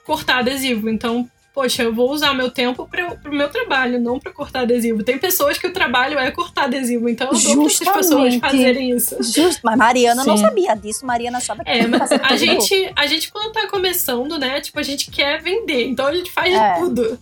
cortar 0.05 0.39
adesivo. 0.39 0.89
Então, 0.89 1.29
poxa, 1.53 1.83
eu 1.83 1.93
vou 1.93 2.11
usar 2.11 2.33
meu 2.33 2.49
tempo 2.49 2.87
para 2.87 3.17
o 3.29 3.33
meu 3.33 3.49
trabalho, 3.49 3.99
não 3.99 4.19
para 4.19 4.31
cortar 4.31 4.61
adesivo. 4.61 5.03
Tem 5.03 5.17
pessoas 5.17 5.57
que 5.57 5.67
o 5.67 5.73
trabalho 5.73 6.17
é 6.17 6.31
cortar 6.31 6.65
adesivo, 6.65 7.09
então 7.09 7.27
eu 7.27 7.39
dou 7.39 7.55
para 7.55 7.65
essas 7.65 7.89
pessoas 7.89 8.35
fazerem 8.35 8.91
isso. 8.91 9.15
Justo, 9.21 9.61
mas 9.63 9.77
Mariana 9.77 10.23
Sim. 10.23 10.29
não 10.29 10.37
sabia 10.37 10.75
disso, 10.75 11.05
Mariana 11.05 11.39
sabe 11.39 11.63
que 11.63 11.69
é, 11.69 11.87
mas 11.87 12.11
a 12.11 12.35
gente, 12.35 12.91
a 12.95 13.05
gente 13.07 13.31
quando 13.31 13.51
tá 13.51 13.67
começando, 13.67 14.37
né, 14.37 14.61
tipo, 14.61 14.79
a 14.79 14.83
gente 14.83 15.09
quer 15.11 15.41
vender, 15.41 15.87
então 15.87 16.07
a 16.07 16.13
gente 16.13 16.31
faz 16.31 16.53
é. 16.53 16.75
tudo. 16.75 17.19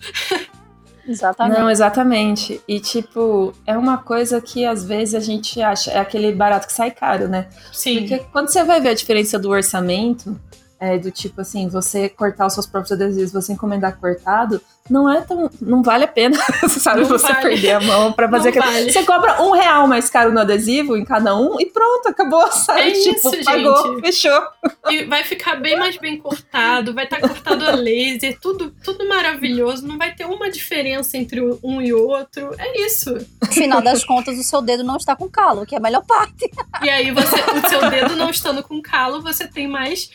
Exatamente. 1.10 1.60
Não, 1.60 1.70
exatamente. 1.70 2.62
E, 2.68 2.80
tipo, 2.80 3.52
é 3.66 3.76
uma 3.76 3.98
coisa 3.98 4.40
que 4.40 4.64
às 4.64 4.84
vezes 4.86 5.16
a 5.16 5.20
gente 5.20 5.60
acha, 5.60 5.90
é 5.90 5.98
aquele 5.98 6.32
barato 6.32 6.68
que 6.68 6.74
sai 6.74 6.92
caro, 6.92 7.28
né? 7.28 7.48
Sim. 7.74 8.00
Porque 8.00 8.20
quando 8.32 8.50
você 8.50 8.64
vai 8.64 8.80
ver 8.80 8.90
a 8.90 8.94
diferença 8.94 9.40
do 9.40 9.50
orçamento, 9.50 10.40
é, 10.80 10.98
do 10.98 11.12
tipo 11.12 11.42
assim, 11.42 11.68
você 11.68 12.08
cortar 12.08 12.48
os 12.48 12.54
seus 12.54 12.66
próprios 12.66 12.92
adesivos, 12.92 13.34
você 13.34 13.52
encomendar 13.52 13.98
cortado, 14.00 14.62
não 14.90 15.12
é 15.12 15.22
tão. 15.22 15.50
Não 15.62 15.84
vale 15.84 16.06
a 16.06 16.08
pena, 16.08 16.38
sabe? 16.68 17.02
Não 17.02 17.10
você 17.10 17.28
vale. 17.28 17.50
perder 17.50 17.72
a 17.74 17.82
mão 17.82 18.12
pra 18.12 18.28
fazer 18.30 18.50
aquilo. 18.50 18.66
Vale. 18.66 18.92
Você 18.92 19.04
cobra 19.04 19.42
um 19.42 19.52
real 19.52 19.88
mais 19.88 20.10
caro 20.10 20.32
no 20.32 20.40
adesivo 20.40 20.98
em 20.98 21.06
cada 21.06 21.36
um 21.36 21.60
e 21.60 21.66
pronto, 21.68 22.08
acabou, 22.08 22.50
sabe? 22.52 22.82
É 22.82 22.92
tipo, 22.92 23.36
isso, 23.36 23.44
pagou, 23.44 23.94
gente. 23.94 24.02
fechou. 24.02 24.42
E 24.90 25.04
vai 25.04 25.24
ficar 25.24 25.58
bem 25.58 25.78
mais 25.78 25.98
bem 25.98 26.18
cortado, 26.18 26.94
vai 26.94 27.04
estar 27.04 27.20
tá 27.20 27.28
cortado 27.28 27.66
a 27.66 27.72
laser, 27.72 28.40
tudo, 28.40 28.74
tudo 28.84 29.08
maravilhoso, 29.08 29.86
não 29.86 29.98
vai 29.98 30.16
ter 30.16 30.26
uma 30.26 30.50
diferença 30.50 31.18
entre 31.18 31.42
um 31.64 31.82
e 31.82 31.94
outro. 31.94 32.52
É 32.58 32.86
isso. 32.86 33.14
No 33.42 33.52
final 33.52 33.82
das 33.82 34.04
contas, 34.04 34.40
o 34.40 34.44
seu 34.44 34.62
dedo 34.62 34.84
não 34.84 34.98
está 34.98 35.16
com 35.16 35.30
calo, 35.30 35.66
que 35.66 35.76
é 35.76 35.78
a 35.78 35.82
melhor 35.82 36.04
parte. 36.06 36.50
E 36.82 36.90
aí, 36.90 37.12
você, 37.12 37.36
o 37.36 37.70
seu 37.70 37.90
dedo 37.90 38.16
não 38.16 38.30
estando 38.30 38.64
com 38.64 38.82
calo, 38.82 39.22
você 39.22 39.48
tem 39.48 39.68
mais 39.68 40.10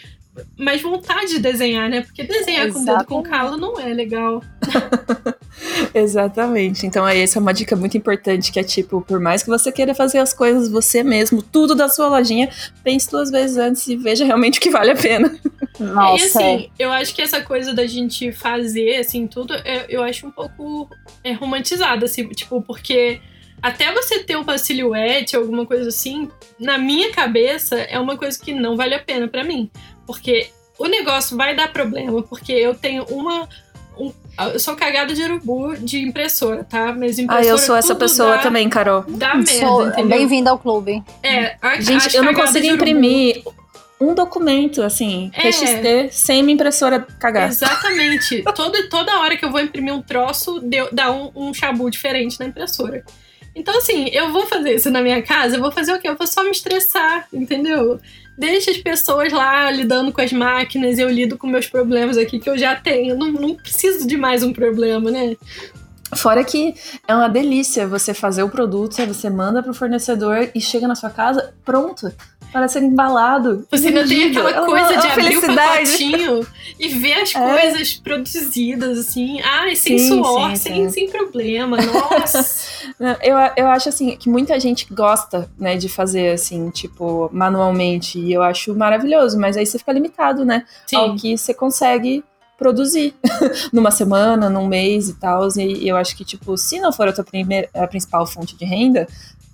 mais 0.58 0.82
vontade 0.82 1.28
de 1.28 1.38
desenhar, 1.38 1.88
né? 1.88 2.00
Porque 2.00 2.24
desenhar 2.24 2.66
Exatamente. 2.66 2.74
com 2.74 2.92
o 2.92 2.96
dedo 2.96 3.06
com 3.06 3.22
calo 3.22 3.56
não 3.56 3.78
é 3.78 3.92
legal. 3.92 4.42
Exatamente. 5.94 6.86
Então 6.86 7.04
aí 7.04 7.20
essa 7.20 7.38
é 7.38 7.40
uma 7.40 7.54
dica 7.54 7.76
muito 7.76 7.96
importante 7.96 8.50
que 8.50 8.58
é 8.58 8.64
tipo, 8.64 9.00
por 9.00 9.20
mais 9.20 9.42
que 9.42 9.48
você 9.48 9.70
queira 9.70 9.94
fazer 9.94 10.18
as 10.18 10.34
coisas 10.34 10.68
você 10.68 11.02
mesmo, 11.02 11.42
tudo 11.42 11.74
da 11.74 11.88
sua 11.88 12.08
lojinha, 12.08 12.48
pense 12.82 13.10
duas 13.10 13.30
vezes 13.30 13.56
antes 13.56 13.86
e 13.86 13.96
veja 13.96 14.24
realmente 14.24 14.58
o 14.58 14.62
que 14.62 14.70
vale 14.70 14.90
a 14.90 14.96
pena. 14.96 15.38
Nossa. 15.78 16.22
E 16.22 16.26
assim, 16.26 16.70
eu 16.78 16.90
acho 16.90 17.14
que 17.14 17.22
essa 17.22 17.40
coisa 17.40 17.72
da 17.72 17.86
gente 17.86 18.32
fazer 18.32 18.96
assim 18.96 19.26
tudo, 19.26 19.54
é, 19.54 19.86
eu 19.88 20.02
acho 20.02 20.26
um 20.26 20.30
pouco 20.30 20.88
é, 21.22 21.32
romantizada, 21.32 22.04
assim, 22.06 22.26
tipo, 22.28 22.60
porque 22.62 23.20
até 23.64 23.90
você 23.92 24.22
ter 24.22 24.36
uma 24.36 24.58
silhuete, 24.58 25.34
alguma 25.34 25.64
coisa 25.64 25.88
assim, 25.88 26.28
na 26.60 26.76
minha 26.76 27.10
cabeça 27.12 27.76
é 27.76 27.98
uma 27.98 28.16
coisa 28.16 28.38
que 28.38 28.52
não 28.52 28.76
vale 28.76 28.94
a 28.94 28.98
pena 28.98 29.26
para 29.26 29.42
mim. 29.42 29.70
Porque 30.06 30.50
o 30.78 30.86
negócio 30.86 31.36
vai 31.36 31.54
dar 31.54 31.72
problema, 31.72 32.22
porque 32.22 32.52
eu 32.52 32.74
tenho 32.74 33.04
uma. 33.04 33.48
Um, 33.96 34.12
eu 34.52 34.58
sou 34.58 34.74
cagada 34.74 35.14
de 35.14 35.22
urubu 35.22 35.76
de 35.76 36.00
impressora, 36.00 36.64
tá? 36.64 36.92
Mas 36.92 37.18
impressora. 37.18 37.46
Ah, 37.46 37.48
eu 37.48 37.58
sou 37.58 37.76
essa 37.76 37.94
pessoa 37.94 38.36
dá, 38.36 38.42
também, 38.42 38.68
Carol. 38.68 39.04
Dá 39.06 39.34
merda. 39.34 40.02
Bem-vinda 40.02 40.50
ao 40.50 40.58
clube. 40.58 41.02
É, 41.22 41.56
a, 41.62 41.80
Gente, 41.80 42.16
eu 42.16 42.24
não 42.24 42.34
consigo 42.34 42.66
imprimir 42.66 43.44
um 44.00 44.14
documento, 44.14 44.82
assim, 44.82 45.30
é. 45.32 45.50
TXT, 45.50 46.12
sem 46.12 46.42
minha 46.42 46.54
impressora 46.54 47.06
cagar. 47.18 47.48
Exatamente. 47.48 48.42
toda, 48.54 48.88
toda 48.88 49.20
hora 49.20 49.36
que 49.36 49.44
eu 49.44 49.50
vou 49.50 49.60
imprimir 49.60 49.94
um 49.94 50.02
troço, 50.02 50.60
deu, 50.60 50.88
dá 50.92 51.12
um, 51.12 51.30
um 51.34 51.54
chabu 51.54 51.88
diferente 51.88 52.38
na 52.40 52.46
impressora. 52.46 53.04
Então, 53.54 53.78
assim, 53.78 54.08
eu 54.08 54.32
vou 54.32 54.46
fazer 54.46 54.74
isso 54.74 54.90
na 54.90 55.00
minha 55.00 55.22
casa, 55.22 55.56
eu 55.56 55.60
vou 55.60 55.70
fazer 55.70 55.92
o 55.92 56.00
quê? 56.00 56.08
Eu 56.08 56.16
vou 56.16 56.26
só 56.26 56.42
me 56.42 56.50
estressar, 56.50 57.28
entendeu? 57.32 58.00
Deixa 58.36 58.70
as 58.70 58.78
pessoas 58.78 59.32
lá 59.32 59.70
lidando 59.70 60.12
com 60.12 60.20
as 60.20 60.32
máquinas, 60.32 60.98
eu 60.98 61.08
lido 61.08 61.38
com 61.38 61.46
meus 61.46 61.66
problemas 61.66 62.18
aqui 62.18 62.38
que 62.38 62.50
eu 62.50 62.58
já 62.58 62.74
tenho. 62.74 63.16
Não, 63.16 63.30
não 63.30 63.54
preciso 63.54 64.06
de 64.06 64.16
mais 64.16 64.42
um 64.42 64.52
problema, 64.52 65.10
né? 65.10 65.36
Fora 66.14 66.44
que 66.44 66.74
é 67.08 67.14
uma 67.14 67.28
delícia 67.28 67.86
você 67.86 68.12
fazer 68.12 68.42
o 68.42 68.48
produto, 68.48 68.94
você 69.06 69.30
manda 69.30 69.62
pro 69.62 69.74
fornecedor 69.74 70.50
e 70.54 70.60
chega 70.60 70.86
na 70.86 70.94
sua 70.94 71.10
casa, 71.10 71.54
pronto, 71.64 72.12
para 72.54 72.68
ser 72.68 72.84
embalado. 72.84 73.66
Você 73.68 73.88
ainda 73.88 74.06
tem 74.06 74.30
aquela 74.30 74.50
é 74.50 74.64
coisa 74.64 74.92
uma, 74.92 75.00
de 75.00 75.06
abrir 75.08 75.38
o 75.38 75.56
pacotinho 75.56 76.46
e 76.78 76.88
ver 76.88 77.14
as 77.14 77.34
é. 77.34 77.40
coisas 77.40 77.94
produzidas, 77.94 78.96
assim, 78.96 79.40
ai, 79.40 79.74
sem 79.74 79.98
sim, 79.98 80.06
suor, 80.06 80.50
sim, 80.50 80.56
sem, 80.56 80.74
sim. 80.84 80.88
sem 80.90 81.10
problema, 81.10 81.76
nossa. 81.76 82.46
eu, 83.20 83.36
eu 83.56 83.66
acho, 83.66 83.88
assim, 83.88 84.16
que 84.16 84.28
muita 84.28 84.60
gente 84.60 84.86
gosta, 84.94 85.50
né, 85.58 85.76
de 85.76 85.88
fazer, 85.88 86.30
assim, 86.30 86.70
tipo, 86.70 87.28
manualmente, 87.32 88.20
e 88.20 88.32
eu 88.32 88.40
acho 88.40 88.72
maravilhoso, 88.72 89.36
mas 89.36 89.56
aí 89.56 89.66
você 89.66 89.76
fica 89.76 89.90
limitado, 89.90 90.44
né, 90.44 90.64
ao 90.94 91.16
que 91.16 91.36
você 91.36 91.52
consegue 91.52 92.22
produzir 92.56 93.16
numa 93.72 93.90
semana, 93.90 94.48
num 94.48 94.68
mês 94.68 95.08
e 95.08 95.14
tal. 95.14 95.48
E 95.58 95.88
eu 95.88 95.96
acho 95.96 96.16
que, 96.16 96.24
tipo, 96.24 96.56
se 96.56 96.78
não 96.78 96.92
for 96.92 97.08
a 97.08 97.12
tua 97.12 97.24
primeira, 97.24 97.68
a 97.74 97.84
principal 97.88 98.24
fonte 98.24 98.56
de 98.56 98.64
renda, 98.64 99.08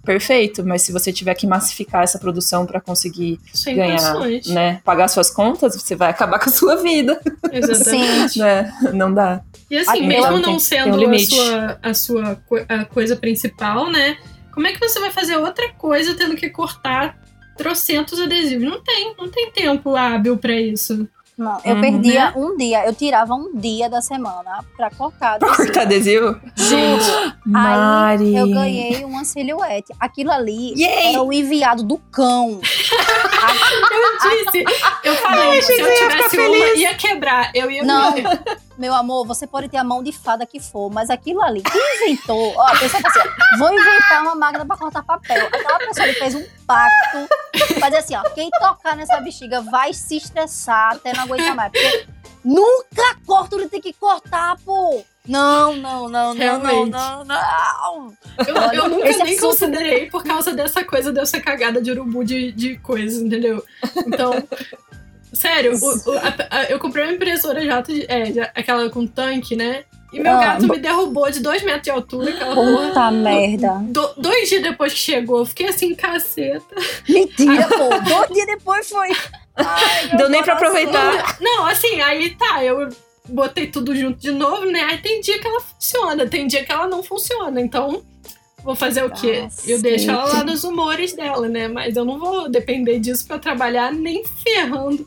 perfeito, 0.04 0.64
mas 0.64 0.82
se 0.82 0.92
você 0.92 1.12
tiver 1.12 1.34
que 1.34 1.46
massificar 1.46 2.02
essa 2.02 2.18
produção 2.18 2.66
para 2.66 2.80
conseguir 2.80 3.38
Sem 3.52 3.76
ganhar, 3.76 4.14
né, 4.46 4.80
pagar 4.84 5.08
suas 5.08 5.30
contas, 5.30 5.74
você 5.74 5.94
vai 5.94 6.10
acabar 6.10 6.38
com 6.42 6.48
a 6.48 6.52
sua 6.52 6.76
vida. 6.76 7.20
Exatamente. 7.52 8.38
né? 8.38 8.72
Não 8.94 9.12
dá. 9.12 9.42
E 9.70 9.78
assim, 9.78 10.06
mesmo 10.06 10.38
não 10.38 10.58
sendo 10.58 10.98
um 10.98 11.14
a 11.14 11.18
sua, 11.18 11.78
a 11.82 11.94
sua 11.94 12.42
a 12.68 12.84
coisa 12.84 13.14
principal, 13.14 13.90
né? 13.90 14.16
Como 14.52 14.66
é 14.66 14.72
que 14.72 14.80
você 14.80 14.98
vai 14.98 15.12
fazer 15.12 15.36
outra 15.36 15.72
coisa 15.74 16.14
tendo 16.14 16.34
que 16.34 16.50
cortar 16.50 17.16
trocentos 17.56 18.18
adesivos? 18.18 18.64
Não 18.64 18.82
tem, 18.82 19.14
não 19.16 19.28
tem 19.28 19.50
tempo 19.52 19.94
hábil 19.94 20.36
para 20.36 20.54
isso. 20.54 21.08
Não, 21.40 21.58
eu 21.64 21.76
uhum. 21.76 21.80
perdia 21.80 22.34
um 22.36 22.54
dia, 22.54 22.84
eu 22.84 22.94
tirava 22.94 23.34
um 23.34 23.56
dia 23.56 23.88
da 23.88 24.02
semana 24.02 24.62
pra 24.76 24.90
cortar 24.90 25.36
adesivo. 25.36 25.56
Pra 25.56 25.64
cortar 25.64 25.82
adesivo? 25.84 26.40
Gente, 26.54 27.10
aí 27.54 28.36
eu 28.36 28.46
ganhei 28.50 29.04
uma 29.06 29.24
silhuete. 29.24 29.90
Aquilo 29.98 30.30
ali 30.32 30.74
Yay! 30.78 31.14
era 31.14 31.22
o 31.22 31.32
enviado 31.32 31.82
do 31.82 31.96
cão. 31.96 32.60
eu 33.90 34.30
disse, 34.30 34.64
eu 35.02 35.14
falei, 35.16 35.48
Ai, 35.48 35.62
se 35.62 35.80
eu 35.80 35.94
tivesse 35.94 36.38
uma, 36.38 36.66
ia 36.76 36.94
quebrar. 36.94 37.50
Eu 37.54 37.70
ia 37.70 37.84
Não, 37.84 38.12
meu 38.80 38.94
amor, 38.94 39.26
você 39.26 39.46
pode 39.46 39.68
ter 39.68 39.76
a 39.76 39.84
mão 39.84 40.02
de 40.02 40.10
fada 40.10 40.46
que 40.46 40.58
for, 40.58 40.90
mas 40.90 41.10
aquilo 41.10 41.42
ali, 41.42 41.62
quem 41.62 41.96
inventou? 41.96 42.54
Ó, 42.56 42.62
a 42.62 42.70
pessoa 42.78 43.02
assim, 43.04 43.58
vou 43.58 43.70
inventar 43.70 44.22
uma 44.22 44.34
máquina 44.34 44.64
pra 44.64 44.74
cortar 44.74 45.02
papel. 45.02 45.46
Aquela 45.48 45.78
pessoa 45.80 46.04
ali 46.04 46.14
fez 46.14 46.34
um 46.34 46.42
pacto, 46.66 47.28
mas 47.78 47.94
assim, 47.94 48.16
ó, 48.16 48.22
quem 48.30 48.48
tocar 48.50 48.96
nessa 48.96 49.20
bexiga 49.20 49.60
vai 49.60 49.92
se 49.92 50.16
estressar 50.16 50.94
até 50.94 51.12
não 51.12 51.24
aguentar 51.24 51.54
mais. 51.54 51.70
Porque 51.70 52.06
nunca 52.42 53.18
corta 53.26 53.56
onde 53.56 53.68
tem 53.68 53.82
que 53.82 53.92
cortar, 53.92 54.56
pô! 54.64 55.04
Não, 55.28 55.76
não, 55.76 56.08
não, 56.08 56.32
não, 56.32 56.58
não, 56.58 56.86
não, 56.86 57.24
não. 57.24 58.16
Eu, 58.48 58.56
eu 58.72 58.88
nunca 58.88 59.04
nem 59.04 59.34
assunto... 59.34 59.40
considerei 59.40 60.08
por 60.08 60.24
causa 60.24 60.54
dessa 60.54 60.82
coisa 60.82 61.12
de 61.12 61.20
eu 61.20 61.26
ser 61.26 61.42
cagada 61.42 61.82
de 61.82 61.90
urubu 61.90 62.24
de, 62.24 62.50
de 62.50 62.78
coisas, 62.78 63.20
entendeu? 63.20 63.62
Então, 64.06 64.32
Sério, 65.32 65.72
o, 65.74 66.10
o, 66.10 66.18
a, 66.18 66.34
a, 66.50 66.64
eu 66.64 66.78
comprei 66.78 67.04
uma 67.04 67.14
impressora 67.14 67.64
jato, 67.64 67.92
de, 67.92 68.04
é, 68.04 68.50
aquela 68.54 68.88
com 68.90 69.06
tanque, 69.06 69.54
né? 69.54 69.84
E 70.12 70.18
meu 70.18 70.32
ah, 70.32 70.40
gato 70.40 70.66
me 70.66 70.78
derrubou 70.78 71.30
de 71.30 71.40
dois 71.40 71.62
metros 71.62 71.82
de 71.84 71.90
altura. 71.90 72.30
Aquela 72.30 72.54
Puta 72.54 72.88
porra, 72.88 73.10
merda. 73.12 73.80
Do, 73.84 74.14
dois 74.16 74.48
dias 74.48 74.62
depois 74.62 74.92
que 74.92 74.98
chegou, 74.98 75.38
eu 75.38 75.46
fiquei 75.46 75.68
assim, 75.68 75.94
caceta. 75.94 76.74
Mentira, 77.08 77.66
pô. 77.68 77.88
Dois 77.88 78.28
dias 78.30 78.46
depois 78.46 78.88
foi. 78.88 79.10
Ai, 79.54 80.16
Deu 80.16 80.28
nem 80.28 80.42
pra 80.42 80.54
aproveitar. 80.54 81.36
Não, 81.40 81.66
assim, 81.66 82.00
aí 82.00 82.30
tá, 82.30 82.64
eu 82.64 82.88
botei 83.28 83.68
tudo 83.68 83.94
junto 83.94 84.18
de 84.18 84.32
novo, 84.32 84.66
né? 84.66 84.80
Aí 84.82 84.98
tem 84.98 85.20
dia 85.20 85.38
que 85.38 85.46
ela 85.46 85.60
funciona, 85.60 86.26
tem 86.26 86.46
dia 86.48 86.64
que 86.64 86.72
ela 86.72 86.88
não 86.88 87.02
funciona. 87.04 87.60
Então, 87.60 88.02
Vou 88.62 88.74
fazer 88.74 89.04
o 89.04 89.10
quê? 89.10 89.48
Eu 89.66 89.80
deixo 89.80 90.10
ela 90.10 90.24
lá 90.24 90.44
nos 90.44 90.64
humores 90.64 91.12
dela, 91.12 91.48
né? 91.48 91.68
Mas 91.68 91.96
eu 91.96 92.04
não 92.04 92.18
vou 92.18 92.48
depender 92.48 92.98
disso 92.98 93.26
para 93.26 93.38
trabalhar 93.38 93.92
nem 93.92 94.24
ferrando. 94.24 95.06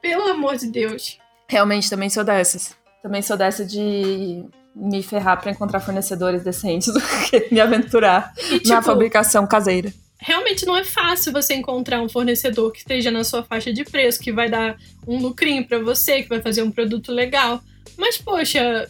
Pelo 0.00 0.28
amor 0.28 0.56
de 0.56 0.68
Deus. 0.68 1.18
Realmente, 1.48 1.90
também 1.90 2.08
sou 2.08 2.24
dessas. 2.24 2.76
Também 3.02 3.22
sou 3.22 3.36
dessa 3.36 3.64
de 3.64 4.44
me 4.74 5.02
ferrar 5.02 5.40
para 5.40 5.50
encontrar 5.50 5.80
fornecedores 5.80 6.42
decentes 6.44 6.92
do 6.92 7.00
que 7.00 7.48
me 7.52 7.60
aventurar 7.60 8.32
e, 8.50 8.60
tipo, 8.60 8.68
na 8.68 8.82
fabricação 8.82 9.46
caseira. 9.46 9.92
Realmente 10.20 10.66
não 10.66 10.76
é 10.76 10.84
fácil 10.84 11.32
você 11.32 11.54
encontrar 11.54 12.02
um 12.02 12.08
fornecedor 12.08 12.72
que 12.72 12.78
esteja 12.78 13.10
na 13.10 13.22
sua 13.22 13.42
faixa 13.42 13.72
de 13.72 13.84
preço, 13.84 14.20
que 14.20 14.32
vai 14.32 14.48
dar 14.48 14.76
um 15.06 15.18
lucrinho 15.20 15.66
para 15.66 15.78
você, 15.78 16.22
que 16.22 16.28
vai 16.28 16.40
fazer 16.40 16.62
um 16.62 16.70
produto 16.70 17.12
legal. 17.12 17.60
Mas, 17.96 18.18
poxa, 18.18 18.88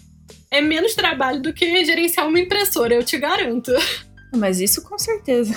é 0.50 0.60
menos 0.60 0.94
trabalho 0.94 1.40
do 1.40 1.52
que 1.52 1.84
gerenciar 1.84 2.26
uma 2.26 2.40
impressora, 2.40 2.94
eu 2.94 3.04
te 3.04 3.18
garanto. 3.18 3.72
Mas 4.36 4.60
isso 4.60 4.82
com 4.82 4.98
certeza. 4.98 5.54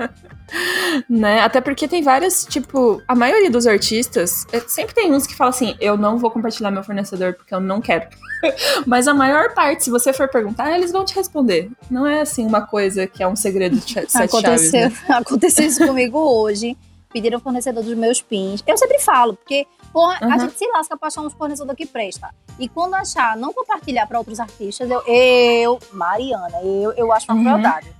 né? 1.08 1.40
Até 1.40 1.60
porque 1.60 1.86
tem 1.86 2.02
vários, 2.02 2.44
tipo, 2.44 3.02
a 3.06 3.14
maioria 3.14 3.50
dos 3.50 3.66
artistas, 3.66 4.46
é, 4.52 4.60
sempre 4.60 4.94
tem 4.94 5.12
uns 5.12 5.26
que 5.26 5.34
falam 5.34 5.50
assim: 5.50 5.76
eu 5.80 5.96
não 5.96 6.18
vou 6.18 6.30
compartilhar 6.30 6.70
meu 6.70 6.82
fornecedor 6.82 7.34
porque 7.34 7.54
eu 7.54 7.60
não 7.60 7.80
quero. 7.80 8.08
Mas 8.86 9.06
a 9.06 9.14
maior 9.14 9.52
parte, 9.52 9.84
se 9.84 9.90
você 9.90 10.12
for 10.12 10.28
perguntar, 10.28 10.74
eles 10.74 10.90
vão 10.90 11.04
te 11.04 11.14
responder. 11.14 11.70
Não 11.90 12.06
é 12.06 12.20
assim 12.20 12.46
uma 12.46 12.62
coisa 12.62 13.06
que 13.06 13.22
é 13.22 13.28
um 13.28 13.36
segredo 13.36 13.76
de 13.76 13.92
sete 13.92 14.16
aconteceu, 14.16 14.90
chaves. 14.90 15.02
Né? 15.02 15.06
Aconteceu 15.16 15.66
isso 15.66 15.86
comigo 15.86 16.18
hoje. 16.18 16.76
Pediram 17.12 17.40
fornecedor 17.40 17.82
dos 17.82 17.96
meus 17.96 18.20
pins. 18.20 18.62
Eu 18.66 18.76
sempre 18.76 18.98
falo, 18.98 19.34
porque 19.34 19.66
Porra, 19.96 20.18
uhum. 20.20 20.30
a 20.30 20.36
gente 20.36 20.58
se 20.58 20.66
lasca 20.66 20.94
pra 20.94 21.08
achar 21.08 21.22
uns 21.22 21.32
fornecedor 21.32 21.74
que 21.74 21.86
presta. 21.86 22.28
E 22.58 22.68
quando 22.68 22.92
achar, 22.92 23.34
não 23.34 23.50
compartilhar 23.50 24.06
para 24.06 24.18
outros 24.18 24.38
artistas, 24.38 24.90
eu, 24.90 25.02
eu, 25.06 25.78
Mariana, 25.90 26.58
eu, 26.62 26.92
eu 26.92 27.10
acho 27.14 27.24
uma 27.32 27.38
uhum. 27.38 27.44
crueldade. 27.44 27.90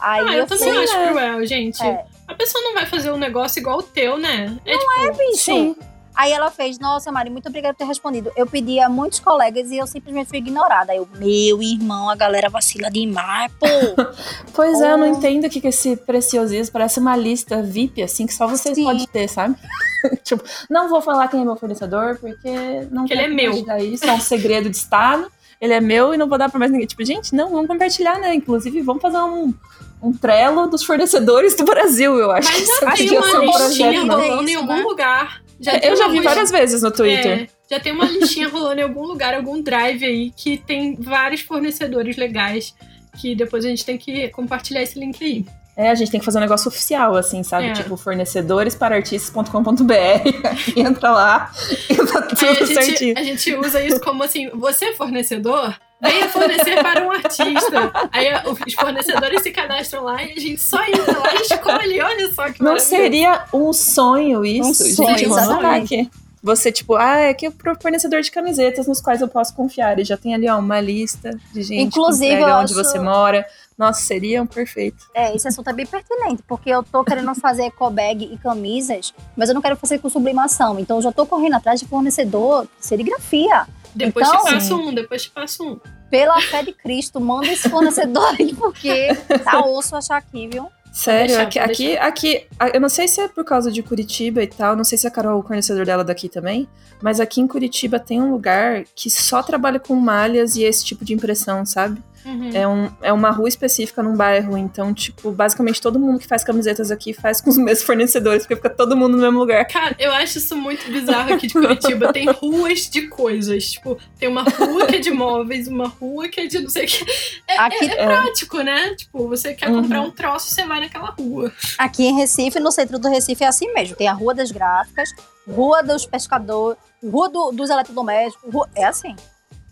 Aí 0.00 0.26
ah, 0.26 0.32
eu, 0.32 0.38
eu 0.38 0.46
também 0.46 0.78
acho 0.78 0.94
cruel, 0.94 1.44
gente. 1.44 1.84
É. 1.84 2.06
A 2.26 2.34
pessoa 2.34 2.64
não 2.64 2.72
vai 2.72 2.86
fazer 2.86 3.12
um 3.12 3.18
negócio 3.18 3.60
igual 3.60 3.80
o 3.80 3.82
teu, 3.82 4.16
né? 4.16 4.58
É, 4.64 4.72
não 4.72 4.78
tipo, 4.78 5.02
é, 5.02 5.10
bicho. 5.10 5.44
Sim. 5.44 5.76
Aí 6.18 6.32
ela 6.32 6.50
fez, 6.50 6.80
nossa, 6.80 7.12
Mari, 7.12 7.30
muito 7.30 7.48
obrigada 7.48 7.74
por 7.74 7.78
ter 7.78 7.84
respondido. 7.84 8.32
Eu 8.34 8.44
pedi 8.44 8.80
a 8.80 8.88
muitos 8.88 9.20
colegas 9.20 9.70
e 9.70 9.76
eu 9.76 9.86
simplesmente 9.86 10.28
fui 10.28 10.38
ignorada. 10.38 10.90
Aí 10.90 10.98
eu, 10.98 11.08
meu 11.16 11.62
irmão, 11.62 12.10
a 12.10 12.16
galera 12.16 12.50
vacila 12.50 12.90
demais, 12.90 13.52
pô. 13.52 13.66
pois 14.52 14.80
é, 14.80 14.90
eu 14.90 14.98
não 14.98 15.06
entendo 15.06 15.44
o 15.44 15.48
que, 15.48 15.60
que 15.60 15.68
esse 15.68 15.94
preciosismo 15.94 16.72
parece 16.72 16.98
uma 16.98 17.16
lista 17.16 17.62
VIP, 17.62 18.02
assim, 18.02 18.26
que 18.26 18.34
só 18.34 18.48
você 18.48 18.74
Sim. 18.74 18.82
pode 18.82 19.06
ter, 19.06 19.28
sabe? 19.28 19.54
tipo, 20.24 20.42
não 20.68 20.88
vou 20.88 21.00
falar 21.00 21.28
quem 21.28 21.40
é 21.40 21.44
meu 21.44 21.54
fornecedor, 21.54 22.18
porque 22.18 22.88
não 22.90 23.06
que 23.06 23.12
ele 23.12 23.22
é 23.22 23.28
meu. 23.28 23.52
Isso 23.78 24.04
é 24.04 24.12
um 24.12 24.20
segredo 24.20 24.68
de 24.68 24.76
Estado. 24.76 25.30
Ele 25.60 25.72
é 25.72 25.80
meu 25.80 26.12
e 26.12 26.16
não 26.16 26.28
vou 26.28 26.36
dar 26.36 26.50
pra 26.50 26.58
mais 26.58 26.72
ninguém. 26.72 26.88
Tipo, 26.88 27.04
gente, 27.04 27.32
não, 27.32 27.48
vamos 27.48 27.68
compartilhar, 27.68 28.18
né? 28.18 28.34
Inclusive, 28.34 28.82
vamos 28.82 29.02
fazer 29.02 29.18
um, 29.18 29.54
um 30.02 30.12
trelo 30.12 30.66
dos 30.66 30.82
fornecedores 30.82 31.54
do 31.54 31.64
Brasil, 31.64 32.18
eu 32.18 32.32
acho. 32.32 32.50
Mas 32.52 32.66
já 32.66 32.92
tem 32.92 33.16
uma 33.16 33.38
listinha 33.38 34.00
rolando 34.00 34.50
em 34.50 34.56
algum 34.56 34.78
né? 34.78 34.82
lugar 34.82 35.47
já 35.60 35.76
eu 35.78 35.96
já 35.96 36.08
vi 36.08 36.20
várias 36.20 36.50
vezes 36.50 36.82
no 36.82 36.90
Twitter. 36.90 37.42
É, 37.42 37.48
já 37.70 37.80
tem 37.80 37.92
uma 37.92 38.04
listinha 38.04 38.48
rolando 38.48 38.80
em 38.80 38.84
algum 38.84 39.04
lugar, 39.04 39.34
algum 39.34 39.60
drive 39.60 40.04
aí, 40.04 40.32
que 40.36 40.56
tem 40.56 40.94
vários 40.96 41.40
fornecedores 41.40 42.16
legais. 42.16 42.74
Que 43.20 43.34
depois 43.34 43.64
a 43.64 43.68
gente 43.68 43.84
tem 43.84 43.98
que 43.98 44.28
compartilhar 44.28 44.80
esse 44.82 44.96
link 44.98 45.24
aí. 45.24 45.44
É, 45.76 45.90
a 45.90 45.94
gente 45.94 46.10
tem 46.10 46.18
que 46.18 46.26
fazer 46.26 46.38
um 46.38 46.40
negócio 46.40 46.66
oficial, 46.68 47.14
assim, 47.14 47.44
sabe? 47.44 47.66
É. 47.66 47.72
Tipo, 47.72 47.96
fornecedoresparartistas.com.br. 47.96 50.72
Entra 50.76 51.12
lá 51.12 51.52
e 51.88 51.94
tá 51.94 52.22
tudo 52.22 52.46
a 52.46 52.54
gente, 52.54 52.74
certinho. 52.74 53.14
A 53.16 53.22
gente 53.22 53.54
usa 53.54 53.80
isso 53.84 54.00
como 54.00 54.24
assim: 54.24 54.50
você 54.50 54.86
é 54.86 54.94
fornecedor? 54.94 55.76
Venha 56.00 56.28
fornecer 56.28 56.80
para 56.82 57.04
um 57.04 57.10
artista. 57.10 57.92
Aí 58.12 58.28
os 58.46 58.74
fornecedores 58.74 59.42
se 59.42 59.50
cadastram 59.50 60.04
lá 60.04 60.22
e 60.22 60.32
a 60.32 60.40
gente 60.40 60.60
só 60.60 60.82
entra 60.84 61.18
lá 61.18 61.34
e 61.34 61.42
escolhe. 61.42 62.00
Olha 62.00 62.32
só 62.32 62.50
que 62.50 62.62
Não 62.62 62.78
seria 62.78 63.44
um 63.52 63.72
sonho 63.72 64.44
isso? 64.44 64.68
Um 64.68 64.74
sonho, 64.74 65.08
gente, 65.08 65.24
exatamente. 65.24 66.10
Você, 66.40 66.70
tipo, 66.70 66.94
ah, 66.94 67.16
é 67.16 67.34
que 67.34 67.48
o 67.48 67.52
fornecedor 67.80 68.20
de 68.20 68.30
camisetas 68.30 68.86
nos 68.86 69.00
quais 69.00 69.20
eu 69.20 69.28
posso 69.28 69.54
confiar. 69.54 69.98
E 69.98 70.04
já 70.04 70.16
tem 70.16 70.34
ali, 70.34 70.48
ó, 70.48 70.58
uma 70.58 70.80
lista 70.80 71.36
de 71.52 71.62
gente 71.62 71.82
Inclusive, 71.82 72.36
que 72.36 72.44
onde 72.44 72.72
acho... 72.72 72.74
você 72.74 72.98
mora. 72.98 73.44
Nossa, 73.76 74.00
seria 74.02 74.42
um 74.42 74.46
perfeito. 74.46 75.06
É, 75.14 75.34
esse 75.34 75.46
assunto 75.46 75.68
é 75.70 75.72
bem 75.72 75.86
pertinente, 75.86 76.42
porque 76.46 76.68
eu 76.68 76.82
tô 76.82 77.04
querendo 77.04 77.32
fazer 77.36 77.62
eco 77.62 77.88
bag 77.90 78.28
e 78.32 78.36
camisas, 78.38 79.14
mas 79.36 79.48
eu 79.48 79.54
não 79.54 79.62
quero 79.62 79.76
fazer 79.76 79.98
com 79.98 80.08
sublimação. 80.08 80.78
Então 80.80 80.96
eu 80.98 81.02
já 81.02 81.12
tô 81.12 81.24
correndo 81.24 81.54
atrás 81.54 81.78
de 81.78 81.86
fornecedor 81.86 82.64
de 82.64 82.86
serigrafia. 82.86 83.66
Depois 83.94 84.26
então, 84.26 84.44
te 84.44 84.52
passo 84.52 84.76
um, 84.76 84.94
depois 84.94 85.22
te 85.22 85.30
passo 85.30 85.64
um. 85.64 85.80
Pela 86.10 86.40
fé 86.40 86.62
de 86.62 86.72
Cristo, 86.72 87.20
manda 87.20 87.48
esse 87.48 87.68
fornecedor 87.68 88.34
aí, 88.38 88.54
porque 88.54 89.14
tá 89.44 89.60
osso 89.64 89.94
achar 89.96 90.16
aqui, 90.16 90.48
viu? 90.48 90.70
Sério, 90.92 91.36
deixar, 91.36 91.42
aqui, 91.42 91.58
aqui, 91.96 91.98
aqui, 91.98 92.46
eu 92.74 92.80
não 92.80 92.88
sei 92.88 93.06
se 93.06 93.20
é 93.20 93.28
por 93.28 93.44
causa 93.44 93.70
de 93.70 93.82
Curitiba 93.82 94.42
e 94.42 94.46
tal, 94.46 94.74
não 94.74 94.84
sei 94.84 94.96
se 94.96 95.06
a 95.06 95.10
Carol 95.10 95.32
é 95.32 95.40
o 95.40 95.42
fornecedor 95.42 95.84
dela 95.84 96.02
daqui 96.02 96.28
também, 96.28 96.66
mas 97.00 97.20
aqui 97.20 97.40
em 97.40 97.46
Curitiba 97.46 98.00
tem 98.00 98.20
um 98.20 98.32
lugar 98.32 98.84
que 98.94 99.10
só 99.10 99.42
trabalha 99.42 99.78
com 99.78 99.94
malhas 99.94 100.56
e 100.56 100.64
esse 100.64 100.84
tipo 100.84 101.04
de 101.04 101.12
impressão, 101.12 101.64
sabe? 101.64 102.02
Uhum. 102.24 102.50
É, 102.52 102.68
um, 102.68 102.90
é 103.02 103.12
uma 103.12 103.30
rua 103.30 103.48
específica 103.48 104.02
num 104.02 104.16
bairro, 104.16 104.56
então, 104.56 104.92
tipo, 104.92 105.30
basicamente 105.30 105.80
todo 105.80 105.98
mundo 105.98 106.18
que 106.18 106.26
faz 106.26 106.44
camisetas 106.44 106.90
aqui 106.90 107.12
faz 107.12 107.40
com 107.40 107.50
os 107.50 107.56
mesmos 107.58 107.82
fornecedores, 107.82 108.42
porque 108.42 108.56
fica 108.56 108.70
todo 108.70 108.96
mundo 108.96 109.16
no 109.16 109.22
mesmo 109.22 109.38
lugar. 109.38 109.64
Cara, 109.66 109.96
eu 109.98 110.12
acho 110.12 110.38
isso 110.38 110.56
muito 110.56 110.90
bizarro 110.90 111.32
aqui 111.32 111.46
de 111.46 111.54
Curitiba. 111.54 112.12
tem 112.12 112.26
ruas 112.32 112.88
de 112.88 113.08
coisas. 113.08 113.72
Tipo, 113.72 113.98
tem 114.18 114.28
uma 114.28 114.42
rua 114.42 114.86
que 114.86 114.96
é 114.96 114.98
de 114.98 115.10
móveis, 115.10 115.68
uma 115.68 115.88
rua 115.88 116.28
que 116.28 116.40
é 116.40 116.46
de 116.46 116.60
não 116.60 116.68
sei 116.68 116.84
o 116.84 116.88
que. 116.88 117.04
É, 117.46 117.58
aqui, 117.58 117.84
é, 117.84 118.00
é 118.00 118.06
prático, 118.06 118.60
né? 118.60 118.94
Tipo, 118.94 119.28
você 119.28 119.54
quer 119.54 119.70
uhum. 119.70 119.82
comprar 119.82 120.02
um 120.02 120.10
troço, 120.10 120.48
você 120.48 120.64
vai 120.64 120.80
naquela 120.80 121.10
rua. 121.10 121.52
Aqui 121.78 122.04
em 122.04 122.14
Recife, 122.14 122.60
no 122.60 122.70
centro 122.72 122.98
do 122.98 123.08
Recife, 123.08 123.44
é 123.44 123.46
assim 123.46 123.72
mesmo. 123.72 123.96
Tem 123.96 124.08
a 124.08 124.12
Rua 124.12 124.34
das 124.34 124.50
Gráficas, 124.50 125.10
Rua 125.46 125.82
dos 125.82 126.04
Pescadores, 126.04 126.78
Rua 127.02 127.28
do, 127.28 127.52
dos 127.52 127.70
Eletrodomésticos. 127.70 128.52
Rua, 128.52 128.68
é 128.74 128.84
assim. 128.84 129.14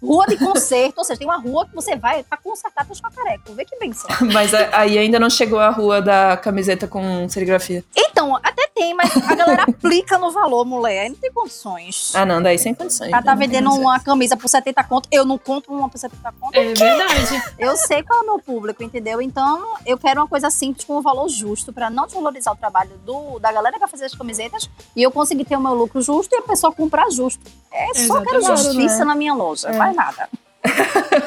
Rua 0.03 0.27
de 0.27 0.37
conserto, 0.37 0.99
ou 0.99 1.05
seja, 1.05 1.19
tem 1.19 1.27
uma 1.27 1.39
rua 1.39 1.67
que 1.67 1.75
você 1.75 1.97
vai 1.97 2.23
pra 2.23 2.37
consertar 2.37 2.85
teus 2.85 3.01
cacarecos. 3.01 3.55
Vê 3.55 3.65
que 3.65 3.77
benção. 3.79 4.09
Mas 4.33 4.53
aí 4.55 4.99
ainda 4.99 5.19
não 5.19 5.31
chegou 5.31 5.59
a 5.59 5.71
rua 5.71 6.03
da 6.03 6.37
camiseta 6.37 6.87
com 6.87 7.29
serigrafia. 7.29 7.85
Então, 7.97 8.37
até 8.37 8.67
tem, 8.75 8.95
mas 8.95 9.17
a 9.17 9.35
galera 9.35 9.63
aplica 9.69 10.19
no 10.19 10.31
valor, 10.31 10.65
mulher. 10.65 11.03
Aí 11.03 11.09
não 11.09 11.17
tem 11.17 11.33
condições. 11.33 12.13
Ah, 12.15 12.27
não, 12.27 12.43
daí 12.43 12.59
sem 12.59 12.75
condições. 12.75 13.11
Ela 13.11 13.23
tá 13.23 13.35
vendendo 13.35 13.71
uma 13.71 13.99
camisa 13.99 14.37
por 14.37 14.49
70 14.49 14.85
conto. 14.85 15.09
Eu 15.11 15.25
não 15.25 15.39
compro 15.39 15.73
uma 15.73 15.89
por 15.89 15.99
70 15.99 16.35
conto. 16.39 16.55
É 16.55 16.75
verdade. 16.75 17.55
Eu 17.59 17.77
sei 17.77 18.03
qual 18.03 18.21
é 18.21 18.23
o 18.23 18.27
meu 18.27 18.39
público, 18.39 18.83
entendeu? 18.83 19.21
Então, 19.23 19.77
eu 19.87 19.97
quero 19.97 20.21
uma 20.21 20.29
coisa 20.29 20.51
simples 20.51 20.85
com 20.85 20.99
um 20.99 21.03
valor 21.03 21.29
justo 21.29 21.73
pra 21.73 21.89
não 21.89 22.05
desvalorizar 22.05 22.53
o 22.53 22.57
trabalho 22.57 22.93
do, 23.05 23.39
da 23.39 23.51
galera 23.51 23.75
que 23.75 23.81
vai 23.81 23.89
fazer 23.89 24.07
as 24.07 24.15
camisetas 24.15 24.69
e 24.95 25.03
eu 25.03 25.11
conseguir 25.11 25.45
ter 25.45 25.57
o 25.57 25.61
meu 25.61 25.75
lucro 25.75 26.01
justo 26.03 26.35
e 26.35 26.39
a 26.39 26.43
pessoa 26.43 26.73
comprar 26.73 27.11
justo. 27.11 27.41
É 27.73 27.95
só 27.95 28.23
quero 28.23 28.43
justiça 28.43 29.01
né? 29.01 29.05
na 29.05 29.15
minha 29.15 29.35
loja. 29.35 29.69
É 29.69 29.77
mais 29.77 29.95
nada. 29.95 30.29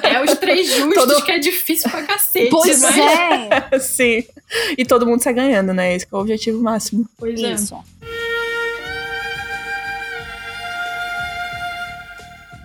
É 0.04 0.24
os 0.24 0.38
três 0.38 0.68
justos 0.74 0.96
todo... 0.96 1.24
que 1.24 1.32
é 1.32 1.40
difícil 1.40 1.90
pra 1.90 2.04
cacete. 2.04 2.50
Pois 2.50 2.82
mas... 2.82 2.98
é. 2.98 3.80
Sim. 3.80 4.24
E 4.78 4.86
todo 4.86 5.06
mundo 5.06 5.22
sai 5.22 5.34
ganhando, 5.34 5.74
né? 5.74 5.96
Esse 5.96 6.08
é 6.12 6.16
o 6.16 6.20
objetivo 6.20 6.62
máximo. 6.62 7.06
Pois 7.18 7.42
é. 7.42 7.54
Isso. 7.54 7.78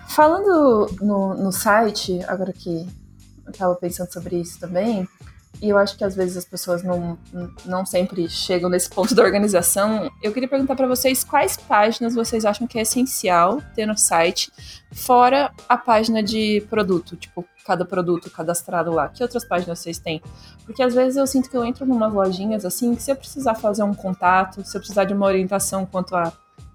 Falando 0.08 0.86
no, 1.00 1.34
no 1.34 1.50
site, 1.50 2.20
agora 2.28 2.52
que 2.52 2.86
eu 3.46 3.52
tava 3.52 3.74
pensando 3.74 4.12
sobre 4.12 4.36
isso 4.36 4.60
também, 4.60 5.08
e 5.62 5.68
eu 5.68 5.78
acho 5.78 5.96
que 5.96 6.04
às 6.04 6.14
vezes 6.14 6.36
as 6.36 6.44
pessoas 6.44 6.82
não, 6.82 7.18
não 7.64 7.86
sempre 7.86 8.28
chegam 8.28 8.68
nesse 8.68 8.88
ponto 8.90 9.14
da 9.14 9.22
organização. 9.22 10.10
Eu 10.22 10.32
queria 10.32 10.48
perguntar 10.48 10.74
para 10.74 10.86
vocês 10.86 11.24
quais 11.24 11.56
páginas 11.56 12.14
vocês 12.14 12.44
acham 12.44 12.66
que 12.66 12.78
é 12.78 12.82
essencial 12.82 13.62
ter 13.74 13.86
no 13.86 13.96
site, 13.96 14.52
fora 14.92 15.50
a 15.68 15.76
página 15.76 16.22
de 16.22 16.64
produto, 16.68 17.16
tipo, 17.16 17.44
cada 17.64 17.84
produto 17.84 18.30
cadastrado 18.30 18.92
lá. 18.92 19.08
Que 19.08 19.22
outras 19.22 19.44
páginas 19.44 19.78
vocês 19.78 19.98
têm? 19.98 20.22
Porque 20.64 20.82
às 20.82 20.94
vezes 20.94 21.16
eu 21.16 21.26
sinto 21.26 21.48
que 21.48 21.56
eu 21.56 21.64
entro 21.64 21.86
numa 21.86 22.06
lojinhas 22.06 22.64
assim, 22.64 22.94
que 22.94 23.02
se 23.02 23.10
eu 23.10 23.16
precisar 23.16 23.54
fazer 23.54 23.82
um 23.82 23.94
contato, 23.94 24.64
se 24.64 24.76
eu 24.76 24.80
precisar 24.80 25.04
de 25.04 25.14
uma 25.14 25.26
orientação 25.26 25.86
quanto 25.86 26.14
a 26.14 26.32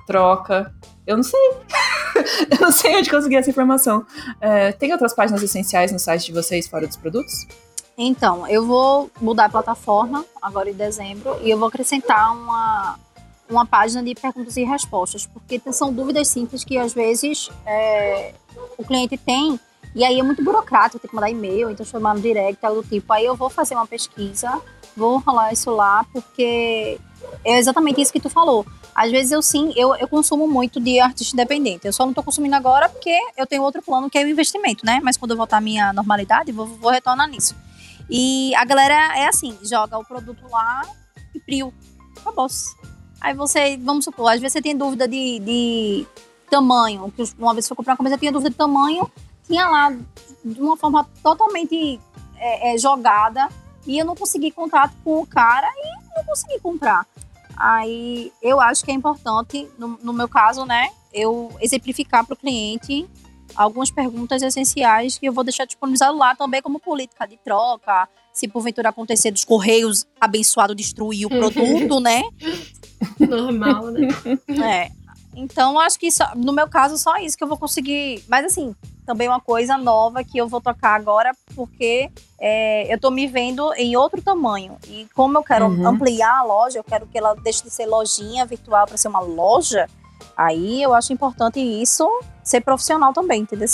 troca, 0.08 0.74
eu 1.06 1.16
não 1.16 1.24
sei. 1.24 1.40
eu 2.50 2.60
não 2.60 2.72
sei 2.72 2.98
onde 2.98 3.10
conseguir 3.10 3.36
essa 3.36 3.50
informação. 3.50 4.06
É, 4.42 4.72
tem 4.72 4.92
outras 4.92 5.14
páginas 5.14 5.44
essenciais 5.44 5.92
no 5.92 6.00
site 6.00 6.26
de 6.26 6.34
vocês 6.34 6.68
fora 6.68 6.88
dos 6.88 6.98
produtos? 6.98 7.46
Então, 8.02 8.48
eu 8.48 8.66
vou 8.66 9.12
mudar 9.20 9.46
a 9.46 9.50
plataforma 9.50 10.26
agora 10.42 10.70
em 10.70 10.74
dezembro 10.74 11.38
e 11.44 11.50
eu 11.50 11.58
vou 11.58 11.68
acrescentar 11.68 12.32
uma, 12.32 12.98
uma 13.50 13.66
página 13.66 14.02
de 14.02 14.16
perguntas 14.16 14.56
e 14.56 14.64
respostas, 14.64 15.26
porque 15.26 15.62
são 15.74 15.94
dúvidas 15.94 16.30
simples 16.30 16.64
que 16.64 16.78
às 16.78 16.94
vezes 16.94 17.50
é, 17.66 18.34
o 18.78 18.86
cliente 18.86 19.18
tem 19.18 19.60
e 19.94 20.06
aí 20.06 20.18
é 20.18 20.24
muito 20.24 20.42
burocrático, 20.42 20.98
tem 20.98 21.10
que 21.10 21.16
mandar 21.16 21.30
e-mail, 21.30 21.70
então 21.70 21.86
chamar 21.86 22.16
no 22.16 22.22
direct, 22.22 22.66
algo 22.66 22.82
do 22.82 22.88
tipo. 22.88 23.12
Aí 23.12 23.26
eu 23.26 23.36
vou 23.36 23.50
fazer 23.50 23.76
uma 23.76 23.86
pesquisa, 23.86 24.62
vou 24.96 25.18
rolar 25.18 25.52
isso 25.52 25.70
lá, 25.70 26.06
porque 26.14 26.98
é 27.44 27.58
exatamente 27.58 28.00
isso 28.00 28.14
que 28.14 28.22
tu 28.22 28.30
falou. 28.30 28.66
Às 28.96 29.12
vezes 29.12 29.34
eu 29.34 29.42
sim, 29.42 29.74
eu, 29.76 29.94
eu 29.96 30.08
consumo 30.08 30.48
muito 30.48 30.80
de 30.80 31.02
artista 31.02 31.36
independente. 31.36 31.86
Eu 31.86 31.92
só 31.92 32.06
não 32.06 32.14
tô 32.14 32.24
consumindo 32.24 32.56
agora 32.56 32.88
porque 32.88 33.18
eu 33.36 33.46
tenho 33.46 33.62
outro 33.62 33.82
plano 33.82 34.10
que 34.10 34.18
é 34.18 34.24
o 34.24 34.30
investimento, 34.30 34.86
né? 34.86 35.02
Mas 35.04 35.18
quando 35.18 35.32
eu 35.32 35.38
voltar 35.38 35.58
à 35.58 35.62
minha 35.62 35.92
normalidade, 35.92 36.54
vou, 36.54 36.66
vou 36.66 36.92
retornar 36.92 37.28
nisso. 37.28 37.54
E 38.10 38.54
a 38.56 38.66
galera 38.66 39.18
é 39.18 39.28
assim, 39.28 39.58
joga 39.62 39.98
o 39.98 40.04
produto 40.04 40.44
lá 40.50 40.82
e 41.34 41.40
frio. 41.40 41.74
Acabou. 42.20 42.48
Aí 43.22 43.34
você, 43.34 43.78
vamos 43.78 44.06
supor, 44.06 44.32
às 44.32 44.40
vezes 44.40 44.54
você 44.54 44.62
tem 44.62 44.76
dúvida 44.76 45.08
de, 45.08 45.40
de 45.40 46.08
tamanho, 46.50 47.12
que 47.12 47.24
uma 47.38 47.54
vez 47.54 47.68
que 47.68 47.74
eu 47.74 47.78
comprar 47.78 47.94
uma 47.94 47.98
camisa, 47.98 48.18
tinha 48.18 48.32
dúvida 48.32 48.50
de 48.50 48.56
tamanho, 48.56 49.10
tinha 49.46 49.68
lá 49.68 49.92
de 50.44 50.62
uma 50.62 50.78
forma 50.78 51.08
totalmente 51.22 52.00
é, 52.38 52.74
é, 52.74 52.78
jogada 52.78 53.50
e 53.86 53.98
eu 53.98 54.06
não 54.06 54.16
consegui 54.16 54.52
contato 54.52 54.94
com 55.04 55.22
o 55.22 55.28
cara 55.28 55.68
e 55.68 56.18
não 56.18 56.24
consegui 56.26 56.60
comprar. 56.60 57.06
Aí 57.58 58.32
eu 58.42 58.62
acho 58.62 58.86
que 58.86 58.92
é 58.92 58.94
importante, 58.94 59.70
no, 59.78 60.00
no 60.02 60.14
meu 60.14 60.30
caso, 60.30 60.66
né, 60.66 60.90
eu 61.14 61.52
exemplificar 61.60 62.26
para 62.26 62.34
o 62.34 62.38
cliente 62.38 63.06
algumas 63.56 63.92
perguntas 63.92 64.42
essenciais 64.42 65.18
que 65.18 65.28
eu 65.28 65.34
vou 65.34 65.44
deixar 65.44 65.66
disponibilizado 65.66 66.18
lá 66.18 66.36
também 66.36 66.62
como 66.62 66.80
política 66.80 67.28
de 67.28 67.38
troca, 67.38 68.08
se 68.34 68.48
porventura 68.48 68.90
acontecer 68.90 69.32
dos 69.32 69.44
correios 69.44 70.06
abençoado 70.20 70.76
destruir 70.76 71.26
o 71.26 71.30
produto, 71.30 72.00
né? 72.02 72.22
Normal, 73.20 73.92
né? 73.92 74.08
É. 74.64 74.92
Então, 75.36 75.80
acho 75.80 75.98
que 76.00 76.12
só, 76.12 76.34
no 76.36 76.52
meu 76.52 76.68
caso, 76.68 76.98
só 76.98 77.18
isso 77.18 77.38
que 77.38 77.44
eu 77.44 77.48
vou 77.48 77.58
conseguir. 77.58 78.24
Mas, 78.28 78.46
assim, 78.46 78.76
também 79.06 79.28
uma 79.28 79.40
coisa 79.40 79.78
nova 79.78 80.24
que 80.24 80.38
eu 80.38 80.48
vou 80.48 80.60
tocar 80.60 80.96
agora, 80.96 81.32
porque 81.56 82.12
é, 82.40 82.94
eu 82.94 83.00
tô 83.00 83.10
me 83.10 83.26
vendo 83.26 83.74
em 83.74 83.96
outro 83.96 84.22
tamanho. 84.22 84.78
E 84.88 85.08
como 85.16 85.38
eu 85.38 85.44
quero 85.44 85.66
uhum. 85.66 85.88
ampliar 85.88 86.40
a 86.40 86.44
loja, 86.44 86.78
eu 86.80 86.84
quero 86.84 87.08
que 87.08 87.18
ela 87.18 87.34
deixe 87.36 87.64
de 87.64 87.70
ser 87.70 87.86
lojinha 87.86 88.46
virtual 88.46 88.86
para 88.86 88.98
ser 88.98 89.08
uma 89.08 89.20
loja, 89.20 89.88
Aí 90.36 90.82
eu 90.82 90.94
acho 90.94 91.14
importante 91.14 91.60
isso 91.60 92.08
ser 92.44 92.62
profissional 92.62 93.14
também, 93.14 93.42
entendeu? 93.42 93.68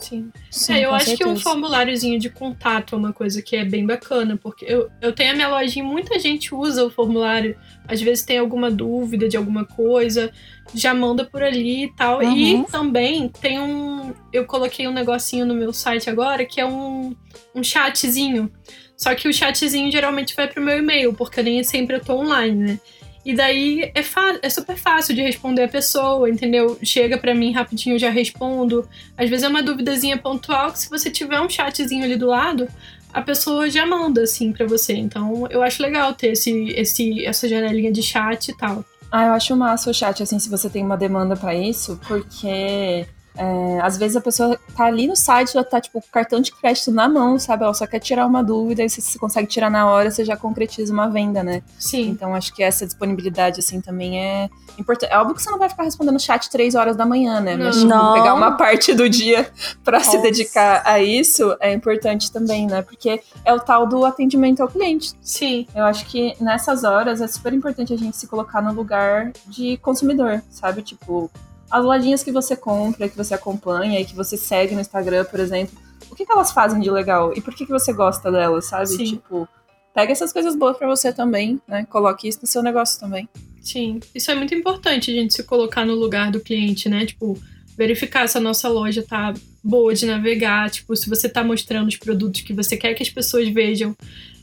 Sim. 0.00 0.30
Sim 0.50 0.74
é, 0.74 0.84
eu 0.84 0.94
acho 0.94 1.06
certeza. 1.06 1.28
que 1.30 1.36
um 1.36 1.38
formuláriozinho 1.38 2.18
de 2.18 2.30
contato 2.30 2.94
é 2.94 2.98
uma 2.98 3.12
coisa 3.12 3.42
que 3.42 3.54
é 3.54 3.64
bem 3.64 3.86
bacana, 3.86 4.36
porque 4.36 4.64
eu, 4.64 4.90
eu 5.00 5.12
tenho 5.12 5.32
a 5.32 5.34
minha 5.34 5.48
lojinha, 5.48 5.84
muita 5.84 6.18
gente 6.18 6.54
usa 6.54 6.84
o 6.84 6.90
formulário, 6.90 7.56
às 7.86 8.00
vezes 8.00 8.24
tem 8.24 8.38
alguma 8.38 8.70
dúvida 8.70 9.28
de 9.28 9.36
alguma 9.36 9.64
coisa, 9.64 10.32
já 10.74 10.94
manda 10.94 11.24
por 11.24 11.42
ali 11.42 11.84
e 11.84 11.94
tal. 11.94 12.20
Uhum. 12.20 12.36
E 12.36 12.64
também 12.70 13.28
tem 13.28 13.60
um. 13.60 14.14
Eu 14.32 14.46
coloquei 14.46 14.88
um 14.88 14.92
negocinho 14.92 15.44
no 15.44 15.54
meu 15.54 15.72
site 15.72 16.08
agora 16.08 16.44
que 16.44 16.60
é 16.60 16.66
um, 16.66 17.14
um 17.54 17.62
chatzinho. 17.62 18.50
Só 18.96 19.14
que 19.14 19.28
o 19.28 19.32
chatzinho 19.32 19.90
geralmente 19.90 20.34
vai 20.36 20.46
pro 20.46 20.62
meu 20.62 20.78
e-mail, 20.78 21.14
porque 21.14 21.42
nem 21.42 21.62
sempre 21.64 21.96
eu 21.96 22.04
tô 22.04 22.14
online, 22.16 22.72
né? 22.72 22.80
E 23.24 23.34
daí 23.34 23.92
é, 23.94 24.02
é 24.42 24.50
super 24.50 24.76
fácil 24.76 25.14
de 25.14 25.22
responder 25.22 25.64
a 25.64 25.68
pessoa, 25.68 26.28
entendeu? 26.28 26.78
Chega 26.82 27.18
para 27.18 27.34
mim 27.34 27.52
rapidinho, 27.52 27.96
eu 27.96 27.98
já 27.98 28.10
respondo. 28.10 28.88
Às 29.16 29.28
vezes 29.28 29.44
é 29.44 29.48
uma 29.48 29.62
duvidazinha 29.62 30.16
pontual 30.16 30.72
que 30.72 30.78
se 30.78 30.88
você 30.88 31.10
tiver 31.10 31.40
um 31.40 31.48
chatzinho 31.48 32.04
ali 32.04 32.16
do 32.16 32.26
lado, 32.26 32.66
a 33.12 33.20
pessoa 33.20 33.68
já 33.68 33.84
manda 33.84 34.22
assim 34.22 34.52
para 34.52 34.66
você. 34.66 34.94
Então 34.94 35.46
eu 35.50 35.62
acho 35.62 35.82
legal 35.82 36.14
ter 36.14 36.32
esse, 36.32 36.68
esse, 36.70 37.26
essa 37.26 37.48
janelinha 37.48 37.92
de 37.92 38.02
chat 38.02 38.48
e 38.48 38.56
tal. 38.56 38.84
Ah, 39.12 39.26
eu 39.26 39.32
acho 39.32 39.56
massa 39.56 39.90
o 39.90 39.94
chat, 39.94 40.22
assim, 40.22 40.38
se 40.38 40.48
você 40.48 40.70
tem 40.70 40.84
uma 40.84 40.96
demanda 40.96 41.34
para 41.34 41.52
isso, 41.52 42.00
porque 42.06 43.04
é, 43.40 43.80
às 43.80 43.96
vezes 43.96 44.18
a 44.18 44.20
pessoa 44.20 44.60
tá 44.76 44.84
ali 44.84 45.06
no 45.06 45.16
site, 45.16 45.54
já 45.54 45.64
tá, 45.64 45.80
tipo, 45.80 45.98
com 45.98 46.06
o 46.06 46.12
cartão 46.12 46.42
de 46.42 46.52
crédito 46.52 46.90
na 46.90 47.08
mão, 47.08 47.38
sabe? 47.38 47.64
Ela 47.64 47.72
só 47.72 47.86
quer 47.86 47.98
tirar 47.98 48.26
uma 48.26 48.44
dúvida 48.44 48.84
e 48.84 48.90
se 48.90 49.00
você 49.00 49.18
consegue 49.18 49.48
tirar 49.48 49.70
na 49.70 49.88
hora, 49.88 50.10
você 50.10 50.26
já 50.26 50.36
concretiza 50.36 50.92
uma 50.92 51.08
venda, 51.08 51.42
né? 51.42 51.62
Sim. 51.78 52.10
Então 52.10 52.34
acho 52.34 52.52
que 52.54 52.62
essa 52.62 52.84
disponibilidade, 52.84 53.60
assim, 53.60 53.80
também 53.80 54.22
é 54.22 54.50
importante. 54.78 55.10
É 55.10 55.18
óbvio 55.18 55.34
que 55.34 55.42
você 55.42 55.50
não 55.50 55.58
vai 55.58 55.70
ficar 55.70 55.84
respondendo 55.84 56.20
chat 56.20 56.50
três 56.50 56.74
horas 56.74 56.96
da 56.96 57.06
manhã, 57.06 57.40
né? 57.40 57.56
Não. 57.56 57.64
Mas, 57.64 57.76
tipo, 57.76 57.88
não. 57.88 58.12
pegar 58.12 58.34
uma 58.34 58.58
parte 58.58 58.92
do 58.92 59.08
dia 59.08 59.50
para 59.82 60.00
se 60.00 60.18
dedicar 60.18 60.82
a 60.84 61.00
isso 61.00 61.56
é 61.60 61.72
importante 61.72 62.30
também, 62.30 62.66
né? 62.66 62.82
Porque 62.82 63.22
é 63.42 63.54
o 63.54 63.58
tal 63.58 63.86
do 63.86 64.04
atendimento 64.04 64.60
ao 64.60 64.68
cliente. 64.68 65.12
Sim. 65.22 65.66
Eu 65.74 65.84
acho 65.84 66.04
que 66.04 66.36
nessas 66.38 66.84
horas 66.84 67.22
é 67.22 67.26
super 67.26 67.54
importante 67.54 67.90
a 67.90 67.96
gente 67.96 68.18
se 68.18 68.26
colocar 68.26 68.60
no 68.60 68.74
lugar 68.74 69.32
de 69.46 69.78
consumidor, 69.78 70.42
sabe? 70.50 70.82
Tipo, 70.82 71.30
as 71.70 71.84
lojinhas 71.84 72.22
que 72.22 72.32
você 72.32 72.56
compra, 72.56 73.08
que 73.08 73.16
você 73.16 73.34
acompanha 73.34 74.00
e 74.00 74.04
que 74.04 74.14
você 74.14 74.36
segue 74.36 74.74
no 74.74 74.80
Instagram, 74.80 75.24
por 75.24 75.38
exemplo, 75.38 75.78
o 76.10 76.14
que, 76.14 76.26
que 76.26 76.32
elas 76.32 76.50
fazem 76.50 76.80
de 76.80 76.90
legal? 76.90 77.32
E 77.36 77.40
por 77.40 77.54
que, 77.54 77.64
que 77.64 77.72
você 77.72 77.92
gosta 77.92 78.30
delas, 78.30 78.66
sabe? 78.66 78.88
Sim. 78.88 79.04
Tipo, 79.04 79.48
pega 79.94 80.12
essas 80.12 80.32
coisas 80.32 80.56
boas 80.56 80.76
para 80.76 80.88
você 80.88 81.12
também, 81.12 81.60
né? 81.68 81.86
Coloque 81.88 82.28
isso 82.28 82.40
no 82.42 82.48
seu 82.48 82.62
negócio 82.62 82.98
também. 82.98 83.28
Sim, 83.62 84.00
isso 84.14 84.30
é 84.30 84.34
muito 84.34 84.54
importante, 84.54 85.10
a 85.10 85.14
gente 85.14 85.34
se 85.34 85.44
colocar 85.44 85.84
no 85.84 85.94
lugar 85.94 86.30
do 86.30 86.40
cliente, 86.40 86.88
né? 86.88 87.06
Tipo, 87.06 87.38
verificar 87.76 88.28
se 88.28 88.36
a 88.36 88.40
nossa 88.40 88.68
loja 88.68 89.02
tá 89.02 89.32
boa 89.62 89.94
de 89.94 90.06
navegar, 90.06 90.70
tipo, 90.70 90.96
se 90.96 91.08
você 91.08 91.28
tá 91.28 91.44
mostrando 91.44 91.88
os 91.88 91.96
produtos 91.96 92.40
que 92.40 92.52
você 92.52 92.76
quer 92.76 92.94
que 92.94 93.02
as 93.02 93.10
pessoas 93.10 93.48
vejam. 93.48 93.94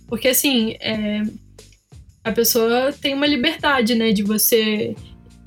Porque, 0.07 0.29
assim, 0.29 0.77
é, 0.79 1.23
a 2.23 2.31
pessoa 2.31 2.93
tem 2.93 3.13
uma 3.13 3.27
liberdade, 3.27 3.95
né, 3.95 4.11
de 4.11 4.23
você 4.23 4.95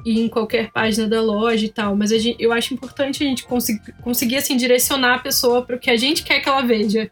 em 0.04 0.28
qualquer 0.28 0.70
página 0.70 1.06
da 1.06 1.20
loja 1.20 1.64
e 1.64 1.68
tal, 1.68 1.96
mas 1.96 2.10
gente, 2.10 2.36
eu 2.38 2.52
acho 2.52 2.74
importante 2.74 3.22
a 3.22 3.26
gente 3.26 3.44
conseguir, 3.44 3.92
conseguir 4.02 4.36
assim, 4.36 4.56
direcionar 4.56 5.14
a 5.16 5.18
pessoa 5.18 5.62
para 5.62 5.76
o 5.76 5.78
que 5.78 5.90
a 5.90 5.96
gente 5.96 6.22
quer 6.22 6.40
que 6.40 6.48
ela 6.48 6.62
veja. 6.62 7.10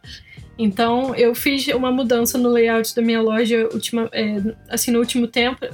Então, 0.59 1.14
eu 1.14 1.34
fiz 1.36 1.68
uma 1.68 1.93
mudança 1.93 2.36
no 2.36 2.49
layout 2.49 2.95
da 2.95 3.01
minha 3.01 3.22
loja 3.22 3.68
ultima, 3.72 4.09
é, 4.12 4.43
assim, 4.68 4.91
no 4.91 4.99
último 4.99 5.28
tempo, 5.28 5.64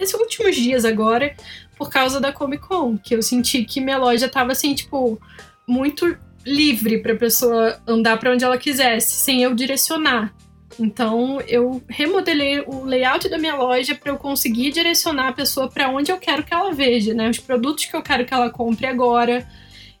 esses 0.00 0.14
últimos 0.14 0.56
dias 0.56 0.84
agora, 0.84 1.34
por 1.78 1.90
causa 1.90 2.20
da 2.20 2.32
Comic 2.32 2.66
Con, 2.66 2.98
que 2.98 3.14
eu 3.14 3.22
senti 3.22 3.64
que 3.64 3.80
minha 3.80 3.98
loja 3.98 4.28
tava 4.28 4.50
assim, 4.50 4.74
tipo, 4.74 5.20
muito 5.66 6.18
livre 6.44 6.98
para 6.98 7.14
pessoa 7.14 7.80
andar 7.86 8.18
para 8.18 8.32
onde 8.32 8.44
ela 8.44 8.58
quisesse, 8.58 9.12
sem 9.12 9.42
eu 9.42 9.54
direcionar. 9.54 10.34
Então, 10.78 11.40
eu 11.42 11.82
remodelei 11.88 12.60
o 12.60 12.84
layout 12.84 13.28
da 13.28 13.38
minha 13.38 13.54
loja 13.54 13.94
para 13.94 14.12
eu 14.12 14.16
conseguir 14.16 14.72
direcionar 14.72 15.28
a 15.28 15.32
pessoa 15.32 15.68
para 15.68 15.88
onde 15.88 16.10
eu 16.10 16.18
quero 16.18 16.42
que 16.42 16.52
ela 16.52 16.72
veja, 16.72 17.14
né? 17.14 17.30
Os 17.30 17.38
produtos 17.38 17.84
que 17.84 17.96
eu 17.96 18.02
quero 18.02 18.24
que 18.24 18.34
ela 18.34 18.50
compre 18.50 18.86
agora 18.86 19.46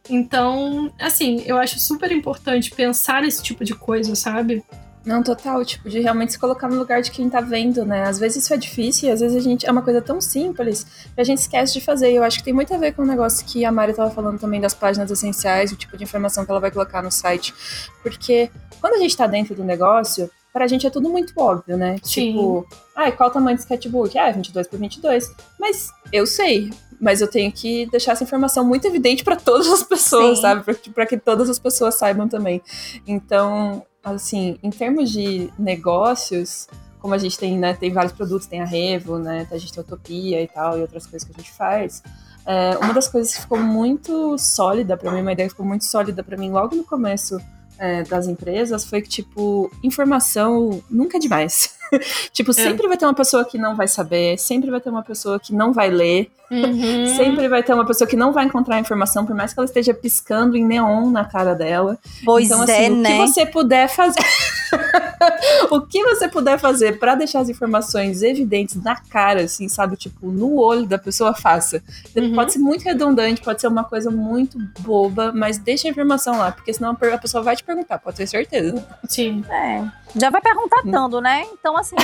então, 0.08 0.92
assim, 1.00 1.42
eu 1.46 1.56
acho 1.58 1.78
super 1.78 2.10
importante 2.12 2.70
pensar 2.70 3.22
nesse 3.22 3.42
tipo 3.42 3.64
de 3.64 3.74
coisa, 3.74 4.14
sabe? 4.14 4.64
Não, 5.04 5.22
total, 5.22 5.64
tipo, 5.64 5.88
de 5.88 6.00
realmente 6.00 6.32
se 6.32 6.38
colocar 6.38 6.68
no 6.68 6.76
lugar 6.76 7.00
de 7.00 7.12
quem 7.12 7.30
tá 7.30 7.40
vendo, 7.40 7.84
né? 7.84 8.02
Às 8.02 8.18
vezes 8.18 8.42
isso 8.42 8.52
é 8.52 8.56
difícil, 8.56 9.12
às 9.12 9.20
vezes 9.20 9.36
a 9.36 9.40
gente 9.40 9.64
é 9.64 9.70
uma 9.70 9.82
coisa 9.82 10.02
tão 10.02 10.20
simples 10.20 10.84
que 11.14 11.20
a 11.20 11.24
gente 11.24 11.38
esquece 11.38 11.74
de 11.74 11.80
fazer. 11.80 12.12
Eu 12.12 12.24
acho 12.24 12.38
que 12.38 12.44
tem 12.44 12.52
muito 12.52 12.74
a 12.74 12.78
ver 12.78 12.92
com 12.92 13.02
o 13.02 13.06
negócio 13.06 13.46
que 13.46 13.64
a 13.64 13.70
Mari 13.70 13.94
tava 13.94 14.10
falando 14.10 14.38
também 14.38 14.60
das 14.60 14.74
páginas 14.74 15.08
essenciais, 15.10 15.70
o 15.70 15.76
tipo 15.76 15.96
de 15.96 16.02
informação 16.02 16.44
que 16.44 16.50
ela 16.50 16.60
vai 16.60 16.72
colocar 16.72 17.02
no 17.02 17.10
site. 17.10 17.54
Porque 18.02 18.50
quando 18.80 18.94
a 18.94 18.98
gente 18.98 19.16
tá 19.16 19.28
dentro 19.28 19.54
do 19.54 19.62
negócio, 19.62 20.28
pra 20.56 20.66
gente 20.66 20.86
é 20.86 20.90
tudo 20.90 21.10
muito 21.10 21.34
óbvio, 21.36 21.76
né? 21.76 21.98
Sim. 22.02 22.32
Tipo, 22.32 22.66
ah, 22.94 23.12
qual 23.12 23.28
o 23.28 23.32
tamanho 23.32 23.58
do 23.58 23.60
sketchbook? 23.60 24.16
Ah, 24.16 24.30
22 24.30 24.66
por 24.66 24.78
22. 24.78 25.30
Mas 25.60 25.90
eu 26.10 26.26
sei, 26.26 26.70
mas 26.98 27.20
eu 27.20 27.28
tenho 27.28 27.52
que 27.52 27.84
deixar 27.90 28.12
essa 28.12 28.24
informação 28.24 28.64
muito 28.64 28.86
evidente 28.86 29.22
para 29.22 29.36
todas 29.36 29.66
as 29.68 29.82
pessoas, 29.82 30.38
Sim. 30.38 30.42
sabe? 30.42 30.74
Para 30.94 31.04
que 31.04 31.18
todas 31.18 31.50
as 31.50 31.58
pessoas 31.58 31.96
saibam 31.96 32.26
também. 32.26 32.62
Então, 33.06 33.84
assim, 34.02 34.58
em 34.62 34.70
termos 34.70 35.10
de 35.10 35.52
negócios, 35.58 36.68
como 37.00 37.12
a 37.12 37.18
gente 37.18 37.38
tem, 37.38 37.58
né, 37.58 37.74
tem 37.74 37.92
vários 37.92 38.14
produtos, 38.14 38.46
tem 38.46 38.62
a 38.62 38.64
Revo, 38.64 39.18
né, 39.18 39.46
a 39.50 39.58
gente 39.58 39.74
tem 39.74 39.82
a 39.82 39.84
Utopia 39.84 40.40
e 40.40 40.48
tal, 40.48 40.78
e 40.78 40.80
outras 40.80 41.06
coisas 41.06 41.28
que 41.28 41.34
a 41.34 41.38
gente 41.38 41.52
faz. 41.52 42.02
É, 42.46 42.78
uma 42.78 42.94
das 42.94 43.08
coisas 43.08 43.34
que 43.34 43.42
ficou 43.42 43.58
muito 43.58 44.38
sólida 44.38 44.96
para 44.96 45.12
mim, 45.12 45.20
uma 45.20 45.32
ideia 45.32 45.50
que 45.50 45.52
ficou 45.52 45.66
muito 45.66 45.84
sólida 45.84 46.24
para 46.24 46.38
mim 46.38 46.50
logo 46.50 46.74
no 46.74 46.84
começo 46.84 47.38
é, 47.78 48.02
das 48.02 48.26
empresas 48.26 48.84
foi 48.84 49.02
que, 49.02 49.08
tipo, 49.08 49.70
informação 49.82 50.82
nunca 50.90 51.16
é 51.16 51.20
demais. 51.20 51.75
tipo, 52.32 52.50
é. 52.50 52.54
sempre 52.54 52.86
vai 52.88 52.96
ter 52.96 53.04
uma 53.04 53.14
pessoa 53.14 53.44
que 53.44 53.58
não 53.58 53.76
vai 53.76 53.88
saber, 53.88 54.38
sempre 54.38 54.70
vai 54.70 54.80
ter 54.80 54.90
uma 54.90 55.02
pessoa 55.02 55.38
que 55.38 55.54
não 55.54 55.72
vai 55.72 55.90
ler, 55.90 56.30
uhum. 56.50 57.06
sempre 57.16 57.48
vai 57.48 57.62
ter 57.62 57.72
uma 57.74 57.86
pessoa 57.86 58.08
que 58.08 58.16
não 58.16 58.32
vai 58.32 58.44
encontrar 58.44 58.76
a 58.76 58.80
informação, 58.80 59.24
por 59.24 59.34
mais 59.34 59.52
que 59.52 59.60
ela 59.60 59.66
esteja 59.66 59.94
piscando 59.94 60.56
em 60.56 60.64
neon 60.64 61.10
na 61.10 61.24
cara 61.24 61.54
dela. 61.54 61.98
Pois 62.24 62.46
então, 62.46 62.62
assim, 62.62 62.72
é, 62.72 62.90
o 62.90 62.96
né? 62.96 63.10
que 63.10 63.28
você 63.28 63.46
puder 63.46 63.88
fazer. 63.88 64.20
o 65.70 65.80
que 65.80 66.02
você 66.02 66.28
puder 66.28 66.58
fazer 66.58 66.98
para 66.98 67.14
deixar 67.14 67.40
as 67.40 67.48
informações 67.48 68.22
evidentes 68.22 68.82
na 68.82 68.96
cara, 68.96 69.42
assim, 69.42 69.68
sabe? 69.68 69.96
Tipo, 69.96 70.30
no 70.30 70.56
olho 70.56 70.86
da 70.86 70.98
pessoa, 70.98 71.34
faça. 71.34 71.82
Uhum. 72.14 72.34
Pode 72.34 72.52
ser 72.52 72.58
muito 72.58 72.82
redundante, 72.82 73.42
pode 73.42 73.60
ser 73.60 73.68
uma 73.68 73.84
coisa 73.84 74.10
muito 74.10 74.58
boba, 74.80 75.32
mas 75.32 75.58
deixa 75.58 75.88
a 75.88 75.90
informação 75.90 76.38
lá, 76.38 76.52
porque 76.52 76.72
senão 76.72 76.90
a 76.90 77.18
pessoa 77.18 77.42
vai 77.42 77.56
te 77.56 77.64
perguntar, 77.64 77.98
pode 77.98 78.16
ter 78.16 78.26
certeza. 78.26 78.84
Sim. 79.08 79.44
É. 79.48 80.05
Já 80.18 80.30
vai 80.30 80.40
perguntando, 80.40 81.20
né? 81.20 81.46
Então, 81.52 81.76
assim, 81.76 81.94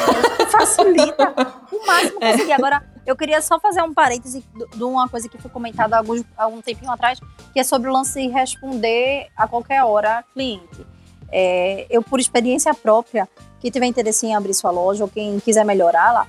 facilita 0.50 1.34
o 1.72 1.86
máximo 1.86 2.18
é. 2.20 2.32
conseguir. 2.32 2.52
Agora, 2.52 2.84
eu 3.06 3.16
queria 3.16 3.40
só 3.40 3.58
fazer 3.58 3.82
um 3.82 3.94
parêntese 3.94 4.44
de 4.74 4.84
uma 4.84 5.08
coisa 5.08 5.28
que 5.28 5.38
foi 5.38 5.50
comentada 5.50 5.96
há 5.96 5.98
algum, 6.00 6.22
algum 6.36 6.60
tempinho 6.60 6.90
atrás, 6.90 7.18
que 7.52 7.58
é 7.58 7.64
sobre 7.64 7.88
o 7.88 7.92
lance 7.92 8.20
de 8.20 8.28
responder 8.28 9.28
a 9.36 9.48
qualquer 9.48 9.82
hora 9.82 10.22
cliente. 10.34 10.86
É, 11.30 11.86
eu, 11.88 12.02
por 12.02 12.20
experiência 12.20 12.74
própria, 12.74 13.26
que 13.58 13.70
tiver 13.70 13.86
interesse 13.86 14.26
em 14.26 14.34
abrir 14.34 14.52
sua 14.52 14.70
loja 14.70 15.04
ou 15.04 15.10
quem 15.10 15.40
quiser 15.40 15.64
melhorá-la, 15.64 16.26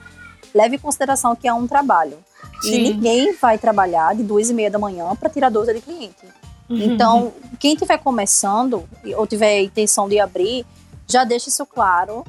leve 0.54 0.78
em 0.78 0.80
consideração 0.80 1.36
que 1.36 1.48
é 1.48 1.54
um 1.54 1.68
trabalho. 1.68 2.18
Sim. 2.62 2.76
E 2.76 2.94
ninguém 2.94 3.34
vai 3.36 3.58
trabalhar 3.58 4.16
de 4.16 4.24
duas 4.24 4.50
e 4.50 4.54
meia 4.54 4.72
da 4.72 4.80
manhã 4.80 5.14
para 5.16 5.30
tirar 5.30 5.50
dúvida 5.50 5.74
de 5.74 5.82
cliente. 5.82 6.26
Uhum. 6.70 6.78
Então, 6.78 7.34
quem 7.60 7.74
estiver 7.74 7.98
começando 7.98 8.88
ou 9.18 9.28
tiver 9.28 9.62
intenção 9.62 10.08
de 10.08 10.20
abrir, 10.20 10.66
já 11.08 11.24
deixa 11.24 11.50
isso 11.50 11.66
claro, 11.66 12.24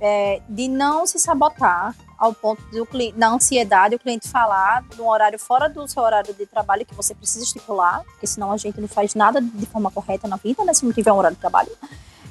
é, 0.00 0.40
de 0.48 0.68
não 0.68 1.06
se 1.06 1.18
sabotar 1.18 1.94
ao 2.18 2.34
ponto 2.34 2.60
do 2.70 2.84
cliente, 2.84 3.16
da 3.16 3.28
ansiedade, 3.28 3.94
o 3.94 3.98
cliente 3.98 4.28
falar 4.28 4.82
de 4.82 5.00
um 5.00 5.08
horário 5.08 5.38
fora 5.38 5.68
do 5.68 5.86
seu 5.86 6.02
horário 6.02 6.34
de 6.34 6.46
trabalho 6.46 6.84
que 6.84 6.94
você 6.94 7.14
precisa 7.14 7.44
estipular, 7.44 8.02
porque 8.04 8.26
senão 8.26 8.50
a 8.50 8.56
gente 8.56 8.80
não 8.80 8.88
faz 8.88 9.14
nada 9.14 9.40
de 9.40 9.66
forma 9.66 9.90
correta 9.90 10.26
na 10.26 10.36
vida, 10.36 10.64
né, 10.64 10.74
se 10.74 10.84
não 10.84 10.92
tiver 10.92 11.12
um 11.12 11.16
horário 11.16 11.36
de 11.36 11.40
trabalho. 11.40 11.70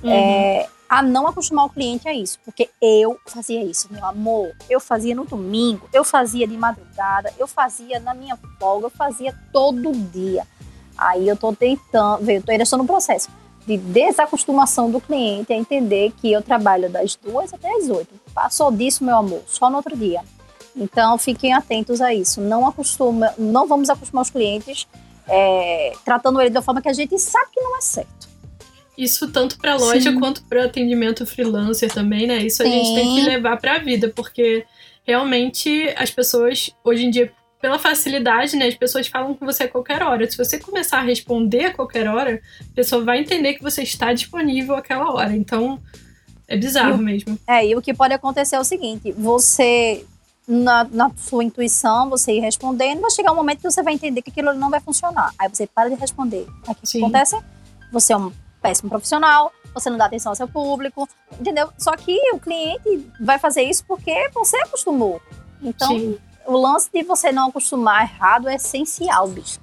Uhum. 0.04 0.12
É, 0.12 0.68
a 0.90 1.02
não 1.02 1.28
acostumar 1.28 1.66
o 1.66 1.70
cliente 1.70 2.08
a 2.08 2.14
isso, 2.14 2.40
porque 2.44 2.70
eu 2.82 3.20
fazia 3.26 3.64
isso, 3.64 3.92
meu 3.92 4.06
amor, 4.06 4.54
eu 4.70 4.80
fazia 4.80 5.16
no 5.16 5.26
domingo, 5.26 5.88
eu 5.94 6.04
fazia 6.04 6.48
de 6.48 6.58
madrugada, 6.58 7.34
eu 7.38 7.48
fazia 7.48 8.00
na 8.00 8.14
minha 8.14 8.38
folga, 8.60 8.88
eu 8.88 8.90
fazia 8.90 9.34
todo 9.52 9.92
dia. 9.92 10.46
Aí 10.98 11.28
eu 11.28 11.36
tô 11.36 11.54
tentando, 11.54 12.30
eu 12.30 12.42
tô 12.42 12.52
ainda 12.52 12.64
estou 12.64 12.80
no 12.80 12.86
processo 12.86 13.30
de 13.68 13.78
desacostumação 13.78 14.90
do 14.90 15.02
cliente 15.02 15.52
a 15.52 15.56
entender 15.56 16.14
que 16.22 16.32
eu 16.32 16.42
trabalho 16.42 16.90
das 16.90 17.16
duas 17.16 17.54
até 17.54 17.70
as 17.76 17.90
oito. 17.90 18.10
Passou 18.34 18.72
disso, 18.72 19.04
meu 19.04 19.18
amor, 19.18 19.44
só 19.46 19.70
no 19.70 19.76
outro 19.76 19.96
dia. 19.96 20.22
Então, 20.74 21.18
fiquem 21.18 21.54
atentos 21.54 22.00
a 22.00 22.14
isso. 22.14 22.40
Não 22.40 22.66
acostuma, 22.66 23.34
não 23.38 23.68
vamos 23.68 23.90
acostumar 23.90 24.22
os 24.24 24.30
clientes 24.30 24.88
é, 25.28 25.94
tratando 26.06 26.40
ele 26.40 26.52
uma 26.52 26.62
forma 26.62 26.82
que 26.82 26.88
a 26.88 26.94
gente 26.94 27.20
sabe 27.20 27.52
que 27.54 27.60
não 27.60 27.78
é 27.78 27.82
certo. 27.82 28.28
Isso 28.98 29.30
tanto 29.32 29.60
para 29.60 29.76
loja 29.76 30.12
Sim. 30.12 30.20
quanto 30.20 30.44
para 30.44 30.66
atendimento 30.66 31.26
freelancer 31.26 31.94
também, 31.94 32.26
né? 32.26 32.38
Isso 32.38 32.64
Sim. 32.64 32.70
a 32.70 32.72
gente 32.72 32.96
tem 32.96 33.16
que 33.16 33.22
levar 33.22 33.58
para 33.58 33.76
a 33.76 33.80
vida, 33.80 34.12
porque 34.16 34.66
realmente 35.04 35.94
as 35.98 36.10
pessoas 36.10 36.72
hoje 36.84 37.06
em 37.06 37.12
dia 37.12 37.32
pela 37.62 37.80
facilidade, 37.80 38.56
né? 38.56 38.68
As 38.68 38.76
pessoas 38.76 39.08
falam 39.08 39.34
com 39.34 39.46
você 39.46 39.64
a 39.64 39.68
qualquer 39.68 40.02
hora. 40.04 40.30
Se 40.30 40.38
você 40.38 40.60
começar 40.60 41.00
a 41.00 41.02
responder 41.02 41.66
a 41.66 41.74
qualquer 41.74 42.08
hora, 42.08 42.42
a 42.62 42.76
pessoa 42.76 43.04
vai 43.04 43.20
entender 43.20 43.56
que 43.56 43.64
você 43.64 43.82
está 43.84 44.14
disponível 44.14 44.76
àquela 44.76 45.12
hora. 45.12 45.36
Então, 45.36 45.82
é 46.48 46.56
bizarro 46.56 47.02
e, 47.02 47.04
mesmo. 47.04 47.40
É, 47.48 47.66
e 47.66 47.76
o 47.76 47.82
que 47.82 47.94
pode 47.94 48.14
acontecer 48.14 48.56
é 48.56 48.60
o 48.60 48.64
seguinte: 48.64 49.12
você, 49.12 50.06
na, 50.48 50.84
na 50.86 51.12
sua 51.18 51.44
intuição, 51.44 52.10
você 52.10 52.34
ir 52.34 52.40
respondendo, 52.40 53.02
vai 53.02 53.12
chegar 53.12 53.32
um 53.32 53.36
momento 53.36 53.58
que 53.58 53.72
você 53.72 53.82
vai 53.82 53.94
entender 53.94 54.22
que 54.22 54.30
aquilo 54.30 54.54
não 54.54 54.70
vai 54.70 54.80
funcionar. 54.80 55.34
Aí 55.38 55.50
você 55.50 55.66
para 55.66 55.90
de 55.90 55.96
responder. 55.96 56.48
Aí 56.68 56.74
o 56.74 56.76
que 56.76 56.98
acontece? 56.98 57.38
Você 57.92 58.14
é 58.14 58.18
um 58.18 58.32
péssimo 58.62 58.90
profissional, 58.90 59.52
você 59.74 59.90
não 59.90 59.98
dá 59.98 60.06
atenção 60.06 60.32
ao 60.32 60.36
seu 60.36 60.48
público, 60.48 61.08
entendeu? 61.40 61.70
Só 61.78 61.96
que 61.96 62.18
o 62.34 62.40
cliente 62.40 63.10
vai 63.20 63.40
fazer 63.40 63.64
isso 63.64 63.84
porque 63.88 64.30
você 64.34 64.58
acostumou. 64.58 65.22
Então, 65.62 65.88
Sim 65.88 66.18
o 66.48 66.58
lance 66.58 66.90
de 66.92 67.04
você 67.04 67.32
não 67.32 67.50
acostumar 67.50 68.04
errado 68.04 68.50
é 68.50 68.56
essencial, 68.56 69.28
bicho. 69.28 69.60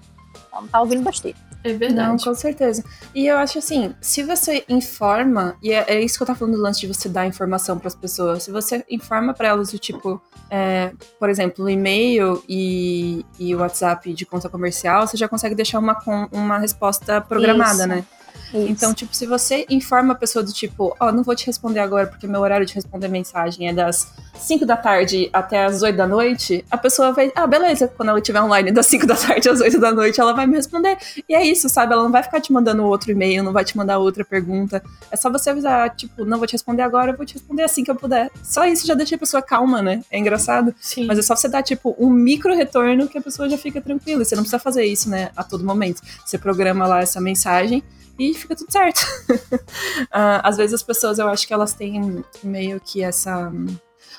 Então 0.48 0.66
tá 0.68 0.80
ouvindo 0.80 1.02
besteira. 1.02 1.36
É 1.64 1.72
verdade. 1.72 2.08
Não, 2.08 2.18
com 2.18 2.34
certeza. 2.34 2.84
E 3.14 3.26
eu 3.26 3.38
acho 3.38 3.58
assim, 3.58 3.94
se 3.98 4.22
você 4.22 4.64
informa, 4.68 5.56
e 5.62 5.72
é, 5.72 5.84
é 5.88 6.00
isso 6.00 6.18
que 6.18 6.22
eu 6.22 6.26
tava 6.26 6.38
falando 6.38 6.56
do 6.56 6.62
lance 6.62 6.78
de 6.78 6.86
você 6.86 7.08
dar 7.08 7.26
informação 7.26 7.78
para 7.78 7.88
as 7.88 7.94
pessoas, 7.94 8.42
se 8.42 8.50
você 8.50 8.84
informa 8.90 9.32
para 9.32 9.48
elas 9.48 9.72
do 9.72 9.78
tipo, 9.78 10.20
é, 10.50 10.92
por 11.18 11.30
exemplo, 11.30 11.64
o 11.64 11.70
e-mail 11.70 12.44
e, 12.46 13.24
e 13.38 13.54
o 13.54 13.60
WhatsApp 13.60 14.12
de 14.12 14.26
conta 14.26 14.50
comercial, 14.50 15.06
você 15.06 15.16
já 15.16 15.26
consegue 15.26 15.54
deixar 15.54 15.78
uma, 15.78 15.98
uma 16.30 16.58
resposta 16.58 17.18
programada, 17.22 17.78
isso. 17.78 17.86
né? 17.86 18.04
Isso. 18.48 18.68
Então, 18.68 18.94
tipo, 18.94 19.14
se 19.14 19.26
você 19.26 19.66
informa 19.68 20.12
a 20.12 20.16
pessoa 20.16 20.42
do 20.42 20.52
tipo, 20.52 20.94
ó, 21.00 21.08
oh, 21.08 21.12
não 21.12 21.22
vou 21.22 21.34
te 21.34 21.46
responder 21.46 21.80
agora 21.80 22.06
porque 22.06 22.26
meu 22.26 22.40
horário 22.40 22.64
de 22.64 22.74
responder 22.74 23.08
mensagem 23.08 23.68
é 23.68 23.72
das 23.72 24.12
5 24.38 24.64
da 24.66 24.76
tarde 24.76 25.28
até 25.32 25.64
as 25.64 25.82
8 25.82 25.96
da 25.96 26.06
noite, 26.06 26.64
a 26.70 26.76
pessoa 26.76 27.12
vai, 27.12 27.32
ah, 27.34 27.46
beleza, 27.46 27.88
quando 27.88 28.10
ela 28.10 28.18
estiver 28.18 28.40
online 28.40 28.70
das 28.70 28.86
5 28.86 29.06
da 29.06 29.16
tarde 29.16 29.48
às 29.48 29.60
8 29.60 29.80
da 29.80 29.92
noite, 29.92 30.20
ela 30.20 30.32
vai 30.32 30.46
me 30.46 30.54
responder. 30.56 30.96
E 31.28 31.34
é 31.34 31.44
isso, 31.44 31.68
sabe? 31.68 31.92
Ela 31.92 32.02
não 32.02 32.12
vai 32.12 32.22
ficar 32.22 32.40
te 32.40 32.52
mandando 32.52 32.84
outro 32.84 33.10
e-mail, 33.10 33.42
não 33.42 33.52
vai 33.52 33.64
te 33.64 33.76
mandar 33.76 33.98
outra 33.98 34.24
pergunta. 34.24 34.82
É 35.10 35.16
só 35.16 35.30
você 35.30 35.50
avisar, 35.50 35.94
tipo, 35.96 36.24
não 36.24 36.38
vou 36.38 36.46
te 36.46 36.52
responder 36.52 36.82
agora, 36.82 37.12
eu 37.12 37.16
vou 37.16 37.26
te 37.26 37.34
responder 37.34 37.62
assim 37.62 37.82
que 37.82 37.90
eu 37.90 37.96
puder. 37.96 38.30
Só 38.42 38.64
isso 38.66 38.86
já 38.86 38.94
deixa 38.94 39.16
a 39.16 39.18
pessoa 39.18 39.42
calma, 39.42 39.82
né? 39.82 40.02
É 40.10 40.18
engraçado. 40.18 40.74
Sim. 40.80 41.06
Mas 41.06 41.18
é 41.18 41.22
só 41.22 41.34
você 41.34 41.48
dar, 41.48 41.62
tipo, 41.62 41.94
um 41.98 42.10
micro 42.10 42.54
retorno 42.54 43.08
que 43.08 43.18
a 43.18 43.22
pessoa 43.22 43.48
já 43.48 43.58
fica 43.58 43.80
tranquila. 43.80 44.22
E 44.22 44.24
você 44.24 44.34
não 44.34 44.42
precisa 44.42 44.58
fazer 44.58 44.84
isso, 44.84 45.08
né, 45.08 45.30
a 45.36 45.42
todo 45.42 45.64
momento. 45.64 46.02
Você 46.24 46.38
programa 46.38 46.86
lá 46.86 47.00
essa 47.00 47.20
mensagem 47.20 47.82
e 48.18 48.34
fica 48.34 48.54
tudo 48.54 48.70
certo. 48.70 49.00
uh, 49.30 50.06
às 50.42 50.56
vezes 50.56 50.74
as 50.74 50.82
pessoas, 50.82 51.18
eu 51.18 51.28
acho 51.28 51.46
que 51.46 51.54
elas 51.54 51.74
têm 51.74 52.24
meio 52.42 52.80
que 52.80 53.02
essa 53.02 53.50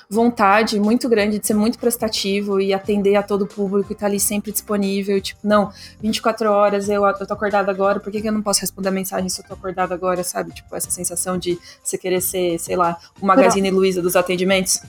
vontade 0.08 0.78
muito 0.78 1.08
grande 1.08 1.38
de 1.38 1.46
ser 1.46 1.54
muito 1.54 1.78
prestativo 1.78 2.60
e 2.60 2.72
atender 2.72 3.16
a 3.16 3.22
todo 3.22 3.42
o 3.42 3.46
público 3.46 3.90
e 3.90 3.92
estar 3.92 4.06
tá 4.06 4.06
ali 4.06 4.20
sempre 4.20 4.52
disponível. 4.52 5.20
Tipo, 5.20 5.40
não, 5.44 5.72
24 6.00 6.50
horas 6.50 6.88
eu, 6.88 7.04
eu 7.04 7.26
tô 7.26 7.34
acordada 7.34 7.70
agora, 7.70 8.00
por 8.00 8.12
que, 8.12 8.20
que 8.20 8.28
eu 8.28 8.32
não 8.32 8.42
posso 8.42 8.60
responder 8.60 8.88
a 8.88 8.92
mensagem 8.92 9.28
se 9.28 9.40
eu 9.40 9.46
tô 9.46 9.54
acordada 9.54 9.94
agora, 9.94 10.22
sabe? 10.22 10.52
Tipo, 10.52 10.74
essa 10.76 10.90
sensação 10.90 11.36
de 11.36 11.58
você 11.82 11.98
querer 11.98 12.20
ser, 12.20 12.58
sei 12.58 12.76
lá, 12.76 12.96
o 13.20 13.26
Magazine 13.26 13.70
Luiza 13.70 14.00
dos 14.00 14.16
atendimentos. 14.16 14.80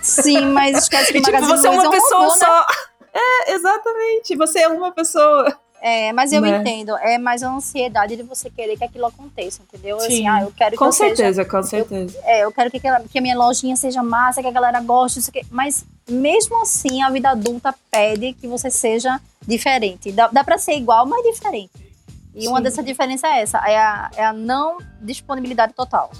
Sim, 0.00 0.46
mas 0.52 0.78
esquece 0.84 1.12
que 1.12 1.18
e, 1.18 1.22
tipo, 1.22 1.40
você 1.42 1.66
é 1.66 1.70
uma 1.70 1.90
pessoa 1.90 2.30
só. 2.30 2.66
É, 3.16 3.52
exatamente. 3.52 4.34
Você 4.34 4.58
é 4.58 4.66
uma 4.66 4.90
pessoa. 4.90 5.56
É, 5.86 6.14
mas 6.14 6.32
eu 6.32 6.40
Né? 6.40 6.56
entendo. 6.60 6.96
É 6.96 7.18
mais 7.18 7.42
a 7.42 7.50
ansiedade 7.50 8.16
de 8.16 8.22
você 8.22 8.48
querer 8.48 8.74
que 8.78 8.84
aquilo 8.84 9.04
aconteça, 9.04 9.60
entendeu? 9.62 9.98
Assim, 9.98 10.08
Sim. 10.16 10.28
ah, 10.28 10.40
eu 10.42 10.50
quero 10.56 10.70
que 10.70 10.76
Com 10.78 10.86
eu 10.86 10.92
seja- 10.92 11.14
certeza, 11.14 11.44
com 11.44 11.62
certeza. 11.62 12.18
é, 12.24 12.42
eu 12.42 12.50
quero 12.50 12.70
que, 12.70 12.78
aquela- 12.78 13.00
que 13.00 13.18
a 13.18 13.20
minha 13.20 13.36
lojinha 13.36 13.76
seja 13.76 14.02
massa, 14.02 14.40
que 14.40 14.48
a 14.48 14.50
galera 14.50 14.80
goste, 14.80 15.18
isso 15.18 15.28
aqui. 15.28 15.42
mas 15.50 15.84
mesmo 16.08 16.58
assim 16.62 17.02
a 17.02 17.10
vida 17.10 17.28
adulta 17.28 17.74
pede 17.90 18.32
que 18.32 18.46
você 18.48 18.70
seja 18.70 19.20
diferente. 19.46 20.10
Dá, 20.10 20.28
dá 20.28 20.42
para 20.42 20.56
ser 20.56 20.72
igual, 20.72 21.04
mas 21.04 21.22
diferente. 21.22 21.70
E 22.34 22.48
uma 22.48 22.56
Sim. 22.56 22.62
dessas 22.62 22.84
diferenças 22.86 23.30
é 23.30 23.42
essa, 23.42 23.58
é 23.58 23.76
a, 23.78 24.10
é 24.16 24.24
a 24.24 24.32
não 24.32 24.78
disponibilidade 25.02 25.74
total. 25.74 26.10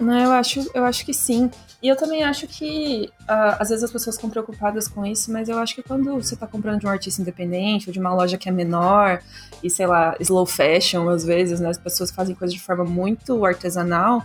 Não, 0.00 0.18
eu 0.18 0.32
acho, 0.32 0.70
eu 0.74 0.84
acho 0.84 1.04
que 1.04 1.14
sim. 1.14 1.50
E 1.82 1.88
eu 1.88 1.96
também 1.96 2.24
acho 2.24 2.46
que 2.46 3.10
ah, 3.28 3.58
às 3.60 3.68
vezes 3.68 3.84
as 3.84 3.92
pessoas 3.92 4.16
ficam 4.16 4.30
preocupadas 4.30 4.88
com 4.88 5.04
isso, 5.04 5.30
mas 5.30 5.48
eu 5.48 5.58
acho 5.58 5.74
que 5.74 5.82
quando 5.82 6.14
você 6.14 6.34
tá 6.34 6.46
comprando 6.46 6.80
de 6.80 6.86
um 6.86 6.90
artista 6.90 7.20
independente 7.20 7.88
ou 7.88 7.92
de 7.92 8.00
uma 8.00 8.14
loja 8.14 8.38
que 8.38 8.48
é 8.48 8.52
menor 8.52 9.22
e 9.62 9.68
sei 9.68 9.86
lá, 9.86 10.16
slow 10.18 10.46
fashion 10.46 11.08
às 11.08 11.24
vezes, 11.24 11.60
né, 11.60 11.68
as 11.68 11.78
pessoas 11.78 12.10
fazem 12.10 12.34
coisas 12.34 12.54
de 12.54 12.60
forma 12.60 12.84
muito 12.84 13.44
artesanal, 13.44 14.24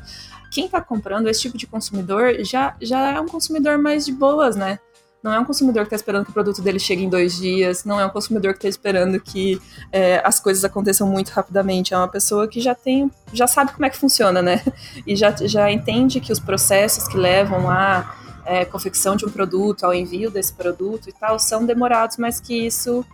quem 0.49 0.67
tá 0.67 0.81
comprando 0.81 1.27
esse 1.27 1.41
tipo 1.41 1.57
de 1.57 1.67
consumidor 1.67 2.43
já 2.45 2.75
já 2.81 3.11
é 3.11 3.19
um 3.19 3.27
consumidor 3.27 3.77
mais 3.77 4.05
de 4.05 4.13
boas, 4.13 4.55
né? 4.55 4.79
Não 5.21 5.33
é 5.33 5.39
um 5.39 5.45
consumidor 5.45 5.83
que 5.83 5.89
tá 5.89 5.95
esperando 5.95 6.23
que 6.23 6.31
o 6.31 6.33
produto 6.33 6.61
dele 6.61 6.79
chegue 6.79 7.03
em 7.03 7.09
dois 7.09 7.37
dias, 7.37 7.83
não 7.83 7.99
é 7.99 8.05
um 8.05 8.09
consumidor 8.09 8.53
que 8.53 8.61
tá 8.61 8.67
esperando 8.67 9.19
que 9.19 9.61
é, 9.91 10.21
as 10.23 10.39
coisas 10.39 10.63
aconteçam 10.63 11.07
muito 11.07 11.29
rapidamente. 11.29 11.93
É 11.93 11.97
uma 11.97 12.07
pessoa 12.07 12.47
que 12.47 12.61
já 12.61 12.73
tem, 12.73 13.11
já 13.33 13.47
sabe 13.47 13.73
como 13.73 13.85
é 13.85 13.89
que 13.89 13.97
funciona, 13.97 14.41
né? 14.41 14.63
e 15.05 15.15
já, 15.15 15.35
já 15.35 15.69
entende 15.71 16.21
que 16.21 16.31
os 16.31 16.39
processos 16.39 17.07
que 17.07 17.17
levam 17.17 17.69
à 17.69 18.15
é, 18.45 18.65
confecção 18.65 19.15
de 19.15 19.25
um 19.25 19.29
produto, 19.29 19.83
ao 19.83 19.93
envio 19.93 20.31
desse 20.31 20.53
produto 20.53 21.09
e 21.09 21.13
tal, 21.13 21.37
são 21.37 21.65
demorados, 21.65 22.17
mas 22.17 22.39
que 22.39 22.65
isso 22.65 23.05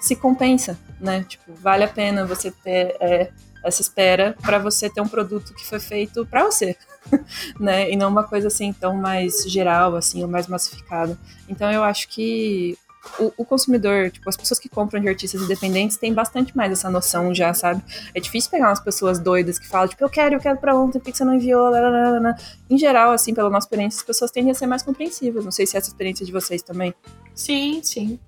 se 0.00 0.14
compensa, 0.14 0.78
né? 1.00 1.24
Tipo, 1.26 1.52
vale 1.54 1.82
a 1.82 1.88
pena 1.88 2.26
você 2.26 2.50
ter 2.50 2.94
é, 3.00 3.30
essa 3.64 3.80
espera 3.80 4.36
para 4.42 4.58
você 4.58 4.90
ter 4.90 5.00
um 5.00 5.08
produto 5.08 5.54
que 5.54 5.66
foi 5.66 5.80
feito 5.80 6.26
para 6.26 6.44
você, 6.44 6.76
né? 7.58 7.90
E 7.90 7.96
não 7.96 8.08
uma 8.08 8.24
coisa 8.24 8.48
assim 8.48 8.72
tão 8.72 8.96
mais 8.96 9.44
geral, 9.50 9.96
assim, 9.96 10.22
ou 10.22 10.28
mais 10.28 10.46
massificada. 10.46 11.18
Então 11.48 11.70
eu 11.70 11.82
acho 11.82 12.08
que 12.08 12.76
o, 13.18 13.32
o 13.36 13.44
consumidor, 13.44 14.10
tipo, 14.10 14.28
as 14.28 14.36
pessoas 14.36 14.58
que 14.58 14.68
compram 14.68 15.00
de 15.00 15.08
artistas 15.08 15.42
independentes 15.42 15.96
têm 15.96 16.12
bastante 16.12 16.56
mais 16.56 16.72
essa 16.72 16.90
noção 16.90 17.34
já, 17.34 17.52
sabe? 17.52 17.82
É 18.14 18.20
difícil 18.20 18.50
pegar 18.50 18.68
umas 18.68 18.80
pessoas 18.80 19.18
doidas 19.18 19.58
que 19.58 19.68
falam, 19.68 19.88
tipo, 19.88 20.02
eu 20.02 20.08
quero, 20.08 20.34
eu 20.34 20.40
quero 20.40 20.58
pra 20.58 20.74
ontem, 20.74 20.98
por 20.98 21.10
que 21.10 21.16
você 21.16 21.24
não 21.24 21.34
enviou? 21.34 21.70
Lá. 21.70 22.36
Em 22.68 22.78
geral, 22.78 23.12
assim, 23.12 23.34
pela 23.34 23.50
nossa 23.50 23.66
experiência, 23.66 23.98
as 23.98 24.06
pessoas 24.06 24.30
tendem 24.30 24.50
a 24.50 24.54
ser 24.54 24.66
mais 24.66 24.82
compreensivas. 24.82 25.44
Não 25.44 25.52
sei 25.52 25.66
se 25.66 25.76
é 25.76 25.78
essa 25.78 25.88
experiência 25.88 26.24
de 26.24 26.32
vocês 26.32 26.62
também. 26.62 26.94
Sim, 27.34 27.80
sim. 27.82 28.18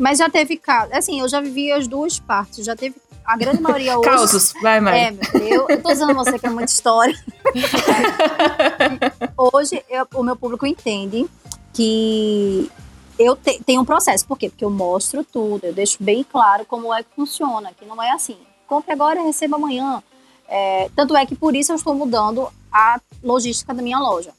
Mas 0.00 0.18
já 0.18 0.30
teve 0.30 0.56
caso, 0.56 0.90
assim, 0.94 1.20
eu 1.20 1.28
já 1.28 1.40
vivi 1.40 1.70
as 1.70 1.86
duas 1.86 2.18
partes, 2.18 2.64
já 2.64 2.74
teve 2.74 2.96
a 3.24 3.36
grande 3.36 3.60
maioria 3.60 3.96
hoje. 4.00 4.08
Causos, 4.08 4.54
vai, 4.62 4.80
Mari. 4.80 4.98
É, 4.98 5.10
meu, 5.10 5.42
eu, 5.46 5.66
eu 5.68 5.82
tô 5.82 5.92
usando 5.92 6.14
você 6.14 6.38
que 6.38 6.46
é 6.46 6.50
muita 6.50 6.72
história. 6.72 7.14
Hoje 9.36 9.82
eu- 9.88 10.06
o 10.14 10.22
meu 10.22 10.36
público 10.36 10.66
entende 10.66 11.26
que 11.72 12.70
eu 13.18 13.36
te- 13.36 13.60
tenho 13.64 13.80
um 13.82 13.84
processo. 13.84 14.26
Por 14.26 14.38
quê? 14.38 14.48
Porque 14.48 14.64
eu 14.64 14.70
mostro 14.70 15.24
tudo, 15.24 15.64
eu 15.64 15.72
deixo 15.72 15.98
bem 16.00 16.24
claro 16.24 16.64
como 16.64 16.92
é 16.92 17.02
que 17.02 17.10
funciona, 17.14 17.72
que 17.78 17.84
não 17.84 18.02
é 18.02 18.10
assim. 18.10 18.36
Compre 18.66 18.92
agora 18.92 19.20
e 19.20 19.24
receba 19.24 19.56
amanhã. 19.56 20.02
É, 20.48 20.90
tanto 20.96 21.16
é 21.16 21.24
que 21.26 21.34
por 21.36 21.54
isso 21.54 21.72
eu 21.72 21.76
estou 21.76 21.94
mudando 21.94 22.48
a 22.72 23.00
logística 23.22 23.72
da 23.74 23.82
minha 23.82 23.98
loja. 23.98 24.32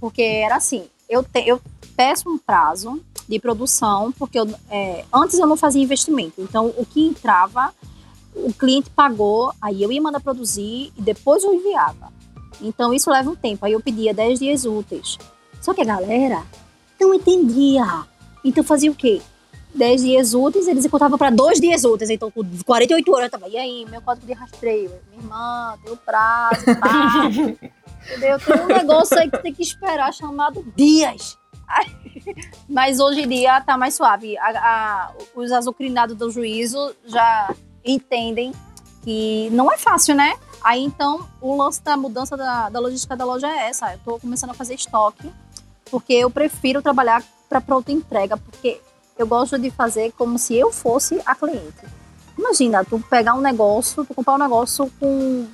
Porque 0.00 0.22
era 0.22 0.56
assim, 0.56 0.84
eu, 1.08 1.22
te- 1.22 1.46
eu 1.46 1.60
peço 1.96 2.28
um 2.28 2.38
prazo 2.38 3.00
de 3.28 3.38
produção, 3.38 4.12
porque 4.12 4.38
eu, 4.38 4.46
é, 4.70 5.04
antes 5.12 5.38
eu 5.38 5.46
não 5.46 5.56
fazia 5.56 5.82
investimento. 5.82 6.40
Então, 6.40 6.72
o 6.76 6.84
que 6.84 7.06
entrava, 7.06 7.74
o 8.34 8.52
cliente 8.52 8.90
pagou, 8.90 9.52
aí 9.60 9.82
eu 9.82 9.90
ia 9.90 10.00
mandar 10.00 10.20
produzir 10.20 10.92
e 10.96 11.02
depois 11.02 11.42
eu 11.42 11.54
enviava. 11.54 12.12
Então, 12.60 12.92
isso 12.92 13.10
leva 13.10 13.30
um 13.30 13.36
tempo. 13.36 13.64
Aí 13.64 13.72
eu 13.72 13.80
pedia 13.80 14.14
10 14.14 14.38
dias 14.38 14.64
úteis. 14.64 15.18
Só 15.60 15.72
que 15.72 15.80
a 15.80 15.84
galera 15.84 16.42
não 17.00 17.14
entendia. 17.14 18.04
Então, 18.44 18.62
fazia 18.62 18.90
o 18.90 18.94
quê? 18.94 19.20
10 19.74 20.02
dias 20.02 20.34
úteis, 20.34 20.68
eles 20.68 20.84
encurtavam 20.84 21.18
para 21.18 21.30
dois 21.30 21.60
dias 21.60 21.84
úteis. 21.84 22.10
Então, 22.10 22.30
com 22.30 22.42
48 22.64 23.12
horas, 23.12 23.24
eu 23.24 23.30
tava, 23.30 23.48
e 23.48 23.56
aí, 23.56 23.86
meu 23.90 24.00
código 24.00 24.26
de 24.26 24.32
rastreio? 24.32 24.92
Minha 25.10 25.22
irmã, 25.22 25.78
tem 25.82 25.92
o 25.92 25.96
prazo, 25.96 26.64
pá. 26.80 27.28
Entendeu? 28.06 28.38
Tem 28.38 28.62
um 28.62 28.66
negócio 28.66 29.18
aí 29.18 29.30
que 29.30 29.38
tem 29.38 29.52
que 29.52 29.62
esperar 29.62 30.12
chamado 30.12 30.64
dias. 30.76 31.38
Ai, 31.66 31.86
Mas 32.68 33.00
hoje 33.00 33.22
em 33.22 33.28
dia 33.28 33.60
tá 33.60 33.76
mais 33.76 33.94
suave. 33.94 34.36
A- 34.38 34.50
a- 34.50 35.12
os 35.34 35.50
azucrinados 35.52 36.16
do 36.16 36.30
juízo 36.30 36.94
já 37.06 37.52
entendem 37.84 38.52
que 39.02 39.48
não 39.50 39.70
é 39.70 39.76
fácil, 39.76 40.14
né? 40.14 40.34
Aí 40.62 40.82
então 40.82 41.26
o 41.40 41.56
lance 41.56 41.82
da 41.82 41.96
mudança 41.96 42.36
da, 42.36 42.68
da 42.70 42.80
logística 42.80 43.16
da 43.16 43.24
loja 43.24 43.46
é 43.48 43.68
essa. 43.68 43.92
Eu 43.92 43.98
tô 44.04 44.18
começando 44.18 44.50
a 44.50 44.54
fazer 44.54 44.74
estoque, 44.74 45.30
porque 45.90 46.14
eu 46.14 46.30
prefiro 46.30 46.80
trabalhar 46.80 47.22
para 47.48 47.60
pronta 47.60 47.92
entrega, 47.92 48.36
porque 48.36 48.80
eu 49.18 49.26
gosto 49.26 49.58
de 49.58 49.70
fazer 49.70 50.12
como 50.12 50.38
se 50.38 50.54
eu 50.54 50.72
fosse 50.72 51.20
a 51.26 51.34
cliente. 51.34 51.84
Imagina, 52.36 52.84
tu 52.84 52.98
pegar 53.10 53.34
um 53.34 53.40
negócio, 53.40 54.04
tu 54.04 54.14
comprar 54.14 54.34
um 54.34 54.38
negócio 54.38 54.90
com 54.98 55.46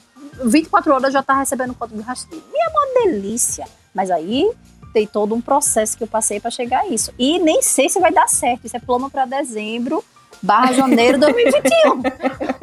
24 0.45 0.95
horas 0.95 1.13
já 1.13 1.23
tá 1.23 1.35
recebendo 1.35 1.75
código 1.75 1.99
de 2.01 2.07
rastreio. 2.07 2.43
E 2.55 2.57
é 2.57 2.69
uma 2.69 2.87
delícia. 3.05 3.67
Mas 3.93 4.11
aí 4.11 4.51
tem 4.93 5.07
todo 5.07 5.35
um 5.35 5.41
processo 5.41 5.97
que 5.97 6.03
eu 6.03 6.09
passei 6.09 6.41
para 6.41 6.51
chegar 6.51 6.81
a 6.81 6.89
isso. 6.89 7.13
E 7.19 7.39
nem 7.39 7.63
sei 7.63 7.89
se 7.89 8.01
vai 8.01 8.13
dar 8.13 8.29
certo. 8.29 8.67
Isso 8.67 8.77
é 8.77 8.81
plano 8.81 9.11
para 9.11 9.25
dezembro, 9.25 10.05
barra 10.43 10.73
janeiro 10.73 11.19
de 11.19 11.27
2021. 11.27 12.03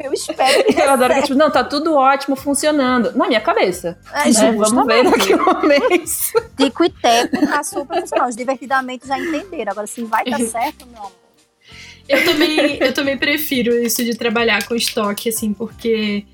eu 0.00 0.12
espero 0.12 0.64
que 0.64 0.80
Eu 0.80 0.90
adoro 0.90 1.14
que, 1.14 1.22
tipo, 1.22 1.34
não, 1.34 1.50
tá 1.50 1.64
tudo 1.64 1.94
ótimo, 1.94 2.36
funcionando. 2.36 3.12
Na 3.16 3.26
minha 3.26 3.40
cabeça. 3.40 3.98
É, 4.12 4.30
né? 4.30 4.52
Vamos 4.52 4.86
ver 4.86 5.04
daqui 5.04 5.32
a 5.32 5.36
um 5.36 5.66
mês. 5.66 6.32
Tico 6.56 6.84
e 6.84 6.90
Teco 6.90 7.36
super 7.64 8.00
funcional. 8.00 8.28
Os 8.28 8.36
divertidamente 8.36 9.06
já 9.06 9.18
entenderam. 9.18 9.72
Agora, 9.72 9.86
se 9.86 10.02
vai 10.04 10.24
dar 10.24 10.40
certo, 10.40 10.86
meu 10.86 10.98
amor. 10.98 11.12
Eu 12.08 12.24
também, 12.24 12.78
eu 12.80 12.94
também 12.94 13.18
prefiro 13.18 13.74
isso 13.74 14.02
de 14.02 14.16
trabalhar 14.16 14.66
com 14.66 14.74
estoque, 14.74 15.28
assim, 15.28 15.52
porque 15.52 16.24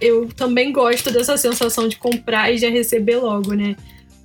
eu 0.00 0.28
também 0.34 0.72
gosto 0.72 1.12
dessa 1.12 1.36
sensação 1.36 1.86
de 1.86 1.96
comprar 1.96 2.52
e 2.52 2.58
já 2.58 2.68
receber 2.68 3.18
logo, 3.18 3.54
né? 3.54 3.76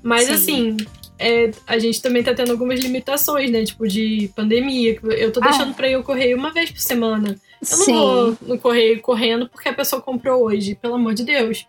Mas 0.07 0.25
Sim. 0.27 0.33
assim, 0.33 0.77
é, 1.19 1.51
a 1.67 1.77
gente 1.77 2.01
também 2.01 2.23
tá 2.23 2.33
tendo 2.33 2.51
algumas 2.51 2.79
limitações, 2.79 3.51
né? 3.51 3.65
Tipo, 3.65 3.85
de 3.87 4.31
pandemia. 4.35 4.97
Eu 5.03 5.31
tô 5.33 5.41
Ah. 5.43 5.49
deixando 5.49 5.73
pra 5.73 5.89
ir 5.89 5.95
ao 5.95 6.03
correio 6.03 6.37
uma 6.37 6.53
vez 6.53 6.71
por 6.71 6.79
semana. 6.79 7.35
Eu 7.69 7.77
não 7.77 7.85
Sim. 7.85 7.93
vou 7.93 8.37
no 8.43 8.57
correio 8.59 9.01
correndo 9.01 9.49
porque 9.49 9.67
a 9.67 9.73
pessoa 9.73 10.01
comprou 10.01 10.43
hoje, 10.45 10.75
pelo 10.75 10.95
amor 10.95 11.13
de 11.13 11.23
Deus. 11.25 11.65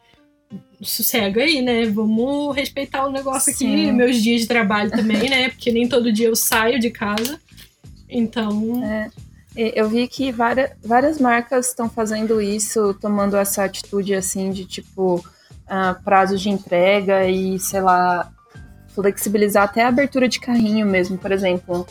Sossega 0.80 1.42
aí, 1.42 1.60
né? 1.60 1.86
Vamos 1.86 2.54
respeitar 2.54 3.04
o 3.06 3.10
negócio 3.10 3.52
aqui, 3.52 3.64
Sim. 3.66 3.92
meus 3.92 4.22
dias 4.22 4.42
de 4.42 4.46
trabalho 4.46 4.90
também, 4.90 5.28
né? 5.28 5.48
Porque 5.48 5.72
nem 5.72 5.88
todo 5.88 6.12
dia 6.12 6.28
eu 6.28 6.36
saio 6.36 6.78
de 6.78 6.90
casa. 6.90 7.40
Então, 8.08 8.80
E 9.56 9.72
Eu 9.74 9.88
vi 9.88 10.06
que 10.06 10.30
várias, 10.30 10.70
várias 10.84 11.18
marcas 11.18 11.66
estão 11.68 11.90
fazendo 11.90 12.40
isso, 12.40 12.94
tomando 13.00 13.36
essa 13.36 13.64
atitude 13.64 14.14
assim 14.14 14.50
de 14.52 14.64
tipo 14.64 15.24
ah, 15.68 15.96
prazos 16.04 16.40
de 16.40 16.50
entrega 16.50 17.26
e, 17.26 17.58
sei 17.58 17.80
lá, 17.80 18.28
flexibilizar 18.94 19.64
até 19.64 19.84
a 19.84 19.88
abertura 19.88 20.28
de 20.28 20.40
carrinho 20.40 20.86
mesmo, 20.86 21.18
por 21.18 21.32
exemplo. 21.32 21.86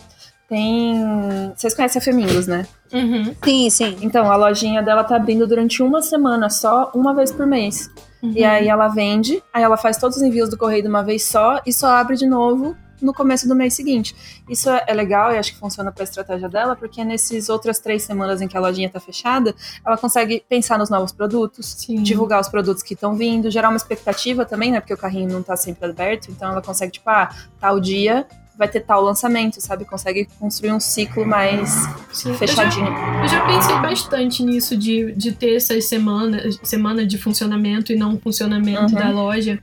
Tem. 0.49 1.51
Vocês 1.55 1.73
conhecem 1.73 1.99
a 1.99 2.03
Femingos, 2.03 2.47
né? 2.47 2.65
uhum, 2.93 3.36
Sim, 3.43 3.69
sim. 3.69 3.97
Então, 4.01 4.32
a 4.32 4.36
lojinha 4.36 4.82
dela 4.82 5.03
tá 5.03 5.17
abrindo 5.17 5.45
durante 5.45 5.84
uma 5.84 6.01
semana, 6.01 6.49
só 6.49 6.91
uma 6.95 7.13
vez 7.13 7.32
por 7.32 7.45
mês. 7.45 7.89
E 8.23 8.43
uhum. 8.43 8.49
aí 8.49 8.67
ela 8.67 8.88
vende, 8.88 9.43
aí 9.53 9.61
ela 9.61 9.78
faz 9.78 9.97
todos 9.97 10.17
os 10.17 10.23
envios 10.23 10.49
do 10.49 10.57
correio 10.57 10.82
de 10.82 10.88
uma 10.88 11.03
vez 11.03 11.23
só 11.23 11.61
e 11.65 11.73
só 11.73 11.88
abre 11.88 12.15
de 12.15 12.25
novo 12.25 12.75
no 13.01 13.13
começo 13.13 13.47
do 13.47 13.55
mês 13.55 13.73
seguinte. 13.73 14.15
Isso 14.49 14.69
é 14.69 14.83
é 14.87 14.93
legal 14.93 15.31
e 15.31 15.37
acho 15.37 15.53
que 15.53 15.59
funciona 15.59 15.91
para 15.91 16.03
a 16.03 16.05
estratégia 16.05 16.47
dela, 16.47 16.75
porque 16.75 17.03
nesses 17.03 17.49
outras 17.49 17.79
três 17.79 18.03
semanas 18.03 18.41
em 18.41 18.47
que 18.47 18.55
a 18.57 18.59
lojinha 18.59 18.89
tá 18.89 18.99
fechada, 18.99 19.53
ela 19.85 19.97
consegue 19.97 20.43
pensar 20.47 20.77
nos 20.79 20.89
novos 20.89 21.11
produtos, 21.11 21.65
Sim. 21.77 22.01
divulgar 22.03 22.39
os 22.39 22.47
produtos 22.47 22.81
que 22.83 22.93
estão 22.93 23.15
vindo, 23.15 23.49
gerar 23.51 23.69
uma 23.69 23.77
expectativa 23.77 24.45
também, 24.45 24.71
né? 24.71 24.79
Porque 24.79 24.93
o 24.93 24.97
carrinho 24.97 25.29
não 25.31 25.43
tá 25.43 25.55
sempre 25.57 25.89
aberto, 25.89 26.29
então 26.31 26.51
ela 26.51 26.61
consegue, 26.61 26.93
tipo, 26.93 27.09
ah, 27.09 27.29
tal 27.59 27.79
dia 27.79 28.25
vai 28.57 28.67
ter 28.67 28.79
tal 28.79 29.01
lançamento, 29.03 29.61
sabe? 29.61 29.85
Consegue 29.85 30.27
construir 30.39 30.71
um 30.71 30.79
ciclo 30.79 31.23
mais 31.23 31.69
Sim. 32.11 32.29
Eu 32.29 32.33
já- 32.33 32.37
fechadinho. 32.39 32.87
Eu 33.21 33.27
já 33.27 33.45
pensei 33.45 33.75
bastante 33.75 34.43
nisso 34.43 34.75
de, 34.75 35.11
de 35.11 35.31
ter 35.31 35.57
essas 35.57 35.85
semanas 35.85 36.59
semana 36.63 37.05
de 37.05 37.19
funcionamento 37.19 37.91
e 37.93 37.95
não 37.95 38.17
funcionamento 38.19 38.81
Uhum. 38.93 38.99
da 38.99 39.09
loja. 39.11 39.59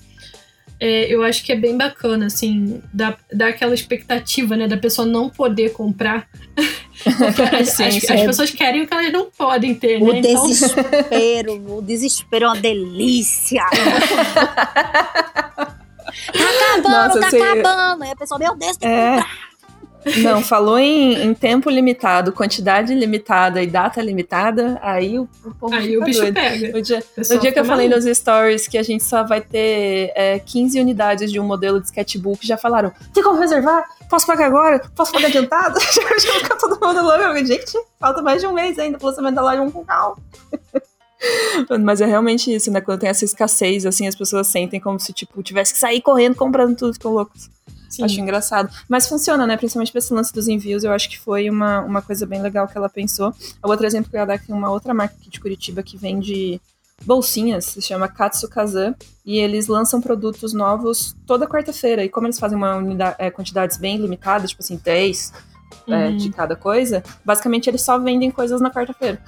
É, 0.81 1.07
eu 1.13 1.23
acho 1.23 1.45
que 1.45 1.53
é 1.53 1.57
bem 1.57 1.77
bacana, 1.79 2.27
assim, 2.27 2.83
dar, 2.93 3.17
dar 3.33 3.49
aquela 3.49 3.75
expectativa, 3.75 4.57
né, 4.57 4.67
da 4.67 4.77
pessoa 4.77 5.07
não 5.07 5.31
poder 5.31 5.73
comprar. 5.73 6.27
As, 7.61 7.71
Sim, 7.71 7.85
as- 7.85 7.95
sim. 7.95 8.13
as 8.15 8.21
pessoas 8.23 8.51
querem 8.51 8.83
o 8.83 8.87
que 8.87 8.95
elas 8.95 9.13
não 9.13 9.27
podem 9.31 9.75
ter, 9.75 10.01
O 10.01 10.13
né? 10.13 10.21
Então, 10.21 10.47
desespero, 10.47 11.65
o 11.79 11.83
desespero 11.83 12.45
é 12.45 12.49
uma 12.49 12.57
delícia. 12.57 13.63
tá 13.75 13.97
acabando, 16.73 16.89
Nossa, 16.89 17.21
tá 17.21 17.31
você- 17.31 17.43
acabando. 17.43 18.05
Aí 18.05 18.11
a 18.11 18.17
pessoa, 18.17 18.39
meu 18.39 18.57
Deus, 18.57 18.77
tem 18.77 18.89
que 18.89 18.95
É. 18.95 19.17
comprar. 19.17 19.54
Não, 20.23 20.43
falou 20.43 20.79
em, 20.79 21.15
em, 21.23 21.35
tempo 21.35 21.71
limitado, 21.71 22.33
quantidade 22.33 22.95
limitada 22.95 23.63
e 23.63 23.67
data 23.67 24.03
limitada, 24.03 24.79
aí 24.83 25.19
o, 25.19 25.29
o 25.45 25.55
povo 25.55 25.75
Aí 25.75 25.97
o 25.97 26.05
bicho 26.05 26.21
doido. 26.21 26.35
pega. 26.35 26.79
O 26.79 26.83
dia, 26.83 27.03
o 27.17 27.39
dia 27.39 27.53
que 27.53 27.59
eu 27.59 27.65
falei 27.65 27.89
nos 27.89 28.05
stories 28.05 28.69
que 28.69 28.77
a 28.77 28.83
gente 28.83 29.03
só 29.03 29.25
vai 29.25 29.41
ter 29.41 30.13
é, 30.15 30.39
15 30.39 30.79
unidades 30.81 31.33
de 31.33 31.41
um 31.41 31.45
modelo 31.45 31.81
de 31.81 31.87
sketchbook, 31.87 32.47
já 32.47 32.57
falaram: 32.57 32.93
tem 33.13 33.23
como 33.23 33.39
reservar? 33.39 33.85
Posso 34.09 34.27
pagar 34.27 34.47
agora? 34.47 34.81
Posso 34.95 35.13
pagar 35.13 35.29
adiantado? 35.29 35.81
já, 35.81 36.19
já 36.19 36.33
fica 36.35 36.57
todo 36.59 36.79
mundo 36.81 37.03
louco. 37.03 37.47
Gente, 37.47 37.73
falta 37.99 38.23
mais 38.23 38.41
de 38.41 38.47
um 38.47 38.53
mês 38.53 38.79
ainda 38.79 38.99
pro 38.99 39.09
lançamento 39.09 39.35
da 39.35 39.43
loja 39.43 39.63
um 39.63 39.71
com 39.71 39.85
calma. 39.85 40.17
Mas 41.81 42.01
é 42.01 42.07
realmente 42.07 42.55
isso, 42.55 42.71
né? 42.71 42.81
Quando 42.81 43.01
tem 43.01 43.09
essa 43.09 43.25
escassez, 43.25 43.87
assim, 43.87 44.07
as 44.07 44.15
pessoas 44.15 44.47
sentem 44.47 44.81
como 44.81 45.01
se, 45.01 45.13
tipo, 45.13 45.43
tivesse 45.43 45.73
que 45.73 45.79
sair 45.79 46.01
correndo 46.01 46.35
comprando 46.35 46.77
tudo, 46.77 46.93
ficam 46.93 47.13
loucos. 47.13 47.49
Sim. 47.89 48.05
Acho 48.05 48.21
engraçado. 48.21 48.69
Mas 48.89 49.09
funciona, 49.09 49.47
né? 49.47 49.57
Principalmente 49.57 49.93
pra 49.93 49.99
esse 49.99 50.13
lance 50.13 50.33
dos 50.33 50.49
envios, 50.49 50.85
eu 50.85 50.93
acho 50.93 51.09
que 51.09 51.19
foi 51.19 51.49
uma, 51.49 51.81
uma 51.81 52.03
coisa 52.03 52.27
bem 52.27 52.43
legal 52.43 52.67
que 52.67 52.77
ela 52.77 52.89
pensou. 52.89 53.33
O 53.63 53.69
outro 53.69 53.87
exemplo 53.87 54.11
que 54.11 54.17
eu 54.17 54.21
ia 54.21 54.27
dar 54.27 54.35
aqui 54.35 54.51
é 54.51 54.55
uma 54.55 54.71
outra 54.71 54.93
marca 54.93 55.15
aqui 55.19 55.31
de 55.31 55.41
Curitiba 55.41 55.83
que 55.83 55.97
vende 55.97 56.61
bolsinhas, 57.05 57.67
se 57.67 57.83
chama 57.83 58.09
Katsu 58.09 58.49
Kazan, 58.49 58.95
e 59.25 59.39
eles 59.39 59.67
lançam 59.67 60.01
produtos 60.01 60.53
novos 60.53 61.17
toda 61.27 61.47
quarta-feira. 61.47 62.05
E 62.05 62.09
como 62.09 62.27
eles 62.27 62.39
fazem 62.39 62.57
uma 62.57 62.77
unidade, 62.77 63.17
é, 63.19 63.31
quantidades 63.31 63.77
bem 63.77 63.97
limitadas, 63.97 64.51
tipo 64.51 64.63
assim, 64.63 64.79
três 64.79 65.33
uhum. 65.87 65.95
é, 65.95 66.13
de 66.13 66.31
cada 66.31 66.57
coisa, 66.57 67.03
basicamente 67.25 67.69
eles 67.69 67.83
só 67.83 67.99
vendem 67.99 68.31
coisas 68.31 68.61
na 68.61 68.71
quarta-feira. 68.71 69.21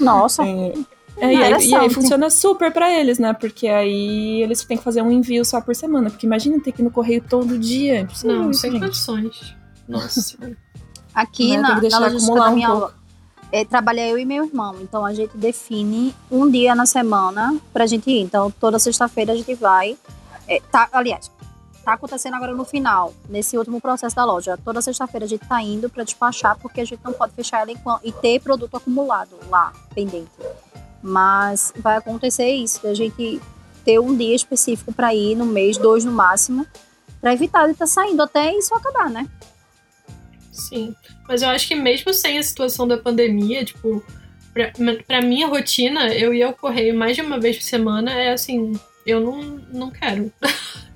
Nossa. 0.00 0.42
É, 0.54 0.93
e, 1.16 1.24
aí, 1.24 1.68
e, 1.68 1.74
aí, 1.74 1.90
funciona 1.90 2.28
super 2.28 2.72
para 2.72 2.92
eles, 2.92 3.18
né? 3.18 3.32
Porque 3.32 3.68
aí 3.68 4.42
eles 4.42 4.64
têm 4.64 4.76
que 4.76 4.82
fazer 4.82 5.02
um 5.02 5.10
envio 5.10 5.44
só 5.44 5.60
por 5.60 5.74
semana. 5.74 6.10
Porque 6.10 6.26
imagina 6.26 6.60
ter 6.60 6.72
que 6.72 6.82
ir 6.82 6.84
no 6.84 6.90
correio 6.90 7.22
todo 7.22 7.58
dia. 7.58 8.08
Não, 8.24 8.52
sem 8.52 8.72
gente. 8.72 8.80
condições. 8.80 9.56
Nossa. 9.88 10.36
Aqui 11.14 11.56
na, 11.56 11.80
na 11.80 11.98
logística 11.98 12.34
da 12.34 12.50
minha 12.50 12.74
um 12.74 12.88
é, 13.54 13.64
trabalha 13.64 14.08
eu 14.08 14.18
e 14.18 14.24
meu 14.24 14.46
irmão. 14.46 14.74
Então 14.80 15.06
a 15.06 15.14
gente 15.14 15.36
define 15.36 16.12
um 16.28 16.50
dia 16.50 16.74
na 16.74 16.86
semana 16.86 17.56
pra 17.72 17.86
gente 17.86 18.10
ir. 18.10 18.20
Então 18.20 18.50
toda 18.50 18.80
sexta-feira 18.80 19.32
a 19.32 19.36
gente 19.36 19.54
vai. 19.54 19.96
É, 20.48 20.60
tá, 20.72 20.88
aliás, 20.92 21.30
tá 21.84 21.92
acontecendo 21.92 22.34
agora 22.34 22.52
no 22.52 22.64
final, 22.64 23.14
nesse 23.28 23.56
último 23.56 23.80
processo 23.80 24.16
da 24.16 24.24
loja. 24.24 24.58
Toda 24.64 24.82
sexta-feira 24.82 25.24
a 25.24 25.28
gente 25.28 25.46
tá 25.46 25.62
indo 25.62 25.88
para 25.88 26.02
despachar 26.02 26.58
porque 26.58 26.80
a 26.80 26.84
gente 26.84 27.00
não 27.04 27.12
pode 27.12 27.32
fechar 27.32 27.60
ela 27.60 27.70
e 28.02 28.10
ter 28.10 28.40
produto 28.40 28.76
acumulado 28.76 29.36
lá, 29.48 29.72
pendente. 29.94 30.32
Mas 31.06 31.70
vai 31.76 31.98
acontecer 31.98 32.48
isso, 32.50 32.86
a 32.86 32.94
gente 32.94 33.38
ter 33.84 34.00
um 34.00 34.16
dia 34.16 34.34
específico 34.34 34.90
para 34.90 35.14
ir 35.14 35.34
no 35.34 35.44
mês, 35.44 35.76
dois 35.76 36.02
no 36.02 36.10
máximo, 36.10 36.66
para 37.20 37.34
evitar 37.34 37.66
de 37.66 37.72
estar 37.72 37.84
tá 37.84 37.90
saindo 37.90 38.22
até 38.22 38.56
isso 38.56 38.74
acabar, 38.74 39.10
né? 39.10 39.28
Sim. 40.50 40.96
Mas 41.28 41.42
eu 41.42 41.50
acho 41.50 41.68
que 41.68 41.74
mesmo 41.74 42.14
sem 42.14 42.38
a 42.38 42.42
situação 42.42 42.88
da 42.88 42.96
pandemia, 42.96 43.66
tipo, 43.66 44.02
pra, 44.54 44.72
pra 45.06 45.20
minha 45.20 45.46
rotina, 45.46 46.08
eu 46.14 46.32
ia 46.32 46.46
ao 46.46 46.54
correio 46.54 46.96
mais 46.96 47.14
de 47.14 47.20
uma 47.20 47.38
vez 47.38 47.56
por 47.58 47.64
semana, 47.64 48.10
é 48.10 48.32
assim, 48.32 48.72
eu 49.06 49.20
não, 49.20 49.42
não 49.70 49.90
quero. 49.90 50.32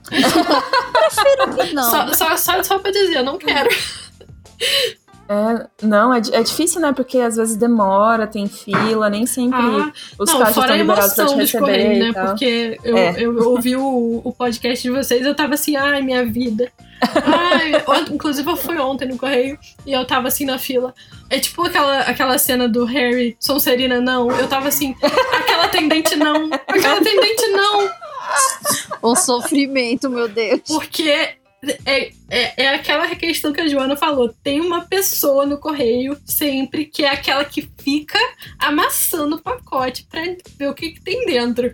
Prefiro 0.08 1.54
que 1.54 1.74
não. 1.74 1.90
Só, 1.90 2.14
só, 2.14 2.36
só, 2.38 2.62
só 2.62 2.78
pra 2.78 2.90
dizer, 2.90 3.16
eu 3.16 3.24
não 3.24 3.36
quero. 3.36 3.68
É, 5.28 5.86
não, 5.86 6.14
é, 6.14 6.22
é 6.32 6.42
difícil, 6.42 6.80
né? 6.80 6.90
Porque 6.92 7.18
às 7.18 7.36
vezes 7.36 7.56
demora, 7.56 8.26
tem 8.26 8.48
fila, 8.48 9.10
nem 9.10 9.26
sempre 9.26 9.58
ah, 9.58 9.92
os 10.18 10.32
não, 10.32 10.38
caixas 10.38 10.56
estão 10.56 10.76
liberados 10.76 11.14
pra 11.14 11.26
te 11.26 11.34
receber. 11.34 11.64
Correio, 11.64 11.98
né? 11.98 12.12
Porque 12.12 12.78
eu, 12.82 12.96
é. 12.96 13.14
eu 13.18 13.50
ouvi 13.50 13.76
o, 13.76 14.22
o 14.24 14.32
podcast 14.32 14.82
de 14.82 14.90
vocês 14.90 15.26
eu 15.26 15.34
tava 15.34 15.52
assim, 15.52 15.76
ai, 15.76 16.00
minha 16.00 16.24
vida. 16.24 16.72
Ai, 17.24 17.72
inclusive 18.10 18.50
eu 18.50 18.56
fui 18.56 18.78
ontem 18.78 19.06
no 19.06 19.18
correio 19.18 19.58
e 19.84 19.92
eu 19.92 20.04
tava 20.06 20.28
assim 20.28 20.46
na 20.46 20.58
fila. 20.58 20.94
É 21.28 21.38
tipo 21.38 21.62
aquela, 21.62 22.00
aquela 22.00 22.38
cena 22.38 22.66
do 22.66 22.86
Harry, 22.86 23.36
Sonserina 23.38 24.00
não. 24.00 24.30
Eu 24.30 24.48
tava 24.48 24.68
assim, 24.68 24.96
aquela 25.32 25.64
atendente 25.64 26.16
não, 26.16 26.48
aquela 26.66 26.98
atendente 26.98 27.46
não. 27.48 27.90
O 29.02 29.14
sofrimento, 29.14 30.08
meu 30.10 30.28
Deus. 30.28 30.60
Porque 30.66 31.37
é, 31.84 32.12
é, 32.30 32.64
é 32.64 32.68
aquela 32.68 33.14
questão 33.16 33.52
que 33.52 33.60
a 33.60 33.68
Joana 33.68 33.96
falou. 33.96 34.34
Tem 34.42 34.60
uma 34.60 34.82
pessoa 34.82 35.44
no 35.44 35.58
correio 35.58 36.16
sempre 36.24 36.84
que 36.84 37.04
é 37.04 37.10
aquela 37.10 37.44
que 37.44 37.68
fica 37.78 38.18
amassando 38.58 39.36
o 39.36 39.42
pacote 39.42 40.06
pra 40.08 40.22
ver 40.56 40.68
o 40.68 40.74
que, 40.74 40.90
que 40.90 41.00
tem 41.00 41.26
dentro. 41.26 41.72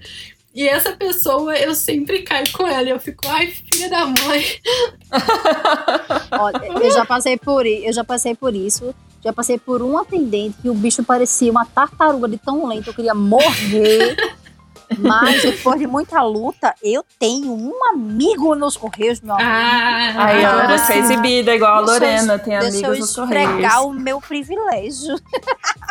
E 0.55 0.69
essa 0.69 0.93
pessoa, 0.93 1.57
eu 1.57 1.75
sempre 1.75 2.23
caio 2.23 2.51
com 2.53 2.65
ela 2.65 2.89
eu 2.89 3.01
fico, 3.01 3.27
ai, 3.27 3.49
filha 3.49 3.91
da 3.91 4.07
mãe. 4.07 4.45
Olha, 6.31 6.85
eu 6.85 6.91
já 6.93 7.05
passei 7.05 7.37
por 7.37 7.67
eu 7.67 7.93
já 7.93 8.05
passei 8.05 8.35
por 8.37 8.55
isso. 8.55 8.95
Já 9.25 9.33
passei 9.33 9.59
por 9.59 9.83
um 9.83 9.97
atendente 9.97 10.59
que 10.61 10.69
o 10.69 10.75
bicho 10.75 11.03
parecia 11.03 11.51
uma 11.51 11.65
tartaruga 11.65 12.29
de 12.29 12.37
tão 12.37 12.69
lento, 12.69 12.91
eu 12.91 12.95
queria 12.95 13.15
morrer. 13.15 14.17
Mas 14.99 15.43
depois 15.43 15.79
de 15.79 15.87
muita 15.87 16.23
luta, 16.23 16.75
eu 16.83 17.05
tenho 17.19 17.53
um 17.53 17.73
amigo 17.93 18.55
nos 18.55 18.77
Correios, 18.77 19.21
meu 19.21 19.35
amigo. 19.35 19.49
Ah, 19.51 20.25
Aí, 20.25 20.45
ó, 20.45 20.79
você 20.79 20.95
é 20.95 20.99
exibida 20.99 21.55
igual 21.55 21.77
a 21.77 21.81
Lorena, 21.81 22.39
tem 22.39 22.57
amigos 22.57 22.99
nos 22.99 23.17
Correios. 23.17 23.57
Deixa 23.57 23.77
eu 23.77 23.89
o 23.89 23.93
meu 23.93 24.21
privilégio. 24.21 25.21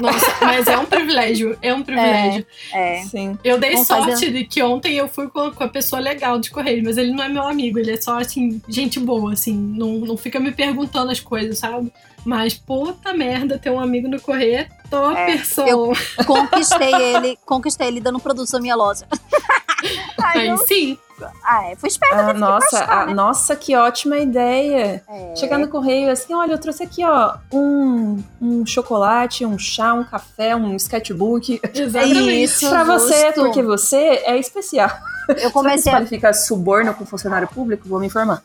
Nossa, 0.01 0.34
mas 0.41 0.68
é 0.68 0.78
um 0.78 0.86
privilégio, 0.86 1.58
é 1.62 1.74
um 1.74 1.84
privilégio. 1.84 2.45
É, 2.72 2.99
é. 2.99 3.04
Sim. 3.04 3.38
Eu 3.43 3.60
dei 3.60 3.74
Vamos 3.74 3.88
sorte 3.88 4.12
fazer... 4.12 4.32
de 4.32 4.45
que 4.45 4.62
ontem 4.62 4.95
eu 4.95 5.08
fui 5.08 5.28
com, 5.30 5.51
com 5.51 5.64
a 5.64 5.68
pessoa 5.68 5.99
legal 5.99 6.39
de 6.39 6.49
Correios, 6.49 6.84
mas 6.84 6.97
ele 6.97 7.12
não 7.12 7.24
é 7.24 7.30
meu 7.30 7.43
amigo, 7.43 7.80
ele 7.80 7.91
é 7.91 8.01
só, 8.01 8.20
assim, 8.20 8.62
gente 8.68 8.99
boa, 8.99 9.34
assim, 9.34 9.56
não, 9.56 9.99
não 9.99 10.18
fica 10.18 10.39
me 10.39 10.51
perguntando 10.51 11.12
as 11.12 11.20
coisas, 11.20 11.60
sabe? 11.60 11.91
Mas 12.26 12.53
puta 12.53 13.13
merda, 13.13 13.59
ter 13.59 13.69
um 13.69 13.80
amigo 13.80 14.07
no 14.07 14.19
correio 14.21 14.65
top, 14.89 15.17
é, 15.17 15.41
Eu 15.67 15.91
conquistei 16.26 16.93
ele, 16.93 17.38
conquistei 17.45 17.88
ele 17.88 17.99
dando 17.99 18.19
produtos 18.19 18.51
da 18.51 18.59
minha 18.59 18.76
loja. 18.76 19.07
Aí, 20.24 20.47
eu... 20.47 20.57
sim. 20.59 20.97
Ah, 21.43 21.69
é, 21.69 21.76
foi 21.76 21.89
esperto. 21.89 22.15
Ah, 22.15 22.34
nossa, 22.34 22.84
achar, 22.84 23.07
né? 23.07 23.13
nossa, 23.13 23.55
que 23.55 23.76
ótima 23.76 24.17
ideia. 24.17 25.03
É. 25.07 25.36
Chegar 25.36 25.57
no 25.57 25.67
correio 25.67 26.11
assim, 26.11 26.34
olha, 26.34 26.53
eu 26.53 26.57
trouxe 26.57 26.84
aqui, 26.84 27.03
ó, 27.05 27.36
um, 27.51 28.24
um 28.41 28.65
chocolate, 28.65 29.45
um 29.45 29.57
chá, 29.57 29.93
um 29.93 30.03
café, 30.03 30.55
um 30.55 30.76
sketchbook. 30.76 31.61
Exatamente. 31.74 32.43
Isso, 32.43 32.69
pra 32.69 32.84
você, 32.84 33.32
porque 33.34 33.61
você 33.61 33.97
é 34.26 34.38
especial. 34.38 34.89
Eu 35.38 35.51
comecei 35.51 35.91
a... 35.91 35.95
qualifica 35.95 36.34
suborno 36.34 36.93
com 36.93 37.05
funcionário 37.05 37.47
público? 37.47 37.88
Vou 37.88 37.99
me 37.99 38.07
informar. 38.07 38.43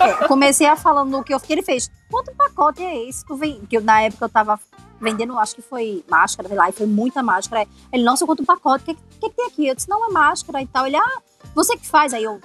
É, 0.00 0.26
comecei 0.26 0.66
a 0.66 0.76
falando 0.76 1.10
no 1.10 1.24
que 1.24 1.34
eu 1.34 1.40
fiquei. 1.40 1.56
Ele 1.56 1.62
fez, 1.62 1.90
quanto 2.10 2.32
pacote 2.34 2.82
é 2.82 3.08
esse? 3.08 3.24
Tu 3.24 3.36
vem? 3.36 3.60
Que 3.68 3.76
eu, 3.76 3.82
na 3.82 4.02
época 4.02 4.24
eu 4.24 4.28
tava 4.28 4.58
vendendo, 5.00 5.36
acho 5.38 5.56
que 5.56 5.62
foi 5.62 6.04
máscara, 6.08 6.48
sei 6.48 6.56
lá, 6.56 6.68
e 6.68 6.72
foi 6.72 6.86
muita 6.86 7.22
máscara. 7.22 7.66
Ele, 7.92 8.04
nossa, 8.04 8.24
quanto 8.24 8.44
pacote, 8.44 8.84
o 8.84 8.86
que, 8.86 8.94
que, 8.94 9.28
que, 9.28 9.30
tem 9.30 9.46
aqui? 9.46 9.66
Eu 9.66 9.74
disse, 9.74 9.88
não, 9.88 10.08
é 10.08 10.12
máscara 10.12 10.62
e 10.62 10.66
tal. 10.66 10.86
Ele, 10.86 10.96
ah, 10.96 11.22
você 11.54 11.76
que 11.76 11.86
faz? 11.86 12.14
Aí 12.14 12.24
eu 12.24 12.40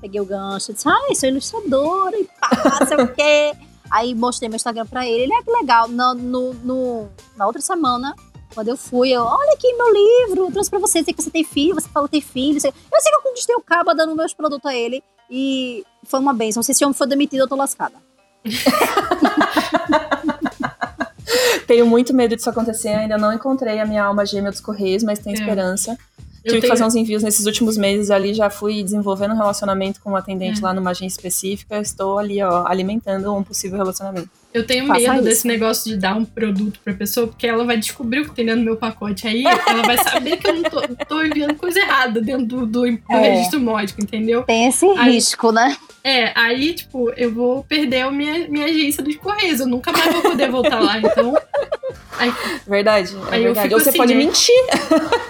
peguei 0.00 0.20
o 0.20 0.24
gancho, 0.24 0.72
disse, 0.72 0.88
ah, 0.88 1.14
sou 1.14 1.28
ilustradora 1.28 2.18
e 2.18 2.24
pá, 2.24 2.86
sei 2.86 2.96
o 2.96 3.14
quê. 3.14 3.52
Aí 3.90 4.14
mostrei 4.14 4.48
meu 4.48 4.56
Instagram 4.56 4.86
pra 4.86 5.06
ele. 5.06 5.24
Ele, 5.24 5.34
ah, 5.34 5.42
que 5.42 5.50
legal. 5.50 5.88
No, 5.88 6.14
no, 6.14 6.54
no, 6.54 7.08
na 7.36 7.46
outra 7.46 7.60
semana, 7.60 8.14
quando 8.54 8.68
eu 8.68 8.76
fui, 8.76 9.10
eu, 9.10 9.22
olha 9.22 9.52
aqui 9.54 9.72
meu 9.74 9.92
livro, 9.92 10.46
eu 10.46 10.52
trouxe 10.52 10.70
pra 10.70 10.78
você, 10.78 11.02
sei 11.02 11.12
que 11.12 11.20
você 11.20 11.30
tem 11.30 11.42
filho, 11.42 11.74
você 11.74 11.88
falou 11.88 12.08
que 12.08 12.12
tem 12.12 12.20
filho. 12.20 12.56
Eu 12.56 12.60
sei 12.60 12.72
que 12.72 13.16
eu 13.16 13.22
conquistei 13.22 13.56
o 13.56 13.60
cabo 13.60 13.92
dando 13.92 14.14
meus 14.14 14.32
produtos 14.32 14.70
a 14.70 14.74
ele. 14.74 15.02
E 15.28 15.84
foi 16.04 16.20
uma 16.20 16.32
benção. 16.32 16.62
Se 16.62 16.72
esse 16.72 16.84
homem 16.84 16.94
for 16.94 17.06
demitido, 17.06 17.40
eu 17.40 17.48
tô 17.48 17.56
lascada. 17.56 17.96
Tenho 21.66 21.86
muito 21.86 22.12
medo 22.12 22.34
disso 22.34 22.50
acontecer. 22.50 22.88
Ainda 22.88 23.16
não 23.16 23.32
encontrei 23.32 23.78
a 23.78 23.86
minha 23.86 24.04
alma 24.04 24.26
gêmea 24.26 24.50
dos 24.50 24.60
Correios, 24.60 25.04
mas 25.04 25.20
tenho 25.20 25.36
é. 25.36 25.38
esperança. 25.38 25.96
Eu 26.42 26.52
Tive 26.52 26.60
tenho... 26.60 26.62
que 26.62 26.68
fazer 26.68 26.84
uns 26.84 26.94
envios 26.94 27.22
nesses 27.22 27.46
últimos 27.46 27.76
meses 27.76 28.10
ali, 28.10 28.32
já 28.32 28.48
fui 28.48 28.82
desenvolvendo 28.82 29.34
um 29.34 29.36
relacionamento 29.36 30.00
com 30.00 30.12
um 30.12 30.16
atendente 30.16 30.60
é. 30.60 30.62
lá 30.62 30.72
numa 30.72 30.90
agência 30.90 31.18
específica. 31.18 31.78
Estou 31.80 32.18
ali, 32.18 32.42
ó, 32.42 32.66
alimentando 32.66 33.34
um 33.34 33.42
possível 33.42 33.76
relacionamento. 33.76 34.30
Eu 34.52 34.66
tenho 34.66 34.86
Faça 34.86 35.00
medo 35.00 35.14
isso. 35.14 35.22
desse 35.22 35.46
negócio 35.46 35.84
de 35.84 35.96
dar 35.96 36.16
um 36.16 36.24
produto 36.24 36.80
pra 36.82 36.92
pessoa, 36.92 37.28
porque 37.28 37.46
ela 37.46 37.64
vai 37.64 37.76
descobrir 37.76 38.20
o 38.20 38.24
que 38.24 38.34
tem 38.34 38.46
dentro 38.46 38.62
do 38.62 38.64
meu 38.64 38.76
pacote. 38.76 39.28
Aí 39.28 39.44
ela 39.44 39.82
vai 39.82 39.96
saber 40.02 40.38
que 40.38 40.48
eu 40.48 40.54
não 40.54 40.62
tô, 40.64 40.80
tô 41.06 41.22
enviando 41.22 41.54
coisa 41.54 41.78
errada 41.78 42.20
dentro 42.20 42.46
do, 42.46 42.66
do, 42.66 42.82
do 42.82 43.12
é. 43.12 43.30
registro 43.30 43.60
módico, 43.60 44.02
entendeu? 44.02 44.42
Tem 44.42 44.66
esse 44.66 44.84
aí, 44.84 45.12
risco, 45.12 45.52
né? 45.52 45.76
É, 46.02 46.32
aí, 46.34 46.74
tipo, 46.74 47.10
eu 47.16 47.32
vou 47.32 47.62
perder 47.62 48.02
a 48.02 48.10
minha, 48.10 48.48
minha 48.48 48.66
agência 48.66 49.04
dos 49.04 49.14
Correios. 49.16 49.60
Eu 49.60 49.68
nunca 49.68 49.92
mais 49.92 50.12
vou 50.12 50.22
poder 50.22 50.50
voltar 50.50 50.80
lá, 50.80 50.98
então. 50.98 51.34
Aí, 52.20 52.34
verdade, 52.66 53.16
é 53.30 53.34
aí 53.34 53.44
verdade. 53.44 53.72
Ou 53.72 53.80
você 53.80 53.88
assim, 53.88 53.98
pode 53.98 54.12
né? 54.12 54.24
mentir. 54.24 54.54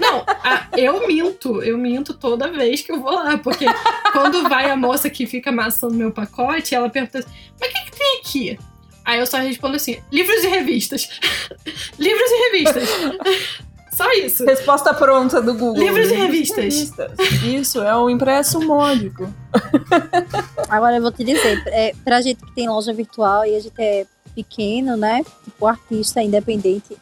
Não, 0.00 0.24
a, 0.26 0.66
eu 0.76 1.06
minto. 1.06 1.62
Eu 1.62 1.78
minto 1.78 2.14
toda 2.14 2.50
vez 2.50 2.82
que 2.82 2.90
eu 2.90 3.00
vou 3.00 3.14
lá. 3.14 3.38
Porque 3.38 3.64
quando 4.12 4.48
vai 4.48 4.68
a 4.68 4.76
moça 4.76 5.08
que 5.08 5.24
fica 5.24 5.50
amassando 5.50 5.94
meu 5.94 6.10
pacote, 6.10 6.74
ela 6.74 6.90
pergunta 6.90 7.20
assim: 7.20 7.28
mas 7.60 7.70
o 7.70 7.72
que, 7.72 7.84
que 7.84 7.96
tem 7.96 8.18
aqui? 8.18 8.58
Aí 9.04 9.20
eu 9.20 9.26
só 9.26 9.38
respondo 9.38 9.76
assim: 9.76 9.98
livros 10.10 10.42
e 10.42 10.48
revistas. 10.48 11.08
livros 11.96 12.30
e 12.30 12.50
revistas. 12.50 12.88
Só 13.92 14.10
isso. 14.12 14.46
Resposta 14.46 14.94
pronta 14.94 15.42
do 15.42 15.52
Google. 15.52 15.82
Livros 15.82 16.10
e 16.10 16.14
revistas. 16.14 16.56
revistas. 16.56 17.12
Isso, 17.42 17.82
é 17.82 17.94
o 17.94 18.08
impresso 18.08 18.58
módico. 18.58 19.28
Agora 20.70 20.96
eu 20.96 21.02
vou 21.02 21.12
te 21.12 21.22
dizer, 21.22 21.62
é, 21.66 21.92
pra 22.02 22.22
gente 22.22 22.42
que 22.42 22.54
tem 22.54 22.66
loja 22.66 22.94
virtual 22.94 23.44
e 23.44 23.54
a 23.54 23.60
gente 23.60 23.74
é 23.78 24.06
pequeno, 24.30 24.96
né? 24.96 25.22
Tipo, 25.44 25.66
artista 25.66 26.22
independente, 26.22 26.96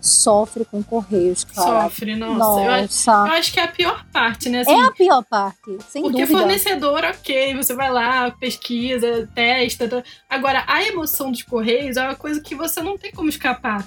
sofre 0.00 0.64
com 0.66 0.82
correios, 0.82 1.44
cara. 1.44 1.84
Sofre, 1.84 2.14
nossa. 2.14 2.60
Eu, 2.62 2.70
acho, 2.70 2.82
Nossa. 2.82 3.10
eu 3.10 3.32
acho 3.32 3.52
que 3.52 3.60
é 3.60 3.62
a 3.64 3.68
pior 3.68 4.04
parte, 4.12 4.48
né? 4.50 4.58
É 4.58 4.60
Assim, 4.60 4.82
a 4.82 4.90
pior 4.92 5.24
parte, 5.24 5.78
sem 5.88 6.02
Porque 6.02 6.20
dúvida. 6.22 6.38
fornecedor, 6.40 7.04
ok, 7.04 7.54
você 7.54 7.74
vai 7.74 7.90
lá, 7.90 8.30
pesquisa, 8.30 9.28
testa. 9.34 9.88
tá. 9.88 10.02
Agora, 10.28 10.62
a 10.66 10.82
emoção 10.84 11.30
dos 11.32 11.42
Correios 11.42 11.96
é 11.96 12.02
uma 12.02 12.14
coisa 12.14 12.40
que 12.40 12.54
você 12.54 12.82
não 12.82 12.98
tem 12.98 13.12
como 13.12 13.28
escapar. 13.30 13.86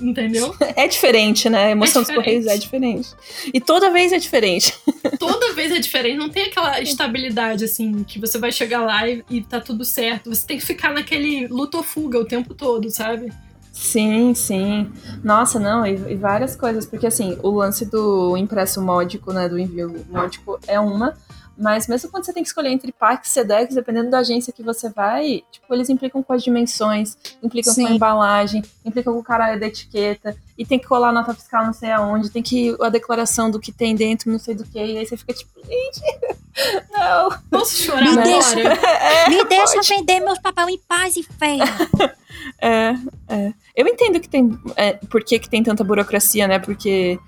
Entendeu? 0.00 0.54
É 0.76 0.88
diferente, 0.88 1.48
né? 1.48 1.66
A 1.66 1.70
emoção 1.70 2.02
dos 2.02 2.08
diferente. 2.08 2.24
correios 2.24 2.46
é 2.46 2.56
diferente. 2.58 3.08
E 3.52 3.60
toda 3.60 3.90
vez 3.90 4.12
é 4.12 4.18
diferente. 4.18 4.74
Toda 5.18 5.52
vez 5.52 5.70
é 5.70 5.78
diferente, 5.78 6.16
não 6.16 6.28
tem 6.28 6.44
aquela 6.44 6.80
estabilidade 6.80 7.64
assim, 7.64 8.02
que 8.04 8.18
você 8.18 8.38
vai 8.38 8.50
chegar 8.50 8.80
lá 8.82 9.06
e, 9.08 9.22
e 9.30 9.42
tá 9.42 9.60
tudo 9.60 9.84
certo. 9.84 10.30
Você 10.34 10.46
tem 10.46 10.58
que 10.58 10.64
ficar 10.64 10.92
naquele 10.92 11.46
luta 11.46 11.76
ou 11.76 11.82
fuga 11.82 12.18
o 12.18 12.24
tempo 12.24 12.54
todo, 12.54 12.90
sabe? 12.90 13.32
Sim, 13.74 14.34
sim. 14.34 14.90
Nossa, 15.22 15.58
não, 15.58 15.84
e, 15.84 16.12
e 16.12 16.14
várias 16.14 16.54
coisas. 16.54 16.86
Porque, 16.86 17.06
assim, 17.06 17.36
o 17.42 17.50
lance 17.50 17.84
do 17.84 18.36
impresso 18.36 18.80
módico, 18.80 19.32
né, 19.32 19.48
do 19.48 19.58
envio 19.58 20.04
módico 20.08 20.58
é 20.66 20.78
uma, 20.78 21.14
mas 21.56 21.86
mesmo 21.86 22.10
quando 22.10 22.24
você 22.24 22.32
tem 22.32 22.42
que 22.42 22.48
escolher 22.48 22.70
entre 22.70 22.92
PAC 22.92 23.26
e 23.26 23.30
SEDEX, 23.30 23.74
dependendo 23.74 24.10
da 24.10 24.18
agência 24.18 24.52
que 24.52 24.62
você 24.62 24.88
vai, 24.90 25.42
tipo, 25.50 25.72
eles 25.72 25.88
implicam 25.88 26.22
com 26.22 26.32
as 26.32 26.42
dimensões, 26.42 27.16
implicam 27.42 27.74
com 27.74 27.84
a 27.84 27.88
Sim. 27.88 27.94
embalagem, 27.94 28.62
implicam 28.84 29.12
com 29.14 29.20
o 29.20 29.24
caralho 29.24 29.58
da 29.58 29.66
etiqueta, 29.66 30.36
e 30.56 30.64
tem 30.64 30.78
que 30.78 30.86
colar 30.86 31.12
nota 31.12 31.34
fiscal 31.34 31.64
não 31.66 31.72
sei 31.72 31.90
aonde, 31.90 32.30
tem 32.30 32.42
que 32.42 32.76
a 32.80 32.88
declaração 32.88 33.50
do 33.50 33.60
que 33.60 33.72
tem 33.72 33.94
dentro, 33.94 34.30
não 34.30 34.38
sei 34.38 34.54
do 34.54 34.64
que, 34.64 34.78
e 34.78 34.98
aí 34.98 35.06
você 35.06 35.16
fica 35.16 35.32
tipo, 35.32 35.60
gente, 35.64 36.00
não. 36.92 37.30
Posso 37.50 37.76
chorar 37.76 38.02
Me 38.02 38.08
agora? 38.10 38.24
deixa. 38.24 38.54
É, 39.04 39.28
Me 39.28 39.44
deixa 39.44 39.80
vender 39.82 40.20
meus 40.20 40.38
papel 40.38 40.68
em 40.68 40.78
paz 40.78 41.16
e 41.16 41.22
fé. 41.22 41.58
É, 42.60 42.94
é. 43.28 43.52
Eu 43.74 43.86
entendo 43.86 44.20
que 44.20 44.28
tem. 44.28 44.58
É, 44.76 44.94
por 44.94 45.24
que, 45.24 45.38
que 45.38 45.48
tem 45.48 45.62
tanta 45.62 45.82
burocracia, 45.84 46.46
né? 46.46 46.58
Porque, 46.58 47.18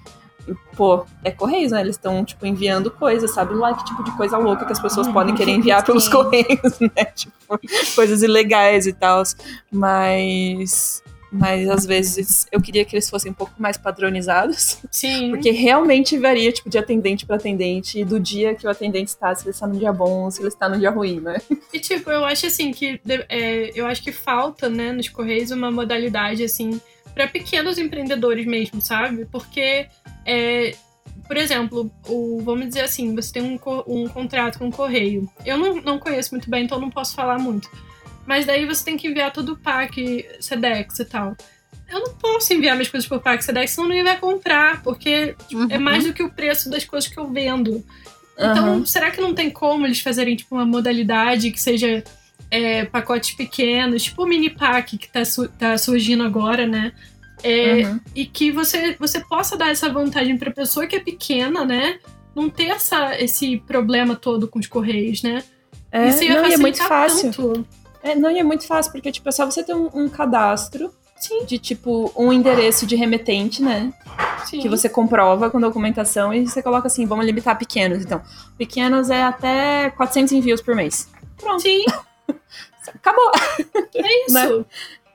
pô, 0.76 1.05
é 1.24 1.30
Correios, 1.30 1.72
né? 1.72 1.80
Eles 1.80 1.97
estão, 1.97 2.24
tipo, 2.24 2.44
enviando 2.47 2.90
coisas, 2.90 3.32
sabe? 3.32 3.55
Lá 3.55 3.74
que 3.74 3.84
tipo 3.84 4.03
de 4.05 4.11
coisa 4.16 4.36
louca 4.38 4.64
que 4.64 4.72
as 4.72 4.80
pessoas 4.80 5.07
Uhum. 5.07 5.12
podem 5.12 5.34
querer 5.34 5.53
enviar 5.53 5.84
pelos 5.84 6.05
Sim. 6.05 6.11
Correios, 6.11 6.78
né? 6.80 7.05
Tipo, 7.14 7.59
coisas 7.94 8.22
ilegais 8.22 8.86
e 8.86 8.92
tal. 8.92 9.22
Mas. 9.70 11.03
Mas 11.30 11.68
às 11.68 11.84
vezes 11.84 12.47
eu 12.53 12.62
queria 12.62 12.84
que 12.84 12.94
eles 12.94 13.11
fossem 13.11 13.32
um 13.32 13.34
pouco 13.34 13.53
mais 13.59 13.76
padronizados. 13.76 14.78
Sim. 14.90 15.30
Porque 15.30 15.51
realmente 15.51 16.16
varia, 16.16 16.51
tipo, 16.53 16.70
de 16.70 16.78
atendente 16.78 17.26
para 17.26 17.36
atendente, 17.36 17.99
e 18.01 18.05
do 18.05 18.18
dia 18.18 18.55
que 18.55 18.66
o 18.66 18.70
atendente 18.70 19.11
está, 19.11 19.34
se 19.34 19.42
ele 19.42 19.51
está 19.51 19.66
no 19.66 19.76
dia 19.76 19.92
bom 19.92 20.24
ou 20.24 20.30
se 20.30 20.40
ele 20.40 20.49
está 20.49 20.68
no 20.68 20.78
dia 20.78 20.90
ruim, 20.90 21.20
né? 21.20 21.36
E 21.72 21.80
tipo, 21.80 22.11
eu 22.11 22.24
acho 22.24 22.47
assim 22.47 22.70
que 22.70 23.01
é, 23.28 23.70
eu 23.74 23.86
acho 23.86 24.03
que 24.03 24.12
falta, 24.12 24.68
né, 24.68 24.92
nos 24.92 25.09
Correios 25.09 25.51
uma 25.51 25.70
modalidade 25.70 26.42
assim 26.44 26.80
para 27.17 27.27
pequenos 27.27 27.79
empreendedores 27.79 28.45
mesmo, 28.45 28.79
sabe? 28.79 29.25
Porque 29.25 29.89
é, 30.27 30.77
por 31.27 31.39
exemplo, 31.39 31.91
o, 32.07 32.43
vamos 32.45 32.69
dizer 32.69 32.83
assim, 32.83 33.14
você 33.14 33.33
tem 33.33 33.43
um, 33.43 33.59
um 33.87 34.07
contrato 34.07 34.59
com 34.59 34.69
o 34.69 34.73
correio. 34.73 35.27
Eu 35.43 35.57
não, 35.57 35.77
não 35.77 35.99
conheço 35.99 36.35
muito 36.35 36.51
bem, 36.51 36.64
então 36.64 36.79
não 36.79 36.91
posso 36.91 37.14
falar 37.14 37.39
muito. 37.39 37.71
Mas 38.27 38.45
daí 38.45 38.67
você 38.67 38.85
tem 38.85 38.99
que 38.99 39.09
enviar 39.09 39.33
todo 39.33 39.55
o 39.55 39.57
PAC, 39.57 40.29
SEDEX 40.39 40.99
e 40.99 41.05
tal. 41.07 41.35
Eu 41.89 42.01
não 42.01 42.14
posso 42.14 42.53
enviar 42.53 42.77
minhas 42.77 42.91
coisas 42.91 43.09
por 43.09 43.21
PAC, 43.23 43.43
SEDEX, 43.43 43.71
senão 43.71 43.89
ninguém 43.89 44.05
vai 44.05 44.19
comprar, 44.19 44.83
porque 44.83 45.35
é 45.71 45.79
mais 45.79 46.05
do 46.05 46.12
que 46.12 46.23
o 46.23 46.31
preço 46.31 46.69
das 46.69 46.85
coisas 46.85 47.09
que 47.09 47.19
eu 47.19 47.33
vendo. 47.33 47.83
Então, 48.37 48.75
Aham. 48.75 48.85
será 48.85 49.11
que 49.11 49.23
não 49.23 49.33
tem 49.33 49.49
como 49.49 49.87
eles 49.87 50.01
fazerem 50.01 50.37
tipo 50.37 50.55
uma 50.55 50.67
modalidade 50.67 51.51
que 51.51 51.61
seja 51.61 52.05
é, 52.57 52.84
pacotes 52.84 53.34
pequenos, 53.34 54.02
tipo 54.02 54.22
o 54.22 54.26
mini 54.26 54.50
pack 54.50 54.96
que 54.98 55.09
tá, 55.11 55.24
su- 55.24 55.48
tá 55.48 55.76
surgindo 55.78 56.22
agora, 56.24 56.66
né? 56.66 56.92
É, 57.42 57.82
Uhum. 57.86 58.00
E 58.14 58.24
que 58.26 58.50
você, 58.50 58.96
você 58.98 59.20
possa 59.20 59.57
dar 59.57 59.68
essa 59.70 59.88
vantagem 59.90 60.36
pra 60.38 60.50
pessoa 60.50 60.86
que 60.86 60.96
é 60.96 61.00
pequena, 61.00 61.64
né? 61.64 61.98
Não 62.34 62.48
ter 62.50 62.68
essa, 62.68 63.14
esse 63.20 63.59
problema 63.66 64.16
todo 64.16 64.48
com 64.48 64.59
os 64.59 64.66
correios, 64.66 65.22
né? 65.22 65.42
É, 65.92 66.09
Isso 66.09 66.24
ia 66.24 66.34
não, 66.42 66.44
é 66.50 66.57
muito 66.57 66.82
fácil. 66.82 67.30
tanto. 67.32 67.66
É, 68.02 68.14
não, 68.14 68.30
e 68.30 68.38
é 68.38 68.42
muito 68.42 68.66
fácil, 68.66 68.92
porque, 68.92 69.11
tipo, 69.12 69.28
é 69.28 69.32
só 69.32 69.44
você 69.44 69.62
ter 69.62 69.74
um, 69.74 69.88
um 69.94 70.09
cadastro 70.09 70.90
Sim. 71.18 71.44
de, 71.44 71.59
tipo, 71.59 72.12
um 72.16 72.32
endereço 72.32 72.86
de 72.86 72.94
remetente, 72.96 73.62
né? 73.62 73.92
Sim. 74.46 74.61
Que 74.61 74.68
você 74.68 74.88
comprova 74.88 75.50
com 75.50 75.61
documentação 75.61 76.32
e 76.32 76.46
você 76.46 76.62
coloca 76.62 76.86
assim, 76.86 77.04
vamos 77.07 77.26
limitar 77.26 77.59
pequenos. 77.59 78.02
Então, 78.04 78.20
pequenos 78.57 79.11
é 79.11 79.22
até 79.22 79.90
400 79.90 80.32
envios 80.32 80.61
por 80.62 80.74
mês. 80.74 81.09
Pronto, 81.36 81.62
Sim, 81.62 81.84
acabou. 82.95 83.30
é 83.95 84.24
isso. 84.26 84.34
Né? 84.34 84.64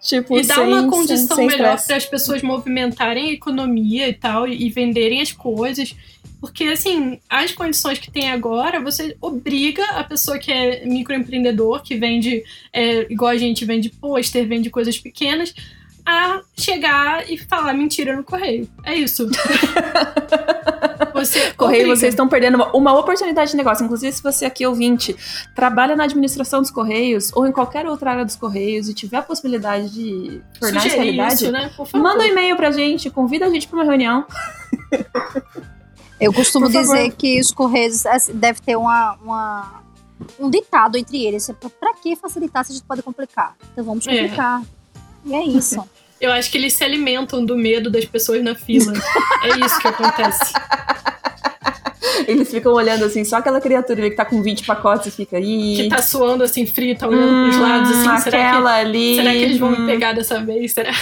Tipo, 0.01 0.38
E 0.39 0.43
dá 0.43 0.55
sem, 0.55 0.63
uma 0.65 0.82
sem- 0.82 0.89
condição 0.89 1.36
sem 1.38 1.45
melhor 1.47 1.76
estresse. 1.76 1.88
para 1.88 1.97
as 1.97 2.05
pessoas 2.07 2.41
movimentarem 2.41 3.30
a 3.30 3.34
economia 3.34 4.07
e 4.09 4.13
tal, 4.13 4.47
e, 4.47 4.65
e 4.65 4.69
venderem 4.69 5.22
as 5.22 5.32
coisas. 5.32 5.95
Porque, 6.39 6.63
assim, 6.63 7.19
as 7.30 7.51
condições 7.51 7.99
que 7.99 8.09
tem 8.09 8.32
agora, 8.32 8.80
você 8.82 9.15
obriga 9.22 9.86
a 9.91 10.03
pessoa 10.03 10.39
que 10.39 10.51
é 10.51 10.84
microempreendedor, 10.88 11.84
que 11.84 11.95
vende, 11.97 12.43
é, 12.74 13.05
igual 13.13 13.30
a 13.30 13.38
gente 13.38 13.63
vende 13.63 13.89
pôster, 13.91 14.47
vende 14.47 14.72
coisas 14.72 14.97
pequenas, 14.97 15.53
a 16.12 16.41
chegar 16.59 17.30
e 17.30 17.38
falar 17.38 17.74
mentira 17.74 18.16
no 18.16 18.24
correio. 18.24 18.70
É 18.84 18.93
isso. 18.95 19.28
Você 21.14 21.51
Correio, 21.53 21.82
obriga. 21.82 21.95
vocês 21.97 22.14
estão 22.14 22.28
perdendo 22.28 22.55
uma, 22.55 22.72
uma 22.76 22.93
oportunidade 22.97 23.51
de 23.51 23.57
negócio. 23.57 23.84
Inclusive, 23.84 24.12
se 24.14 24.24
você 24.24 24.45
aqui, 24.45 24.66
ouvinte, 24.66 25.16
trabalha 25.53 25.95
na 25.95 26.05
administração 26.05 26.62
dos 26.62 26.72
Correios 26.72 27.32
ou 27.36 27.45
em 27.45 27.51
qualquer 27.51 27.86
outra 27.86 28.12
área 28.12 28.26
dos 28.26 28.36
Correios 28.36 28.88
e 28.89 28.93
tiver 28.93 29.18
a 29.18 29.22
possibilidade 29.22 29.89
de 29.91 30.41
tornar 30.59 30.86
isso 30.88 30.95
realidade, 30.95 31.34
isso, 31.36 31.51
né? 31.51 31.70
Manda 31.95 32.24
um 32.24 32.28
e-mail 32.28 32.55
pra 32.55 32.72
gente, 32.72 33.09
convida 33.09 33.45
a 33.45 33.49
gente 33.49 33.68
pra 33.68 33.78
uma 33.78 33.86
reunião. 33.86 34.26
Eu 36.20 36.32
costumo 36.34 36.70
dizer 36.70 37.12
que 37.12 37.39
os 37.39 37.51
Correios 37.51 38.05
assim, 38.05 38.34
deve 38.34 38.62
ter 38.62 38.76
uma, 38.76 39.14
uma- 39.22 39.82
um 40.39 40.49
ditado 40.49 40.97
entre 40.97 41.24
eles. 41.24 41.49
Pra- 41.59 41.70
Pra 41.70 41.93
que 41.95 42.16
facilitar 42.16 42.64
se 42.66 42.72
a 42.72 42.76
gente 42.76 42.86
pode 42.86 43.03
complicar? 43.03 43.55
Então 43.74 43.84
vamos 43.84 44.07
É. 44.07 44.22
complicar. 44.22 44.62
E 45.26 45.34
é 45.36 45.43
isso. 45.43 45.84
Eu 46.22 46.32
acho 46.32 46.51
que 46.51 46.57
eles 46.57 46.74
se 46.74 46.84
alimentam 46.84 47.43
do 47.43 47.57
medo 47.57 47.89
das 47.89 48.05
pessoas 48.05 48.43
na 48.43 48.55
fila. 48.55 48.93
é 49.43 49.65
isso 49.65 49.80
que 49.82 49.88
acontece. 49.88 50.53
Eles 52.28 52.49
ficam 52.51 52.74
olhando 52.74 53.03
assim, 53.03 53.26
só 53.26 53.38
aquela 53.38 53.59
criatura 53.59 54.09
que 54.09 54.15
tá 54.15 54.24
com 54.24 54.41
20 54.41 54.65
pacotes 54.65 55.07
e 55.07 55.11
fica 55.11 55.38
aí. 55.38 55.76
Que 55.76 55.89
tá 55.89 56.01
suando 56.01 56.43
assim, 56.43 56.65
frio, 56.65 56.95
tá 56.97 57.07
olhando 57.07 57.49
pros 57.49 57.61
lados, 57.61 57.91
assim. 57.91 58.22
Será 58.24 58.38
que 58.38 58.45
aquela 58.45 58.76
ali. 58.76 59.15
Será 59.15 59.32
que 59.32 59.38
eles 59.38 59.57
vão 59.57 59.74
hum, 59.74 59.80
me 59.82 59.91
pegar 59.91 60.13
dessa 60.13 60.39
vez? 60.43 60.72
Será? 60.74 60.91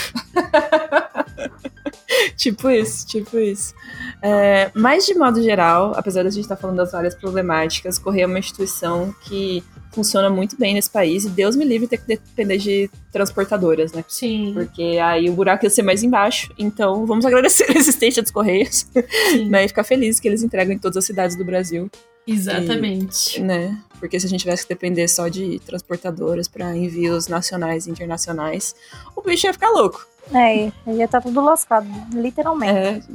Tipo 2.36 2.70
isso, 2.70 3.05
tipo 3.05 3.38
isso. 3.38 3.74
É, 4.22 4.72
mas 4.74 5.05
de 5.05 5.13
modo 5.13 5.41
geral, 5.41 5.93
apesar 5.95 6.24
da 6.24 6.30
gente 6.30 6.43
estar 6.43 6.55
falando 6.55 6.78
das 6.78 6.91
várias 6.91 7.13
problemáticas, 7.13 7.99
Correio 7.99 8.24
é 8.24 8.28
uma 8.28 8.39
instituição 8.39 9.13
que 9.24 9.63
funciona 9.91 10.29
muito 10.29 10.57
bem 10.57 10.73
nesse 10.73 10.89
país 10.89 11.25
e 11.25 11.29
Deus 11.29 11.55
me 11.55 11.65
livre 11.65 11.87
ter 11.87 11.97
que 11.97 12.07
depender 12.07 12.57
de 12.57 12.89
transportadoras, 13.11 13.91
né? 13.91 14.03
Sim, 14.07 14.51
Porque 14.53 14.99
aí 15.01 15.29
o 15.29 15.33
buraco 15.33 15.65
ia 15.65 15.69
ser 15.69 15.81
mais 15.81 16.03
embaixo. 16.03 16.53
Então 16.57 17.05
vamos 17.05 17.25
agradecer 17.25 17.65
a 17.69 17.77
existência 17.77 18.21
dos 18.21 18.31
Correios, 18.31 18.85
sim. 19.31 19.45
né? 19.49 19.65
E 19.65 19.67
ficar 19.67 19.83
feliz 19.83 20.19
que 20.19 20.27
eles 20.27 20.43
entregam 20.43 20.73
em 20.73 20.79
todas 20.79 20.97
as 20.97 21.05
cidades 21.05 21.35
do 21.35 21.43
Brasil, 21.43 21.89
Exatamente. 22.25 23.41
né? 23.41 23.77
Porque 23.99 24.19
se 24.19 24.25
a 24.25 24.29
gente 24.29 24.41
tivesse 24.41 24.63
que 24.63 24.69
depender 24.69 25.07
só 25.07 25.27
de 25.27 25.59
transportadoras 25.65 26.47
para 26.47 26.75
envios 26.75 27.27
nacionais 27.27 27.87
e 27.87 27.91
internacionais, 27.91 28.75
o 29.15 29.21
bicho 29.21 29.47
ia 29.47 29.53
ficar 29.53 29.69
louco. 29.71 30.07
É, 30.33 30.71
já 30.95 31.07
tá 31.07 31.19
tudo 31.21 31.41
lascado, 31.41 31.87
literalmente. 32.13 33.07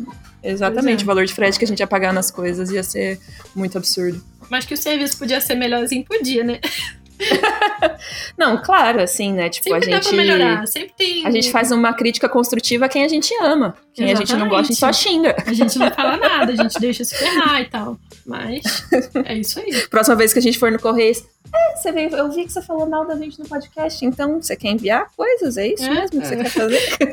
É, 0.42 0.50
exatamente. 0.50 1.00
É. 1.00 1.04
O 1.04 1.06
valor 1.06 1.24
de 1.24 1.32
frete 1.32 1.58
que 1.58 1.64
a 1.64 1.68
gente 1.68 1.78
ia 1.78 1.86
pagar 1.86 2.12
nas 2.12 2.30
coisas 2.30 2.70
ia 2.70 2.82
ser 2.82 3.20
muito 3.54 3.78
absurdo. 3.78 4.20
Mas 4.50 4.64
que 4.64 4.74
o 4.74 4.76
serviço 4.76 5.18
podia 5.18 5.40
ser 5.40 5.54
melhorzinho, 5.54 6.04
podia, 6.04 6.44
né? 6.44 6.60
Não, 8.36 8.60
claro, 8.60 9.00
assim, 9.00 9.32
né? 9.32 9.48
Tipo, 9.48 9.70
Sempre 9.70 9.94
a 9.94 9.96
dá 9.96 10.00
pra 10.02 10.10
gente. 10.10 10.16
melhorar. 10.16 10.66
Sempre 10.66 10.92
tem. 10.98 11.24
A 11.26 11.30
gente 11.30 11.50
faz 11.50 11.70
uma 11.70 11.92
crítica 11.94 12.28
construtiva 12.28 12.86
a 12.86 12.88
quem 12.88 13.04
a 13.04 13.08
gente 13.08 13.32
ama. 13.40 13.76
Quem 13.94 14.10
a 14.12 14.16
gente 14.16 14.34
não 14.34 14.48
gosta, 14.48 14.62
a 14.62 14.66
gente 14.66 14.78
só 14.78 14.92
xinga. 14.92 15.34
A 15.46 15.52
gente 15.52 15.78
não 15.78 15.90
fala 15.92 16.16
nada, 16.16 16.52
a 16.52 16.56
gente 16.56 16.78
deixa 16.80 17.04
se 17.04 17.14
ferrar 17.14 17.60
e 17.60 17.66
tal. 17.66 17.98
Mas 18.26 18.62
é 19.24 19.34
isso 19.36 19.60
aí. 19.60 19.86
Próxima 19.88 20.16
vez 20.16 20.32
que 20.32 20.40
a 20.40 20.42
gente 20.42 20.58
for 20.58 20.72
no 20.72 20.78
Correios, 20.80 21.22
é, 21.54 21.76
você 21.76 21.92
veio, 21.92 22.14
eu 22.16 22.30
vi 22.32 22.44
que 22.46 22.52
você 22.52 22.60
falou 22.60 22.86
mal 22.88 23.06
da 23.06 23.16
gente 23.16 23.38
no 23.38 23.46
podcast, 23.48 24.04
então 24.04 24.42
você 24.42 24.56
quer 24.56 24.70
enviar 24.70 25.06
coisas? 25.16 25.56
É 25.56 25.68
isso 25.68 25.84
É, 25.84 25.90
mesmo 25.90 26.20
que 26.20 26.26
você 26.26 26.34
é. 26.34 26.36
quer 26.38 26.50
fazer? 26.50 26.98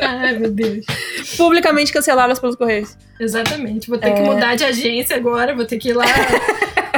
Ai, 0.00 0.38
meu 0.38 0.50
Deus. 0.50 0.84
Publicamente 1.36 1.92
canceladas 1.92 2.38
pelos 2.40 2.56
Correios. 2.56 2.96
Exatamente. 3.20 3.88
Vou 3.88 3.98
ter 3.98 4.12
que 4.12 4.20
É. 4.20 4.24
mudar 4.24 4.54
de 4.56 4.64
agência 4.64 5.16
agora, 5.16 5.54
vou 5.54 5.64
ter 5.64 5.78
que 5.78 5.90
ir 5.90 5.92
lá. 5.94 6.04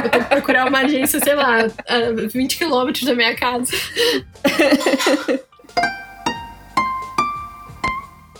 vou 0.01 0.09
ter 0.09 0.19
que 0.19 0.25
procurar 0.29 0.67
uma 0.67 0.79
agência, 0.79 1.19
sei 1.19 1.35
lá, 1.35 1.59
a 1.87 2.27
20 2.31 2.57
quilômetros 2.57 3.03
da 3.05 3.13
minha 3.15 3.35
casa. 3.35 3.71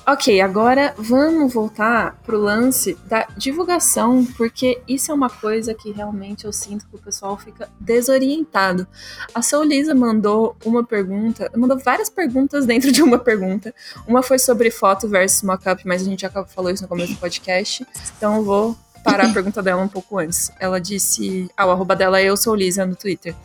Ok, 0.09 0.39
agora 0.39 0.95
vamos 0.97 1.53
voltar 1.53 2.15
pro 2.25 2.39
lance 2.39 2.97
da 3.09 3.27
divulgação, 3.35 4.25
porque 4.37 4.81
isso 4.87 5.11
é 5.11 5.13
uma 5.13 5.29
coisa 5.29 5.73
que 5.73 5.91
realmente 5.91 6.45
eu 6.45 6.53
sinto 6.53 6.87
que 6.87 6.95
o 6.95 6.97
pessoal 6.97 7.37
fica 7.37 7.67
desorientado. 7.77 8.87
A 9.35 9.41
Sol 9.41 9.63
Lisa 9.63 9.93
mandou 9.93 10.55
uma 10.63 10.81
pergunta, 10.81 11.51
mandou 11.57 11.77
várias 11.77 12.09
perguntas 12.09 12.65
dentro 12.65 12.89
de 12.89 13.03
uma 13.03 13.19
pergunta. 13.19 13.75
Uma 14.07 14.23
foi 14.23 14.39
sobre 14.39 14.71
foto 14.71 15.09
versus 15.09 15.43
mockup, 15.43 15.85
mas 15.85 16.03
a 16.03 16.05
gente 16.05 16.21
já 16.21 16.29
falou 16.29 16.71
isso 16.71 16.83
no 16.83 16.87
começo 16.87 17.11
do 17.11 17.19
podcast, 17.19 17.85
então 18.15 18.37
eu 18.37 18.45
vou 18.45 18.77
parar 19.03 19.25
a 19.25 19.33
pergunta 19.33 19.61
dela 19.61 19.81
um 19.81 19.89
pouco 19.89 20.19
antes. 20.19 20.49
Ela 20.57 20.79
disse, 20.79 21.51
ah, 21.57 21.65
o 21.67 21.71
arroba 21.71 21.97
dela 21.97 22.21
é 22.21 22.23
eu 22.23 22.37
sou 22.37 22.55
Lisa 22.55 22.85
no 22.85 22.95
Twitter 22.95 23.35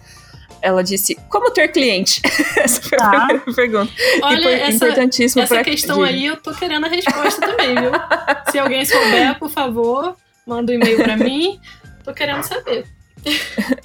ela 0.63 0.83
disse: 0.83 1.17
Como 1.29 1.51
ter 1.51 1.69
cliente? 1.69 2.23
essa 2.57 2.81
foi 2.81 2.97
tá. 2.97 3.07
a 3.07 3.27
primeira 3.27 3.53
pergunta. 3.53 3.93
Olha, 4.23 4.49
essa, 4.49 4.77
importantíssimo 4.77 5.43
essa 5.43 5.63
questão 5.65 6.03
aí 6.03 6.27
eu 6.27 6.37
tô 6.37 6.55
querendo 6.55 6.87
a 6.87 6.89
resposta 6.89 7.41
também, 7.41 7.75
viu? 7.75 7.91
Se 8.51 8.59
alguém 8.59 8.85
souber, 8.85 9.39
por 9.39 9.51
favor, 9.51 10.17
manda 10.47 10.73
um 10.73 10.77
e-mail 10.77 11.03
para 11.03 11.17
mim. 11.17 11.61
Tô 12.05 12.15
querendo 12.15 12.43
saber. 12.45 12.87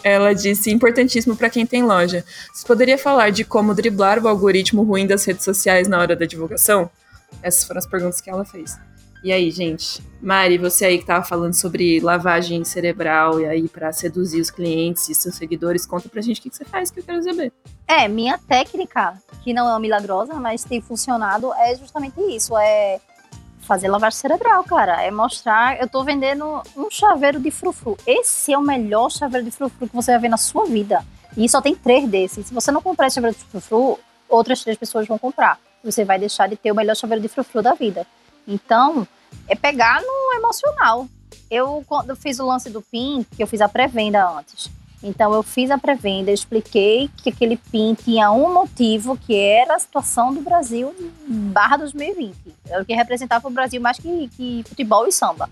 Ela 0.04 0.34
disse: 0.34 0.72
importantíssimo 0.72 1.36
para 1.36 1.50
quem 1.50 1.66
tem 1.66 1.84
loja. 1.84 2.24
Você 2.54 2.66
poderia 2.66 2.98
falar 2.98 3.32
de 3.32 3.44
como 3.44 3.74
driblar 3.74 4.24
o 4.24 4.28
algoritmo 4.28 4.84
ruim 4.84 5.06
das 5.08 5.26
redes 5.26 5.44
sociais 5.44 5.88
na 5.88 6.00
hora 6.00 6.16
da 6.16 6.26
divulgação? 6.26 6.90
Essas 7.42 7.66
foram 7.66 7.80
as 7.80 7.86
perguntas 7.86 8.22
que 8.22 8.30
ela 8.30 8.46
fez. 8.46 8.78
E 9.28 9.32
aí, 9.34 9.52
gente? 9.52 10.02
Mari, 10.22 10.58
você 10.58 10.86
aí 10.86 11.00
que 11.00 11.06
tava 11.06 11.22
falando 11.22 11.54
sobre 11.54 12.00
lavagem 12.00 12.64
cerebral 12.64 13.42
e 13.42 13.46
aí 13.46 13.68
para 13.68 13.92
seduzir 13.92 14.40
os 14.40 14.50
clientes 14.50 15.10
e 15.10 15.14
seus 15.14 15.36
seguidores, 15.36 15.86
conta 15.86 16.08
pra 16.08 16.22
gente 16.22 16.40
o 16.40 16.44
que, 16.44 16.50
que 16.50 16.56
você 16.56 16.64
faz 16.64 16.90
que 16.90 17.02
eu 17.02 17.04
quero 17.04 17.22
saber. 17.22 17.52
É, 17.86 18.08
minha 18.08 18.38
técnica, 18.38 19.22
que 19.44 19.52
não 19.52 19.70
é 19.70 19.78
milagrosa, 19.82 20.36
mas 20.36 20.64
tem 20.64 20.80
funcionado, 20.80 21.54
é 21.56 21.76
justamente 21.76 22.18
isso, 22.34 22.58
é 22.58 23.02
fazer 23.64 23.90
lavagem 23.90 24.18
cerebral, 24.18 24.64
cara. 24.64 25.04
É 25.04 25.12
mostrar, 25.12 25.78
eu 25.78 25.90
tô 25.90 26.06
vendendo 26.06 26.64
um 26.78 26.90
chaveiro 26.90 27.38
de 27.38 27.52
frufru. 27.52 27.98
Esse 28.08 28.54
é 28.54 28.58
o 28.58 28.62
melhor 28.62 29.12
chaveiro 29.12 29.44
de 29.46 29.52
frufru 29.52 29.90
que 29.90 29.94
você 29.94 30.12
vai 30.12 30.22
ver 30.22 30.30
na 30.30 30.38
sua 30.38 30.66
vida. 30.68 31.04
E 31.36 31.50
só 31.50 31.60
tem 31.60 31.76
três 31.76 32.08
desses. 32.08 32.48
Se 32.48 32.54
você 32.54 32.72
não 32.72 32.82
comprar 32.82 33.08
esse 33.08 33.16
chaveiro 33.16 33.36
de 33.36 33.44
frufru, 33.44 34.00
outras 34.30 34.64
três 34.64 34.78
pessoas 34.78 35.06
vão 35.06 35.18
comprar. 35.18 35.60
Você 35.84 36.06
vai 36.06 36.18
deixar 36.18 36.48
de 36.48 36.56
ter 36.56 36.72
o 36.72 36.76
melhor 36.76 36.96
chaveiro 36.96 37.22
de 37.22 37.28
frufru 37.28 37.62
da 37.62 37.74
vida. 37.74 38.08
Então, 38.48 39.06
é 39.48 39.56
pegar 39.56 40.02
no 40.02 40.34
emocional. 40.36 41.08
Eu, 41.50 41.84
quando 41.88 42.10
eu 42.10 42.16
fiz 42.16 42.40
o 42.40 42.46
lance 42.46 42.70
do 42.70 42.82
PIN, 42.82 43.26
que 43.36 43.42
eu 43.42 43.48
fiz 43.48 43.62
a 43.62 43.70
pré-venda 43.70 44.28
antes. 44.30 44.70
Então, 45.02 45.34
eu 45.34 45.44
fiz 45.44 45.70
a 45.70 45.78
pré-venda, 45.78 46.32
expliquei 46.32 47.10
que 47.18 47.30
aquele 47.30 47.56
PIN 47.56 47.94
tinha 47.94 48.32
um 48.32 48.52
motivo, 48.52 49.16
que 49.16 49.36
era 49.36 49.76
a 49.76 49.80
situação 49.80 50.34
do 50.34 50.42
Brasil 50.42 50.94
barra 51.28 51.78
2020. 51.78 52.36
Era 52.68 52.82
o 52.82 52.86
que 52.86 52.94
representava 52.94 53.48
o 53.48 53.52
Brasil 53.52 53.80
mais 53.80 53.98
que, 53.98 54.28
que 54.36 54.64
futebol 54.68 55.08
e 55.08 55.12
samba. 55.12 55.50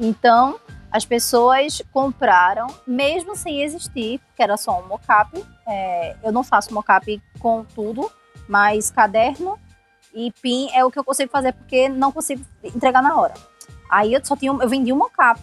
Então, 0.00 0.58
as 0.90 1.04
pessoas 1.04 1.82
compraram, 1.92 2.66
mesmo 2.86 3.36
sem 3.36 3.62
existir, 3.62 4.20
que 4.34 4.42
era 4.42 4.56
só 4.56 4.80
um 4.80 4.88
mockup. 4.88 5.44
É, 5.68 6.16
eu 6.22 6.32
não 6.32 6.42
faço 6.42 6.72
mockup 6.72 7.22
com 7.38 7.64
tudo, 7.74 8.10
mas 8.48 8.90
caderno 8.90 9.58
e 10.16 10.32
PIN 10.40 10.70
é 10.72 10.82
o 10.82 10.90
que 10.90 10.98
eu 10.98 11.04
consigo 11.04 11.30
fazer 11.30 11.52
porque 11.52 11.90
não 11.90 12.10
consigo 12.10 12.42
entregar 12.64 13.02
na 13.02 13.20
hora. 13.20 13.34
Aí 13.90 14.14
eu 14.14 14.24
só 14.24 14.34
tinha, 14.34 14.50
eu 14.50 14.68
vendi 14.68 14.90
um 14.90 14.96
mockup. 14.96 15.40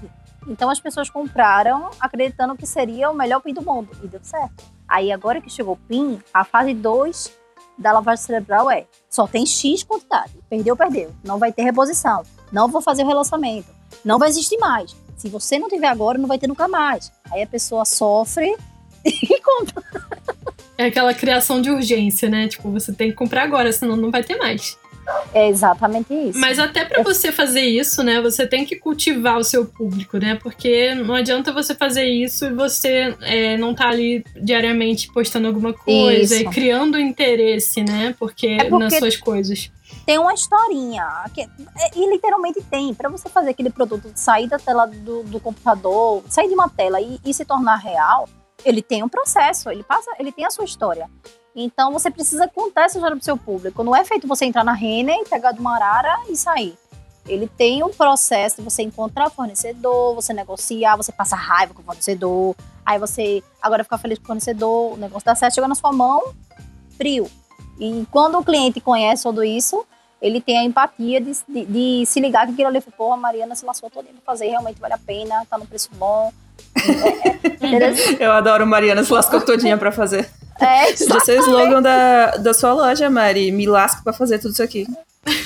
Então 0.47 0.67
as 0.69 0.79
pessoas 0.79 1.11
compraram 1.11 1.91
acreditando 1.99 2.57
que 2.57 2.65
seria 2.65 3.11
o 3.11 3.13
melhor 3.13 3.39
PIN 3.39 3.53
do 3.53 3.61
mundo 3.61 3.89
e 4.03 4.07
deu 4.07 4.19
certo. 4.23 4.63
Aí 4.87 5.11
agora 5.11 5.39
que 5.39 5.49
chegou 5.49 5.75
o 5.75 5.77
PIN, 5.77 6.19
a 6.33 6.43
fase 6.43 6.73
2 6.73 7.31
da 7.77 7.91
lavagem 7.91 8.25
cerebral 8.25 8.69
é 8.69 8.85
só 9.07 9.27
tem 9.27 9.45
X 9.45 9.83
quantidade. 9.83 10.33
Perdeu, 10.49 10.75
perdeu. 10.75 11.13
Não 11.23 11.37
vai 11.37 11.53
ter 11.53 11.61
reposição. 11.61 12.23
Não 12.51 12.67
vou 12.67 12.81
fazer 12.81 13.03
o 13.03 13.07
relançamento. 13.07 13.67
Não 14.03 14.17
vai 14.17 14.29
existir 14.29 14.57
mais. 14.57 14.95
Se 15.15 15.29
você 15.29 15.59
não 15.59 15.69
tiver 15.69 15.87
agora, 15.87 16.17
não 16.17 16.27
vai 16.27 16.39
ter 16.39 16.47
nunca 16.47 16.67
mais. 16.67 17.11
Aí 17.31 17.43
a 17.43 17.47
pessoa 17.47 17.85
sofre 17.85 18.57
e 19.05 19.39
compra. 19.39 19.83
É 20.77 20.85
aquela 20.85 21.13
criação 21.13 21.61
de 21.61 21.69
urgência, 21.69 22.29
né? 22.29 22.47
Tipo, 22.47 22.71
você 22.71 22.91
tem 22.91 23.09
que 23.09 23.15
comprar 23.15 23.43
agora, 23.43 23.71
senão 23.71 23.95
não 23.95 24.09
vai 24.09 24.23
ter 24.23 24.35
mais. 24.37 24.77
É 25.33 25.49
exatamente 25.49 26.13
isso. 26.13 26.39
Mas 26.39 26.59
até 26.59 26.85
para 26.85 27.03
você 27.03 27.31
fazer 27.31 27.61
isso, 27.61 28.03
né, 28.03 28.21
você 28.21 28.47
tem 28.47 28.65
que 28.65 28.75
cultivar 28.75 29.37
o 29.37 29.43
seu 29.43 29.65
público, 29.65 30.17
né? 30.17 30.35
Porque 30.35 30.95
não 30.95 31.15
adianta 31.15 31.51
você 31.51 31.75
fazer 31.75 32.05
isso 32.05 32.45
e 32.45 32.53
você 32.53 33.15
é, 33.21 33.57
não 33.57 33.73
tá 33.73 33.89
ali 33.89 34.23
diariamente 34.35 35.11
postando 35.11 35.47
alguma 35.47 35.73
coisa 35.73 36.35
isso. 36.35 36.43
e 36.43 36.49
criando 36.49 36.99
interesse, 36.99 37.83
né? 37.83 38.15
Porque, 38.17 38.47
é 38.47 38.65
porque 38.65 38.83
nas 38.83 38.97
suas 38.97 39.17
coisas. 39.17 39.71
Tem 40.05 40.17
uma 40.17 40.33
historinha, 40.33 41.05
que, 41.33 41.41
é, 41.41 41.47
e 41.95 42.09
literalmente 42.09 42.61
tem, 42.69 42.93
para 42.93 43.09
você 43.09 43.29
fazer 43.29 43.51
aquele 43.51 43.69
produto 43.69 44.11
sair 44.15 44.47
da 44.47 44.57
tela 44.57 44.85
do, 44.85 45.23
do 45.23 45.39
computador, 45.39 46.23
sair 46.27 46.47
de 46.47 46.53
uma 46.53 46.69
tela 46.69 46.99
e, 46.99 47.19
e 47.25 47.33
se 47.33 47.45
tornar 47.45 47.77
real, 47.77 48.27
ele 48.65 48.81
tem 48.81 49.03
um 49.03 49.09
processo, 49.09 49.69
ele 49.69 49.83
passa, 49.83 50.11
ele 50.19 50.31
tem 50.31 50.45
a 50.45 50.49
sua 50.49 50.65
história. 50.65 51.09
Então 51.55 51.91
você 51.91 52.09
precisa 52.09 52.47
contar 52.47 52.85
essa 52.85 52.97
história 52.97 53.15
pro 53.15 53.23
seu 53.23 53.37
público. 53.37 53.83
Não 53.83 53.95
é 53.95 54.03
feito 54.03 54.27
você 54.27 54.45
entrar 54.45 54.63
na 54.63 54.73
Renner, 54.73 55.27
pegar 55.29 55.51
de 55.51 55.59
uma 55.59 55.75
arara 55.75 56.23
e 56.29 56.35
sair. 56.35 56.75
Ele 57.25 57.47
tem 57.47 57.83
um 57.83 57.89
processo 57.89 58.57
de 58.57 58.63
você 58.63 58.81
encontrar 58.81 59.29
fornecedor, 59.29 60.13
você 60.13 60.33
negociar, 60.33 60.97
você 60.97 61.11
passa 61.11 61.35
raiva 61.35 61.73
com 61.73 61.81
o 61.81 61.85
fornecedor, 61.85 62.55
aí 62.85 62.99
você 62.99 63.41
agora 63.61 63.83
fica 63.83 63.97
feliz 63.97 64.17
com 64.17 64.25
o 64.25 64.27
fornecedor, 64.27 64.93
o 64.93 64.97
negócio 64.97 65.25
dá 65.25 65.33
certo, 65.33 65.55
chega 65.55 65.67
na 65.67 65.75
sua 65.75 65.93
mão, 65.93 66.33
frio. 66.97 67.29
E 67.79 68.05
quando 68.11 68.37
o 68.37 68.43
cliente 68.43 68.81
conhece 68.81 69.23
tudo 69.23 69.41
isso, 69.41 69.85
ele 70.21 70.41
tem 70.41 70.57
a 70.57 70.63
empatia 70.63 71.21
de, 71.21 71.31
de, 71.47 71.65
de 71.65 72.05
se 72.05 72.19
ligar 72.19 72.45
que 72.45 72.53
aquilo 72.53 72.67
ali, 72.67 72.81
porra, 72.81 73.15
a 73.15 73.17
Mariana 73.17 73.55
se 73.55 73.65
lascou 73.65 73.89
todo 73.89 74.05
pra 74.05 74.21
fazer, 74.25 74.47
realmente 74.47 74.79
vale 74.79 74.93
a 74.93 74.97
pena, 74.97 75.45
tá 75.49 75.57
no 75.57 75.65
preço 75.65 75.89
bom, 75.95 76.31
eu 78.19 78.31
adoro 78.31 78.65
Mariana 78.65 79.03
se 79.03 79.13
lascou 79.13 79.41
todinha 79.41 79.77
pra 79.77 79.91
fazer. 79.91 80.29
É, 80.59 80.91
Podia 80.93 81.19
ser 81.21 81.39
o 81.39 81.43
slogan 81.43 81.81
da, 81.81 82.31
da 82.37 82.53
sua 82.53 82.73
loja, 82.73 83.09
Mari. 83.09 83.51
Me 83.51 83.65
lasco 83.65 84.03
pra 84.03 84.13
fazer 84.13 84.39
tudo 84.39 84.53
isso 84.53 84.63
aqui. 84.63 84.85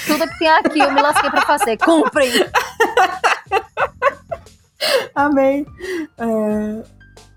Tudo 0.05 0.27
que 0.27 0.39
tem 0.39 0.49
aqui, 0.49 0.79
eu 0.79 0.91
me 0.91 1.01
lasquei 1.01 1.29
pra 1.29 1.41
fazer. 1.41 1.77
Comprem! 1.77 2.31
Amém. 5.15 5.65
É, 6.17 6.83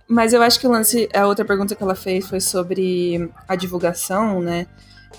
mas 0.08 0.32
eu 0.32 0.42
acho 0.42 0.58
que 0.58 0.66
o 0.66 0.70
lance, 0.70 1.08
a 1.14 1.26
outra 1.26 1.44
pergunta 1.44 1.74
que 1.74 1.82
ela 1.82 1.94
fez 1.94 2.28
foi 2.28 2.40
sobre 2.40 3.30
a 3.46 3.54
divulgação, 3.54 4.40
né? 4.40 4.66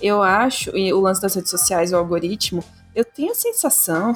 Eu 0.01 0.21
acho, 0.21 0.75
e 0.75 0.91
o 0.93 0.99
lance 0.99 1.21
das 1.21 1.33
redes 1.33 1.49
sociais, 1.49 1.93
o 1.93 1.97
algoritmo, 1.97 2.63
eu 2.95 3.05
tenho 3.05 3.31
a 3.31 3.35
sensação 3.35 4.13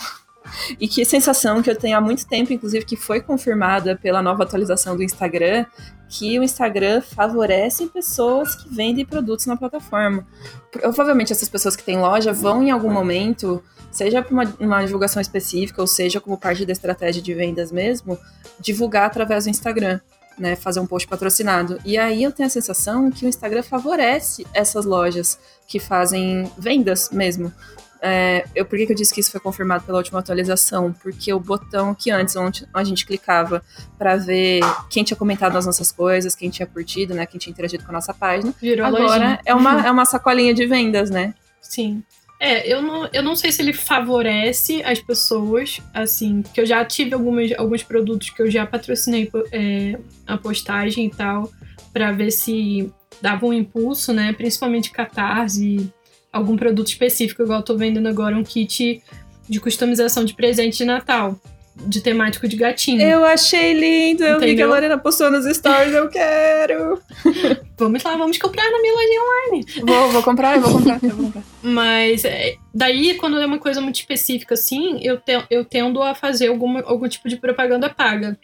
e 0.80 0.88
que 0.88 1.04
sensação 1.06 1.62
que 1.62 1.70
eu 1.70 1.76
tenho 1.76 1.98
há 1.98 2.02
muito 2.02 2.28
tempo, 2.28 2.54
inclusive, 2.54 2.86
que 2.86 2.96
foi 2.96 3.22
confirmada 3.22 3.96
pela 3.96 4.22
nova 4.22 4.44
atualização 4.44 4.96
do 4.96 5.04
Instagram, 5.04 5.66
que 6.08 6.38
o 6.40 6.44
Instagram 6.44 7.02
favorece 7.02 7.88
pessoas 7.88 8.56
que 8.56 8.74
vendem 8.74 9.06
produtos 9.06 9.46
na 9.46 9.58
plataforma. 9.58 10.26
Provavelmente 10.72 11.32
essas 11.32 11.50
pessoas 11.50 11.76
que 11.76 11.84
têm 11.84 11.98
loja 11.98 12.32
vão 12.32 12.64
em 12.64 12.72
algum 12.72 12.92
momento, 12.92 13.64
seja 13.92 14.22
para 14.22 14.32
uma, 14.32 14.56
uma, 14.60 14.86
divulgação 14.86 15.22
específica, 15.22 15.82
ou 15.82 15.88
seja 15.88 16.22
como 16.22 16.38
parte 16.38 16.66
da 16.66 16.72
estratégia 16.72 17.22
de 17.22 17.34
vendas 17.34 17.72
mesmo, 17.72 18.18
divulgar 18.60 19.06
através 19.06 19.46
do 19.46 19.50
Instagram. 19.50 20.00
Né, 20.38 20.54
fazer 20.54 20.82
um 20.82 20.86
post 20.86 21.08
patrocinado. 21.08 21.80
E 21.86 21.98
aí 21.98 22.22
eu 22.22 22.30
tenho 22.30 22.46
a 22.46 22.50
sensação 22.50 23.10
que 23.10 23.26
o 23.26 23.30
Instagram 23.30 23.64
favorece 23.64 24.46
essas 24.54 24.84
lojas 24.84 25.40
que 25.66 25.80
fazem 25.80 26.52
vendas 26.58 27.10
mesmo. 27.10 27.54
É, 28.02 28.46
eu, 28.54 28.66
por 28.66 28.78
que, 28.78 28.86
que 28.86 28.92
eu 28.92 28.96
disse 28.96 29.14
que 29.14 29.20
isso 29.20 29.32
foi 29.32 29.40
confirmado 29.40 29.84
pela 29.84 29.98
última 29.98 30.20
atualização? 30.20 30.94
Porque 30.94 31.34
o 31.34 31.40
botão 31.40 31.96
que 31.96 32.12
antes 32.12 32.36
onde 32.36 32.68
a 32.74 32.84
gente 32.84 33.06
clicava 33.06 33.64
para 33.98 34.16
ver 34.16 34.62
quem 34.90 35.04
tinha 35.04 35.18
comentado 35.18 35.54
nas 35.54 35.66
nossas 35.66 35.92
coisas, 35.92 36.36
quem 36.36 36.50
tinha 36.50 36.68
curtido, 36.68 37.14
né, 37.14 37.26
quem 37.26 37.40
tinha 37.40 37.52
interagido 37.52 37.84
com 37.84 37.92
a 37.92 37.94
nossa 37.94 38.14
página, 38.14 38.54
Virou 38.62 38.86
agora 38.86 39.40
é 39.46 39.54
uma, 39.54 39.82
é 39.88 39.92
uma 39.92 40.06
sacolinha 40.06 40.54
de 40.54 40.66
vendas, 40.66 41.10
né? 41.10 41.34
Sim. 41.62 42.04
É, 42.40 42.72
eu 42.72 42.82
não, 42.82 43.10
eu 43.14 43.24
não 43.24 43.36
sei 43.36 43.52
se 43.52 43.62
ele 43.62 43.74
favorece 43.74 44.84
as 44.84 45.00
pessoas, 45.00 45.82
assim, 45.94 46.44
que 46.54 46.60
eu 46.60 46.66
já 46.66 46.84
tive 46.84 47.14
algumas, 47.14 47.52
alguns 47.54 47.82
produtos 47.82 48.30
que 48.30 48.42
eu 48.42 48.52
já 48.52 48.66
patrocinei 48.66 49.32
é, 49.52 49.98
a 50.28 50.38
postagem 50.38 51.06
e 51.06 51.10
tal, 51.10 51.50
para 51.94 52.12
ver 52.12 52.32
se 52.32 52.92
dava 53.22 53.46
um 53.46 53.54
impulso, 53.54 54.12
né? 54.14 54.34
Principalmente 54.34 54.92
Catarse 54.92 55.92
algum 56.36 56.58
produto 56.58 56.90
específico, 56.90 57.44
igual 57.44 57.60
eu 57.60 57.64
tô 57.64 57.78
vendendo 57.78 58.08
agora 58.08 58.36
um 58.36 58.44
kit 58.44 59.02
de 59.48 59.60
customização 59.60 60.26
de 60.26 60.34
presente 60.34 60.80
de 60.80 60.86
Natal. 60.86 61.40
De 61.78 62.00
temático 62.00 62.48
de 62.48 62.56
gatinho. 62.56 63.02
Eu 63.02 63.26
achei 63.26 63.74
lindo, 63.74 64.24
eu 64.24 64.40
vi 64.40 64.56
que 64.56 64.62
a 64.62 64.68
Lorena 64.68 64.98
postou 64.98 65.30
nos 65.30 65.46
stories, 65.46 65.94
eu 65.94 66.08
quero. 66.08 67.02
vamos 67.78 68.02
lá, 68.02 68.16
vamos 68.16 68.38
comprar 68.38 68.64
na 68.72 68.82
minha 68.82 68.94
loja 68.94 69.10
online. 69.22 69.66
Vou, 69.86 70.10
vou 70.12 70.24
comprar, 70.24 70.56
eu 70.56 70.62
vou 70.62 70.72
comprar, 70.72 71.04
eu 71.04 71.10
vou 71.10 71.26
comprar. 71.26 71.44
Mas 71.62 72.24
é, 72.24 72.56
daí, 72.74 73.16
quando 73.16 73.42
é 73.42 73.46
uma 73.46 73.60
coisa 73.60 73.82
muito 73.82 73.96
específica 73.96 74.54
assim, 74.54 75.00
eu, 75.02 75.18
te, 75.18 75.34
eu 75.50 75.66
tendo 75.66 76.02
a 76.02 76.16
fazer 76.16 76.48
alguma, 76.48 76.82
algum 76.82 77.10
tipo 77.10 77.28
de 77.28 77.36
propaganda 77.36 77.90
paga. 77.90 78.40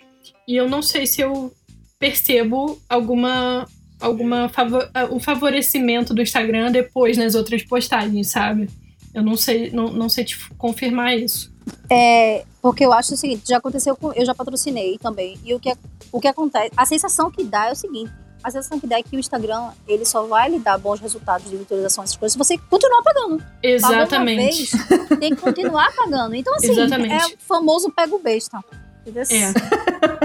E 0.46 0.58
eu 0.58 0.68
não 0.68 0.82
sei 0.82 1.08
se 1.08 1.22
eu 1.22 1.54
percebo 1.98 2.82
alguma 2.90 3.66
alguma 4.02 4.50
favor, 4.50 4.90
um 5.12 5.20
favorecimento 5.20 6.14
do 6.14 6.22
Instagram 6.22 6.72
depois 6.72 7.18
nas 7.18 7.36
outras 7.36 7.64
postagens, 7.64 8.30
sabe? 8.30 8.70
Eu 9.14 9.24
não 9.24 9.36
sei, 9.36 9.70
não, 9.72 9.92
não 9.92 10.10
sei 10.10 10.24
te 10.24 10.50
confirmar 10.58 11.18
isso. 11.18 11.52
É, 11.90 12.44
porque 12.62 12.86
eu 12.86 12.94
acho 12.94 13.14
o 13.14 13.18
seguinte, 13.18 13.44
já 13.48 13.58
aconteceu 13.58 13.96
com. 13.96 14.12
Eu 14.14 14.26
já 14.26 14.34
patrocinei 14.34 14.98
também. 14.98 15.38
E 15.44 15.54
o 15.54 15.60
que, 15.60 15.74
o 16.12 16.20
que 16.20 16.28
acontece. 16.28 16.72
A 16.76 16.86
sensação 16.86 17.30
que 17.30 17.44
dá 17.44 17.68
é 17.68 17.72
o 17.74 17.76
seguinte: 17.76 18.12
a 18.44 18.50
sensação 18.50 18.80
que 18.80 18.88
dá 18.88 18.98
é 18.98 19.04
que 19.04 19.16
o 19.16 19.20
Instagram 19.20 19.72
ele 19.88 20.06
só 20.06 20.26
vai 20.26 20.50
lhe 20.50 20.60
dar 20.60 20.78
bons 20.78 21.00
resultados 21.00 21.50
de 21.50 21.58
visualização 21.58 22.04
essas 22.04 22.16
coisas 22.16 22.34
se 22.34 22.38
você 22.38 22.58
continuar 22.70 23.04
pagando. 23.04 23.44
Exatamente. 23.62 24.72
Vez, 24.72 25.20
tem 25.20 25.36
que 25.36 25.42
continuar 25.42 25.94
pagando. 25.94 26.36
Então, 26.36 26.56
assim, 26.56 26.72
Exatamente. 26.72 27.14
é 27.14 27.26
o 27.28 27.38
famoso 27.40 27.92
pega 27.92 28.16
o 28.16 28.20
besta. 28.20 28.64
É. 29.06 29.54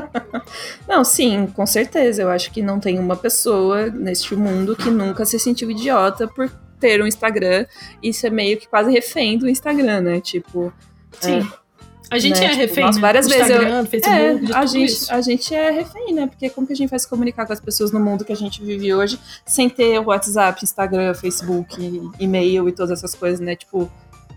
não, 0.87 1.05
sim, 1.05 1.47
com 1.47 1.67
certeza. 1.67 2.23
Eu 2.23 2.31
acho 2.31 2.51
que 2.51 2.63
não 2.63 2.79
tem 2.79 2.99
uma 2.99 3.17
pessoa 3.17 3.87
neste 3.87 4.35
mundo 4.37 4.77
que 4.77 4.91
nunca 4.91 5.25
se 5.25 5.39
sentiu 5.39 5.71
idiota 5.71 6.29
por 6.29 6.51
ter 6.79 7.03
um 7.03 7.07
Instagram 7.07 7.67
e 8.03 8.13
ser 8.13 8.31
meio 8.31 8.59
que 8.59 8.69
quase 8.69 8.91
refém 8.91 9.39
do 9.39 9.49
Instagram, 9.49 10.01
né? 10.03 10.21
Tipo. 10.21 10.73
Sim. 11.21 11.41
É, 11.41 11.67
a 12.09 12.19
gente 12.19 12.39
né? 12.39 12.47
é 12.47 12.49
tipo, 12.51 12.61
refém, 12.61 12.85
nós, 12.85 12.97
né? 12.97 13.03
várias 13.03 13.27
vezes 13.27 13.51
Instagram, 13.51 13.79
eu, 13.81 13.87
Facebook, 13.87 14.53
é, 14.53 14.57
a 14.57 14.67
gente, 14.67 14.93
isso. 14.93 15.13
a 15.13 15.21
gente 15.21 15.55
é 15.55 15.71
refém, 15.71 16.15
né? 16.15 16.27
Porque 16.29 16.49
como 16.49 16.67
que 16.67 16.73
a 16.73 16.77
gente 16.77 16.89
vai 16.89 16.99
se 16.99 17.09
comunicar 17.09 17.47
com 17.47 17.53
as 17.53 17.61
pessoas 17.61 17.91
no 17.91 17.99
mundo 17.99 18.25
que 18.25 18.33
a 18.33 18.37
gente 18.37 18.63
vive 18.63 18.95
hoje 18.95 19.19
sem 19.45 19.69
ter 19.69 19.99
WhatsApp, 19.99 20.63
Instagram, 20.63 21.15
Facebook, 21.15 21.77
e-mail 22.21 22.69
e 22.69 22.73
todas 22.73 22.93
essas 22.93 23.15
coisas, 23.15 23.41
né? 23.41 23.57
Tipo, 23.57 23.91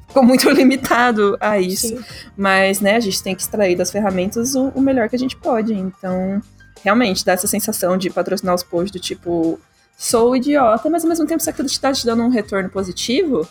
ficou 0.10 0.24
muito 0.24 0.50
limitado 0.52 1.38
a 1.40 1.58
isso. 1.58 1.88
Sim. 1.88 2.04
Mas, 2.36 2.82
né, 2.82 2.96
a 2.96 3.00
gente 3.00 3.24
tem 3.24 3.36
que 3.36 3.42
extrair 3.42 3.76
das 3.76 3.90
ferramentas 3.90 4.56
o, 4.56 4.70
o, 4.70 4.82
melhor 4.82 5.08
que 5.08 5.16
a 5.16 5.20
gente 5.20 5.38
pode. 5.38 5.74
Então, 5.74 6.42
realmente, 6.84 7.24
dá 7.24 7.34
essa 7.34 7.48
sensação 7.48 7.98
de 7.98 8.10
patrocinar 8.10 8.54
os 8.54 8.64
posts 8.64 8.92
do 8.92 9.00
tipo, 9.00 9.60
sou 9.98 10.36
idiota, 10.36 10.90
mas 10.90 11.04
ao 11.04 11.10
mesmo 11.10 11.26
tempo, 11.26 11.42
se 11.42 11.50
aquilo 11.50 11.68
está 11.68 11.94
te 11.94 12.06
dando 12.06 12.24
um 12.24 12.30
retorno 12.30 12.70
positivo, 12.70 13.48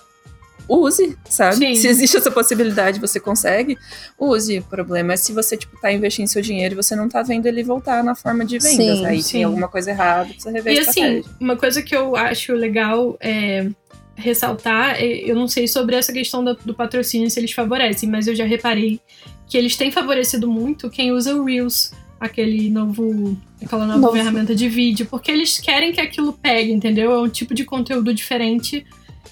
use, 0.69 1.17
sabe? 1.29 1.57
Sim. 1.57 1.75
Se 1.77 1.89
existe 1.89 2.17
essa 2.17 2.31
possibilidade, 2.31 3.01
você 3.01 3.19
consegue, 3.19 3.79
use. 4.19 4.59
O 4.59 4.65
problema 4.65 5.15
é 5.15 5.17
se 5.17 5.33
você, 5.33 5.57
tipo, 5.57 5.81
tá 5.81 5.91
investindo 5.91 6.27
seu 6.27 6.43
dinheiro 6.43 6.75
e 6.75 6.77
você 6.77 6.95
não 6.95 7.09
tá 7.09 7.23
vendo 7.23 7.47
ele 7.47 7.63
voltar 7.63 8.05
na 8.05 8.15
forma 8.15 8.45
de 8.45 8.59
vendas. 8.59 8.99
Sim, 8.99 9.07
aí 9.07 9.23
sim. 9.23 9.33
tem 9.33 9.45
alguma 9.45 9.69
coisa 9.69 9.91
errada, 9.91 10.29
precisa 10.29 10.51
rever 10.51 10.75
E 10.75 10.79
assim, 10.81 11.25
uma 11.41 11.57
coisa 11.57 11.81
que 11.81 11.97
eu 11.97 12.15
acho 12.15 12.53
legal 12.53 13.17
é 13.21 13.69
ressaltar, 14.19 14.97
é, 14.97 15.07
eu 15.07 15.35
não 15.35 15.47
sei 15.49 15.67
sobre 15.69 15.97
essa 15.97 16.13
questão 16.13 16.45
do, 16.45 16.55
do 16.55 16.75
patrocínio 16.75 17.31
se 17.31 17.39
eles 17.41 17.53
favorecem, 17.53 18.09
mas 18.09 18.27
eu 18.27 18.35
já 18.35 18.45
reparei 18.45 19.01
que 19.49 19.57
eles 19.57 19.77
têm 19.77 19.91
favorecido 19.91 20.51
muito 20.51 20.91
quem 20.91 21.13
usa 21.13 21.35
o 21.35 21.45
Reels, 21.45 21.93
aquele 22.21 22.69
novo, 22.69 23.37
aquela 23.65 23.87
nova 23.87 23.99
Novo. 24.01 24.13
ferramenta 24.17 24.55
de 24.55 24.69
vídeo, 24.69 25.07
porque 25.09 25.31
eles 25.31 25.59
querem 25.59 25.93
que 25.93 26.01
aquilo 26.01 26.33
pegue, 26.33 26.73
entendeu? 26.73 27.13
É 27.13 27.21
um 27.21 27.29
tipo 27.29 27.55
de 27.55 27.65
conteúdo 27.65 28.13
diferente. 28.13 28.85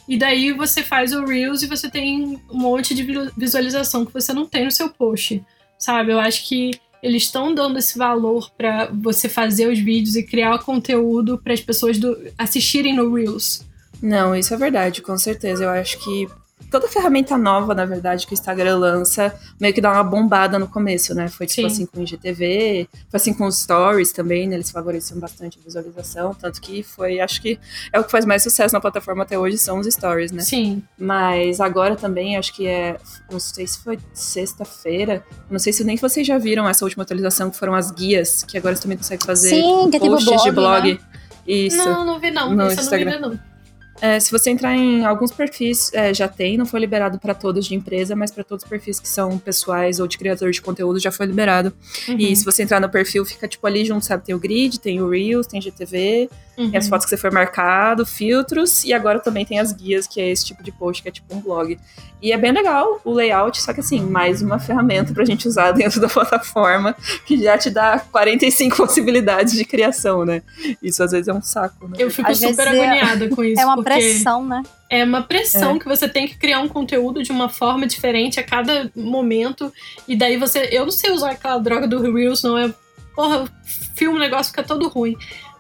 E 0.08 0.16
daí 0.16 0.52
você 0.52 0.82
faz 0.84 1.12
o 1.12 1.24
Reels 1.24 1.62
e 1.62 1.66
você 1.66 1.90
tem 1.90 2.38
um 2.50 2.56
monte 2.56 2.94
de 2.94 3.02
vi- 3.02 3.30
visualização 3.36 4.06
que 4.06 4.14
você 4.14 4.32
não 4.32 4.46
tem 4.46 4.64
no 4.64 4.70
seu 4.70 4.88
post, 4.88 5.42
sabe? 5.76 6.12
Eu 6.12 6.20
acho 6.20 6.46
que 6.48 6.70
eles 7.02 7.24
estão 7.24 7.52
dando 7.54 7.78
esse 7.78 7.98
valor 7.98 8.50
pra 8.56 8.86
você 8.86 9.28
fazer 9.28 9.68
os 9.68 9.78
vídeos 9.78 10.14
e 10.16 10.22
criar 10.22 10.58
conteúdo 10.60 11.38
para 11.42 11.52
as 11.52 11.60
pessoas 11.60 11.98
do- 11.98 12.16
assistirem 12.38 12.94
no 12.94 13.12
Reels. 13.12 13.62
Não, 14.02 14.34
isso 14.34 14.52
é 14.52 14.56
verdade, 14.56 15.02
com 15.02 15.16
certeza. 15.16 15.64
Eu 15.64 15.70
acho 15.70 15.98
que 15.98 16.28
toda 16.70 16.88
ferramenta 16.88 17.36
nova, 17.36 17.74
na 17.74 17.84
verdade, 17.84 18.26
que 18.26 18.32
o 18.32 18.34
Instagram 18.34 18.78
lança, 18.78 19.34
meio 19.60 19.72
que 19.74 19.80
dá 19.80 19.92
uma 19.92 20.02
bombada 20.02 20.58
no 20.58 20.66
começo, 20.66 21.14
né? 21.14 21.28
Foi 21.28 21.46
tipo 21.46 21.68
Sim. 21.68 21.74
assim 21.74 21.86
com 21.86 22.00
o 22.00 22.02
IGTV, 22.02 22.88
foi 23.08 23.16
assim 23.16 23.34
com 23.34 23.46
os 23.46 23.58
stories 23.58 24.12
também, 24.12 24.48
né? 24.48 24.56
Eles 24.56 24.70
favoreciam 24.70 25.18
bastante 25.20 25.58
a 25.60 25.64
visualização, 25.64 26.34
tanto 26.34 26.60
que 26.60 26.82
foi, 26.82 27.20
acho 27.20 27.40
que 27.40 27.58
é 27.92 28.00
o 28.00 28.04
que 28.04 28.10
faz 28.10 28.24
mais 28.24 28.42
sucesso 28.42 28.74
na 28.74 28.80
plataforma 28.80 29.22
até 29.22 29.38
hoje, 29.38 29.58
são 29.58 29.78
os 29.78 29.86
stories, 29.86 30.32
né? 30.32 30.42
Sim. 30.42 30.82
Mas 30.98 31.60
agora 31.60 31.94
também, 31.94 32.36
acho 32.36 32.52
que 32.54 32.66
é, 32.66 32.96
não 33.30 33.38
sei 33.38 33.66
se 33.66 33.78
foi 33.78 33.98
sexta-feira, 34.12 35.24
não 35.50 35.58
sei 35.58 35.72
se 35.72 35.84
nem 35.84 35.96
vocês 35.96 36.26
já 36.26 36.38
viram 36.38 36.68
essa 36.68 36.84
última 36.84 37.02
atualização, 37.02 37.50
que 37.50 37.56
foram 37.56 37.74
as 37.74 37.90
guias, 37.90 38.42
que 38.42 38.56
agora 38.58 38.74
você 38.74 38.82
também 38.82 38.96
consegue 38.98 39.24
fazer 39.24 39.50
Sim, 39.50 39.90
que 39.90 39.96
é 39.96 40.00
tipo 40.00 40.12
posts 40.12 40.42
de 40.42 40.50
blog, 40.50 40.82
blog. 40.82 40.92
né? 40.94 40.98
Isso. 41.46 41.76
Não, 41.76 42.04
não 42.04 42.18
vi 42.18 42.30
não. 42.30 42.46
No 42.46 42.52
eu 42.52 42.56
não 42.56 42.68
vi 42.70 42.74
Instagram. 42.80 43.12
ainda 43.12 43.28
não. 43.28 43.55
É, 44.00 44.20
se 44.20 44.30
você 44.30 44.50
entrar 44.50 44.74
em 44.76 45.04
alguns 45.06 45.32
perfis, 45.32 45.90
é, 45.94 46.12
já 46.12 46.28
tem, 46.28 46.56
não 46.58 46.66
foi 46.66 46.80
liberado 46.80 47.18
para 47.18 47.34
todos 47.34 47.66
de 47.66 47.74
empresa, 47.74 48.14
mas 48.14 48.30
para 48.30 48.44
todos 48.44 48.62
os 48.64 48.68
perfis 48.68 49.00
que 49.00 49.08
são 49.08 49.38
pessoais 49.38 49.98
ou 50.00 50.06
de 50.06 50.18
criadores 50.18 50.56
de 50.56 50.62
conteúdo 50.62 50.98
já 51.00 51.10
foi 51.10 51.26
liberado. 51.26 51.72
Uhum. 52.08 52.16
E 52.18 52.36
se 52.36 52.44
você 52.44 52.62
entrar 52.62 52.80
no 52.80 52.88
perfil, 52.90 53.24
fica 53.24 53.48
tipo 53.48 53.66
ali 53.66 53.84
junto, 53.84 54.04
sabe? 54.04 54.24
Tem 54.24 54.34
o 54.34 54.38
grid, 54.38 54.78
tem 54.80 55.00
o 55.00 55.08
Reels, 55.08 55.46
tem 55.46 55.60
GTV, 55.60 56.28
Uhum. 56.58 56.70
tem 56.70 56.78
as 56.78 56.88
fotos 56.88 57.04
que 57.04 57.10
você 57.10 57.18
foi 57.18 57.30
marcado, 57.30 58.06
filtros, 58.06 58.82
e 58.82 58.94
agora 58.94 59.20
também 59.20 59.44
tem 59.44 59.58
as 59.60 59.72
guias, 59.74 60.06
que 60.06 60.18
é 60.22 60.30
esse 60.30 60.42
tipo 60.46 60.62
de 60.62 60.72
post, 60.72 61.02
que 61.02 61.08
é 61.10 61.12
tipo 61.12 61.34
um 61.36 61.38
blog. 61.40 61.78
E 62.22 62.32
é 62.32 62.38
bem 62.38 62.50
legal 62.50 62.98
o 63.04 63.12
layout, 63.12 63.60
só 63.60 63.74
que 63.74 63.80
assim, 63.80 64.00
mais 64.00 64.40
uma 64.40 64.58
ferramenta 64.58 65.12
pra 65.12 65.22
gente 65.26 65.46
usar 65.46 65.72
dentro 65.76 66.00
da 66.00 66.08
plataforma, 66.08 66.96
que 67.26 67.36
já 67.42 67.58
te 67.58 67.68
dá 67.68 67.98
45 68.10 68.74
possibilidades 68.74 69.52
de 69.52 69.66
criação, 69.66 70.24
né? 70.24 70.42
Isso 70.82 71.02
às 71.02 71.10
vezes 71.12 71.28
é 71.28 71.32
um 71.34 71.42
saco, 71.42 71.88
né? 71.88 71.96
Eu 71.98 72.10
fico 72.10 72.30
Às 72.30 72.38
super 72.38 72.66
é- 72.68 72.70
agoniada 72.70 73.28
com 73.28 73.44
isso. 73.44 73.60
É 73.60 73.64
uma 73.66 73.82
pressão, 73.94 74.46
né? 74.46 74.62
É 74.88 75.04
uma 75.04 75.22
pressão 75.22 75.78
que 75.78 75.86
você 75.86 76.08
tem 76.08 76.28
que 76.28 76.36
criar 76.36 76.60
um 76.60 76.68
conteúdo 76.68 77.22
de 77.22 77.32
uma 77.32 77.48
forma 77.48 77.86
diferente 77.86 78.38
a 78.38 78.42
cada 78.42 78.90
momento. 78.94 79.72
E 80.06 80.16
daí 80.16 80.36
você. 80.36 80.68
Eu 80.70 80.84
não 80.84 80.92
sei 80.92 81.10
usar 81.10 81.32
aquela 81.32 81.58
droga 81.58 81.88
do 81.88 82.12
Reels, 82.12 82.42
não 82.42 82.56
é. 82.56 82.72
Porra, 83.14 83.50
filme 83.94 84.16
o 84.16 84.20
negócio 84.20 84.50
fica 84.50 84.62
todo 84.62 84.88
ruim. 84.88 85.16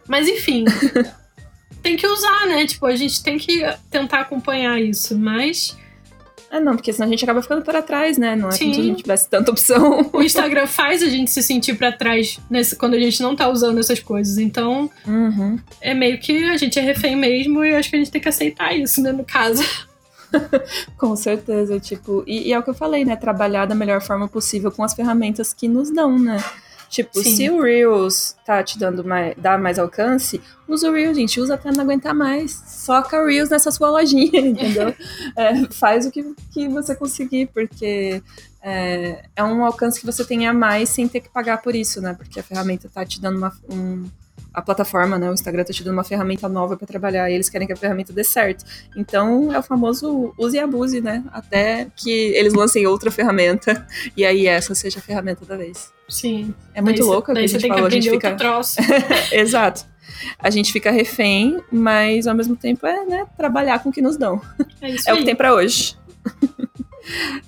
Mas 0.06 0.28
enfim. 0.28 0.64
tem 1.82 1.96
que 1.96 2.06
usar, 2.06 2.46
né? 2.46 2.66
Tipo, 2.66 2.86
a 2.86 2.96
gente 2.96 3.22
tem 3.22 3.38
que 3.38 3.62
tentar 3.90 4.20
acompanhar 4.20 4.80
isso. 4.80 5.18
Mas 5.18 5.76
É, 6.50 6.60
não, 6.60 6.76
porque 6.76 6.92
senão 6.92 7.06
a 7.08 7.10
gente 7.10 7.24
acaba 7.24 7.42
ficando 7.42 7.62
para 7.62 7.82
trás, 7.82 8.16
né? 8.18 8.36
Não 8.36 8.48
é 8.48 8.52
como 8.52 8.52
se 8.52 8.64
a 8.70 8.74
Sim. 8.74 8.82
gente 8.82 9.02
tivesse 9.02 9.28
tanta 9.28 9.50
opção. 9.50 10.08
o 10.12 10.22
Instagram 10.22 10.66
faz 10.66 11.02
a 11.02 11.08
gente 11.08 11.30
se 11.30 11.42
sentir 11.42 11.74
pra 11.76 11.90
trás 11.92 12.38
nesse, 12.48 12.76
quando 12.76 12.94
a 12.94 13.00
gente 13.00 13.20
não 13.22 13.34
tá 13.34 13.48
usando 13.48 13.78
essas 13.80 13.98
coisas. 14.00 14.38
Então, 14.38 14.88
Uhum. 15.06 15.58
é 15.80 15.92
meio 15.92 16.18
que 16.18 16.44
a 16.44 16.56
gente 16.56 16.78
é 16.78 16.82
refém 16.82 17.16
mesmo 17.16 17.64
e 17.64 17.74
acho 17.74 17.90
que 17.90 17.96
a 17.96 17.98
gente 17.98 18.10
tem 18.10 18.20
que 18.20 18.28
aceitar 18.28 18.76
isso, 18.76 19.02
né? 19.02 19.10
No 19.12 19.24
caso. 19.24 19.62
Com 20.96 21.14
certeza, 21.16 21.78
tipo, 21.80 22.22
e, 22.26 22.48
e 22.48 22.52
é 22.52 22.58
o 22.58 22.62
que 22.62 22.70
eu 22.70 22.74
falei, 22.74 23.04
né? 23.04 23.16
Trabalhar 23.16 23.66
da 23.66 23.74
melhor 23.74 24.00
forma 24.02 24.28
possível 24.28 24.70
com 24.70 24.82
as 24.82 24.94
ferramentas 24.94 25.52
que 25.52 25.68
nos 25.68 25.90
dão, 25.90 26.18
né? 26.18 26.42
Tipo, 26.88 27.22
Sim. 27.22 27.36
se 27.36 27.50
o 27.50 27.60
Reels 27.62 28.36
tá 28.44 28.62
te 28.62 28.78
dando 28.78 29.04
mais, 29.04 29.34
dá 29.36 29.58
mais 29.58 29.78
alcance, 29.78 30.40
usa 30.68 30.88
o 30.88 30.92
Reels, 30.92 31.16
gente, 31.16 31.40
usa 31.40 31.54
até 31.54 31.70
não 31.72 31.82
aguentar 31.82 32.14
mais. 32.14 32.62
Soca 32.66 33.20
o 33.20 33.26
Reels 33.26 33.50
nessa 33.50 33.70
sua 33.70 33.90
lojinha, 33.90 34.40
entendeu? 34.40 34.94
É, 35.36 35.64
faz 35.72 36.06
o 36.06 36.10
que, 36.10 36.34
que 36.52 36.68
você 36.68 36.94
conseguir, 36.94 37.46
porque 37.52 38.22
é, 38.62 39.24
é 39.34 39.44
um 39.44 39.64
alcance 39.64 40.00
que 40.00 40.06
você 40.06 40.24
tem 40.24 40.46
a 40.46 40.52
mais 40.52 40.88
sem 40.88 41.06
ter 41.06 41.20
que 41.20 41.28
pagar 41.28 41.62
por 41.62 41.74
isso, 41.74 42.00
né? 42.00 42.14
Porque 42.14 42.40
a 42.40 42.42
ferramenta 42.42 42.88
tá 42.92 43.04
te 43.04 43.20
dando 43.20 43.38
uma. 43.38 43.52
Um, 43.70 44.04
a 44.52 44.62
plataforma, 44.62 45.18
né? 45.18 45.30
O 45.30 45.34
Instagram 45.34 45.64
tá 45.64 45.72
te 45.72 45.84
dando 45.84 45.94
uma 45.94 46.04
ferramenta 46.04 46.48
nova 46.48 46.76
para 46.76 46.86
trabalhar 46.86 47.30
e 47.30 47.34
eles 47.34 47.48
querem 47.48 47.66
que 47.66 47.72
a 47.72 47.76
ferramenta 47.76 48.12
dê 48.12 48.24
certo. 48.24 48.64
Então 48.96 49.52
é 49.52 49.58
o 49.58 49.62
famoso 49.62 50.32
use 50.38 50.56
e 50.56 50.60
abuse, 50.60 51.00
né? 51.00 51.22
Até 51.32 51.88
que 51.94 52.10
eles 52.10 52.54
lancem 52.54 52.86
outra 52.86 53.10
ferramenta 53.10 53.86
e 54.16 54.24
aí 54.24 54.46
essa 54.46 54.74
seja 54.74 54.98
a 54.98 55.02
ferramenta 55.02 55.44
da 55.44 55.56
vez. 55.56 55.92
Sim. 56.08 56.54
É 56.74 56.80
muito 56.80 56.98
Daí 57.00 57.06
louco 57.06 57.30
o 57.32 57.34
daí 57.34 57.44
a 57.44 57.48
você 57.48 57.52
gente 57.58 57.62
tem 57.62 57.72
que 57.74 57.80
a 57.80 57.90
gente 57.90 58.10
fica. 58.10 58.34
troço. 58.34 58.76
Exato. 59.32 59.84
A 60.38 60.48
gente 60.50 60.72
fica 60.72 60.90
refém, 60.90 61.60
mas 61.70 62.26
ao 62.26 62.34
mesmo 62.34 62.56
tempo 62.56 62.86
é, 62.86 63.04
né, 63.04 63.26
trabalhar 63.36 63.80
com 63.80 63.88
o 63.90 63.92
que 63.92 64.00
nos 64.00 64.16
dão. 64.16 64.40
É 64.80 64.90
isso 64.90 65.08
É 65.08 65.12
o 65.12 65.16
aí. 65.16 65.20
que 65.20 65.26
tem 65.26 65.36
pra 65.36 65.52
hoje. 65.54 65.96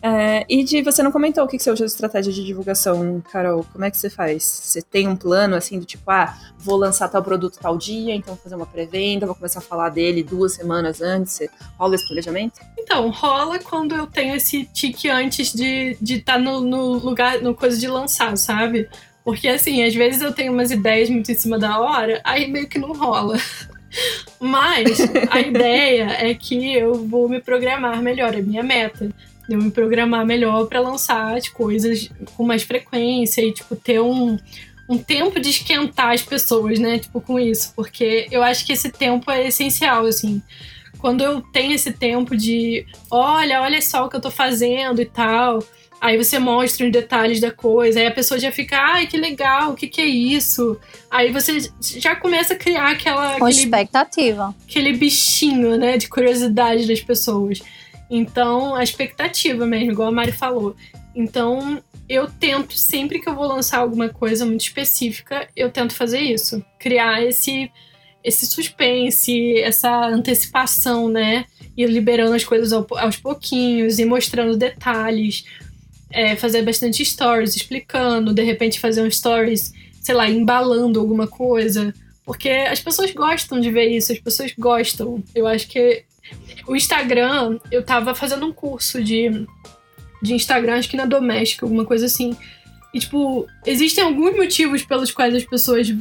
É, 0.02 0.44
e 0.48 0.62
de 0.62 0.82
você 0.82 1.02
não 1.02 1.10
comentou 1.10 1.44
o 1.44 1.48
que, 1.48 1.56
que 1.56 1.62
você 1.62 1.70
usa 1.70 1.85
de 1.85 1.90
estratégia 1.90 2.32
de 2.32 2.44
divulgação, 2.44 3.22
Carol. 3.32 3.64
Como 3.72 3.85
é 3.85 3.90
que 3.90 3.97
você 3.97 4.09
faz? 4.09 4.43
Você 4.43 4.82
tem 4.82 5.09
um 5.09 5.16
plano 5.16 5.56
assim 5.56 5.78
do 5.78 5.85
tipo, 5.85 6.10
ah, 6.10 6.36
vou 6.59 6.76
lançar 6.76 7.09
tal 7.09 7.22
produto 7.22 7.59
tal 7.60 7.76
dia, 7.76 8.14
então 8.14 8.35
vou 8.35 8.43
fazer 8.43 8.55
uma 8.55 8.66
pré-venda, 8.66 9.26
vou 9.26 9.35
começar 9.35 9.59
a 9.59 9.62
falar 9.62 9.89
dele 9.90 10.22
duas 10.22 10.55
semanas 10.55 11.01
antes. 11.01 11.35
Você 11.35 11.51
rola 11.78 11.94
esse 11.94 12.06
planejamento? 12.06 12.60
Então, 12.78 13.10
rola 13.10 13.59
quando 13.59 13.94
eu 13.94 14.06
tenho 14.06 14.35
esse 14.35 14.64
tique 14.66 15.09
antes 15.09 15.52
de 15.52 15.90
estar 15.93 16.05
de 16.05 16.20
tá 16.20 16.39
no, 16.39 16.60
no 16.60 16.93
lugar, 16.94 17.40
no 17.40 17.55
coisa 17.55 17.78
de 17.78 17.89
lançar, 17.89 18.36
sabe? 18.36 18.89
Porque 19.24 19.48
assim, 19.48 19.85
às 19.85 19.94
vezes 19.94 20.22
eu 20.22 20.32
tenho 20.32 20.52
umas 20.52 20.70
ideias 20.70 21.10
muito 21.10 21.30
em 21.30 21.35
cima 21.35 21.59
da 21.59 21.78
hora, 21.78 22.20
aí 22.24 22.51
meio 22.51 22.68
que 22.68 22.78
não 22.78 22.93
rola. 22.93 23.36
Mas 24.40 25.01
a 25.30 25.40
ideia 25.40 26.05
é 26.18 26.35
que 26.35 26.74
eu 26.74 26.94
vou 26.94 27.28
me 27.28 27.40
programar 27.40 28.01
melhor, 28.02 28.35
é 28.35 28.40
minha 28.40 28.62
meta. 28.62 29.10
Eu 29.48 29.58
me 29.58 29.70
programar 29.70 30.26
melhor 30.26 30.66
para 30.66 30.80
lançar 30.80 31.36
as 31.36 31.48
coisas 31.48 32.10
com 32.36 32.44
mais 32.44 32.62
frequência 32.62 33.42
e, 33.42 33.52
tipo, 33.52 33.74
ter 33.74 34.00
um, 34.00 34.38
um 34.88 34.98
tempo 34.98 35.40
de 35.40 35.50
esquentar 35.50 36.12
as 36.12 36.22
pessoas, 36.22 36.78
né? 36.78 36.98
Tipo, 36.98 37.20
com 37.20 37.38
isso. 37.38 37.72
Porque 37.74 38.26
eu 38.30 38.42
acho 38.42 38.66
que 38.66 38.72
esse 38.72 38.90
tempo 38.90 39.30
é 39.30 39.48
essencial, 39.48 40.04
assim 40.04 40.42
quando 40.98 41.22
eu 41.22 41.40
tenho 41.40 41.72
esse 41.72 41.92
tempo 41.92 42.36
de 42.36 42.84
olha, 43.10 43.62
olha 43.62 43.80
só 43.80 44.04
o 44.04 44.08
que 44.08 44.16
eu 44.16 44.20
tô 44.20 44.30
fazendo 44.30 45.00
e 45.00 45.06
tal. 45.06 45.62
Aí 46.00 46.16
você 46.16 46.38
mostra 46.38 46.86
os 46.86 46.92
detalhes 46.92 47.40
da 47.40 47.50
coisa, 47.50 47.98
aí 47.98 48.06
a 48.06 48.10
pessoa 48.12 48.38
já 48.38 48.52
fica, 48.52 48.78
ai, 48.78 49.08
que 49.08 49.16
legal, 49.16 49.72
o 49.72 49.74
que, 49.74 49.88
que 49.88 50.00
é 50.00 50.06
isso? 50.06 50.78
Aí 51.10 51.32
você 51.32 51.58
já 51.80 52.14
começa 52.14 52.54
a 52.54 52.56
criar 52.56 52.90
aquela, 52.92 53.36
Com 53.36 53.46
aquele, 53.46 53.62
expectativa. 53.62 54.54
aquele 54.68 54.92
bichinho, 54.92 55.76
né, 55.76 55.96
de 55.96 56.08
curiosidade 56.08 56.86
das 56.86 57.00
pessoas. 57.00 57.60
Então, 58.10 58.74
a 58.74 58.82
expectativa 58.82 59.66
mesmo, 59.66 59.93
igual 59.93 60.09
a 60.09 60.12
Mari 60.12 60.32
falou. 60.32 60.74
Então, 61.14 61.82
eu 62.09 62.28
tento, 62.28 62.74
sempre 62.74 63.18
que 63.18 63.28
eu 63.28 63.35
vou 63.35 63.47
lançar 63.47 63.78
alguma 63.78 64.09
coisa 64.09 64.47
muito 64.47 64.62
específica, 64.62 65.47
eu 65.55 65.70
tento 65.70 65.94
fazer 65.94 66.20
isso. 66.20 66.64
Criar 66.78 67.22
esse, 67.22 67.70
esse 68.24 68.47
suspense, 68.47 69.59
essa 69.59 70.06
antecipação, 70.06 71.09
né? 71.09 71.44
Ir 71.76 71.86
liberando 71.86 72.35
as 72.35 72.44
coisas 72.44 72.72
aos 72.72 73.16
pouquinhos, 73.16 73.98
e 73.98 74.05
mostrando 74.05 74.56
detalhes. 74.56 75.44
É, 76.10 76.35
fazer 76.36 76.62
bastante 76.62 77.05
stories 77.05 77.55
explicando, 77.55 78.32
de 78.32 78.43
repente 78.43 78.80
fazer 78.80 79.02
um 79.02 79.10
stories, 79.10 79.74
sei 80.01 80.14
lá, 80.14 80.30
embalando 80.30 80.98
alguma 80.98 81.26
coisa. 81.26 81.93
Porque 82.24 82.48
as 82.48 82.80
pessoas 82.80 83.10
gostam 83.10 83.60
de 83.60 83.70
ver 83.70 83.89
isso, 83.89 84.12
as 84.12 84.18
pessoas 84.18 84.55
gostam. 84.56 85.22
Eu 85.35 85.47
acho 85.47 85.68
que 85.68 86.05
o 86.66 86.76
Instagram, 86.76 87.59
eu 87.70 87.82
tava 87.84 88.14
fazendo 88.14 88.46
um 88.46 88.52
curso 88.52 89.02
de 89.02 89.46
de 90.20 90.34
Instagram, 90.34 90.78
acho 90.78 90.88
que 90.88 90.96
na 90.96 91.05
doméstica, 91.05 91.64
alguma 91.64 91.84
coisa 91.84 92.06
assim. 92.06 92.36
E, 92.92 92.98
tipo, 92.98 93.46
existem 93.64 94.02
alguns 94.02 94.36
motivos 94.36 94.82
pelos 94.82 95.10
quais 95.10 95.34
as 95.34 95.44
pessoas 95.44 95.94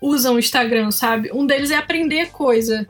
usam 0.00 0.34
o 0.34 0.38
Instagram, 0.38 0.90
sabe? 0.90 1.30
Um 1.32 1.46
deles 1.46 1.70
é 1.70 1.76
aprender 1.76 2.30
coisa. 2.30 2.86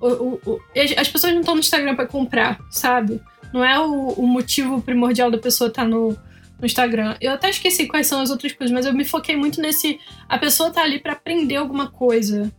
O, 0.00 0.08
o, 0.08 0.40
o, 0.46 0.60
as 0.74 1.08
pessoas 1.08 1.32
não 1.32 1.40
estão 1.40 1.54
no 1.54 1.60
Instagram 1.60 1.94
para 1.94 2.06
comprar, 2.06 2.58
sabe? 2.70 3.20
Não 3.52 3.64
é 3.64 3.78
o, 3.78 4.22
motivo 4.22 4.82
primordial 4.82 5.30
da 5.30 5.38
pessoa 5.38 5.68
estar 5.68 5.82
tá 5.82 5.88
no, 5.88 6.10
no 6.58 6.66
Instagram. 6.66 7.16
Eu 7.20 7.32
até 7.32 7.48
esqueci 7.48 7.86
quais 7.86 8.06
são 8.06 8.20
as 8.20 8.30
outras 8.30 8.52
coisas, 8.52 8.74
mas 8.74 8.84
eu 8.84 8.92
me 8.92 9.04
foquei 9.04 9.36
muito 9.36 9.60
nesse. 9.60 9.98
A 10.28 10.36
pessoa 10.36 10.70
tá 10.70 10.82
ali 10.82 10.98
para 10.98 11.12
aprender 11.12 11.56
alguma 11.56 11.88
coisa, 11.88 12.52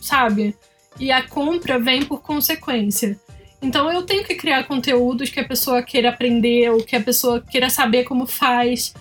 sabe? 0.00 0.56
E 0.98 1.10
a 1.10 1.22
compra 1.22 1.78
vem 1.78 2.04
por 2.04 2.22
consequência. 2.22 3.18
Então 3.60 3.90
eu 3.90 4.02
tenho 4.02 4.24
que 4.24 4.34
criar 4.34 4.64
conteúdos 4.64 5.30
que 5.30 5.38
a 5.38 5.46
pessoa 5.46 5.82
queira 5.82 6.08
aprender, 6.08 6.70
ou 6.70 6.82
que 6.82 6.96
a 6.96 7.00
pessoa 7.00 7.40
queira 7.40 7.70
saber 7.70 8.04
como 8.04 8.26
faz. 8.26 8.92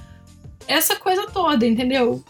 Essa 0.68 0.96
coisa 0.96 1.28
toda, 1.28 1.66
entendeu? 1.66 2.24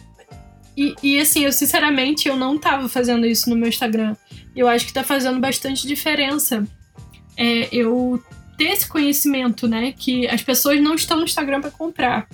E, 0.75 0.95
e 1.03 1.19
assim, 1.19 1.43
eu 1.43 1.51
sinceramente 1.51 2.27
eu 2.27 2.37
não 2.37 2.57
tava 2.57 2.87
fazendo 2.87 3.25
isso 3.25 3.49
no 3.49 3.55
meu 3.55 3.67
Instagram. 3.67 4.15
Eu 4.55 4.67
acho 4.67 4.85
que 4.85 4.93
tá 4.93 5.03
fazendo 5.03 5.39
bastante 5.39 5.85
diferença. 5.85 6.65
É, 7.37 7.67
eu 7.71 8.23
ter 8.57 8.65
esse 8.65 8.87
conhecimento, 8.87 9.67
né? 9.67 9.91
Que 9.91 10.27
as 10.27 10.41
pessoas 10.41 10.79
não 10.81 10.95
estão 10.95 11.17
no 11.17 11.23
Instagram 11.23 11.59
para 11.61 11.71
comprar. 11.71 12.27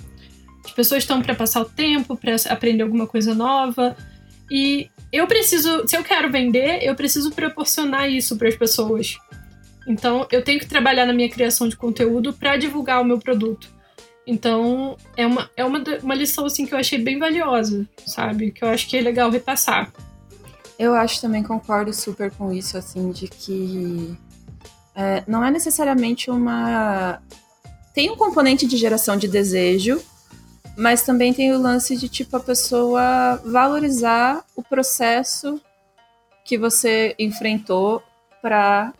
As 0.64 0.70
pessoas 0.70 1.02
estão 1.02 1.20
para 1.22 1.34
passar 1.34 1.62
o 1.62 1.64
tempo, 1.64 2.16
para 2.16 2.36
aprender 2.50 2.82
alguma 2.82 3.06
coisa 3.06 3.34
nova. 3.34 3.96
E 4.50 4.88
eu 5.12 5.26
preciso, 5.26 5.86
se 5.86 5.96
eu 5.96 6.04
quero 6.04 6.30
vender, 6.30 6.82
eu 6.82 6.94
preciso 6.94 7.30
proporcionar 7.30 8.10
isso 8.10 8.36
para 8.36 8.48
as 8.48 8.56
pessoas. 8.56 9.16
Então, 9.86 10.26
eu 10.30 10.42
tenho 10.42 10.60
que 10.60 10.66
trabalhar 10.66 11.06
na 11.06 11.12
minha 11.12 11.30
criação 11.30 11.68
de 11.68 11.76
conteúdo 11.76 12.32
para 12.32 12.56
divulgar 12.56 13.00
o 13.00 13.04
meu 13.04 13.18
produto. 13.18 13.68
Então, 14.26 14.96
é 15.16 15.26
uma, 15.26 15.50
é 15.56 15.64
uma, 15.64 15.82
uma 16.02 16.14
lição 16.14 16.44
assim 16.44 16.66
que 16.66 16.74
eu 16.74 16.78
achei 16.78 16.98
bem 16.98 17.18
valiosa, 17.18 17.88
sabe? 18.06 18.50
Que 18.50 18.62
eu 18.62 18.68
acho 18.68 18.86
que 18.86 18.98
é 18.98 19.00
legal 19.00 19.30
repassar. 19.30 19.90
Eu 20.78 20.94
acho 20.94 21.20
também, 21.22 21.42
concordo 21.42 21.92
super 21.94 22.30
com 22.30 22.52
isso, 22.52 22.76
assim, 22.76 23.10
de 23.10 23.26
que 23.26 24.14
é, 24.94 25.24
não 25.26 25.42
é 25.42 25.50
necessariamente 25.50 26.30
uma. 26.30 27.22
Tem 27.94 28.10
um 28.10 28.16
componente 28.16 28.66
de 28.66 28.76
geração 28.76 29.16
de 29.16 29.26
desejo, 29.26 30.02
mas 30.78 31.02
também 31.02 31.34
tem 31.34 31.52
o 31.52 31.60
lance 31.60 31.96
de, 31.96 32.08
tipo, 32.08 32.36
a 32.36 32.40
pessoa 32.40 33.34
valorizar 33.44 34.44
o 34.54 34.62
processo 34.62 35.60
que 36.44 36.56
você 36.56 37.16
enfrentou 37.18 38.00
para 38.40 38.94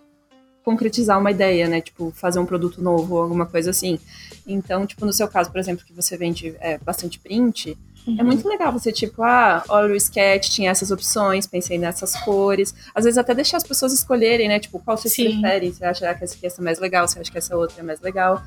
concretizar 0.64 1.20
uma 1.20 1.30
ideia, 1.30 1.68
né? 1.68 1.80
Tipo, 1.80 2.10
fazer 2.10 2.40
um 2.40 2.44
produto 2.44 2.82
novo 2.82 3.14
ou 3.14 3.22
alguma 3.22 3.46
coisa 3.46 3.70
assim. 3.70 3.96
Então, 4.44 4.84
tipo, 4.86 5.06
no 5.06 5.12
seu 5.12 5.28
caso, 5.28 5.52
por 5.52 5.60
exemplo, 5.60 5.84
que 5.86 5.92
você 5.92 6.16
vende 6.16 6.56
é, 6.58 6.78
bastante 6.78 7.20
print, 7.20 7.70
é 7.70 8.10
uhum. 8.10 8.16
é 8.18 8.22
muito 8.24 8.48
legal 8.48 8.72
você, 8.72 8.90
tipo, 8.90 9.22
ah, 9.22 9.62
olha 9.68 9.94
o 9.94 9.96
sketch, 9.96 10.48
tinha 10.48 10.72
essas 10.72 10.90
opções, 10.90 11.46
pensei 11.46 11.78
nessas 11.78 12.16
cores. 12.16 12.74
Às 12.92 13.04
vezes 13.04 13.18
até 13.18 13.32
deixar 13.34 13.58
as 13.58 13.64
pessoas 13.64 13.92
escolherem, 13.92 14.48
né? 14.48 14.58
Tipo, 14.58 14.80
qual 14.80 14.96
você 14.96 15.08
prefere? 15.08 15.72
Você 15.72 15.84
acha 15.84 16.12
que 16.12 16.24
essa 16.24 16.34
aqui 16.34 16.46
é 16.46 16.60
mais 16.60 16.80
legal? 16.80 17.06
Você 17.06 17.20
acha 17.20 17.30
que 17.30 17.38
essa 17.38 17.56
outra 17.56 17.80
é 17.80 17.84
mais 17.84 18.00
legal? 18.00 18.42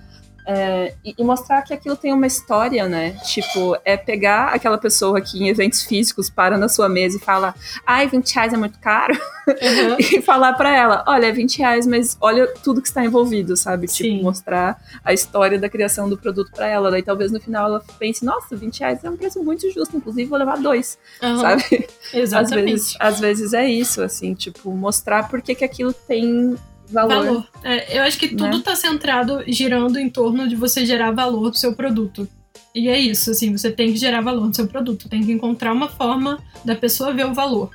É, 0.46 0.94
e, 1.04 1.16
e, 1.18 1.24
mostrar 1.24 1.62
que 1.62 1.74
aquilo 1.74 1.96
tem 1.96 2.14
uma 2.14 2.26
história, 2.26 2.88
né? 2.88 3.12
Tipo, 3.26 3.78
é 3.86 3.96
pegar 3.96 4.48
aquela 4.48 4.78
pessoa 4.78 5.22
que 5.22 5.42
em 5.42 5.50
eventos 5.50 5.84
físicos 5.84 6.30
para 6.30 6.58
na 6.58 6.68
sua 6.68 6.90
mesa 6.90 7.18
e 7.18 7.20
fala, 7.20 7.54
ai, 7.86 8.08
20 8.08 8.34
reais 8.34 8.54
é 8.54 8.58
muito 8.58 8.80
caro. 8.80 9.14
Uhum. 9.48 9.98
e 10.18 10.22
falar 10.22 10.54
para 10.54 10.76
ela, 10.76 11.04
olha, 11.08 11.28
é 11.28 11.32
20 11.32 11.58
reais, 11.60 11.86
mas 11.86 12.18
olha 12.20 12.48
tudo 12.64 12.82
que 12.82 12.88
está 12.88 13.04
envolvido, 13.04 13.56
sabe? 13.56 13.88
Tipo, 13.88 14.04
Sim. 14.04 14.12
Tipo, 14.12 14.24
mostrar 14.24 14.82
a 15.04 15.14
história 15.14 15.60
da 15.60 15.70
criação 15.70 16.10
do 16.10 16.18
produto 16.18 16.52
para 16.52 16.68
ela. 16.68 16.90
Daí 16.90 17.04
talvez 17.04 17.32
no 17.32 17.40
final 17.40 17.68
ela 17.68 17.84
pense, 18.00 18.26
nossa, 18.26 18.56
20 18.56 18.80
reais 18.80 19.04
é 19.04 19.10
um 19.10 19.18
preço 19.18 19.44
muito 19.44 19.70
justo, 19.72 19.96
inclusive 19.98 20.30
vou 20.30 20.40
levar 20.40 20.58
dois, 20.58 20.98
uhum. 21.22 21.38
sabe? 21.40 21.88
Exatamente. 22.14 22.72
Às 22.72 22.72
vezes, 22.72 22.98
às 23.00 23.20
vezes 23.20 23.54
é 23.54 23.66
isso, 23.66 24.02
assim, 24.02 24.34
tipo, 24.34 24.72
mostrar 24.72 25.30
por 25.30 25.42
que, 25.42 25.56
que 25.56 25.64
aquilo 25.64 25.94
tem 25.94 26.56
valor. 26.92 27.26
valor. 27.26 27.48
É, 27.64 27.98
eu 27.98 28.04
acho 28.04 28.18
que 28.18 28.30
tudo 28.30 28.58
está 28.58 28.72
né? 28.72 28.78
centrado, 28.78 29.44
girando 29.48 29.98
em 30.00 30.10
torno 30.10 30.48
de 30.48 30.56
você 30.56 30.86
gerar 30.86 31.12
valor 31.12 31.50
do 31.50 31.58
seu 31.58 31.74
produto. 31.74 32.28
E 32.74 32.88
é 32.88 32.98
isso, 32.98 33.32
assim, 33.32 33.56
você 33.56 33.70
tem 33.70 33.92
que 33.92 33.98
gerar 33.98 34.22
valor 34.22 34.48
no 34.48 34.54
seu 34.54 34.66
produto, 34.66 35.10
tem 35.10 35.22
que 35.22 35.32
encontrar 35.32 35.74
uma 35.74 35.90
forma 35.90 36.42
da 36.64 36.74
pessoa 36.74 37.14
ver 37.14 37.26
o 37.26 37.34
valor. 37.34 37.70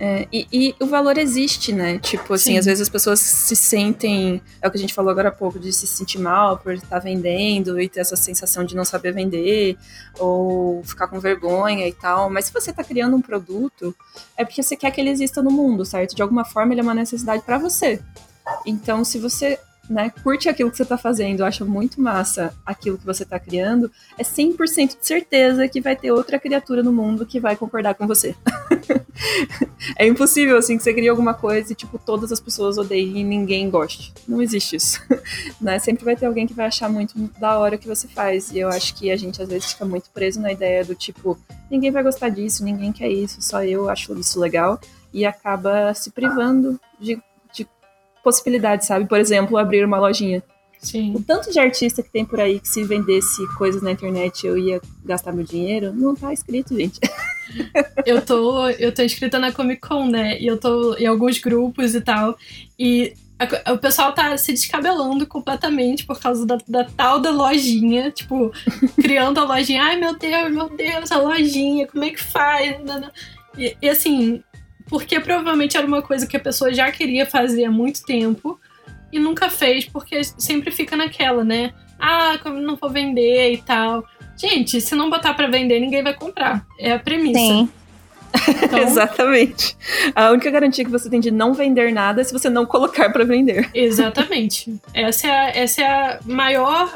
É, 0.00 0.26
e, 0.32 0.48
e, 0.50 0.74
o 0.80 0.86
valor 0.86 1.18
existe, 1.18 1.72
né? 1.72 1.98
Tipo, 1.98 2.34
assim, 2.34 2.52
Sim. 2.52 2.58
às 2.58 2.64
vezes 2.64 2.80
as 2.80 2.88
pessoas 2.88 3.20
se 3.20 3.54
sentem. 3.54 4.42
É 4.60 4.66
o 4.66 4.70
que 4.70 4.76
a 4.76 4.80
gente 4.80 4.94
falou 4.94 5.10
agora 5.10 5.28
há 5.28 5.32
pouco, 5.32 5.60
de 5.60 5.72
se 5.72 5.86
sentir 5.86 6.18
mal 6.18 6.58
por 6.58 6.72
estar 6.72 6.98
vendendo 6.98 7.80
e 7.80 7.88
ter 7.88 8.00
essa 8.00 8.16
sensação 8.16 8.64
de 8.64 8.74
não 8.74 8.84
saber 8.84 9.12
vender, 9.12 9.76
ou 10.18 10.82
ficar 10.82 11.06
com 11.06 11.20
vergonha 11.20 11.86
e 11.86 11.92
tal. 11.92 12.28
Mas 12.30 12.46
se 12.46 12.52
você 12.52 12.70
está 12.70 12.82
criando 12.82 13.14
um 13.14 13.22
produto, 13.22 13.94
é 14.36 14.44
porque 14.44 14.62
você 14.62 14.74
quer 14.74 14.90
que 14.90 15.00
ele 15.00 15.10
exista 15.10 15.40
no 15.42 15.50
mundo, 15.50 15.84
certo? 15.84 16.16
De 16.16 16.22
alguma 16.22 16.44
forma 16.44 16.72
ele 16.72 16.80
é 16.80 16.84
uma 16.84 16.94
necessidade 16.94 17.42
para 17.44 17.58
você. 17.58 18.00
Então, 18.66 19.04
se 19.04 19.18
você 19.18 19.58
né, 19.88 20.10
curte 20.22 20.48
aquilo 20.48 20.70
que 20.70 20.76
você 20.76 20.84
está 20.84 20.96
fazendo, 20.96 21.44
acha 21.44 21.64
muito 21.64 22.00
massa 22.00 22.54
aquilo 22.64 22.96
que 22.96 23.04
você 23.04 23.24
está 23.24 23.38
criando, 23.38 23.90
é 24.18 24.22
100% 24.22 24.98
de 24.98 25.06
certeza 25.06 25.68
que 25.68 25.80
vai 25.80 25.96
ter 25.96 26.12
outra 26.12 26.38
criatura 26.38 26.82
no 26.82 26.92
mundo 26.92 27.26
que 27.26 27.40
vai 27.40 27.56
concordar 27.56 27.94
com 27.94 28.06
você. 28.06 28.34
é 29.98 30.06
impossível, 30.06 30.56
assim, 30.56 30.76
que 30.76 30.82
você 30.82 30.94
crie 30.94 31.08
alguma 31.08 31.34
coisa 31.34 31.72
e, 31.72 31.74
tipo, 31.74 31.98
todas 31.98 32.32
as 32.32 32.40
pessoas 32.40 32.78
odeiem 32.78 33.18
e 33.18 33.24
ninguém 33.24 33.68
goste. 33.68 34.14
Não 34.26 34.40
existe 34.40 34.76
isso. 34.76 35.00
né? 35.60 35.78
Sempre 35.78 36.04
vai 36.04 36.16
ter 36.16 36.26
alguém 36.26 36.46
que 36.46 36.54
vai 36.54 36.66
achar 36.66 36.88
muito 36.88 37.18
da 37.38 37.58
hora 37.58 37.76
o 37.76 37.78
que 37.78 37.88
você 37.88 38.06
faz. 38.08 38.50
E 38.52 38.58
eu 38.58 38.68
acho 38.68 38.94
que 38.94 39.10
a 39.10 39.16
gente, 39.16 39.42
às 39.42 39.48
vezes, 39.48 39.72
fica 39.72 39.84
muito 39.84 40.10
preso 40.10 40.40
na 40.40 40.52
ideia 40.52 40.84
do, 40.84 40.94
tipo, 40.94 41.38
ninguém 41.70 41.90
vai 41.90 42.02
gostar 42.02 42.28
disso, 42.28 42.64
ninguém 42.64 42.92
quer 42.92 43.10
isso, 43.10 43.42
só 43.42 43.64
eu 43.64 43.88
acho 43.88 44.18
isso 44.18 44.38
legal. 44.38 44.80
E 45.12 45.26
acaba 45.26 45.92
se 45.92 46.10
privando 46.10 46.80
de 46.98 47.20
possibilidades, 48.22 48.86
sabe? 48.86 49.06
Por 49.06 49.18
exemplo, 49.18 49.56
abrir 49.56 49.84
uma 49.84 49.98
lojinha. 49.98 50.42
Sim. 50.82 51.14
O 51.14 51.22
tanto 51.22 51.50
de 51.52 51.60
artista 51.60 52.02
que 52.02 52.10
tem 52.10 52.24
por 52.24 52.40
aí 52.40 52.58
que 52.58 52.68
se 52.68 52.82
vendesse 52.82 53.46
coisas 53.54 53.80
na 53.82 53.92
internet 53.92 54.44
eu 54.44 54.58
ia 54.58 54.80
gastar 55.04 55.32
meu 55.32 55.44
dinheiro, 55.44 55.92
não 55.94 56.14
tá 56.14 56.32
escrito, 56.32 56.74
gente. 56.76 56.98
eu 58.04 58.20
tô, 58.20 58.68
eu 58.70 58.92
tô 58.92 59.02
inscrita 59.02 59.38
na 59.38 59.52
Comic 59.52 59.80
Con, 59.80 60.08
né? 60.08 60.40
E 60.40 60.46
eu 60.46 60.58
tô 60.58 60.96
em 60.96 61.06
alguns 61.06 61.38
grupos 61.38 61.94
e 61.94 62.00
tal. 62.00 62.36
E 62.76 63.14
a, 63.38 63.72
o 63.72 63.78
pessoal 63.78 64.12
tá 64.12 64.36
se 64.36 64.52
descabelando 64.52 65.24
completamente 65.24 66.04
por 66.04 66.20
causa 66.20 66.44
da, 66.44 66.58
da, 66.66 66.84
tal 66.84 67.20
da 67.20 67.30
lojinha, 67.30 68.10
tipo, 68.10 68.52
criando 69.00 69.38
a 69.38 69.44
lojinha. 69.44 69.84
Ai, 69.84 69.96
meu 69.96 70.18
Deus, 70.18 70.52
meu 70.52 70.68
Deus, 70.68 71.12
a 71.12 71.18
lojinha, 71.18 71.86
como 71.86 72.02
é 72.02 72.10
que 72.10 72.20
faz? 72.20 72.76
E, 73.56 73.76
e 73.80 73.88
assim, 73.88 74.42
porque 74.92 75.18
provavelmente 75.18 75.74
era 75.74 75.86
uma 75.86 76.02
coisa 76.02 76.26
que 76.26 76.36
a 76.36 76.40
pessoa 76.40 76.70
já 76.70 76.92
queria 76.92 77.24
fazer 77.24 77.64
há 77.64 77.70
muito 77.70 78.04
tempo 78.04 78.60
e 79.10 79.18
nunca 79.18 79.48
fez, 79.48 79.86
porque 79.86 80.22
sempre 80.22 80.70
fica 80.70 80.94
naquela, 80.94 81.42
né? 81.42 81.72
Ah, 81.98 82.38
como 82.42 82.60
não 82.60 82.76
vou 82.76 82.90
vender 82.90 83.54
e 83.54 83.56
tal. 83.56 84.04
Gente, 84.36 84.82
se 84.82 84.94
não 84.94 85.08
botar 85.08 85.32
para 85.32 85.48
vender, 85.48 85.80
ninguém 85.80 86.02
vai 86.02 86.12
comprar. 86.12 86.66
É 86.78 86.92
a 86.92 86.98
premissa. 86.98 87.38
Sim. 87.38 87.70
Então, 88.62 88.78
Exatamente. 88.84 89.78
A 90.14 90.30
única 90.30 90.50
garantia 90.50 90.84
que 90.84 90.90
você 90.90 91.08
tem 91.08 91.20
de 91.20 91.30
não 91.30 91.54
vender 91.54 91.90
nada 91.90 92.20
é 92.20 92.24
se 92.24 92.32
você 92.34 92.50
não 92.50 92.66
colocar 92.66 93.08
para 93.08 93.24
vender. 93.24 93.70
Exatamente. 93.72 94.78
Essa 94.92 95.26
é, 95.26 95.30
a, 95.30 95.48
essa 95.56 95.80
é 95.80 95.86
a 95.86 96.20
maior 96.26 96.92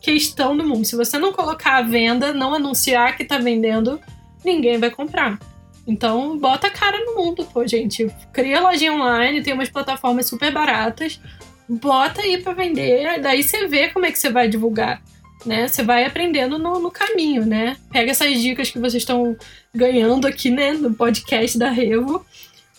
questão 0.00 0.56
do 0.56 0.64
mundo. 0.64 0.84
Se 0.84 0.96
você 0.96 1.16
não 1.16 1.32
colocar 1.32 1.76
a 1.76 1.82
venda, 1.82 2.34
não 2.34 2.52
anunciar 2.54 3.16
que 3.16 3.24
tá 3.24 3.38
vendendo, 3.38 4.00
ninguém 4.44 4.78
vai 4.78 4.90
comprar. 4.90 5.38
Então, 5.86 6.36
bota 6.36 6.66
a 6.66 6.70
cara 6.70 6.98
no 7.04 7.14
mundo, 7.14 7.46
pô, 7.52 7.66
gente. 7.66 8.10
Cria 8.32 8.60
lojinha 8.60 8.92
online, 8.92 9.42
tem 9.42 9.54
umas 9.54 9.68
plataformas 9.68 10.26
super 10.26 10.52
baratas, 10.52 11.20
bota 11.68 12.22
aí 12.22 12.38
para 12.38 12.52
vender, 12.52 13.20
daí 13.20 13.42
você 13.42 13.66
vê 13.66 13.88
como 13.88 14.04
é 14.04 14.12
que 14.12 14.18
você 14.18 14.30
vai 14.30 14.48
divulgar, 14.48 15.00
né? 15.44 15.68
Você 15.68 15.82
vai 15.82 16.04
aprendendo 16.04 16.58
no, 16.58 16.80
no 16.80 16.90
caminho, 16.90 17.46
né? 17.46 17.76
Pega 17.92 18.10
essas 18.10 18.40
dicas 18.40 18.70
que 18.70 18.78
vocês 18.78 19.02
estão 19.02 19.36
ganhando 19.74 20.26
aqui, 20.26 20.50
né, 20.50 20.72
no 20.72 20.92
podcast 20.94 21.56
da 21.58 21.70
Revo 21.70 22.24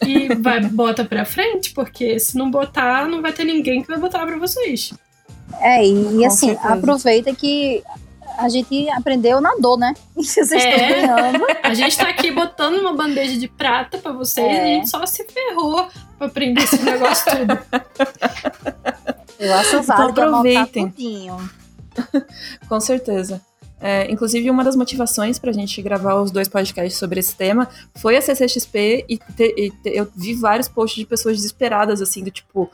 e 0.05 0.33
vai 0.35 0.61
bota 0.61 1.05
pra 1.05 1.23
frente, 1.23 1.71
porque 1.73 2.19
se 2.19 2.37
não 2.37 2.51
botar, 2.51 3.07
não 3.07 3.21
vai 3.21 3.31
ter 3.31 3.45
ninguém 3.45 3.81
que 3.81 3.87
vai 3.87 3.99
botar 3.99 4.25
pra 4.25 4.37
vocês. 4.37 4.93
É, 5.61 5.85
e, 5.85 6.17
e 6.17 6.25
assim, 6.25 6.47
certeza. 6.47 6.73
aproveita 6.73 7.33
que 7.33 7.81
a 8.37 8.49
gente 8.49 8.89
aprendeu 8.89 9.41
na 9.41 9.55
dor, 9.55 9.77
né? 9.77 9.93
Vocês 10.15 10.51
é, 10.51 10.57
estão 10.57 10.87
ganhando. 10.87 11.45
A 11.63 11.73
gente 11.73 11.97
tá 11.97 12.07
aqui 12.09 12.31
botando 12.31 12.79
uma 12.79 12.93
bandeja 12.93 13.37
de 13.37 13.47
prata 13.47 13.97
pra 13.97 14.11
vocês 14.11 14.47
é. 14.47 14.55
e 14.55 14.59
a 14.59 14.65
gente 14.75 14.89
só 14.89 15.05
se 15.05 15.25
ferrou 15.25 15.87
pra 16.17 16.27
aprender 16.27 16.63
esse 16.63 16.81
negócio 16.81 17.25
tudo. 17.31 17.59
Eu 19.39 19.53
acho 19.53 19.83
válido 19.83 20.11
então, 20.11 20.29
aproveitem. 20.29 20.93
Com 22.67 22.79
certeza. 22.79 23.41
É, 23.79 24.11
inclusive, 24.11 24.49
uma 24.49 24.63
das 24.63 24.75
motivações 24.75 25.37
para 25.37 25.51
a 25.51 25.53
gente 25.53 25.79
gravar 25.83 26.15
os 26.15 26.31
dois 26.31 26.47
podcasts 26.47 26.97
sobre 26.97 27.19
esse 27.19 27.35
tema 27.35 27.69
foi 27.95 28.17
a 28.17 28.21
CCXP 28.21 29.05
e, 29.07 29.17
te, 29.17 29.53
e 29.55 29.69
te, 29.69 29.89
eu 29.89 30.07
vi 30.15 30.33
vários 30.33 30.67
posts 30.67 30.97
de 30.97 31.05
pessoas 31.05 31.37
desesperadas, 31.37 32.01
assim, 32.01 32.23
do 32.23 32.31
tipo, 32.31 32.71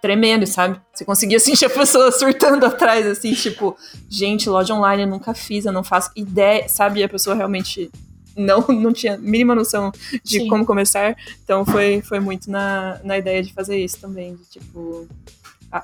tremendo, 0.00 0.46
sabe? 0.46 0.80
Você 0.92 1.04
conseguia 1.04 1.40
sentir 1.40 1.64
a 1.64 1.70
pessoa 1.70 2.10
surtando 2.12 2.64
atrás, 2.64 3.06
assim, 3.06 3.32
tipo, 3.32 3.76
gente, 4.08 4.48
loja 4.48 4.74
online 4.74 5.02
eu 5.02 5.08
nunca 5.08 5.34
fiz, 5.34 5.64
eu 5.64 5.72
não 5.72 5.84
faço 5.84 6.10
ideia, 6.14 6.68
sabe? 6.68 7.00
E 7.00 7.04
a 7.04 7.08
pessoa 7.08 7.34
realmente 7.34 7.90
não, 8.36 8.60
não 8.68 8.92
tinha 8.92 9.16
mínima 9.16 9.54
noção 9.54 9.92
de 10.24 10.40
Sim. 10.40 10.48
como 10.48 10.66
começar. 10.66 11.16
Então 11.44 11.64
foi, 11.64 12.02
foi 12.02 12.20
muito 12.20 12.50
na, 12.50 13.00
na 13.04 13.18
ideia 13.18 13.42
de 13.42 13.52
fazer 13.52 13.78
isso 13.78 13.98
também, 13.98 14.36
de 14.36 14.44
tipo 14.44 15.06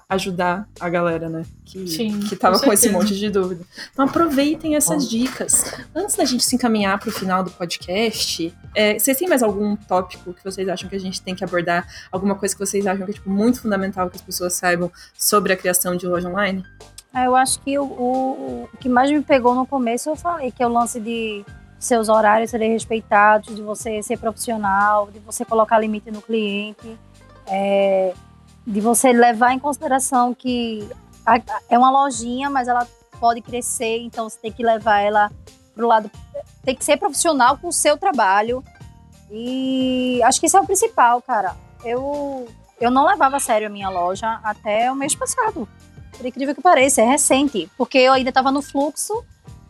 ajudar 0.09 0.69
a 0.78 0.89
galera, 0.89 1.28
né? 1.28 1.43
Que, 1.65 1.86
Sim, 1.89 2.20
que 2.20 2.36
tava 2.36 2.59
com, 2.59 2.66
com 2.66 2.73
esse 2.73 2.90
monte 2.90 3.16
de 3.16 3.31
dúvida. 3.31 3.65
Então 3.90 4.05
aproveitem 4.05 4.77
essas 4.77 5.06
oh. 5.06 5.09
dicas. 5.09 5.74
Antes 5.94 6.15
da 6.15 6.24
gente 6.24 6.44
se 6.44 6.55
encaminhar 6.56 6.98
para 6.98 7.09
o 7.09 7.12
final 7.12 7.43
do 7.43 7.51
podcast, 7.51 8.55
é, 8.74 8.98
vocês 8.98 9.16
têm 9.16 9.28
mais 9.28 9.43
algum 9.43 9.77
tópico 9.77 10.35
que 10.35 10.44
vocês 10.44 10.69
acham 10.69 10.89
que 10.90 10.97
a 10.97 11.01
gente 11.01 11.23
tem 11.23 11.35
que 11.35 11.43
abordar? 11.43 11.89
Alguma 12.12 12.35
coisa 12.35 12.55
que 12.55 12.60
vocês 12.60 12.86
acham 12.86 13.05
que 13.06 13.12
é 13.12 13.15
tipo, 13.15 13.31
muito 13.31 13.62
fundamental 13.62 14.10
que 14.10 14.16
as 14.16 14.23
pessoas 14.23 14.52
saibam 14.52 14.93
sobre 15.16 15.52
a 15.52 15.56
criação 15.56 15.97
de 15.97 16.06
loja 16.06 16.28
online? 16.28 16.62
Ah, 17.12 17.24
eu 17.24 17.35
acho 17.35 17.59
que 17.60 17.78
o, 17.78 17.85
o, 17.85 18.69
o 18.73 18.77
que 18.78 18.89
mais 18.89 19.10
me 19.10 19.23
pegou 19.23 19.55
no 19.55 19.66
começo 19.66 20.10
eu 20.10 20.16
falei, 20.16 20.52
que 20.52 20.62
é 20.62 20.66
o 20.66 20.70
lance 20.70 21.01
de 21.01 21.44
seus 21.78 22.09
horários 22.09 22.51
serem 22.51 22.73
respeitados, 22.73 23.55
de 23.55 23.62
você 23.62 24.02
ser 24.02 24.19
profissional, 24.19 25.10
de 25.10 25.19
você 25.20 25.44
colocar 25.44 25.78
limite 25.78 26.10
no 26.10 26.20
cliente. 26.20 26.98
É, 27.47 28.12
de 28.69 28.82
você 28.82 29.12
levar 29.12 29.53
em 29.55 29.59
consideração 29.59 30.35
que 30.35 30.86
é 31.70 31.78
uma 31.78 31.90
lojinha, 31.90 32.51
mas 32.51 32.69
ela 32.69 32.86
pode 33.19 33.40
crescer, 33.40 34.01
então 34.01 34.28
você 34.28 34.39
tem 34.39 34.53
que 34.53 34.62
levar 34.62 35.01
ela 35.01 35.32
pro 35.74 35.86
lado. 35.86 36.11
Tem 36.62 36.74
que 36.74 36.85
ser 36.85 36.99
profissional 36.99 37.57
com 37.57 37.69
o 37.69 37.73
seu 37.73 37.97
trabalho. 37.97 38.62
E 39.31 40.20
acho 40.23 40.39
que 40.39 40.47
isso 40.47 40.57
é 40.57 40.61
o 40.61 40.66
principal, 40.66 41.23
cara. 41.23 41.57
Eu, 41.82 42.47
eu 42.78 42.90
não 42.90 43.07
levava 43.07 43.39
a 43.39 43.40
sério 43.40 43.69
a 43.69 43.70
minha 43.70 43.89
loja 43.89 44.39
até 44.45 44.93
o 44.93 44.95
mês 44.95 45.15
passado. 45.15 45.66
Por 46.16 46.27
incrível 46.27 46.55
que 46.55 46.61
pareça, 46.61 47.01
é 47.01 47.07
recente. 47.07 47.70
Porque 47.77 47.97
eu 47.97 48.12
ainda 48.12 48.28
estava 48.28 48.53
no 48.53 48.61
fluxo 48.61 49.24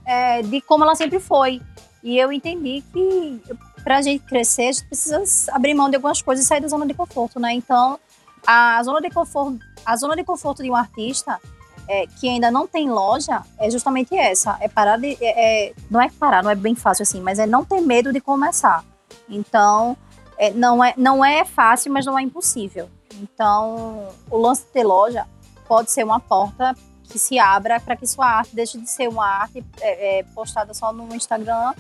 é, 0.05 0.43
de 0.43 0.61
como 0.61 0.83
ela 0.83 0.97
sempre 0.97 1.21
foi. 1.21 1.63
E 2.03 2.19
eu 2.19 2.33
entendi 2.33 2.83
que 2.93 3.43
para 3.85 3.99
a 3.99 4.03
gente 4.03 4.25
crescer, 4.25 4.69
a 4.69 4.73
gente 4.73 4.87
precisa 4.87 5.53
abrir 5.53 5.75
mão 5.75 5.89
de 5.89 5.97
algumas 5.97 6.21
coisas 6.21 6.45
e 6.45 6.49
sair 6.49 6.61
da 6.61 6.69
zona 6.69 6.87
de 6.87 6.95
conforto, 6.95 7.39
né? 7.39 7.53
Então, 7.53 7.99
a 8.47 8.83
zona 8.83 9.01
de 9.01 9.11
conforto, 9.11 9.59
a 9.85 9.97
zona 9.97 10.17
de 10.17 10.25
conforto 10.25 10.63
de 10.63 10.71
um 10.71 10.77
artista 10.77 11.41
é, 11.89 12.07
que 12.07 12.29
ainda 12.29 12.51
não 12.51 12.67
tem 12.67 12.91
loja 12.91 13.43
é 13.59 13.71
justamente 13.71 14.15
essa. 14.15 14.57
É 14.61 14.69
parar 14.69 14.99
de. 14.99 15.17
É, 15.21 15.69
é, 15.69 15.75
não 15.91 16.01
é 16.01 16.11
parar, 16.11 16.43
não 16.43 16.51
é 16.51 16.55
bem 16.55 16.75
fácil 16.75 17.03
assim, 17.03 17.21
mas 17.21 17.39
é 17.39 17.47
não 17.47 17.65
ter 17.65 17.81
medo 17.81 18.13
de 18.13 18.21
começar. 18.21 18.85
Então, 19.29 19.97
é, 20.37 20.51
não, 20.51 20.85
é, 20.85 20.93
não 20.97 21.25
é 21.25 21.45
fácil, 21.45 21.91
mas 21.91 22.05
não 22.05 22.19
é 22.19 22.23
impossível. 22.23 22.91
Então, 23.15 24.09
o 24.31 24.37
lance 24.37 24.65
de 24.65 24.69
ter 24.69 24.85
loja 24.85 25.27
pode 25.67 25.91
ser 25.91 26.05
uma 26.05 26.21
porta 26.21 26.75
que 27.05 27.19
se 27.19 27.39
abra 27.39 27.81
para 27.81 27.97
que 27.97 28.07
sua 28.07 28.27
arte 28.27 28.55
deixe 28.55 28.79
de 28.79 28.89
ser 28.89 29.09
uma 29.09 29.27
arte 29.27 29.65
é, 29.81 30.19
é, 30.19 30.23
postada 30.35 30.75
só 30.75 30.93
no 30.93 31.15
Instagram 31.15 31.73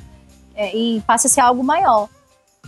e 0.74 1.00
passe 1.06 1.26
a 1.26 1.30
ser 1.30 1.40
algo 1.40 1.62
maior. 1.62 2.08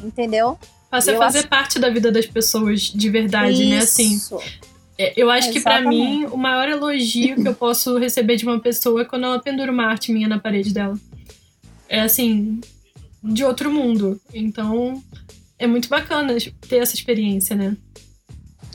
Entendeu? 0.00 0.58
Passa 0.90 1.12
a 1.12 1.18
fazer 1.18 1.38
acho... 1.40 1.48
parte 1.48 1.78
da 1.78 1.88
vida 1.88 2.10
das 2.10 2.26
pessoas 2.26 2.80
de 2.82 3.08
verdade, 3.08 3.62
Isso. 3.62 3.70
né? 3.70 3.78
Assim. 3.78 4.20
É, 4.98 5.12
eu 5.16 5.30
acho 5.30 5.50
que 5.52 5.60
para 5.60 5.80
mim 5.80 6.26
o 6.26 6.36
maior 6.36 6.68
elogio 6.68 7.36
que 7.36 7.48
eu 7.48 7.54
posso 7.54 7.96
receber 7.96 8.36
de 8.36 8.44
uma 8.44 8.58
pessoa 8.58 9.02
é 9.02 9.04
quando 9.04 9.24
ela 9.24 9.38
pendura 9.38 9.70
uma 9.70 9.86
arte 9.86 10.12
minha 10.12 10.28
na 10.28 10.38
parede 10.38 10.74
dela. 10.74 10.98
É 11.88 12.00
assim, 12.00 12.60
de 13.22 13.44
outro 13.44 13.70
mundo. 13.70 14.20
Então, 14.34 15.02
é 15.58 15.66
muito 15.66 15.88
bacana 15.88 16.34
ter 16.68 16.76
essa 16.78 16.94
experiência, 16.94 17.54
né? 17.54 17.76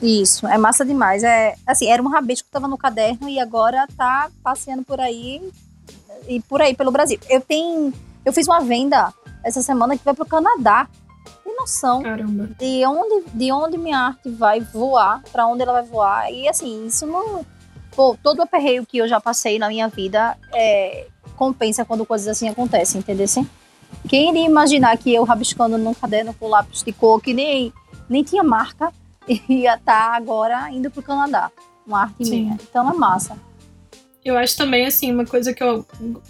Isso, 0.02 0.46
é 0.46 0.58
massa 0.58 0.84
demais. 0.84 1.22
É, 1.22 1.54
assim, 1.66 1.88
era 1.88 2.02
um 2.02 2.08
rabisco 2.08 2.46
que 2.46 2.52
tava 2.52 2.68
no 2.68 2.78
caderno 2.78 3.28
e 3.28 3.38
agora 3.38 3.86
tá 3.96 4.30
passeando 4.42 4.82
por 4.84 5.00
aí 5.00 5.40
e 6.28 6.40
por 6.42 6.60
aí 6.60 6.74
pelo 6.74 6.90
Brasil. 6.90 7.18
Eu 7.28 7.40
tenho, 7.40 7.92
eu 8.24 8.32
fiz 8.32 8.46
uma 8.46 8.60
venda 8.60 9.12
essa 9.44 9.62
semana 9.62 9.96
que 9.96 10.04
vai 10.04 10.14
pro 10.14 10.26
Canadá 10.26 10.88
noção 11.56 12.02
Caramba. 12.02 12.48
de 12.58 12.84
onde, 12.86 13.30
de 13.32 13.52
onde 13.52 13.78
minha 13.78 13.98
arte 13.98 14.28
vai 14.30 14.60
voar, 14.60 15.22
para 15.32 15.46
onde 15.46 15.62
ela 15.62 15.72
vai 15.72 15.82
voar. 15.82 16.32
E 16.32 16.48
assim, 16.48 16.86
isso 16.86 17.06
não. 17.06 17.44
Pô, 17.94 18.16
todo 18.22 18.40
o 18.40 18.42
aperreio 18.42 18.84
que 18.84 18.98
eu 18.98 19.08
já 19.08 19.20
passei 19.20 19.58
na 19.58 19.68
minha 19.68 19.88
vida 19.88 20.36
é, 20.54 21.06
compensa 21.34 21.84
quando 21.84 22.04
coisas 22.04 22.28
assim 22.28 22.48
acontecem, 22.48 23.00
entendeu? 23.00 23.24
Assim? 23.24 23.48
Quem 24.08 24.30
iria 24.30 24.44
imaginar 24.44 24.96
que 24.98 25.12
eu 25.14 25.24
rabiscando 25.24 25.78
num 25.78 25.94
caderno 25.94 26.34
com 26.34 26.48
lápis 26.48 26.82
de 26.82 26.92
cor 26.92 27.20
que 27.20 27.32
nem, 27.32 27.72
nem 28.08 28.22
tinha 28.22 28.42
marca, 28.42 28.92
ia 29.48 29.74
estar 29.74 30.10
tá 30.10 30.16
agora 30.16 30.70
indo 30.70 30.90
pro 30.90 31.02
Canadá. 31.02 31.50
Uma 31.86 32.02
arte 32.02 32.24
Sim. 32.24 32.42
minha. 32.42 32.58
Então 32.68 32.88
é 32.90 32.94
massa. 32.94 33.36
Eu 34.24 34.36
acho 34.36 34.56
também, 34.56 34.84
assim, 34.84 35.12
uma 35.12 35.24
coisa 35.24 35.54
que 35.54 35.62
eu, 35.62 35.86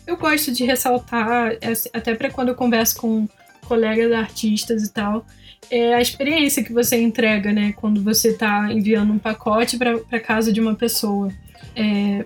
eu 0.07 0.19
gosto 0.19 0.53
de 0.53 0.65
ressaltar, 0.65 1.53
é, 1.53 1.73
até 1.95 2.15
para 2.15 2.31
quando 2.31 2.51
eu 2.51 2.55
converso 2.55 3.01
com 3.01 3.27
colegas 3.67 4.13
artistas 4.13 4.85
e 4.85 4.93
tal, 4.93 5.27
é 5.71 5.95
a 5.95 6.01
experiência 6.01 6.63
que 6.63 6.73
você 6.73 7.01
entrega, 7.01 7.53
né? 7.53 7.73
Quando 7.77 8.03
você 8.03 8.29
está 8.29 8.73
enviando 8.73 9.13
um 9.13 9.19
pacote 9.19 9.77
para 9.77 10.21
casa 10.21 10.53
de 10.53 10.61
uma 10.61 10.75
pessoa. 10.75 11.31
É, 11.75 12.25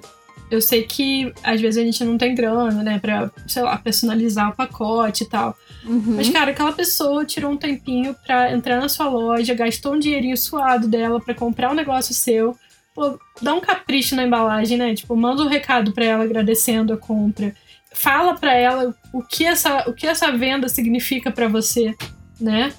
eu 0.50 0.60
sei 0.60 0.82
que 0.82 1.32
às 1.42 1.60
vezes 1.60 1.80
a 1.80 1.84
gente 1.84 2.04
não 2.04 2.18
tem 2.18 2.34
grana, 2.34 2.82
né, 2.82 2.98
pra, 2.98 3.30
sei 3.46 3.62
lá, 3.62 3.76
personalizar 3.78 4.50
o 4.50 4.56
pacote 4.56 5.24
e 5.24 5.28
tal. 5.28 5.56
Uhum. 5.84 6.16
Mas, 6.16 6.28
cara, 6.28 6.50
aquela 6.50 6.72
pessoa 6.72 7.24
tirou 7.24 7.52
um 7.52 7.56
tempinho 7.56 8.14
pra 8.26 8.52
entrar 8.52 8.80
na 8.80 8.88
sua 8.88 9.08
loja, 9.08 9.54
gastou 9.54 9.94
um 9.94 9.98
dinheirinho 9.98 10.36
suado 10.36 10.88
dela 10.88 11.20
para 11.20 11.34
comprar 11.34 11.70
um 11.70 11.74
negócio 11.74 12.12
seu. 12.12 12.56
Pô, 12.94 13.18
dá 13.40 13.54
um 13.54 13.60
capricho 13.60 14.16
na 14.16 14.24
embalagem, 14.24 14.76
né? 14.76 14.94
Tipo, 14.94 15.16
manda 15.16 15.42
um 15.42 15.48
recado 15.48 15.92
pra 15.92 16.04
ela 16.04 16.24
agradecendo 16.24 16.92
a 16.92 16.96
compra 16.96 17.54
fala 17.92 18.34
para 18.34 18.54
ela 18.54 18.94
o 19.12 19.22
que 19.22 19.44
essa, 19.44 19.88
o 19.88 19.92
que 19.92 20.06
essa 20.06 20.30
venda 20.32 20.68
significa 20.68 21.30
para 21.30 21.48
você, 21.48 21.94
né? 22.40 22.72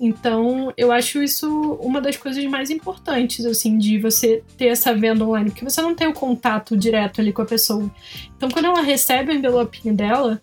Então, 0.00 0.72
eu 0.76 0.92
acho 0.92 1.20
isso 1.20 1.74
uma 1.80 2.00
das 2.00 2.16
coisas 2.16 2.44
mais 2.44 2.70
importantes, 2.70 3.44
assim, 3.44 3.76
de 3.76 3.98
você 3.98 4.44
ter 4.56 4.66
essa 4.66 4.94
venda 4.94 5.24
online, 5.24 5.50
porque 5.50 5.64
você 5.64 5.82
não 5.82 5.94
tem 5.94 6.06
o 6.06 6.12
contato 6.12 6.76
direto 6.76 7.20
ali 7.20 7.32
com 7.32 7.42
a 7.42 7.46
pessoa. 7.46 7.90
Então, 8.36 8.48
quando 8.48 8.66
ela 8.66 8.80
recebe 8.80 9.32
o 9.32 9.34
envelopinho 9.34 9.92
dela, 9.94 10.40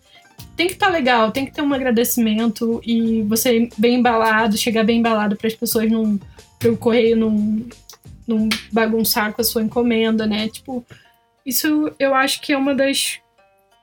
tem 0.58 0.68
que 0.68 0.74
estar 0.74 0.88
tá 0.88 0.92
legal, 0.92 1.32
tem 1.32 1.46
que 1.46 1.54
ter 1.54 1.62
um 1.62 1.74
agradecimento 1.74 2.82
e 2.86 3.22
você 3.24 3.70
bem 3.78 3.96
embalado, 3.96 4.58
chegar 4.58 4.84
bem 4.84 5.00
embalado 5.00 5.38
para 5.38 5.48
as 5.48 5.56
pessoas 5.56 5.90
não. 5.90 6.20
o 6.66 6.78
correio 6.78 7.16
não, 7.16 7.66
não 8.28 8.50
bagunçar 8.74 9.32
com 9.32 9.42
a 9.42 9.46
sua 9.46 9.64
encomenda, 9.64 10.26
né? 10.26 10.50
Tipo, 10.50 10.86
isso 11.46 11.94
eu 11.98 12.14
acho 12.14 12.42
que 12.42 12.52
é 12.52 12.58
uma 12.58 12.76
das 12.76 13.20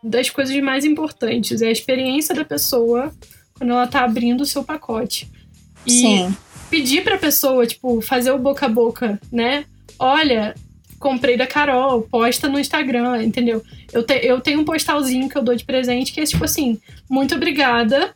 das 0.03 0.31
coisas 0.31 0.57
mais 0.61 0.85
importantes. 0.85 1.63
É 1.63 1.69
a 1.69 1.73
experiência 1.73 2.35
da 2.35 2.45
pessoa 2.45 3.13
quando 3.55 3.71
ela 3.71 3.87
tá 3.87 4.05
abrindo 4.05 4.41
o 4.41 4.47
seu 4.47 4.65
pacote. 4.65 5.31
E 5.87 5.91
Sim. 5.91 6.37
pedir 6.71 7.05
pra 7.05 7.19
pessoa, 7.19 7.67
tipo, 7.67 8.01
fazer 8.01 8.31
o 8.33 8.39
boca 8.39 8.67
a 8.67 8.69
boca, 8.69 9.21
né? 9.31 9.65
Olha, 9.99 10.55
comprei 10.99 11.37
da 11.37 11.47
Carol, 11.47 12.03
posta 12.03 12.49
no 12.49 12.59
Instagram, 12.59 13.23
entendeu? 13.23 13.63
Eu, 13.93 14.03
te, 14.03 14.15
eu 14.25 14.41
tenho 14.41 14.61
um 14.61 14.65
postalzinho 14.65 15.29
que 15.29 15.37
eu 15.37 15.43
dou 15.43 15.55
de 15.55 15.65
presente 15.65 16.13
que 16.13 16.21
é 16.21 16.25
tipo 16.25 16.45
assim: 16.45 16.81
muito 17.11 17.35
obrigada, 17.35 18.15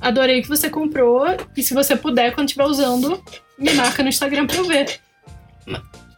adorei 0.00 0.42
que 0.42 0.48
você 0.48 0.70
comprou, 0.70 1.24
e 1.56 1.62
se 1.62 1.74
você 1.74 1.96
puder, 1.96 2.34
quando 2.34 2.48
estiver 2.48 2.66
usando, 2.66 3.22
me 3.58 3.72
marca 3.74 4.02
no 4.02 4.08
Instagram 4.08 4.46
pra 4.46 4.56
eu 4.56 4.64
ver. 4.64 5.00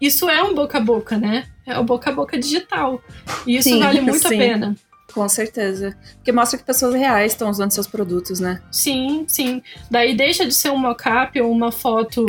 Isso 0.01 0.29
é 0.29 0.43
um 0.43 0.55
boca 0.55 0.79
a 0.79 0.81
boca, 0.81 1.17
né? 1.17 1.47
É 1.67 1.79
o 1.79 1.85
boca 1.85 2.11
a 2.11 2.13
boca 2.13 2.39
digital. 2.39 3.03
E 3.47 3.57
isso 3.57 3.69
sim, 3.69 3.81
vale 3.81 4.01
muito 4.01 4.29
sim. 4.29 4.35
a 4.35 4.39
pena. 4.39 4.77
Com 5.19 5.29
certeza. 5.29 5.97
Porque 6.15 6.31
mostra 6.31 6.57
que 6.57 6.65
pessoas 6.65 6.95
reais 6.95 7.33
estão 7.33 7.51
usando 7.51 7.73
seus 7.73 7.89
produtos, 7.89 8.39
né? 8.39 8.63
Sim, 8.71 9.25
sim. 9.27 9.61
Daí 9.91 10.17
deixa 10.17 10.47
de 10.47 10.55
ser 10.55 10.71
um 10.71 10.79
mockup 10.79 11.41
ou 11.41 11.51
uma 11.51 11.73
foto 11.73 12.25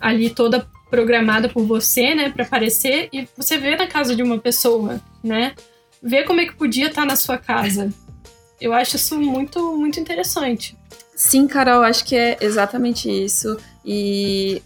ali 0.00 0.28
toda 0.30 0.66
programada 0.90 1.48
por 1.48 1.64
você, 1.64 2.12
né, 2.12 2.30
para 2.30 2.42
aparecer 2.42 3.08
e 3.12 3.28
você 3.36 3.56
vê 3.56 3.76
na 3.76 3.86
casa 3.86 4.16
de 4.16 4.22
uma 4.24 4.36
pessoa, 4.36 5.00
né? 5.22 5.54
Vê 6.02 6.24
como 6.24 6.40
é 6.40 6.46
que 6.46 6.56
podia 6.56 6.88
estar 6.88 7.02
tá 7.02 7.06
na 7.06 7.14
sua 7.14 7.38
casa. 7.38 7.92
Eu 8.60 8.72
acho 8.72 8.96
isso 8.96 9.16
muito, 9.16 9.76
muito 9.76 10.00
interessante. 10.00 10.76
Sim, 11.14 11.46
Carol, 11.46 11.84
acho 11.84 12.04
que 12.04 12.16
é 12.16 12.36
exatamente 12.40 13.08
isso. 13.08 13.56
E 13.84 14.60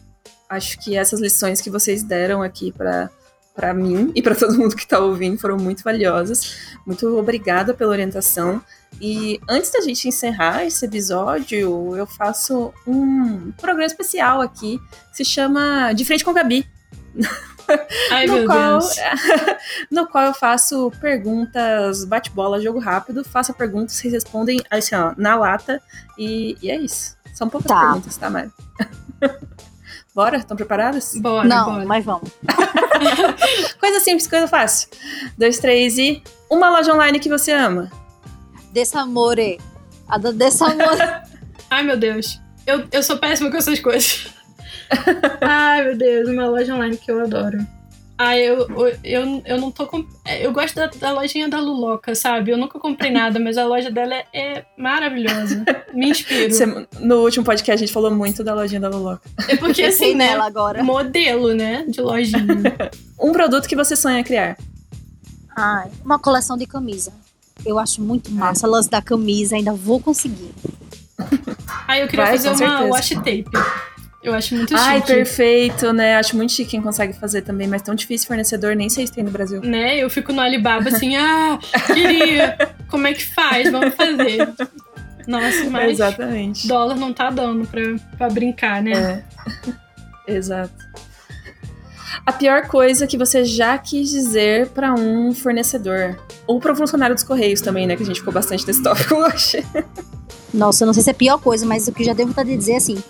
acho 0.49 0.79
que 0.81 0.97
essas 0.97 1.21
lições 1.21 1.61
que 1.61 1.69
vocês 1.69 2.03
deram 2.03 2.41
aqui 2.41 2.73
para 2.73 3.11
para 3.59 3.75
mim 3.75 4.13
e 4.15 4.23
para 4.23 4.37
todo 4.37 4.57
mundo 4.57 4.77
que 4.77 4.85
está 4.85 5.01
ouvindo 5.01 5.37
foram 5.37 5.57
muito 5.57 5.83
valiosas. 5.83 6.77
Muito 6.87 7.19
obrigada 7.19 7.75
pela 7.75 7.91
orientação. 7.91 8.63
E 9.01 9.41
antes 9.49 9.73
da 9.73 9.81
gente 9.81 10.07
encerrar 10.07 10.65
esse 10.65 10.85
episódio, 10.87 11.97
eu 11.97 12.07
faço 12.07 12.73
um 12.87 13.51
programa 13.61 13.85
especial 13.85 14.41
aqui 14.41 14.79
que 15.11 15.17
se 15.17 15.25
chama 15.25 15.93
De 15.93 16.05
Frente 16.05 16.25
com 16.25 16.31
a 16.31 16.35
Gabi. 16.35 16.65
Ai, 18.13 18.27
no, 18.27 18.35
meu 18.35 18.47
qual, 18.47 18.79
Deus. 18.79 18.97
no 19.91 20.07
qual 20.07 20.27
eu 20.27 20.35
faço 20.35 20.93
perguntas, 21.01 22.05
bate-bola, 22.05 22.61
jogo 22.63 22.79
rápido, 22.79 23.25
faço 23.25 23.53
perguntas, 23.53 23.97
vocês 23.97 24.13
respondem 24.13 24.61
assim, 24.71 24.95
ó, 24.95 25.15
na 25.19 25.35
lata, 25.35 25.83
e, 26.17 26.57
e 26.63 26.71
é 26.71 26.77
isso. 26.77 27.17
São 27.35 27.49
poucas 27.49 27.69
Tá. 27.69 27.81
perguntas, 27.81 28.17
tá, 28.17 28.31
Mari? 28.31 28.53
Bora? 30.19 30.37
Estão 30.39 30.57
preparadas? 30.57 31.15
Bora, 31.15 31.47
Não, 31.47 31.75
bora. 31.75 31.85
mas 31.87 32.05
vamos. 32.05 32.29
Coisa 33.79 34.01
simples, 34.01 34.27
coisa 34.27 34.49
fácil. 34.49 34.89
Dois, 35.39 35.61
três 35.61 35.97
e. 35.97 36.21
Uma 36.51 36.71
loja 36.71 36.93
online 36.93 37.21
que 37.21 37.29
você 37.29 37.53
ama. 37.53 37.89
Desamore. 38.73 39.61
A 40.09 40.19
da 40.19 40.33
Desamore. 40.33 41.23
Ai, 41.71 41.85
meu 41.85 41.97
Deus. 41.97 42.41
Eu, 42.67 42.85
eu 42.91 43.01
sou 43.01 43.17
péssima 43.19 43.49
com 43.49 43.59
essas 43.59 43.79
coisas. 43.79 44.27
Ai, 45.41 45.85
meu 45.85 45.97
Deus, 45.97 46.29
uma 46.29 46.49
loja 46.49 46.75
online 46.75 46.97
que 46.97 47.13
eu 47.13 47.23
adoro. 47.23 47.65
Ai, 48.21 48.41
eu, 48.41 48.67
eu, 49.05 49.43
eu, 49.47 49.61
não 49.61 49.71
tô 49.71 49.87
com. 49.87 50.05
Eu 50.41 50.53
gosto 50.53 50.75
da, 50.75 50.87
da 50.87 51.13
lojinha 51.13 51.49
da 51.49 51.61
Luloca, 51.61 52.17
sabe? 52.17 52.51
Eu 52.51 52.59
nunca 52.59 52.77
comprei 52.81 53.13
nada, 53.13 53.39
mas 53.39 53.57
a 53.57 53.65
loja 53.65 53.93
dela 53.93 54.13
é, 54.13 54.27
é 54.33 54.65
maravilhosa. 54.77 55.65
Me 55.95 56.11
inspiro. 56.11 56.53
Você- 56.53 56.87
no 56.99 57.19
último 57.23 57.45
podcast 57.45 57.83
a 57.83 57.87
gente 57.87 57.93
falou 57.95 58.11
muito 58.11 58.43
da 58.43 58.53
lojinha 58.55 58.81
da 58.81 58.89
Loloca. 58.89 59.23
É 59.47 59.57
porque 59.57 59.83
assim, 59.85 60.17
né? 60.17 60.31
nela 60.31 60.47
agora. 60.47 60.83
Modelo, 60.83 61.55
né? 61.55 61.85
De 61.89 62.01
lojinha. 62.01 62.47
Um 63.21 63.33
produto 63.33 63.67
que 63.69 63.75
você 63.75 63.97
sonha 63.97 64.23
criar. 64.23 64.57
Ai, 65.57 65.89
uma 66.05 66.21
coleção 66.21 66.57
de 66.57 66.67
camisa. 66.67 67.13
Eu 67.67 67.77
acho 67.79 68.01
muito 68.01 68.31
massa. 68.31 68.67
O 68.67 68.71
lance 68.71 68.89
da 68.89 69.03
camisa, 69.03 69.57
ainda 69.57 69.73
vou 69.73 69.99
conseguir. 70.01 70.55
Ai, 71.89 72.03
eu 72.05 72.07
queria 72.09 72.27
Vai, 72.27 72.37
fazer 72.37 72.49
uma 72.51 72.57
certeza. 72.57 72.85
washi 72.85 73.15
tape. 73.17 73.45
Eu 74.23 74.35
acho 74.35 74.55
muito 74.57 74.75
Ai, 74.77 74.97
chique. 74.97 75.07
perfeito, 75.13 75.93
né? 75.93 76.17
Acho 76.17 76.37
muito 76.37 76.53
chique 76.53 76.73
quem 76.73 76.83
consegue 76.83 77.13
fazer 77.13 77.43
também, 77.43 77.69
mas 77.69 77.83
tão 77.83 77.95
difícil 77.95 78.27
fornecedor, 78.27 78.75
nem 78.75 78.89
sei 78.89 79.07
se 79.07 79.13
tem 79.13 79.23
no 79.23 79.31
Brasil. 79.31 79.61
Né? 79.63 79.97
Eu 79.97 80.11
fico 80.11 80.33
no 80.33 80.41
Alibaba 80.41 80.89
assim, 80.89 81.17
ah, 81.17 81.59
queria. 81.87 82.75
Como 82.89 83.07
é 83.07 83.15
que 83.15 83.25
faz? 83.25 83.71
Vamos 83.71 83.95
fazer. 83.95 84.49
Nossa, 85.27 85.71
mas 85.71 85.93
Exatamente. 85.93 86.67
dólar 86.67 86.97
não 86.97 87.13
tá 87.13 87.31
dando 87.31 87.67
pra, 87.69 87.83
pra 88.17 88.29
brincar, 88.29 88.83
né? 88.83 89.23
É. 90.27 90.35
Exato. 90.35 90.73
A 92.27 92.33
pior 92.33 92.67
coisa 92.67 93.07
que 93.07 93.17
você 93.17 93.45
já 93.45 93.79
quis 93.79 94.11
dizer 94.11 94.69
pra 94.69 94.93
um 94.95 95.33
fornecedor. 95.33 96.19
Ou 96.47 96.59
pra 96.59 96.73
um 96.73 96.77
funcionário 96.77 97.15
dos 97.15 97.23
Correios 97.25 97.61
também, 97.61 97.87
né? 97.87 97.95
Que 97.97 98.03
a 98.03 98.07
gente 98.07 98.19
ficou 98.21 98.33
bastante 98.33 98.67
nesse 98.67 98.83
tópico 98.85 99.15
hoje. 99.15 99.65
Nossa, 100.53 100.83
eu 100.83 100.87
não 100.87 100.95
sei 100.95 101.03
se 101.03 101.11
é 101.11 101.13
a 101.13 101.15
pior 101.15 101.39
coisa, 101.39 101.65
mas 101.65 101.87
o 101.87 101.93
que 101.93 102.03
eu 102.03 102.07
já 102.07 102.15
devo 102.15 102.31
estar 102.31 102.43
de 102.43 102.57
dizer 102.57 102.73
é 102.73 102.77
assim. 102.77 103.03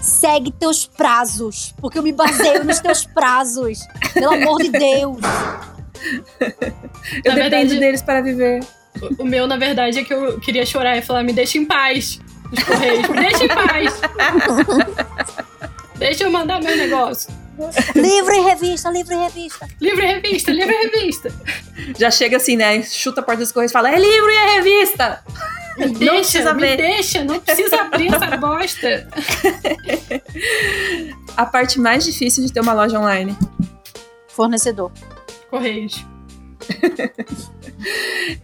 Segue 0.00 0.50
teus 0.52 0.86
prazos, 0.86 1.74
porque 1.80 1.98
eu 1.98 2.02
me 2.02 2.12
baseio 2.12 2.64
nos 2.64 2.80
teus 2.80 3.04
prazos. 3.04 3.78
Pelo 4.14 4.32
amor 4.34 4.58
de 4.62 4.70
Deus. 4.70 5.18
Eu 6.40 7.32
Na 7.32 7.34
dependo 7.34 7.34
verdade- 7.34 7.78
deles 7.78 8.02
para 8.02 8.20
viver. 8.22 8.60
O, 9.18 9.22
o 9.22 9.26
meu, 9.26 9.46
na 9.46 9.56
verdade, 9.56 9.98
é 10.00 10.04
que 10.04 10.12
eu 10.12 10.40
queria 10.40 10.64
chorar 10.66 10.96
e 10.96 11.02
falar, 11.02 11.22
me 11.22 11.32
deixa 11.32 11.58
em 11.58 11.64
paz. 11.64 12.18
Os 12.52 12.62
Correios, 12.64 13.08
me 13.08 13.16
deixa 13.20 13.44
em 13.44 13.48
paz. 13.48 14.00
deixa 15.96 16.24
eu 16.24 16.30
mandar 16.30 16.60
meu 16.60 16.76
negócio. 16.76 17.32
Livro 17.94 18.34
e 18.34 18.40
revista, 18.40 18.88
livro 18.90 19.12
e 19.12 19.16
revista. 19.18 19.68
Livre 19.80 20.06
revista, 20.06 20.50
livre 20.50 20.74
revista. 20.74 21.30
Já 21.98 22.10
chega 22.10 22.38
assim, 22.38 22.56
né? 22.56 22.82
Chuta 22.82 23.20
a 23.20 23.22
porta 23.24 23.42
dos 23.42 23.52
Correios 23.52 23.70
e 23.70 23.74
fala: 23.74 23.90
é 23.90 23.98
livro 23.98 24.30
e 24.30 24.34
é 24.36 24.54
revista! 24.54 25.22
Me 25.78 25.86
Não 25.86 25.92
deixa, 25.94 26.14
precisa 26.14 26.54
me 26.54 26.60
ver. 26.60 26.76
deixa, 26.76 27.24
não 27.24 27.40
precisa 27.40 27.76
abrir 27.82 28.12
essa 28.14 28.36
bosta. 28.38 29.08
A 31.36 31.46
parte 31.46 31.78
mais 31.80 32.04
difícil 32.04 32.44
de 32.44 32.52
ter 32.52 32.60
uma 32.60 32.72
loja 32.72 32.98
online. 32.98 33.36
Fornecedor. 34.28 34.90
Correios. 35.48 36.04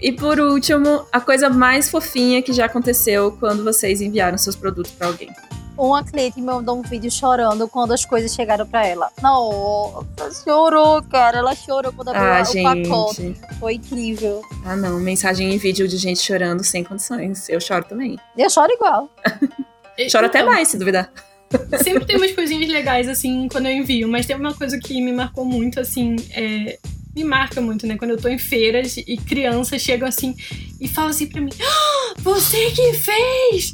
E 0.01 0.12
por 0.12 0.40
último, 0.40 1.07
a 1.12 1.20
coisa 1.20 1.51
mais 1.51 1.90
fofinha 1.90 2.40
que 2.43 2.53
já 2.53 2.65
aconteceu 2.66 3.32
quando 3.39 3.62
vocês 3.62 4.01
enviaram 4.01 4.39
seus 4.39 4.57
produtos 4.57 4.93
pra 4.93 5.09
alguém. 5.09 5.31
Uma 5.77 6.03
cliente 6.03 6.40
me 6.40 6.47
mandou 6.47 6.78
um 6.78 6.82
vídeo 6.82 7.11
chorando 7.11 7.69
quando 7.69 7.93
as 7.93 8.05
coisas 8.05 8.32
chegaram 8.35 8.66
pra 8.66 8.86
ela. 8.86 9.11
Nossa, 9.23 10.07
chorou, 10.43 11.03
cara. 11.03 11.39
Ela 11.39 11.55
chorou 11.55 11.93
quando 11.93 12.09
abriu 12.09 12.24
Ah, 12.24 12.43
o 12.43 12.85
pacote. 12.85 13.36
Foi 13.61 13.74
incrível. 13.74 14.40
Ah, 14.65 14.74
não. 14.74 14.98
Mensagem 14.98 15.53
em 15.53 15.59
vídeo 15.59 15.86
de 15.86 15.97
gente 15.98 16.20
chorando 16.20 16.65
sem 16.65 16.82
condições. 16.82 17.48
Eu 17.48 17.61
choro 17.61 17.85
também. 17.85 18.19
Eu 18.36 18.48
choro 18.48 18.73
igual. 18.73 19.11
Choro 20.11 20.27
até 20.27 20.40
Então, 20.40 20.53
mais, 20.53 20.69
se 20.69 20.77
duvidar. 20.78 21.11
Sempre 21.82 22.05
tem 22.05 22.16
umas 22.19 22.32
coisinhas 22.32 22.69
legais, 22.70 23.09
assim, 23.09 23.48
quando 23.51 23.65
eu 23.66 23.73
envio, 23.73 24.07
mas 24.07 24.27
tem 24.27 24.36
uma 24.36 24.53
coisa 24.53 24.78
que 24.78 25.01
me 25.01 25.11
marcou 25.11 25.43
muito, 25.43 25.81
assim, 25.81 26.16
é, 26.32 26.78
Me 27.15 27.24
marca 27.24 27.62
muito, 27.62 27.86
né? 27.86 27.97
Quando 27.97 28.11
eu 28.11 28.19
tô 28.19 28.28
em 28.28 28.36
feiras 28.39 28.98
e 28.98 29.16
crianças 29.16 29.81
chegam 29.81 30.07
assim 30.07 30.36
e 30.78 30.86
falam 30.86 31.09
assim 31.11 31.27
pra 31.27 31.40
mim: 31.40 31.48
"Ah, 31.62 32.15
Você 32.19 32.70
que 32.73 32.93
fez! 32.93 33.73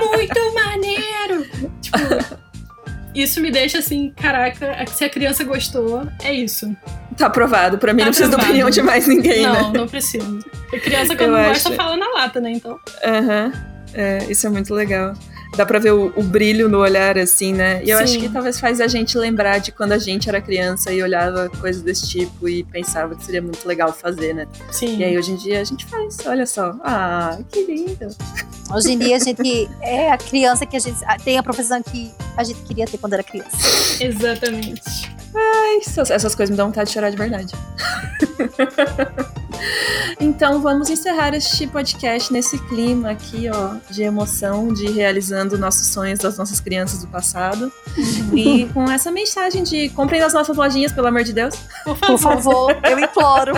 Muito 0.00 0.54
maneiro! 0.54 1.46
Tipo, 1.80 1.98
isso 3.14 3.40
me 3.40 3.50
deixa 3.50 3.78
assim, 3.78 4.12
caraca, 4.16 4.84
se 4.88 5.04
a 5.04 5.08
criança 5.10 5.44
gostou, 5.44 6.06
é 6.22 6.32
isso. 6.32 6.74
Tá 7.16 7.26
aprovado. 7.26 7.78
Pra 7.78 7.92
mim 7.92 8.00
Tá 8.00 8.06
não 8.06 8.12
precisa 8.12 8.36
da 8.36 8.42
opinião 8.42 8.68
de 8.70 8.82
mais 8.82 9.06
ninguém, 9.06 9.42
não, 9.42 9.72
né? 9.72 9.78
não 9.78 9.86
preciso. 9.88 10.40
A 10.72 10.78
criança, 10.78 11.14
quando 11.14 11.30
Eu 11.30 11.38
não 11.38 11.44
gosta, 11.44 11.68
acho. 11.68 11.76
fala 11.76 11.96
na 11.96 12.08
lata, 12.08 12.40
né? 12.40 12.50
Então. 12.52 12.76
Aham. 13.04 13.52
É, 13.94 14.24
isso 14.28 14.46
é 14.46 14.50
muito 14.50 14.74
legal. 14.74 15.14
Dá 15.56 15.64
pra 15.64 15.78
ver 15.78 15.92
o, 15.92 16.12
o 16.16 16.22
brilho 16.22 16.68
no 16.68 16.78
olhar, 16.78 17.16
assim, 17.18 17.52
né? 17.52 17.82
E 17.84 17.90
eu 17.90 17.98
acho 17.98 18.14
Sim. 18.14 18.20
que 18.20 18.28
talvez 18.28 18.58
faz 18.58 18.80
a 18.80 18.88
gente 18.88 19.16
lembrar 19.16 19.58
de 19.58 19.72
quando 19.72 19.92
a 19.92 19.98
gente 19.98 20.28
era 20.28 20.40
criança 20.40 20.92
e 20.92 21.02
olhava 21.02 21.48
coisas 21.60 21.82
desse 21.82 22.08
tipo 22.08 22.48
e 22.48 22.64
pensava 22.64 23.14
que 23.14 23.24
seria 23.24 23.42
muito 23.42 23.66
legal 23.66 23.92
fazer, 23.92 24.34
né? 24.34 24.46
Sim. 24.70 24.98
E 24.98 25.04
aí 25.04 25.16
hoje 25.16 25.32
em 25.32 25.36
dia 25.36 25.60
a 25.60 25.64
gente 25.64 25.86
faz, 25.86 26.18
olha 26.26 26.46
só. 26.46 26.74
Ah, 26.82 27.38
que 27.50 27.64
lindo. 27.64 28.08
Hoje 28.72 28.92
em 28.92 28.98
dia 28.98 29.16
a 29.16 29.18
gente 29.18 29.68
é 29.80 30.10
a 30.10 30.18
criança 30.18 30.66
que 30.66 30.76
a 30.76 30.80
gente 30.80 30.98
tem 31.24 31.38
a 31.38 31.42
profissão 31.42 31.82
que 31.82 32.12
a 32.36 32.42
gente 32.42 32.60
queria 32.62 32.86
ter 32.86 32.98
quando 32.98 33.12
era 33.12 33.22
criança. 33.22 33.56
Exatamente. 34.02 35.14
Ai, 35.34 35.78
essas, 35.78 36.34
coisas 36.34 36.50
me 36.50 36.56
dão 36.56 36.66
vontade 36.66 36.88
de 36.88 36.94
chorar 36.94 37.10
de 37.10 37.16
verdade. 37.16 37.54
então 40.20 40.60
vamos 40.60 40.88
encerrar 40.90 41.34
este 41.34 41.66
podcast 41.66 42.32
nesse 42.32 42.58
clima 42.66 43.10
aqui, 43.10 43.48
ó, 43.52 43.74
de 43.90 44.02
emoção, 44.02 44.72
de 44.72 44.90
realizando 44.90 45.58
nossos 45.58 45.88
sonhos 45.88 46.18
das 46.20 46.38
nossas 46.38 46.60
crianças 46.60 47.00
do 47.00 47.08
passado. 47.08 47.72
e 48.32 48.68
com 48.72 48.90
essa 48.90 49.10
mensagem 49.10 49.62
de 49.62 49.88
comprem 49.90 50.20
nas 50.20 50.32
nossas 50.32 50.56
lojinhas, 50.56 50.92
pelo 50.92 51.08
amor 51.08 51.24
de 51.24 51.32
Deus. 51.32 51.54
Por 51.84 51.96
Por 51.98 52.18
favor. 52.18 52.72
favor, 52.72 52.90
eu 52.90 52.98
imploro. 52.98 53.52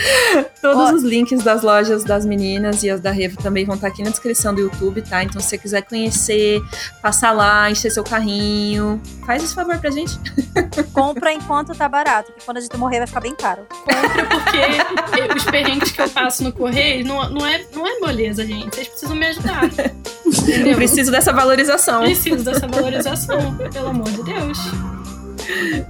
Todos 0.60 0.90
Ó. 0.90 0.94
os 0.94 1.02
links 1.02 1.42
das 1.42 1.62
lojas 1.62 2.04
das 2.04 2.24
meninas 2.24 2.82
e 2.82 2.90
as 2.90 3.00
da 3.00 3.10
Revo 3.10 3.36
também 3.36 3.64
vão 3.64 3.74
estar 3.74 3.88
aqui 3.88 4.02
na 4.02 4.10
descrição 4.10 4.54
do 4.54 4.60
YouTube, 4.60 5.02
tá? 5.02 5.22
Então 5.22 5.40
se 5.40 5.48
você 5.48 5.58
quiser 5.58 5.82
conhecer, 5.82 6.60
passar 7.02 7.32
lá, 7.32 7.70
encher 7.70 7.90
seu 7.90 8.04
carrinho, 8.04 9.00
faz 9.26 9.42
esse 9.42 9.54
favor 9.54 9.78
pra 9.78 9.90
gente. 9.90 10.18
Compra 11.14 11.32
enquanto 11.32 11.74
tá 11.74 11.88
barato, 11.88 12.32
que 12.32 12.44
quando 12.44 12.58
a 12.58 12.60
gente 12.60 12.76
morrer 12.76 12.98
vai 12.98 13.06
ficar 13.06 13.20
bem 13.20 13.34
caro. 13.34 13.66
compra 13.68 14.26
porque 14.26 15.36
os 15.36 15.44
perrengues 15.44 15.90
que 15.90 16.00
eu 16.00 16.08
passo 16.08 16.44
no 16.44 16.52
correio 16.52 17.04
não, 17.04 17.28
não, 17.30 17.46
é, 17.46 17.64
não 17.74 17.86
é 17.86 17.98
moleza, 17.98 18.46
gente. 18.46 18.74
Vocês 18.74 18.88
precisam 18.88 19.16
me 19.16 19.26
ajudar. 19.26 19.64
Entendeu? 20.26 20.76
Preciso 20.76 21.10
dessa 21.10 21.32
valorização. 21.32 22.02
Preciso 22.02 22.44
dessa 22.44 22.68
valorização, 22.68 23.56
pelo 23.72 23.88
amor 23.88 24.08
de 24.10 24.22
Deus. 24.22 24.58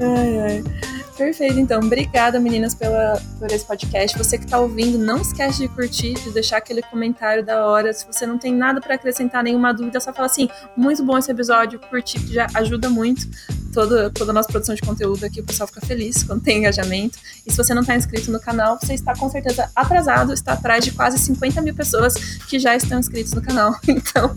Ai, 0.01 0.41
ai. 0.41 0.65
Perfeito, 1.21 1.61
então. 1.61 1.81
Obrigada, 1.81 2.41
meninas, 2.41 2.75
pela, 2.75 3.21
por 3.39 3.53
esse 3.53 3.63
podcast. 3.67 4.17
Você 4.17 4.39
que 4.39 4.47
tá 4.47 4.59
ouvindo, 4.59 4.97
não 4.97 5.21
esquece 5.21 5.59
de 5.59 5.69
curtir, 5.69 6.15
de 6.15 6.31
deixar 6.31 6.57
aquele 6.57 6.81
comentário 6.81 7.45
da 7.45 7.67
hora. 7.67 7.93
Se 7.93 8.07
você 8.07 8.27
não 8.27 8.39
tem 8.39 8.55
nada 8.55 8.81
para 8.81 8.95
acrescentar, 8.95 9.45
nenhuma 9.45 9.75
dúvida, 9.75 10.01
só 10.01 10.15
fala 10.15 10.25
assim: 10.25 10.49
muito 10.75 11.05
bom 11.05 11.19
esse 11.19 11.31
episódio, 11.31 11.79
curti, 11.79 12.19
que 12.19 12.33
já 12.33 12.47
ajuda 12.55 12.89
muito. 12.89 13.29
toda, 13.71 14.09
toda 14.11 14.31
a 14.31 14.35
nossa 14.35 14.49
produção 14.49 14.75
de 14.75 14.81
conteúdo 14.81 15.23
aqui, 15.25 15.41
o 15.41 15.45
pessoal 15.45 15.67
fica 15.67 15.81
feliz 15.85 16.23
quando 16.23 16.43
tem 16.43 16.59
engajamento. 16.59 17.19
E 17.47 17.51
se 17.51 17.57
você 17.57 17.75
não 17.75 17.83
está 17.83 17.95
inscrito 17.95 18.33
no 18.33 18.41
canal, 18.41 18.79
você 18.81 18.95
está 18.95 19.15
com 19.15 19.29
certeza 19.29 19.71
atrasado, 19.77 20.33
está 20.33 20.55
atrás 20.55 20.83
de 20.83 20.93
quase 20.93 21.19
50 21.19 21.61
mil 21.61 21.75
pessoas 21.75 22.15
que 22.49 22.59
já 22.59 22.75
estão 22.75 22.99
inscritos 22.99 23.35
no 23.35 23.43
canal. 23.43 23.75
Então, 23.91 24.35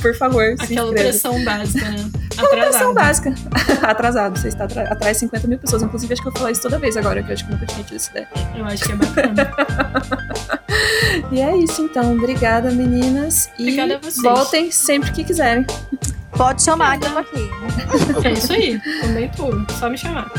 por 0.00 0.14
favor, 0.16 0.42
se 0.58 0.64
Aquela 0.64 0.88
inscreva. 0.88 0.92
pressão 0.94 1.44
básica, 1.44 1.88
né? 1.88 2.10
Aquela 2.32 2.48
pressão 2.48 2.90
Atrasado. 2.90 2.94
básica. 2.94 3.34
Atrasado, 3.86 4.38
você 4.40 4.48
está 4.48 4.64
atrás 4.64 5.16
de 5.16 5.20
50 5.20 5.46
mil 5.46 5.58
pessoas. 5.58 5.82
Inclusive, 5.92 6.14
acho 6.14 6.22
que 6.22 6.28
eu 6.28 6.32
falo 6.32 6.48
isso 6.48 6.62
toda 6.62 6.78
vez 6.78 6.96
agora, 6.96 7.22
que 7.22 7.28
eu 7.28 7.34
acho 7.34 7.44
que 7.44 7.52
eu 7.52 7.54
nunca 7.54 7.66
tinha 7.66 7.84
tido 7.84 7.96
essa 7.96 8.10
ideia. 8.12 8.28
Eu 8.56 8.64
acho 8.64 8.82
que 8.82 8.92
é 8.92 8.96
bacana. 8.96 9.52
E 11.30 11.40
é 11.40 11.54
isso, 11.56 11.82
então. 11.82 12.14
Obrigada, 12.16 12.70
meninas. 12.70 13.50
E 13.58 13.62
Obrigada 13.62 13.96
a 13.96 13.98
vocês. 13.98 14.22
voltem 14.22 14.70
sempre 14.70 15.12
que 15.12 15.22
quiserem. 15.22 15.66
Pode 16.30 16.62
chamar 16.62 16.98
que 16.98 17.06
eu 17.06 17.12
tô 17.12 17.18
aqui. 17.18 17.50
É 18.26 18.32
isso 18.32 18.52
aí. 18.52 18.80
Também 19.02 19.30
tudo. 19.30 19.70
Só 19.72 19.90
me 19.90 19.98
chamar. 19.98 20.30